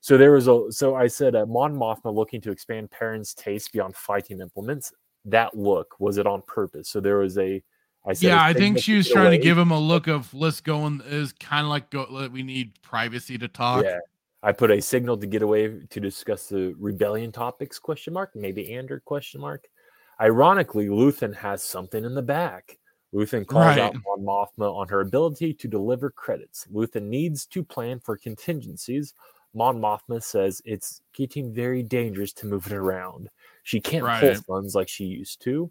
[0.01, 0.73] So there was a.
[0.73, 4.93] So I said, uh, Mon Mothma looking to expand Perrin's taste beyond fighting implements.
[5.25, 6.89] That look was it on purpose?
[6.89, 7.63] So there was a.
[8.07, 10.61] I said, yeah, I think she was trying to give him a look of let's
[10.61, 12.29] go and is kind of like go.
[12.33, 13.85] We need privacy to talk.
[13.85, 13.99] Yeah.
[14.43, 18.73] I put a signal to get away to discuss the rebellion topics question mark, maybe
[18.75, 19.65] Andor question mark.
[20.21, 22.79] Ironically, Luthen has something in the back.
[23.15, 24.03] Luthen calls out Right.
[24.07, 26.67] Mon Mothma on her ability to deliver credits.
[26.73, 29.15] Luthen needs to plan for contingencies.
[29.55, 33.31] Mon Mothma says it's getting very dangerous to move it around.
[33.63, 34.37] She can't pull Right.
[34.47, 35.71] funds like she used to.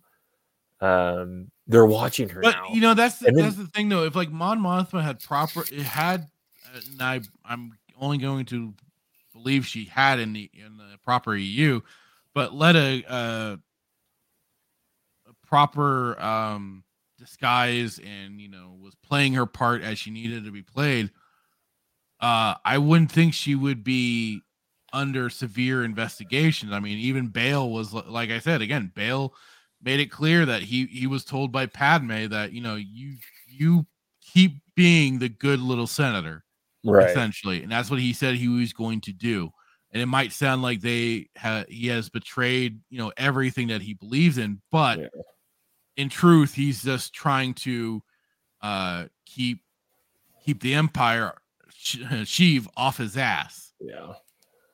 [0.81, 2.65] Um, they're watching her But now.
[2.73, 4.03] you know that's the, then- that's the thing though.
[4.03, 6.27] If like Mon Mothma had proper, it had,
[6.73, 8.73] uh, and I I'm only going to
[9.33, 11.81] believe she had in the in the proper EU,
[12.33, 13.57] but let a uh,
[15.27, 16.83] a proper um
[17.17, 21.11] disguise and you know was playing her part as she needed to be played.
[22.19, 24.41] Uh, I wouldn't think she would be
[24.93, 26.73] under severe investigation.
[26.73, 28.91] I mean, even Bail was like I said again.
[28.95, 29.33] Bail
[29.81, 33.15] made it clear that he he was told by Padme that you know you
[33.47, 33.85] you
[34.21, 36.43] keep being the good little senator,
[36.83, 37.09] Right.
[37.09, 39.49] Essentially, and that's what he said he was going to do.
[39.91, 43.93] And it might sound like they ha- he has betrayed you know everything that he
[43.93, 45.09] believes in, but
[45.97, 48.01] in truth, he's just trying to
[48.61, 49.61] uh keep
[50.45, 51.33] keep the empire
[51.73, 53.73] Sh- Sheev off his ass.
[53.81, 54.13] Yeah.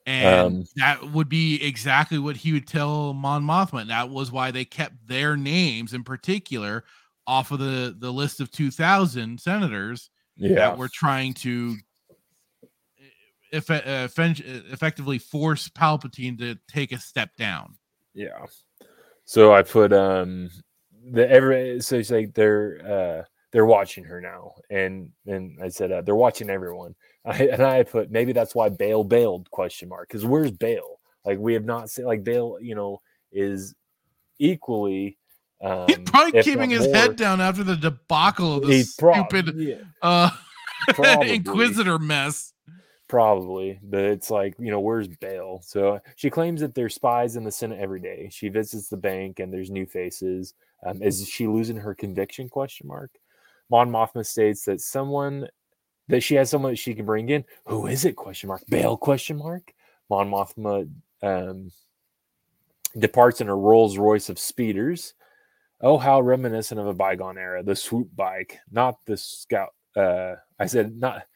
[0.06, 3.82] And Um, that would be exactly what he would tell Mon Mothma.
[3.82, 6.84] And that was why they kept their names in particular
[7.26, 10.56] off of the, the list of 2,000 senators Yeah.
[10.56, 11.78] that were trying to
[13.54, 14.08] eff- uh,
[14.72, 17.78] effectively force Palpatine to take a step down.
[18.14, 18.46] Yeah.
[19.26, 20.50] So I put um
[21.12, 25.92] the every so it's like they're uh they're watching her now and and I said
[25.92, 26.96] uh, they're watching everyone.
[27.26, 31.00] I, and I put maybe that's why Bail bailed question mark because where's Bail?
[31.26, 33.00] Like we have not seen like Bail, you know,
[33.32, 33.74] is
[34.40, 35.18] equally
[35.62, 39.76] um he's Probably keeping his more- head down after the debacle of the stupid yeah.
[40.02, 40.30] uh,
[41.22, 42.53] Inquisitor mess.
[43.14, 45.62] Probably, but it's like, you know, where's Bail?
[45.64, 48.28] So she claims that there's spies in the Senate every day.
[48.32, 50.56] She visits the bank and there's new faces.
[50.84, 52.50] Um, is she losing her conviction?
[52.50, 53.12] Question mark.
[53.70, 55.48] Mon Mothma states that someone
[56.08, 57.46] that she has someone that she can bring in.
[57.68, 58.16] Who is it?
[58.16, 58.64] Question mark.
[58.68, 58.98] Bail?
[58.98, 59.76] Question mark.
[60.10, 60.90] Mon Mothma
[61.22, 61.72] um,
[62.98, 65.14] departs in a Rolls Royce of speeders.
[65.82, 67.62] Oh, how reminiscent of a bygone era.
[67.62, 69.76] The swoop bike, not the scout.
[69.96, 71.28] Uh, I said not.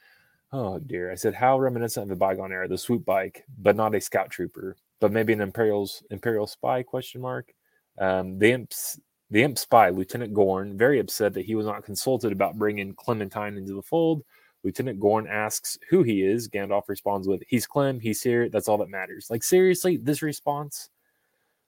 [0.51, 1.11] Oh dear.
[1.11, 2.67] I said how reminiscent of a bygone era.
[2.67, 6.83] The swoop bike, but not a scout trooper, but maybe an imperial's imperial spy?
[6.83, 7.53] Question mark.
[7.99, 8.99] Um, the imps.
[9.29, 13.57] The imp spy, Lieutenant Gorn, very upset that he was not consulted about bringing Clementine
[13.57, 14.23] into the fold.
[14.63, 16.47] Lieutenant Gorn asks who he is.
[16.47, 17.99] Gandalf responds with, "He's Clem.
[17.99, 18.47] He's here.
[18.49, 20.89] That's all that matters." Like seriously, this response.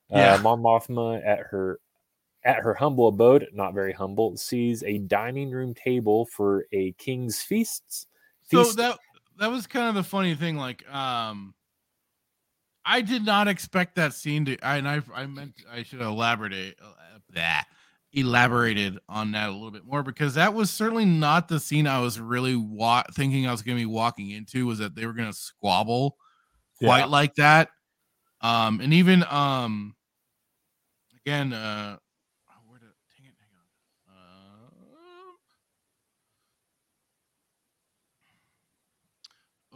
[0.09, 0.35] Yeah.
[0.35, 1.79] Uh, Mon Mothma at her
[2.43, 7.41] at her humble abode, not very humble, sees a dining room table for a king's
[7.41, 8.07] feasts.
[8.49, 8.99] So that
[9.37, 10.57] that was kind of the funny thing.
[10.57, 11.53] Like, um,
[12.85, 14.57] I did not expect that scene to.
[14.65, 16.91] I, and I I meant I should elaborate uh,
[17.33, 17.65] that
[18.11, 21.99] elaborated on that a little bit more because that was certainly not the scene I
[21.99, 24.65] was really wa- thinking I was going to be walking into.
[24.65, 26.17] Was that they were going to squabble
[26.77, 27.05] quite Yeah.
[27.05, 27.69] like that?
[28.41, 29.95] Um, and even um,
[31.25, 31.97] again, uh,
[32.49, 34.15] oh, where did dang it, hang on.
[34.17, 35.35] Um,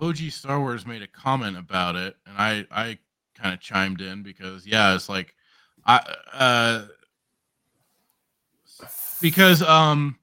[0.03, 2.97] OG Star Wars made a comment about it, and I I
[3.35, 5.33] kind of chimed in because yeah, it's like
[5.85, 5.99] I
[6.33, 6.85] uh
[9.21, 10.17] because um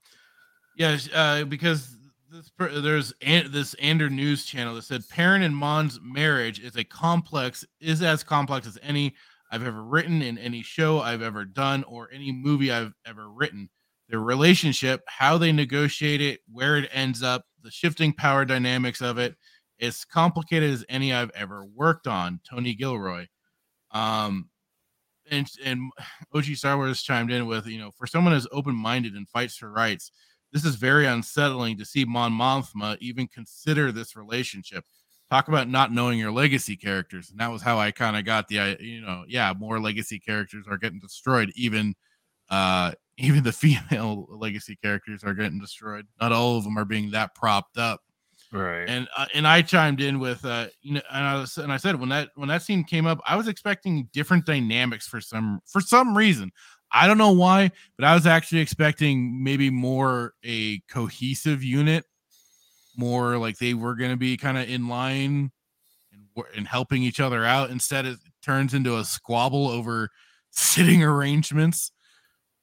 [0.76, 1.96] yes uh because
[2.30, 6.84] this there's an, this Andor News channel that said Perrin and Mon's marriage is a
[6.84, 9.14] complex is as complex as any
[9.50, 13.68] I've ever written in any show I've ever done or any movie I've ever written.
[14.08, 19.18] Their relationship, how they negotiate it, where it ends up, the shifting power dynamics of
[19.18, 19.36] it,
[19.80, 22.40] it's complicated as any I've ever worked on.
[22.48, 23.26] Tony Gilroy.
[23.90, 24.50] Um,
[25.30, 25.90] and and
[26.34, 29.56] OG Star Wars chimed in with, you know, for someone as open minded and fights
[29.56, 30.12] for rights,
[30.52, 34.84] this is very unsettling to see Mon Mothma even consider this relationship.
[35.30, 38.48] Talk about not knowing your legacy characters, and that was how I kind of got
[38.48, 41.52] the, you know, yeah, more legacy characters are getting destroyed.
[41.54, 41.94] Even,
[42.50, 46.06] uh, even the female legacy characters are getting destroyed.
[46.20, 48.00] Not all of them are being that propped up
[48.52, 48.88] Right.
[48.88, 51.76] and uh, and I chimed in with uh you know and I was and I
[51.76, 55.60] said when that when that scene came up I was expecting different dynamics for some
[55.66, 56.50] for some reason
[56.90, 62.04] I don't know why but I was actually expecting maybe more a cohesive unit
[62.96, 65.52] more like they were going to be kind of in line
[66.12, 70.08] and and helping each other out instead it turns into a squabble over
[70.50, 71.92] sitting arrangements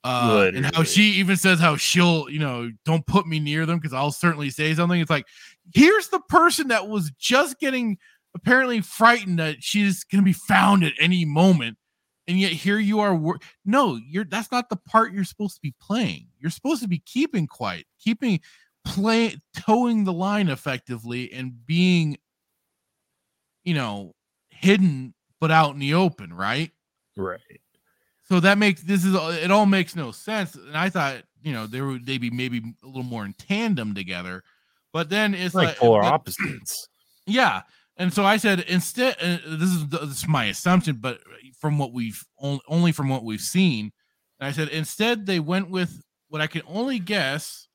[0.03, 3.77] uh, and how she even says how she'll, you know, don't put me near them
[3.77, 5.01] because I'll certainly say something.
[5.01, 5.25] It's like,
[5.73, 7.97] here's the person that was just getting
[8.35, 11.77] apparently frightened that she's going to be found at any moment,
[12.27, 13.15] and yet here you are.
[13.15, 16.27] Wor- no, you're that's not the part you're supposed to be playing.
[16.39, 18.39] You're supposed to be keeping quiet, keeping
[18.85, 22.17] play, towing the line effectively, and being,
[23.63, 24.13] you know,
[24.49, 26.71] hidden but out in the open, right?
[27.15, 27.39] Right.
[28.27, 30.55] So that makes this is it all makes no sense.
[30.55, 33.95] And I thought, you know, they would they be maybe a little more in tandem
[33.95, 34.43] together.
[34.97, 36.87] But then it's like like, polar but- opposites.
[37.27, 37.63] Yeah.
[37.97, 41.19] And so I said instead uh, this is this is my assumption, but
[41.59, 43.91] from what we've only, only from what we've seen,
[44.39, 47.67] and I said instead they went with what I can only guess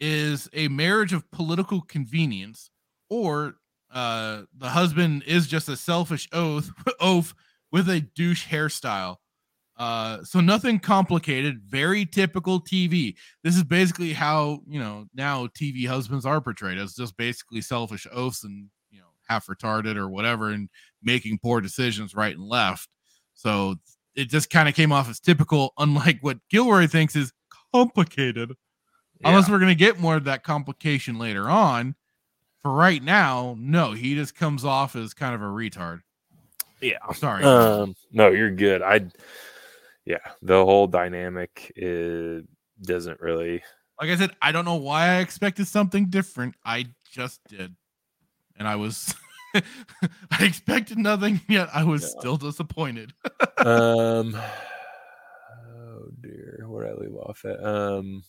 [0.00, 2.70] is a marriage of political convenience
[3.08, 3.54] or
[3.92, 6.70] uh the husband is just a selfish oath
[7.00, 7.34] oaf
[7.70, 9.18] with a douche hairstyle
[9.76, 15.84] uh so nothing complicated very typical tv this is basically how you know now tv
[15.84, 20.50] husbands are portrayed as just basically selfish oafs and you know half retarded or whatever
[20.50, 20.68] and
[21.04, 22.88] making poor decisions right and left.
[23.34, 23.76] So
[24.16, 27.32] it just kind of came off as typical unlike what gilroy thinks is
[27.72, 28.52] complicated.
[29.24, 31.94] Unless we're going to get more of that complication later on.
[32.62, 36.00] For right now no he just comes off as kind of a retard.
[36.80, 36.98] Yeah.
[37.06, 37.44] I'm sorry.
[37.44, 38.82] Um, no, you're good.
[38.82, 39.06] I,
[40.06, 42.44] yeah, the whole dynamic is,
[42.82, 43.62] doesn't really.
[44.00, 46.54] like I said, I don't know why I expected something different.
[46.64, 47.74] I just did.
[48.56, 49.14] And I was
[49.54, 53.12] I expected nothing, yet I was still disappointed.
[53.58, 54.36] um,
[55.76, 57.64] oh dear, where did I leave off at?
[57.64, 58.22] Um,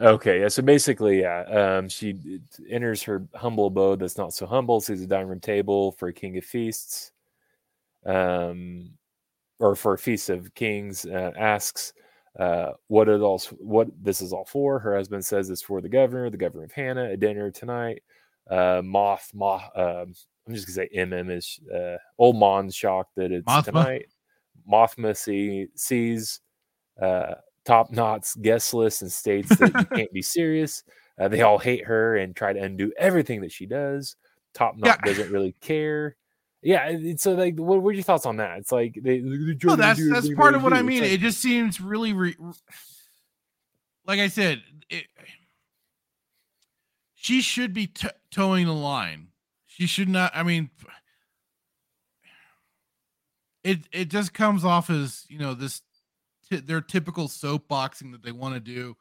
[0.00, 0.48] Okay, yeah.
[0.48, 5.06] So basically, yeah, um, she enters her humble abode that's not so humble, sees a
[5.06, 7.12] dining room table for a king of feasts,
[8.04, 8.90] um,
[9.58, 11.06] or for a feast of kings.
[11.06, 11.94] Uh, asks,
[12.38, 14.78] uh, what it all, what this is all for.
[14.78, 18.02] Her husband says it's for the governor, the governor of Hannah, a dinner tonight.
[18.50, 19.64] Uh, Moth, Moth.
[19.74, 20.14] Um,
[20.46, 23.64] I'm just gonna say MM is uh, old Mon's shocked that it's Mothma?
[23.64, 24.06] tonight.
[24.70, 26.40] Mothma see, sees
[27.00, 27.34] uh,
[27.66, 30.84] Top Knot's guest list and states that you can't be serious.
[31.20, 34.16] Uh, they all hate her and try to undo everything that she does.
[34.54, 35.12] Top Knot Yeah.
[35.12, 36.16] doesn't really care.
[36.62, 38.58] Yeah, so like, what, are your thoughts on that?
[38.58, 40.84] It's like they, they No, that's that's part of what I do.
[40.84, 41.02] Mean.
[41.02, 42.36] like- it just seems really, re-
[44.06, 45.04] like I said, it,
[47.14, 49.28] she should be t- towing the line.
[49.66, 50.32] She should not.
[50.34, 50.70] I mean,
[53.62, 55.82] it it just comes off as you know this
[56.50, 58.96] t- their typical soapboxing that they want to do.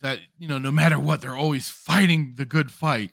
[0.00, 3.12] That you know, no matter what, they're always fighting the good fight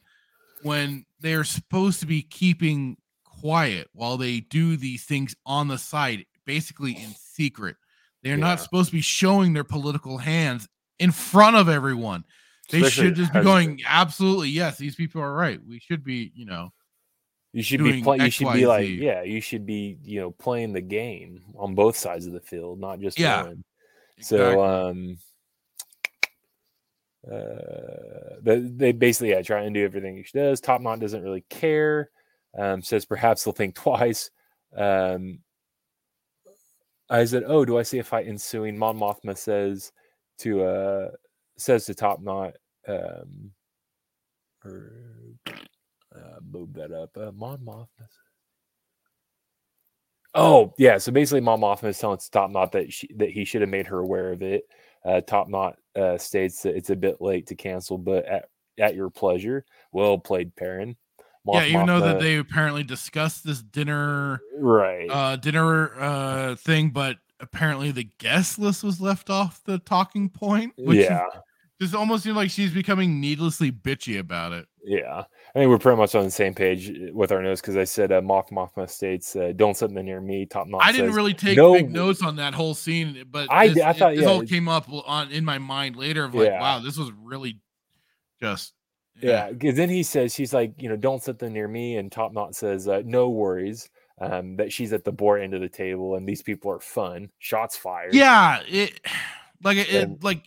[0.61, 6.25] when they're supposed to be keeping quiet while they do these things on the side,
[6.45, 7.75] basically in secret.
[8.23, 10.67] They're not supposed to be showing their political hands
[10.99, 12.23] in front of everyone.
[12.69, 15.59] They Especially should just be going, absolutely, yes, these people are right.
[15.67, 16.71] We should be, you know,
[17.53, 20.71] You should be play, you should be like yeah, you should be you know playing
[20.71, 23.63] the game on both sides of the field, not just Yeah, one.
[24.21, 25.17] So um
[27.29, 30.61] uh they, they basically yeah try and do everything she does.
[30.61, 32.09] Top Knot doesn't really care.
[32.57, 34.31] Um says perhaps they'll think twice.
[34.75, 35.39] Um
[37.09, 38.77] I said, Oh, do I see a fight ensuing?
[38.77, 39.91] Mon Mothma says
[40.39, 41.09] to uh
[41.57, 42.53] says to Top Knot,
[42.87, 43.51] um
[44.63, 44.93] or
[46.15, 47.15] uh, move that up.
[47.17, 47.87] Uh, Mon Mothma.
[50.33, 53.61] Oh yeah, so basically, Mon Mothma is telling Top Knot that she, that he should
[53.61, 54.63] have made her aware of it.
[55.03, 58.45] Uh, Top Knot uh, states that it's a bit late to cancel, but at,
[58.79, 59.65] at your pleasure.
[59.91, 60.95] Well played, Perrin.
[61.45, 66.91] yeah, Moth even though that they apparently discussed this dinner right uh dinner uh thing,
[66.91, 70.73] but apparently the guest list was left off the talking point.
[70.77, 71.25] Which yeah
[71.81, 74.67] Just almost seems like she's becoming needlessly bitchy about it.
[74.83, 75.23] Yeah,
[75.53, 77.83] I think we're pretty much on the same page uh, with our notes because I
[77.83, 80.81] said uh, Moth Mothma states, uh, "Don't sit near me." Top notch.
[80.83, 83.83] I didn't says, really take "No big notes on that whole scene, but I this,
[83.83, 86.47] I it- thought, this yeah, all came up on in my mind later of like,
[86.47, 86.61] Yeah.
[86.61, 87.59] wow, this was really
[88.41, 88.73] just
[89.21, 92.11] Yeah, because then he says she's like, you know, don't sit there near me, and
[92.11, 93.89] Top Knot says, uh, no worries,
[94.21, 97.29] um, that she's at the boar end of the table, and these people are fun.
[97.39, 98.13] Shots fired.
[98.13, 98.99] yeah, it
[99.63, 100.43] like it, it like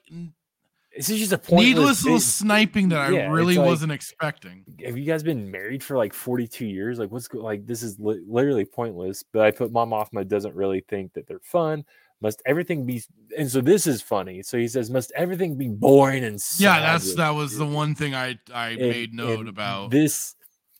[0.97, 4.65] This is just a pointless needless little sniping that Yeah, I really like- wasn't expecting.
[4.85, 6.99] Have you guys been married for like 42 years?
[6.99, 9.23] Like, what's like, this is li- literally pointless.
[9.25, 11.85] But I put Mom Mothma doesn't really think that they're fun.
[12.21, 13.03] Must everything be,
[13.37, 14.43] and so this is funny.
[14.43, 17.95] So he says, must everything be boring and Yeah, that's that was you?" the one
[17.97, 19.91] thing I I And- made note about.
[19.91, 20.37] this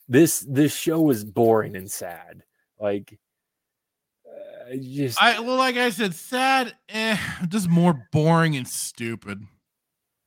[0.07, 2.43] this this show was boring and sad
[2.79, 3.19] like
[4.27, 7.17] uh, just I well, like I said, sad, eh,
[7.49, 9.45] just more boring and stupid.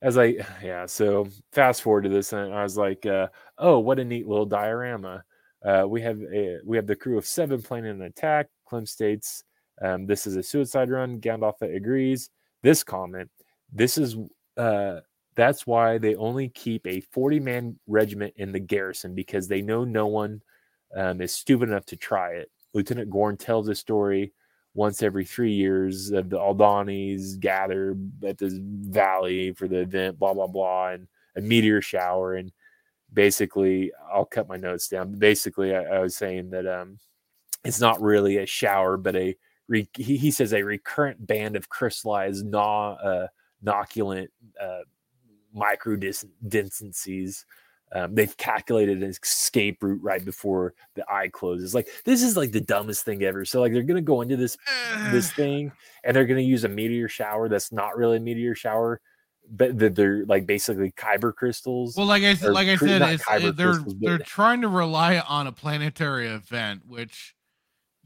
[0.01, 0.25] As i
[0.63, 4.27] yeah so fast forward to this and i was like uh oh what a neat
[4.27, 5.23] little diorama.
[5.65, 9.43] Uh we have a, we have the crew of seven planning an attack clem states
[9.81, 11.19] um this is a suicide run.
[11.19, 12.29] Gandalf agrees.
[12.63, 13.29] This comment
[13.71, 14.15] this is
[14.57, 14.99] uh
[15.35, 19.85] that's why they only keep a 40 man regiment in the garrison because they know
[19.85, 20.41] no one
[20.95, 22.51] um, is stupid enough to try it.
[22.73, 24.33] Lieutenant Gorn tells a story
[24.73, 30.33] once every three years of the Aldhanis gather at this valley for the event, blah,
[30.33, 32.35] blah, blah, and a meteor shower.
[32.35, 32.51] And
[33.11, 35.17] basically, I'll cut my notes down.
[35.17, 36.99] Basically, I, I was saying that um,
[37.65, 39.35] it's not really a shower, but a
[39.67, 43.27] re- he, he says a recurrent band of crystallized na- uh,
[43.63, 44.27] noculant
[44.61, 44.81] uh,
[45.53, 45.95] micro
[46.47, 47.45] densities.
[47.91, 51.73] Um, they've calculated an escape route right before the eye closes.
[51.73, 53.45] Like this is like the dumbest thing ever.
[53.45, 54.57] So like they're gonna go into this
[55.11, 55.71] this thing
[56.03, 59.01] and they're gonna use a meteor shower that's not really a meteor shower,
[59.49, 61.95] but that they're like basically kyber crystals.
[61.95, 66.27] Well, like I said, like I said, they're they're trying to rely on a planetary
[66.27, 67.33] event, which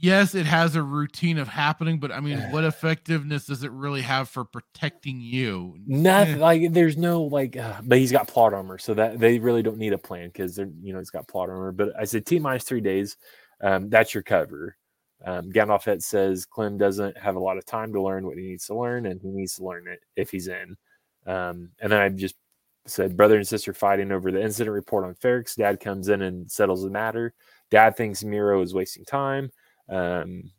[0.03, 4.01] yes, it has a routine of happening, but I mean, what effectiveness does it really
[4.01, 5.77] have for protecting you?
[5.87, 9.63] Nothing like there's no like, uh, but he's got plot armor, so that they really
[9.63, 11.71] don't need a plan because they're you know he's got plot armor.
[11.71, 13.17] But I said T minus three days,
[13.61, 14.75] um, that's your cover.
[15.25, 18.67] Um, Gandalf says Clem doesn't have a lot of time to learn what he needs
[18.67, 20.75] to learn, and he needs to learn it if he's in.
[21.25, 22.35] Um, and then I just
[22.85, 25.55] said brother and sister fighting over the incident report on Ferrix.
[25.55, 27.33] Dad comes in and settles the matter.
[27.71, 29.49] Dad thinks Meero is wasting time.
[29.89, 30.51] Um,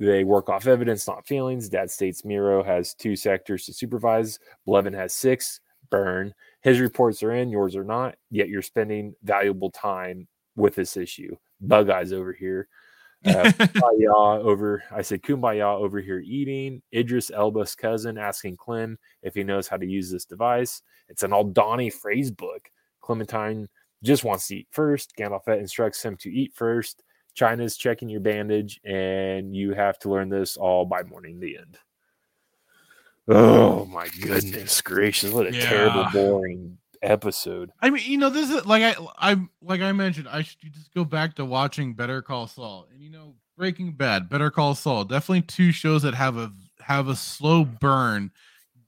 [0.00, 1.68] they work off evidence, not feelings.
[1.68, 4.38] Dad states Meero has two sectors to supervise.
[4.66, 5.60] Blevin has six.
[5.90, 6.34] Burn.
[6.62, 8.16] His reports are in, yours are not.
[8.30, 11.36] Yet you're spending valuable time with this issue.
[11.60, 12.68] Bug eyes over here.
[13.26, 14.82] Uh, kumbaya over.
[14.90, 16.82] I said kumbaya over here eating.
[16.94, 20.82] Idris Elba's cousin asking Clem if he knows how to use this device.
[21.08, 22.68] It's an Aldani phrase book.
[23.00, 23.66] Clementine
[24.02, 25.14] just wants to eat first.
[25.18, 27.02] Gandalf instructs him to eat first.
[27.34, 31.78] China's checking your bandage, and you have to learn this all by morning the end.
[33.28, 35.32] Oh my goodness gracious!
[35.32, 37.70] What a terrible, boring episode.
[37.80, 40.92] I mean, you know, this is like I I like I mentioned, I should just
[40.94, 45.04] go back to watching Better Call Saul, and you know, Breaking Bad, Better Call Saul,
[45.04, 48.30] definitely two shows that have a have a slow burn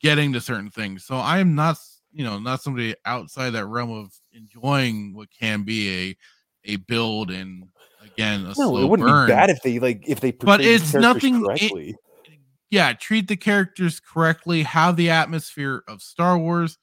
[0.01, 1.05] getting to certain things.
[1.05, 1.79] So I am not,
[2.13, 7.31] you know, not somebody outside that realm of enjoying what can be a a build
[7.31, 7.65] and
[8.15, 9.27] again No, it wouldn't burn.
[9.27, 11.97] be bad if they like if they But the it's characters nothing- it-
[12.71, 16.79] yeah, treat the characters correctly, have the atmosphere of Star Wars,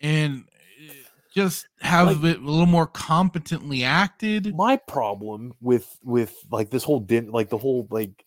[0.00, 0.44] and
[0.88, 0.92] eh,
[1.32, 4.54] just have it a little more competently acted.
[4.56, 8.24] my problem with with like this whole din like the whole like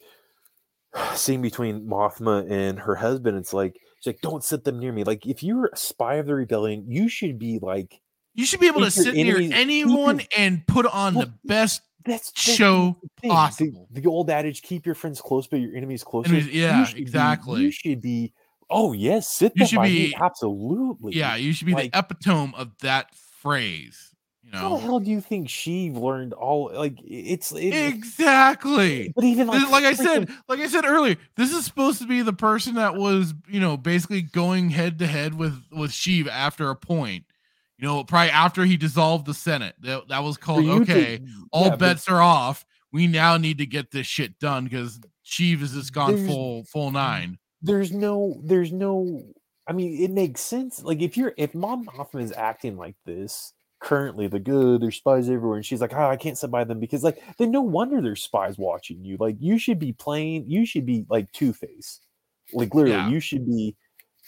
[1.16, 5.04] scene between Mothma and her husband, it's like she's like, "Don't sit them near me."
[5.04, 8.00] Like, if you're a spy of the rebellion, you should be like,
[8.36, 12.32] You should be able to sit near anyone and put on Well, the best that's
[12.40, 13.88] show the thing.
[13.92, 16.86] The- The, old adage: "Keep your friends close, but your enemies closer." Enemies- yeah, You
[16.86, 17.62] should be- exactly.
[17.62, 18.34] you should be.
[18.70, 21.14] Oh yes, sit You should by me, be- absolutely.
[21.16, 24.10] Yeah, you should be Like- the epitome of that phrase.
[24.44, 26.72] You How the hell do you think she learned all?
[26.74, 29.08] Like, it's it, it- exactly.
[29.08, 32.08] Eh, but even like, like I said, like I said earlier, this is supposed to
[32.08, 36.28] be the person that was, you know, basically going head to head with with Sheev
[36.28, 37.26] after a point.
[37.84, 39.76] You know, probably after he dissolved the Senate.
[39.82, 41.20] That, that was called you to- okay.
[41.52, 42.66] all yeah, but bets are off.
[42.94, 46.92] We now need to get this shit done because Sheev has just gone full full
[46.92, 47.40] nine.
[47.62, 49.22] there's no there's no
[49.68, 53.52] i mean it makes sense like if you're if Mon Mothma is acting like this
[53.82, 56.80] currently the good there's spies everywhere and she's like oh i can't sit by them
[56.80, 60.66] because like then no wonder there's spies watching you like you should be playing you
[60.66, 62.00] should be like two-face
[62.53, 63.10] like literally Yeah.
[63.10, 63.76] you should be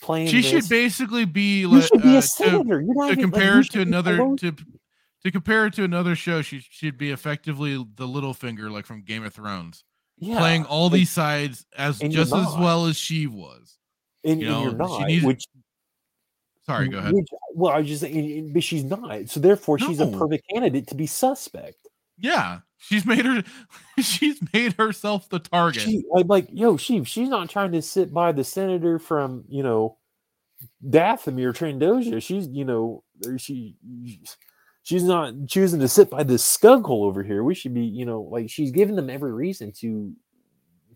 [0.06, 0.27] playing.
[0.27, 0.45] She this.
[0.51, 1.61] should basically be.
[1.61, 2.82] You like, should be uh, a senator.
[2.82, 4.51] You're not to, to even- like, compare it to another to
[5.24, 6.42] to compare it to another show.
[6.42, 9.84] She should be effectively the Littlefinger, like from Game of Thrones,
[10.19, 13.77] Yeah, playing all like- these sides as just as well as she was.
[14.24, 15.43] and, you and know, she needs- which
[16.66, 17.14] Sorry, go ahead.
[17.14, 19.30] which- well, I was just saying, but she's not.
[19.30, 21.77] So therefore, she's a perfect candidate to be suspect.
[22.17, 23.43] Yeah, she's made her.
[23.99, 25.81] She's made herself the target.
[25.81, 29.64] She, I'm like, yo, she she's not trying to sit by the senator from you
[29.64, 29.97] know
[30.85, 32.22] Dathomir Trandosia.
[32.22, 33.03] She's you know
[33.38, 33.75] she
[34.83, 37.43] she's not choosing to sit by this skunk hole over here.
[37.43, 40.14] We should be you know like she's giving them every reason to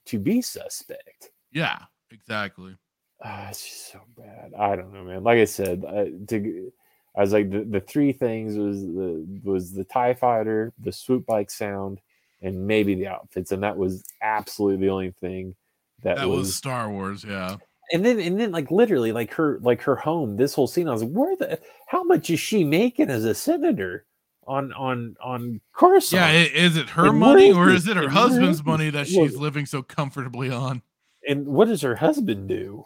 [0.06, 1.30] to be suspect.
[1.52, 1.80] yeah,
[2.12, 2.76] exactly.
[3.24, 4.54] Ah, it's just so bad.
[4.58, 5.24] I don't know, man.
[5.24, 6.72] Like I said, uh, to
[7.18, 11.26] I was like the, the three things was the was the Tie Fighter, the swoop
[11.26, 12.00] bike sound,
[12.42, 15.56] and maybe the outfits, and that was absolutely the only thing
[16.04, 16.56] that, That was was.
[16.56, 17.24] Star Wars.
[17.28, 17.58] Yeah.
[17.92, 20.38] And then and then like literally like her like her home.
[20.38, 23.34] This whole scene, I was like, where the how much is she making as a
[23.34, 24.06] senator
[24.46, 26.22] on on on Coruscant?
[26.22, 29.36] Yeah, is it her And money is or is it her husband's money that she's
[29.36, 30.84] living so comfortably on?
[31.28, 32.86] and what does her husband do?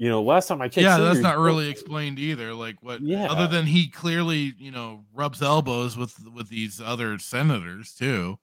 [0.00, 2.54] You know, last time I checked, Yeah, that's not really explained either.
[2.54, 3.02] Like what?
[3.02, 3.30] Yeah.
[3.30, 8.38] Other than he clearly, you know, rubs elbows with with these other senators too.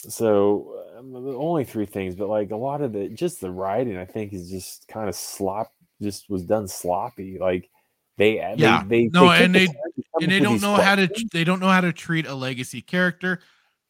[0.00, 3.96] So um, the only three things, but like a lot of the just the writing,
[3.96, 5.72] I think is just kind of slop.
[6.02, 7.38] Just was done sloppy.
[7.40, 7.70] Like
[8.18, 8.84] they, uh, Yeah.
[8.86, 11.08] they, they no, took and they time to come and they don't know how to
[11.32, 13.40] they don't know how to treat a legacy character.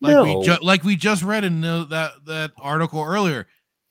[0.00, 0.22] Like No.
[0.38, 3.48] we ju- like we just read in the, that that article earlier.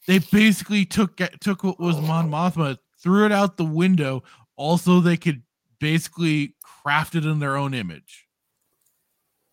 [0.08, 4.24] They basically took took what was Mon Mothma, threw it out the window.
[4.56, 5.44] Also, they could
[5.80, 8.28] basically craft it in their own image.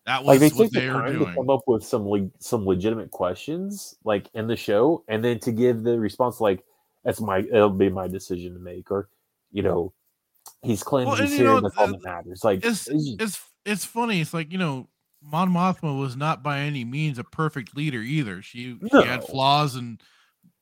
[0.05, 1.35] That was Like they what took the they were time to doing.
[1.35, 5.83] come up with some some legitimate questions, like in the show, and then to give
[5.83, 6.63] the response like,
[7.03, 9.09] "That's my it'll be my decision to make," or
[9.51, 9.93] you know,
[10.63, 12.43] he's claiming Well, he's here, know, that's all that matters.
[12.43, 14.21] Like it's it's it's it's funny.
[14.21, 14.87] It's like you know,
[15.21, 18.41] Mon Mothma was not by any means a perfect leader either.
[18.41, 20.01] She she had flaws and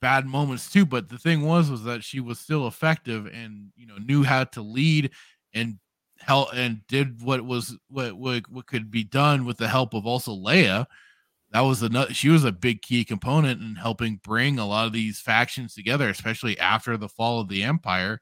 [0.01, 0.85] bad moments too.
[0.85, 4.45] But the thing was was that she was still effective and you know knew how
[4.45, 5.11] to lead
[5.53, 5.79] and
[6.19, 10.05] help and did what was what what, what could be done with the help of
[10.05, 10.85] also Leia.
[11.51, 12.13] That was another.
[12.13, 16.09] She was a big key component in helping bring a lot of these factions together,
[16.09, 18.21] especially after the fall of the Empire,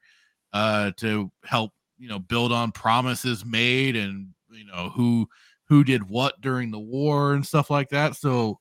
[0.54, 5.28] uh, to help you know build on promises made and you know who
[5.68, 8.16] who did what during the war and stuff like that.
[8.16, 8.58] So,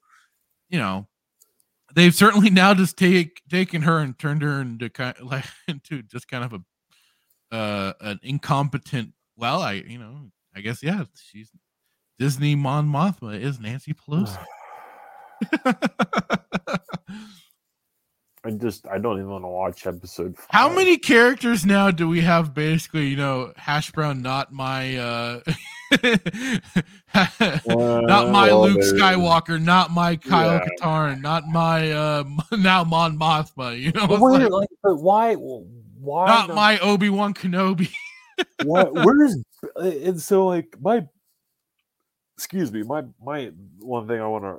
[0.69, 1.07] you know,
[1.97, 6.29] they've certainly now just take taken her and turned her into kind like into just
[6.29, 9.13] kind of a uh an incompetent.
[9.35, 11.51] Well, I you know I guess yeah she's
[12.19, 14.37] Disney Mon Mothma is Nancy Pelosi.
[18.43, 20.37] I just I don't even want to watch episode.
[20.37, 20.47] Five.
[20.49, 22.53] How many characters now do we have?
[22.53, 25.41] Basically, you know, hash brown, not my, uh,
[27.13, 30.65] not my well, Luke there- Skywalker, not my Kyle Yeah.
[30.81, 32.23] Katarn, not my uh,
[32.57, 33.79] now Mon Mothma.
[33.79, 35.35] You know, But, wait, like, like, but why?
[35.35, 37.89] Why not my Obi Wan Kenobi.
[38.63, 39.43] why, where's
[39.75, 41.03] and so like my
[42.35, 44.57] excuse me my my one thing i want to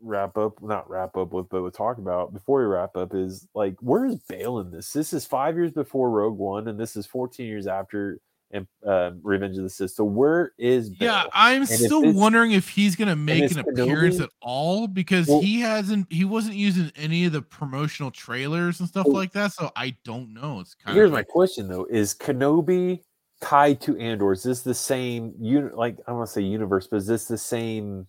[0.00, 3.48] wrap up not wrap up with but we'll talk about before we wrap up is
[3.54, 7.06] like where's Bail in this this is five years before rogue one and this is
[7.06, 8.20] 14 years after
[8.50, 10.90] and uh, revenge of the sith so where is?
[10.98, 15.40] Yeah, I'm And still wondering if he's gonna make an appearance at all because Well-
[15.40, 19.52] he hasn't he wasn't using any of the promotional trailers and stuff Well- like that.
[19.52, 20.60] So I don't know.
[20.60, 23.00] It's kind here's of my question though is kenobi
[23.40, 26.88] tied to andor is this the same uni- like i don't want to say universe
[26.90, 28.04] but is this the same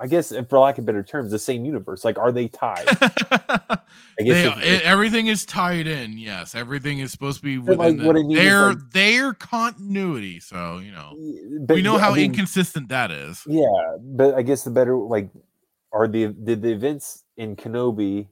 [0.00, 4.22] i guess for lack of better terms the same universe like are they tied i
[4.22, 6.18] guess They, if- everything is tied in.
[6.18, 8.90] Yes, everything is supposed to be within like, what I the- mean is, their like-
[8.92, 10.40] their continuity.
[10.40, 11.16] So you know,
[11.66, 13.42] but we know yeah, how I mean, inconsistent that is.
[13.46, 15.30] yeah but i guess the better like
[15.92, 18.28] are the did the events in kenobi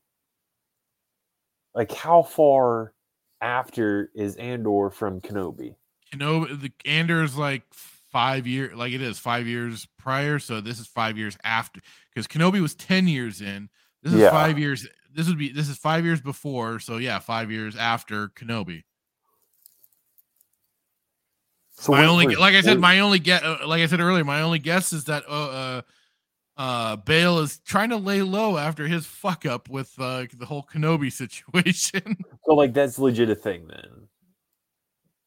[1.74, 2.92] like how far
[3.40, 5.74] after is andor from kenobi
[6.14, 7.62] Kenobi, the Anders like
[8.16, 10.38] five year, like it is five years prior.
[10.38, 11.82] So this is five years after,
[12.14, 13.68] because Kenobi was ten years in.
[14.02, 14.30] This is Yeah.
[14.30, 14.88] five years.
[15.14, 16.80] This would be this is five years before.
[16.80, 18.84] So yeah, five years after Kenobi.
[21.76, 24.40] so my only, like I said, my only get, uh, like I said earlier, my
[24.40, 25.82] only guess is that uh, uh,
[26.56, 30.62] uh, Bail is trying to lay low after his fuck up with uh, the whole
[30.62, 32.16] Kenobi situation.
[32.46, 34.06] so like that's legit a thing then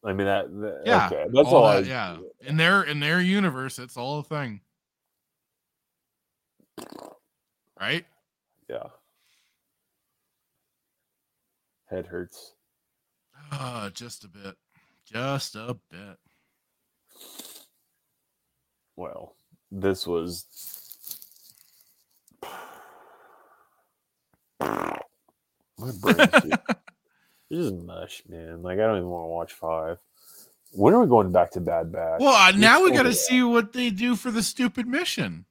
[0.04, 2.18] i mean that, that- yeah, okay that's all, I, that- yeah.
[2.42, 4.62] In their in their universe, it's all a thing,
[7.80, 8.06] right?
[8.70, 8.88] yeah
[11.90, 12.54] head hurts
[13.52, 14.56] Uh, just a bit.
[15.06, 16.18] Just a bit.
[18.96, 19.34] Well,
[19.72, 20.46] this was.
[24.60, 26.18] My brain
[27.50, 28.62] this is mush, man.
[28.62, 29.98] Like I don't even want to watch five.
[30.72, 32.20] When are we going back to Bad Batch?
[32.20, 35.46] Well, uh, now we got to see what they do for the stupid mission.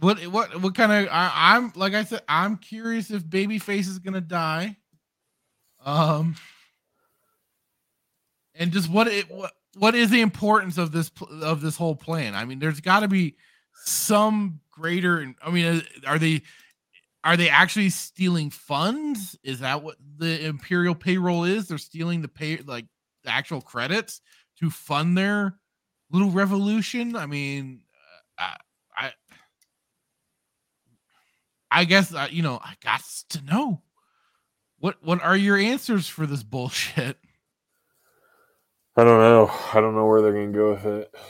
[0.00, 3.98] What what what kind of I, I'm like I said I'm curious if Babyface is
[3.98, 4.76] gonna die.
[5.84, 6.36] Um,
[8.54, 11.10] and just what it what what is the importance of this
[11.42, 12.34] of this whole plan?
[12.34, 13.36] I mean, there's got to be
[13.84, 15.34] some greater.
[15.42, 16.42] I mean, uh, are they
[17.28, 19.36] are they actually stealing funds?
[19.44, 21.68] Is that what the imperial payroll is?
[21.68, 22.86] They're stealing the pay like
[23.22, 24.22] the actual credits
[24.60, 25.58] to fund their
[26.10, 27.16] little revolution.
[27.16, 27.82] I mean,
[28.38, 28.54] uh,
[28.96, 29.12] I, I,
[31.70, 33.82] I guess uh, you know I got to know
[34.78, 37.18] what what are your answers for this bullshit.
[38.96, 39.50] I don't know.
[39.74, 41.14] I don't know where they're gonna go with it.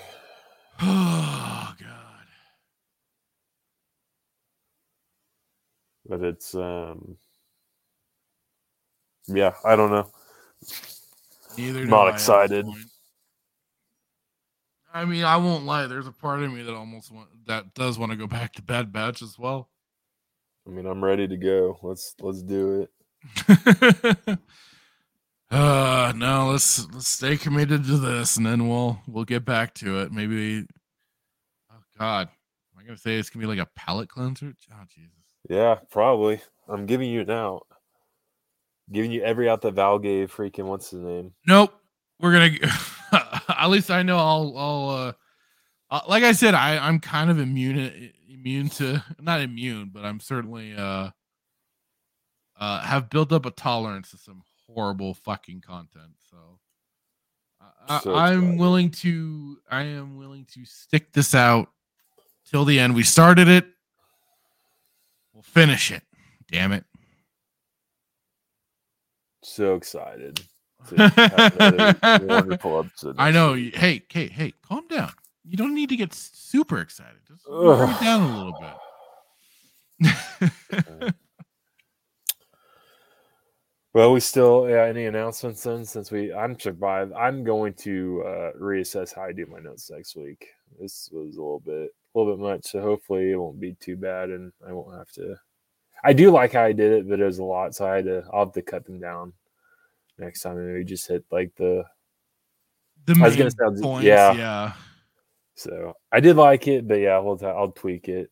[0.81, 1.98] Oh god.
[6.09, 7.17] But it's um
[9.28, 10.11] yeah, I don't know.
[11.57, 12.65] Neither Not I excited.
[12.65, 12.78] point.
[14.93, 15.87] I mean, I won't lie.
[15.87, 18.62] There's a part of me that almost want, that does want to go back to
[18.62, 19.69] Bad Batch as well.
[20.67, 21.78] I mean, I'm ready to go.
[21.83, 22.91] Let's let's do it.
[25.51, 30.01] uh no, let's let's stay committed to this, and then we'll we'll get back to
[30.01, 30.12] it.
[30.12, 30.67] Maybe.
[31.70, 34.55] Oh God, am I gonna say it's gonna be like a palate cleanser?
[34.73, 35.18] Oh Jesus.
[35.49, 36.41] Yeah, probably.
[36.68, 37.67] I'm giving you an out.
[38.93, 41.33] Giving you every out that Val gave freaking what's his name?
[41.47, 41.75] Nope.
[42.20, 43.31] We're gonna.
[43.49, 44.55] at least I know I'll.
[44.57, 44.91] I'll.
[44.91, 45.12] Uh,
[45.91, 50.20] uh, like I said, I I'm kind of immune immune to not immune, but I'm
[50.20, 51.10] certainly uh
[52.59, 56.12] uh have built up a tolerance to some horrible fucking content.
[56.31, 56.36] So.
[57.89, 58.59] I, So I'm excited.
[58.60, 59.59] willing to.
[59.70, 61.70] I am willing to stick this out
[62.51, 62.94] till the end.
[62.94, 63.67] We started it.
[65.39, 66.02] We'll finish it.
[66.50, 66.84] Damn it.
[69.44, 70.41] So excited.
[70.89, 71.08] to
[72.02, 73.15] have wonderful episode.
[73.20, 73.55] I know.
[73.55, 75.12] Hey, Kate, hey, calm down.
[75.44, 77.20] You don't need to get super excited.
[77.28, 78.00] Just Ugh.
[78.00, 78.60] down a little
[80.00, 81.15] bit.
[83.94, 84.84] Well, we still yeah.
[84.84, 85.84] Any announcements then?
[85.84, 87.12] Since we, I'm survived.
[87.15, 90.47] I'm going to uh, reassess how I do my notes next week.
[90.78, 92.67] This was a little bit, a little bit much.
[92.67, 95.37] So hopefully it won't be too bad, and I won't have to.
[96.05, 98.05] I do like how I did it, but it was a lot, so I had
[98.07, 98.25] to.
[98.33, 99.33] I'll have to cut them down
[100.19, 101.85] next time, and maybe just hit like the.
[103.07, 104.33] The I was gonna say, points, yeah.
[104.33, 104.73] yeah.
[105.55, 108.31] So I did like it, but yeah, we'll t- I'll tweak it.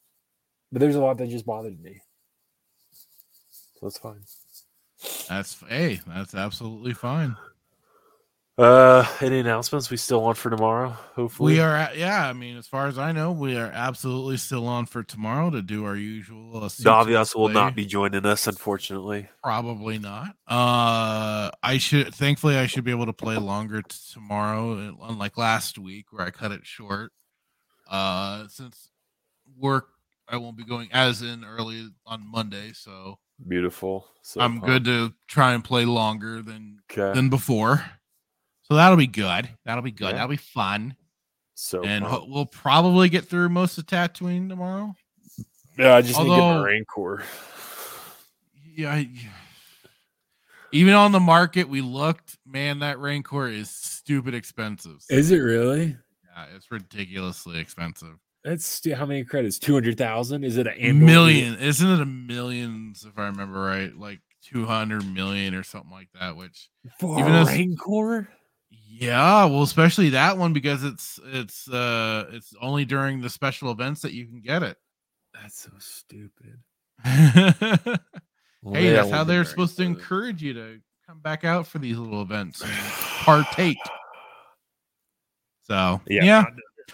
[0.71, 2.01] But there's a lot that just bothered me,
[2.93, 4.23] so that's fine.
[5.29, 7.37] That's hey, that's absolutely fine.
[8.59, 10.89] Uh, any announcements we still on for tomorrow?
[11.15, 14.39] Hopefully, We are at, yeah, I mean, as far as I know, we are absolutely
[14.39, 18.47] still on for tomorrow to do our usual uh, suits will not be joining us,
[18.47, 19.29] unfortunately.
[19.43, 20.29] Probably not.
[20.49, 22.15] Uh, I should.
[22.15, 26.25] Thankfully, I should be able to play longer t- tomorrow, uh, unlike last week where
[26.25, 27.13] I cut it short.
[27.91, 28.89] Uh, since
[29.59, 29.89] work,
[30.31, 34.09] I won't be going as in early on Monday, so Beautiful.
[34.23, 37.13] So I'm good to try and play longer than Okay.
[37.15, 37.85] than before.
[38.69, 39.49] So that'll be good.
[39.65, 40.07] That'll be good.
[40.09, 40.13] Yeah.
[40.13, 40.97] That'll be fun.
[41.55, 44.95] So and ho- we'll probably get through most of Tatooine tomorrow.
[45.79, 47.23] yeah, I just need to get although- my Rancor.
[48.75, 48.93] Yeah.
[48.93, 49.09] I,
[50.73, 52.37] even on the market, we looked.
[52.45, 55.03] Man, that Rancor is stupid expensive.
[55.09, 55.97] Is it really?
[56.37, 58.17] Yeah, it's ridiculously expensive.
[58.45, 59.59] That's how many credits?
[59.59, 60.45] Two hundred thousand?
[60.45, 63.97] Is it a million, isn't it a millions if I remember right?
[63.97, 66.37] Like two hundred million or something like that.
[66.37, 66.69] Which
[67.01, 68.29] for even a Rancor?
[68.99, 74.01] Yeah, well, especially that one because it's it's uh it's only during the special events
[74.03, 74.79] that you can get it.
[75.35, 76.61] That's so stupid.
[77.05, 77.99] hey,
[78.63, 81.99] Well, that's how they're very supposed to encourage you to come back out for these
[81.99, 82.73] little events and
[83.27, 83.77] partake.
[85.65, 86.25] So Yeah.
[86.25, 86.45] yeah,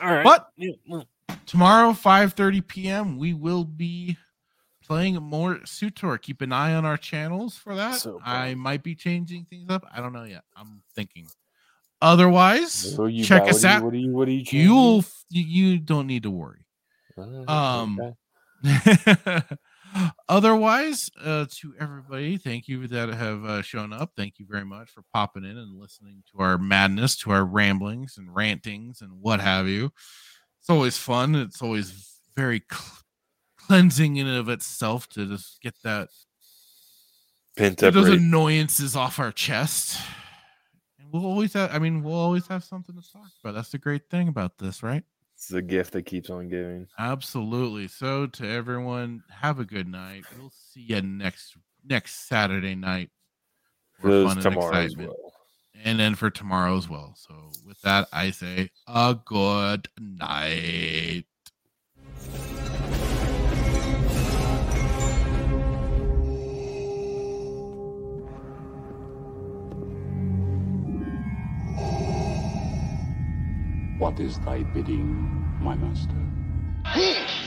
[0.00, 0.24] All right.
[0.24, 1.06] But Yeah, well,
[1.46, 3.16] tomorrow 5:30 p.m.
[3.16, 4.16] we will be
[4.84, 6.20] playing more SWTOR.
[6.20, 8.00] Keep an eye on our channels for that.
[8.00, 9.84] So I might be changing things up.
[9.92, 10.42] I don't know yet.
[10.56, 11.28] I'm thinking.
[12.02, 13.84] Otherwise, you check us what out.
[13.84, 14.12] What are you?
[14.12, 16.66] What are you You'll you, you don't need to worry.
[17.16, 18.00] Uh, Um,
[18.64, 19.42] okay.
[20.28, 24.12] Otherwise, uh, to everybody, thank you that have uh, shown up.
[24.16, 28.16] Thank you very much for popping in and listening to our madness, to our ramblings
[28.16, 29.92] and rantings and what have you.
[30.60, 31.34] It's always fun.
[31.34, 32.98] It's always very cl-
[33.58, 36.08] cleansing in and of itself to just get that
[37.56, 37.94] Pent up.
[37.94, 40.00] those annoyances off our chest.
[41.12, 41.74] And we'll always have.
[41.74, 43.54] I mean, we'll always have something to talk about.
[43.54, 45.04] That's the great thing about this, right?
[45.34, 46.86] It's the gift that keeps on giving.
[46.98, 47.88] Absolutely.
[47.88, 50.24] So to everyone, have a good night.
[50.38, 53.10] We'll see you next next Saturday night
[54.00, 55.08] for Those fun and tomorrow as excitement.
[55.10, 55.32] well.
[55.84, 57.14] And then for tomorrow as well.
[57.16, 61.24] So with that, I say a good night.
[74.02, 76.16] What is thy bidding, my master?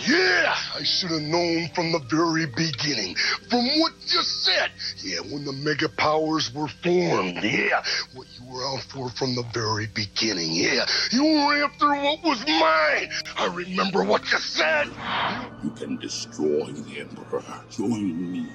[0.08, 3.16] Yeah, I should have known from the very beginning.
[3.50, 4.72] From what you said.
[5.04, 7.44] Yeah, when the mega powers were formed.
[7.44, 10.54] Yeah, what you were out for from the very beginning.
[10.54, 13.12] Yeah, you were after what was mine.
[13.36, 14.88] I remember what you said.
[15.62, 17.44] You can destroy the Emperor.
[17.70, 18.48] Join me.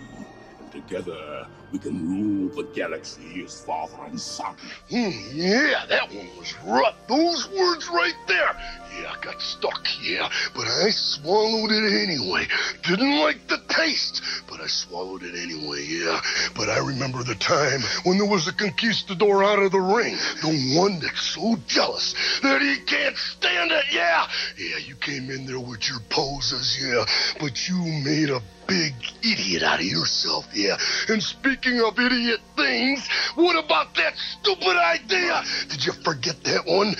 [0.72, 4.56] Together, we can rule the galaxy as father and son.
[4.90, 6.96] Hmm, yeah, that one was rough.
[7.08, 8.56] Those words right there.
[9.00, 12.46] Yeah, I got stuck, yeah, but I swallowed it anyway.
[12.82, 16.20] Didn't like the taste, but I swallowed it anyway, yeah.
[16.54, 20.76] But I remember the time when there was a conquistador out of the ring, the
[20.76, 24.26] one that's so jealous that he can't stand it, yeah.
[24.58, 27.04] Yeah, you came in there with your poses, yeah,
[27.38, 30.76] but you made a big idiot out of yourself, yeah.
[31.08, 31.20] And
[31.66, 35.42] of idiot things, what about that stupid idea?
[35.68, 36.94] Did you forget that one?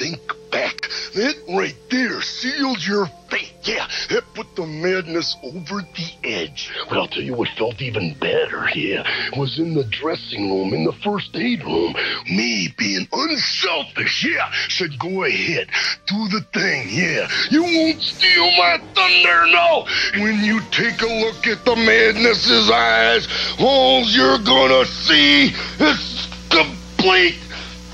[0.00, 0.88] Think back.
[1.14, 3.52] That right there sealed your fate.
[3.64, 6.72] Yeah, that put the madness over the edge.
[6.88, 9.04] But I'll tell you what felt even better, yeah,
[9.36, 11.94] was in the dressing room, in the first aid room.
[12.30, 15.68] Me being unselfish, yeah, said go ahead,
[16.06, 17.28] do the thing, yeah.
[17.50, 19.86] You won't steal my thunder, no.
[20.24, 23.28] When you take a look at the madness's eyes,
[23.60, 27.36] all you're gonna see is complete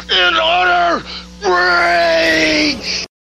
[0.08, 1.04] and utter
[1.46, 3.06] Breach!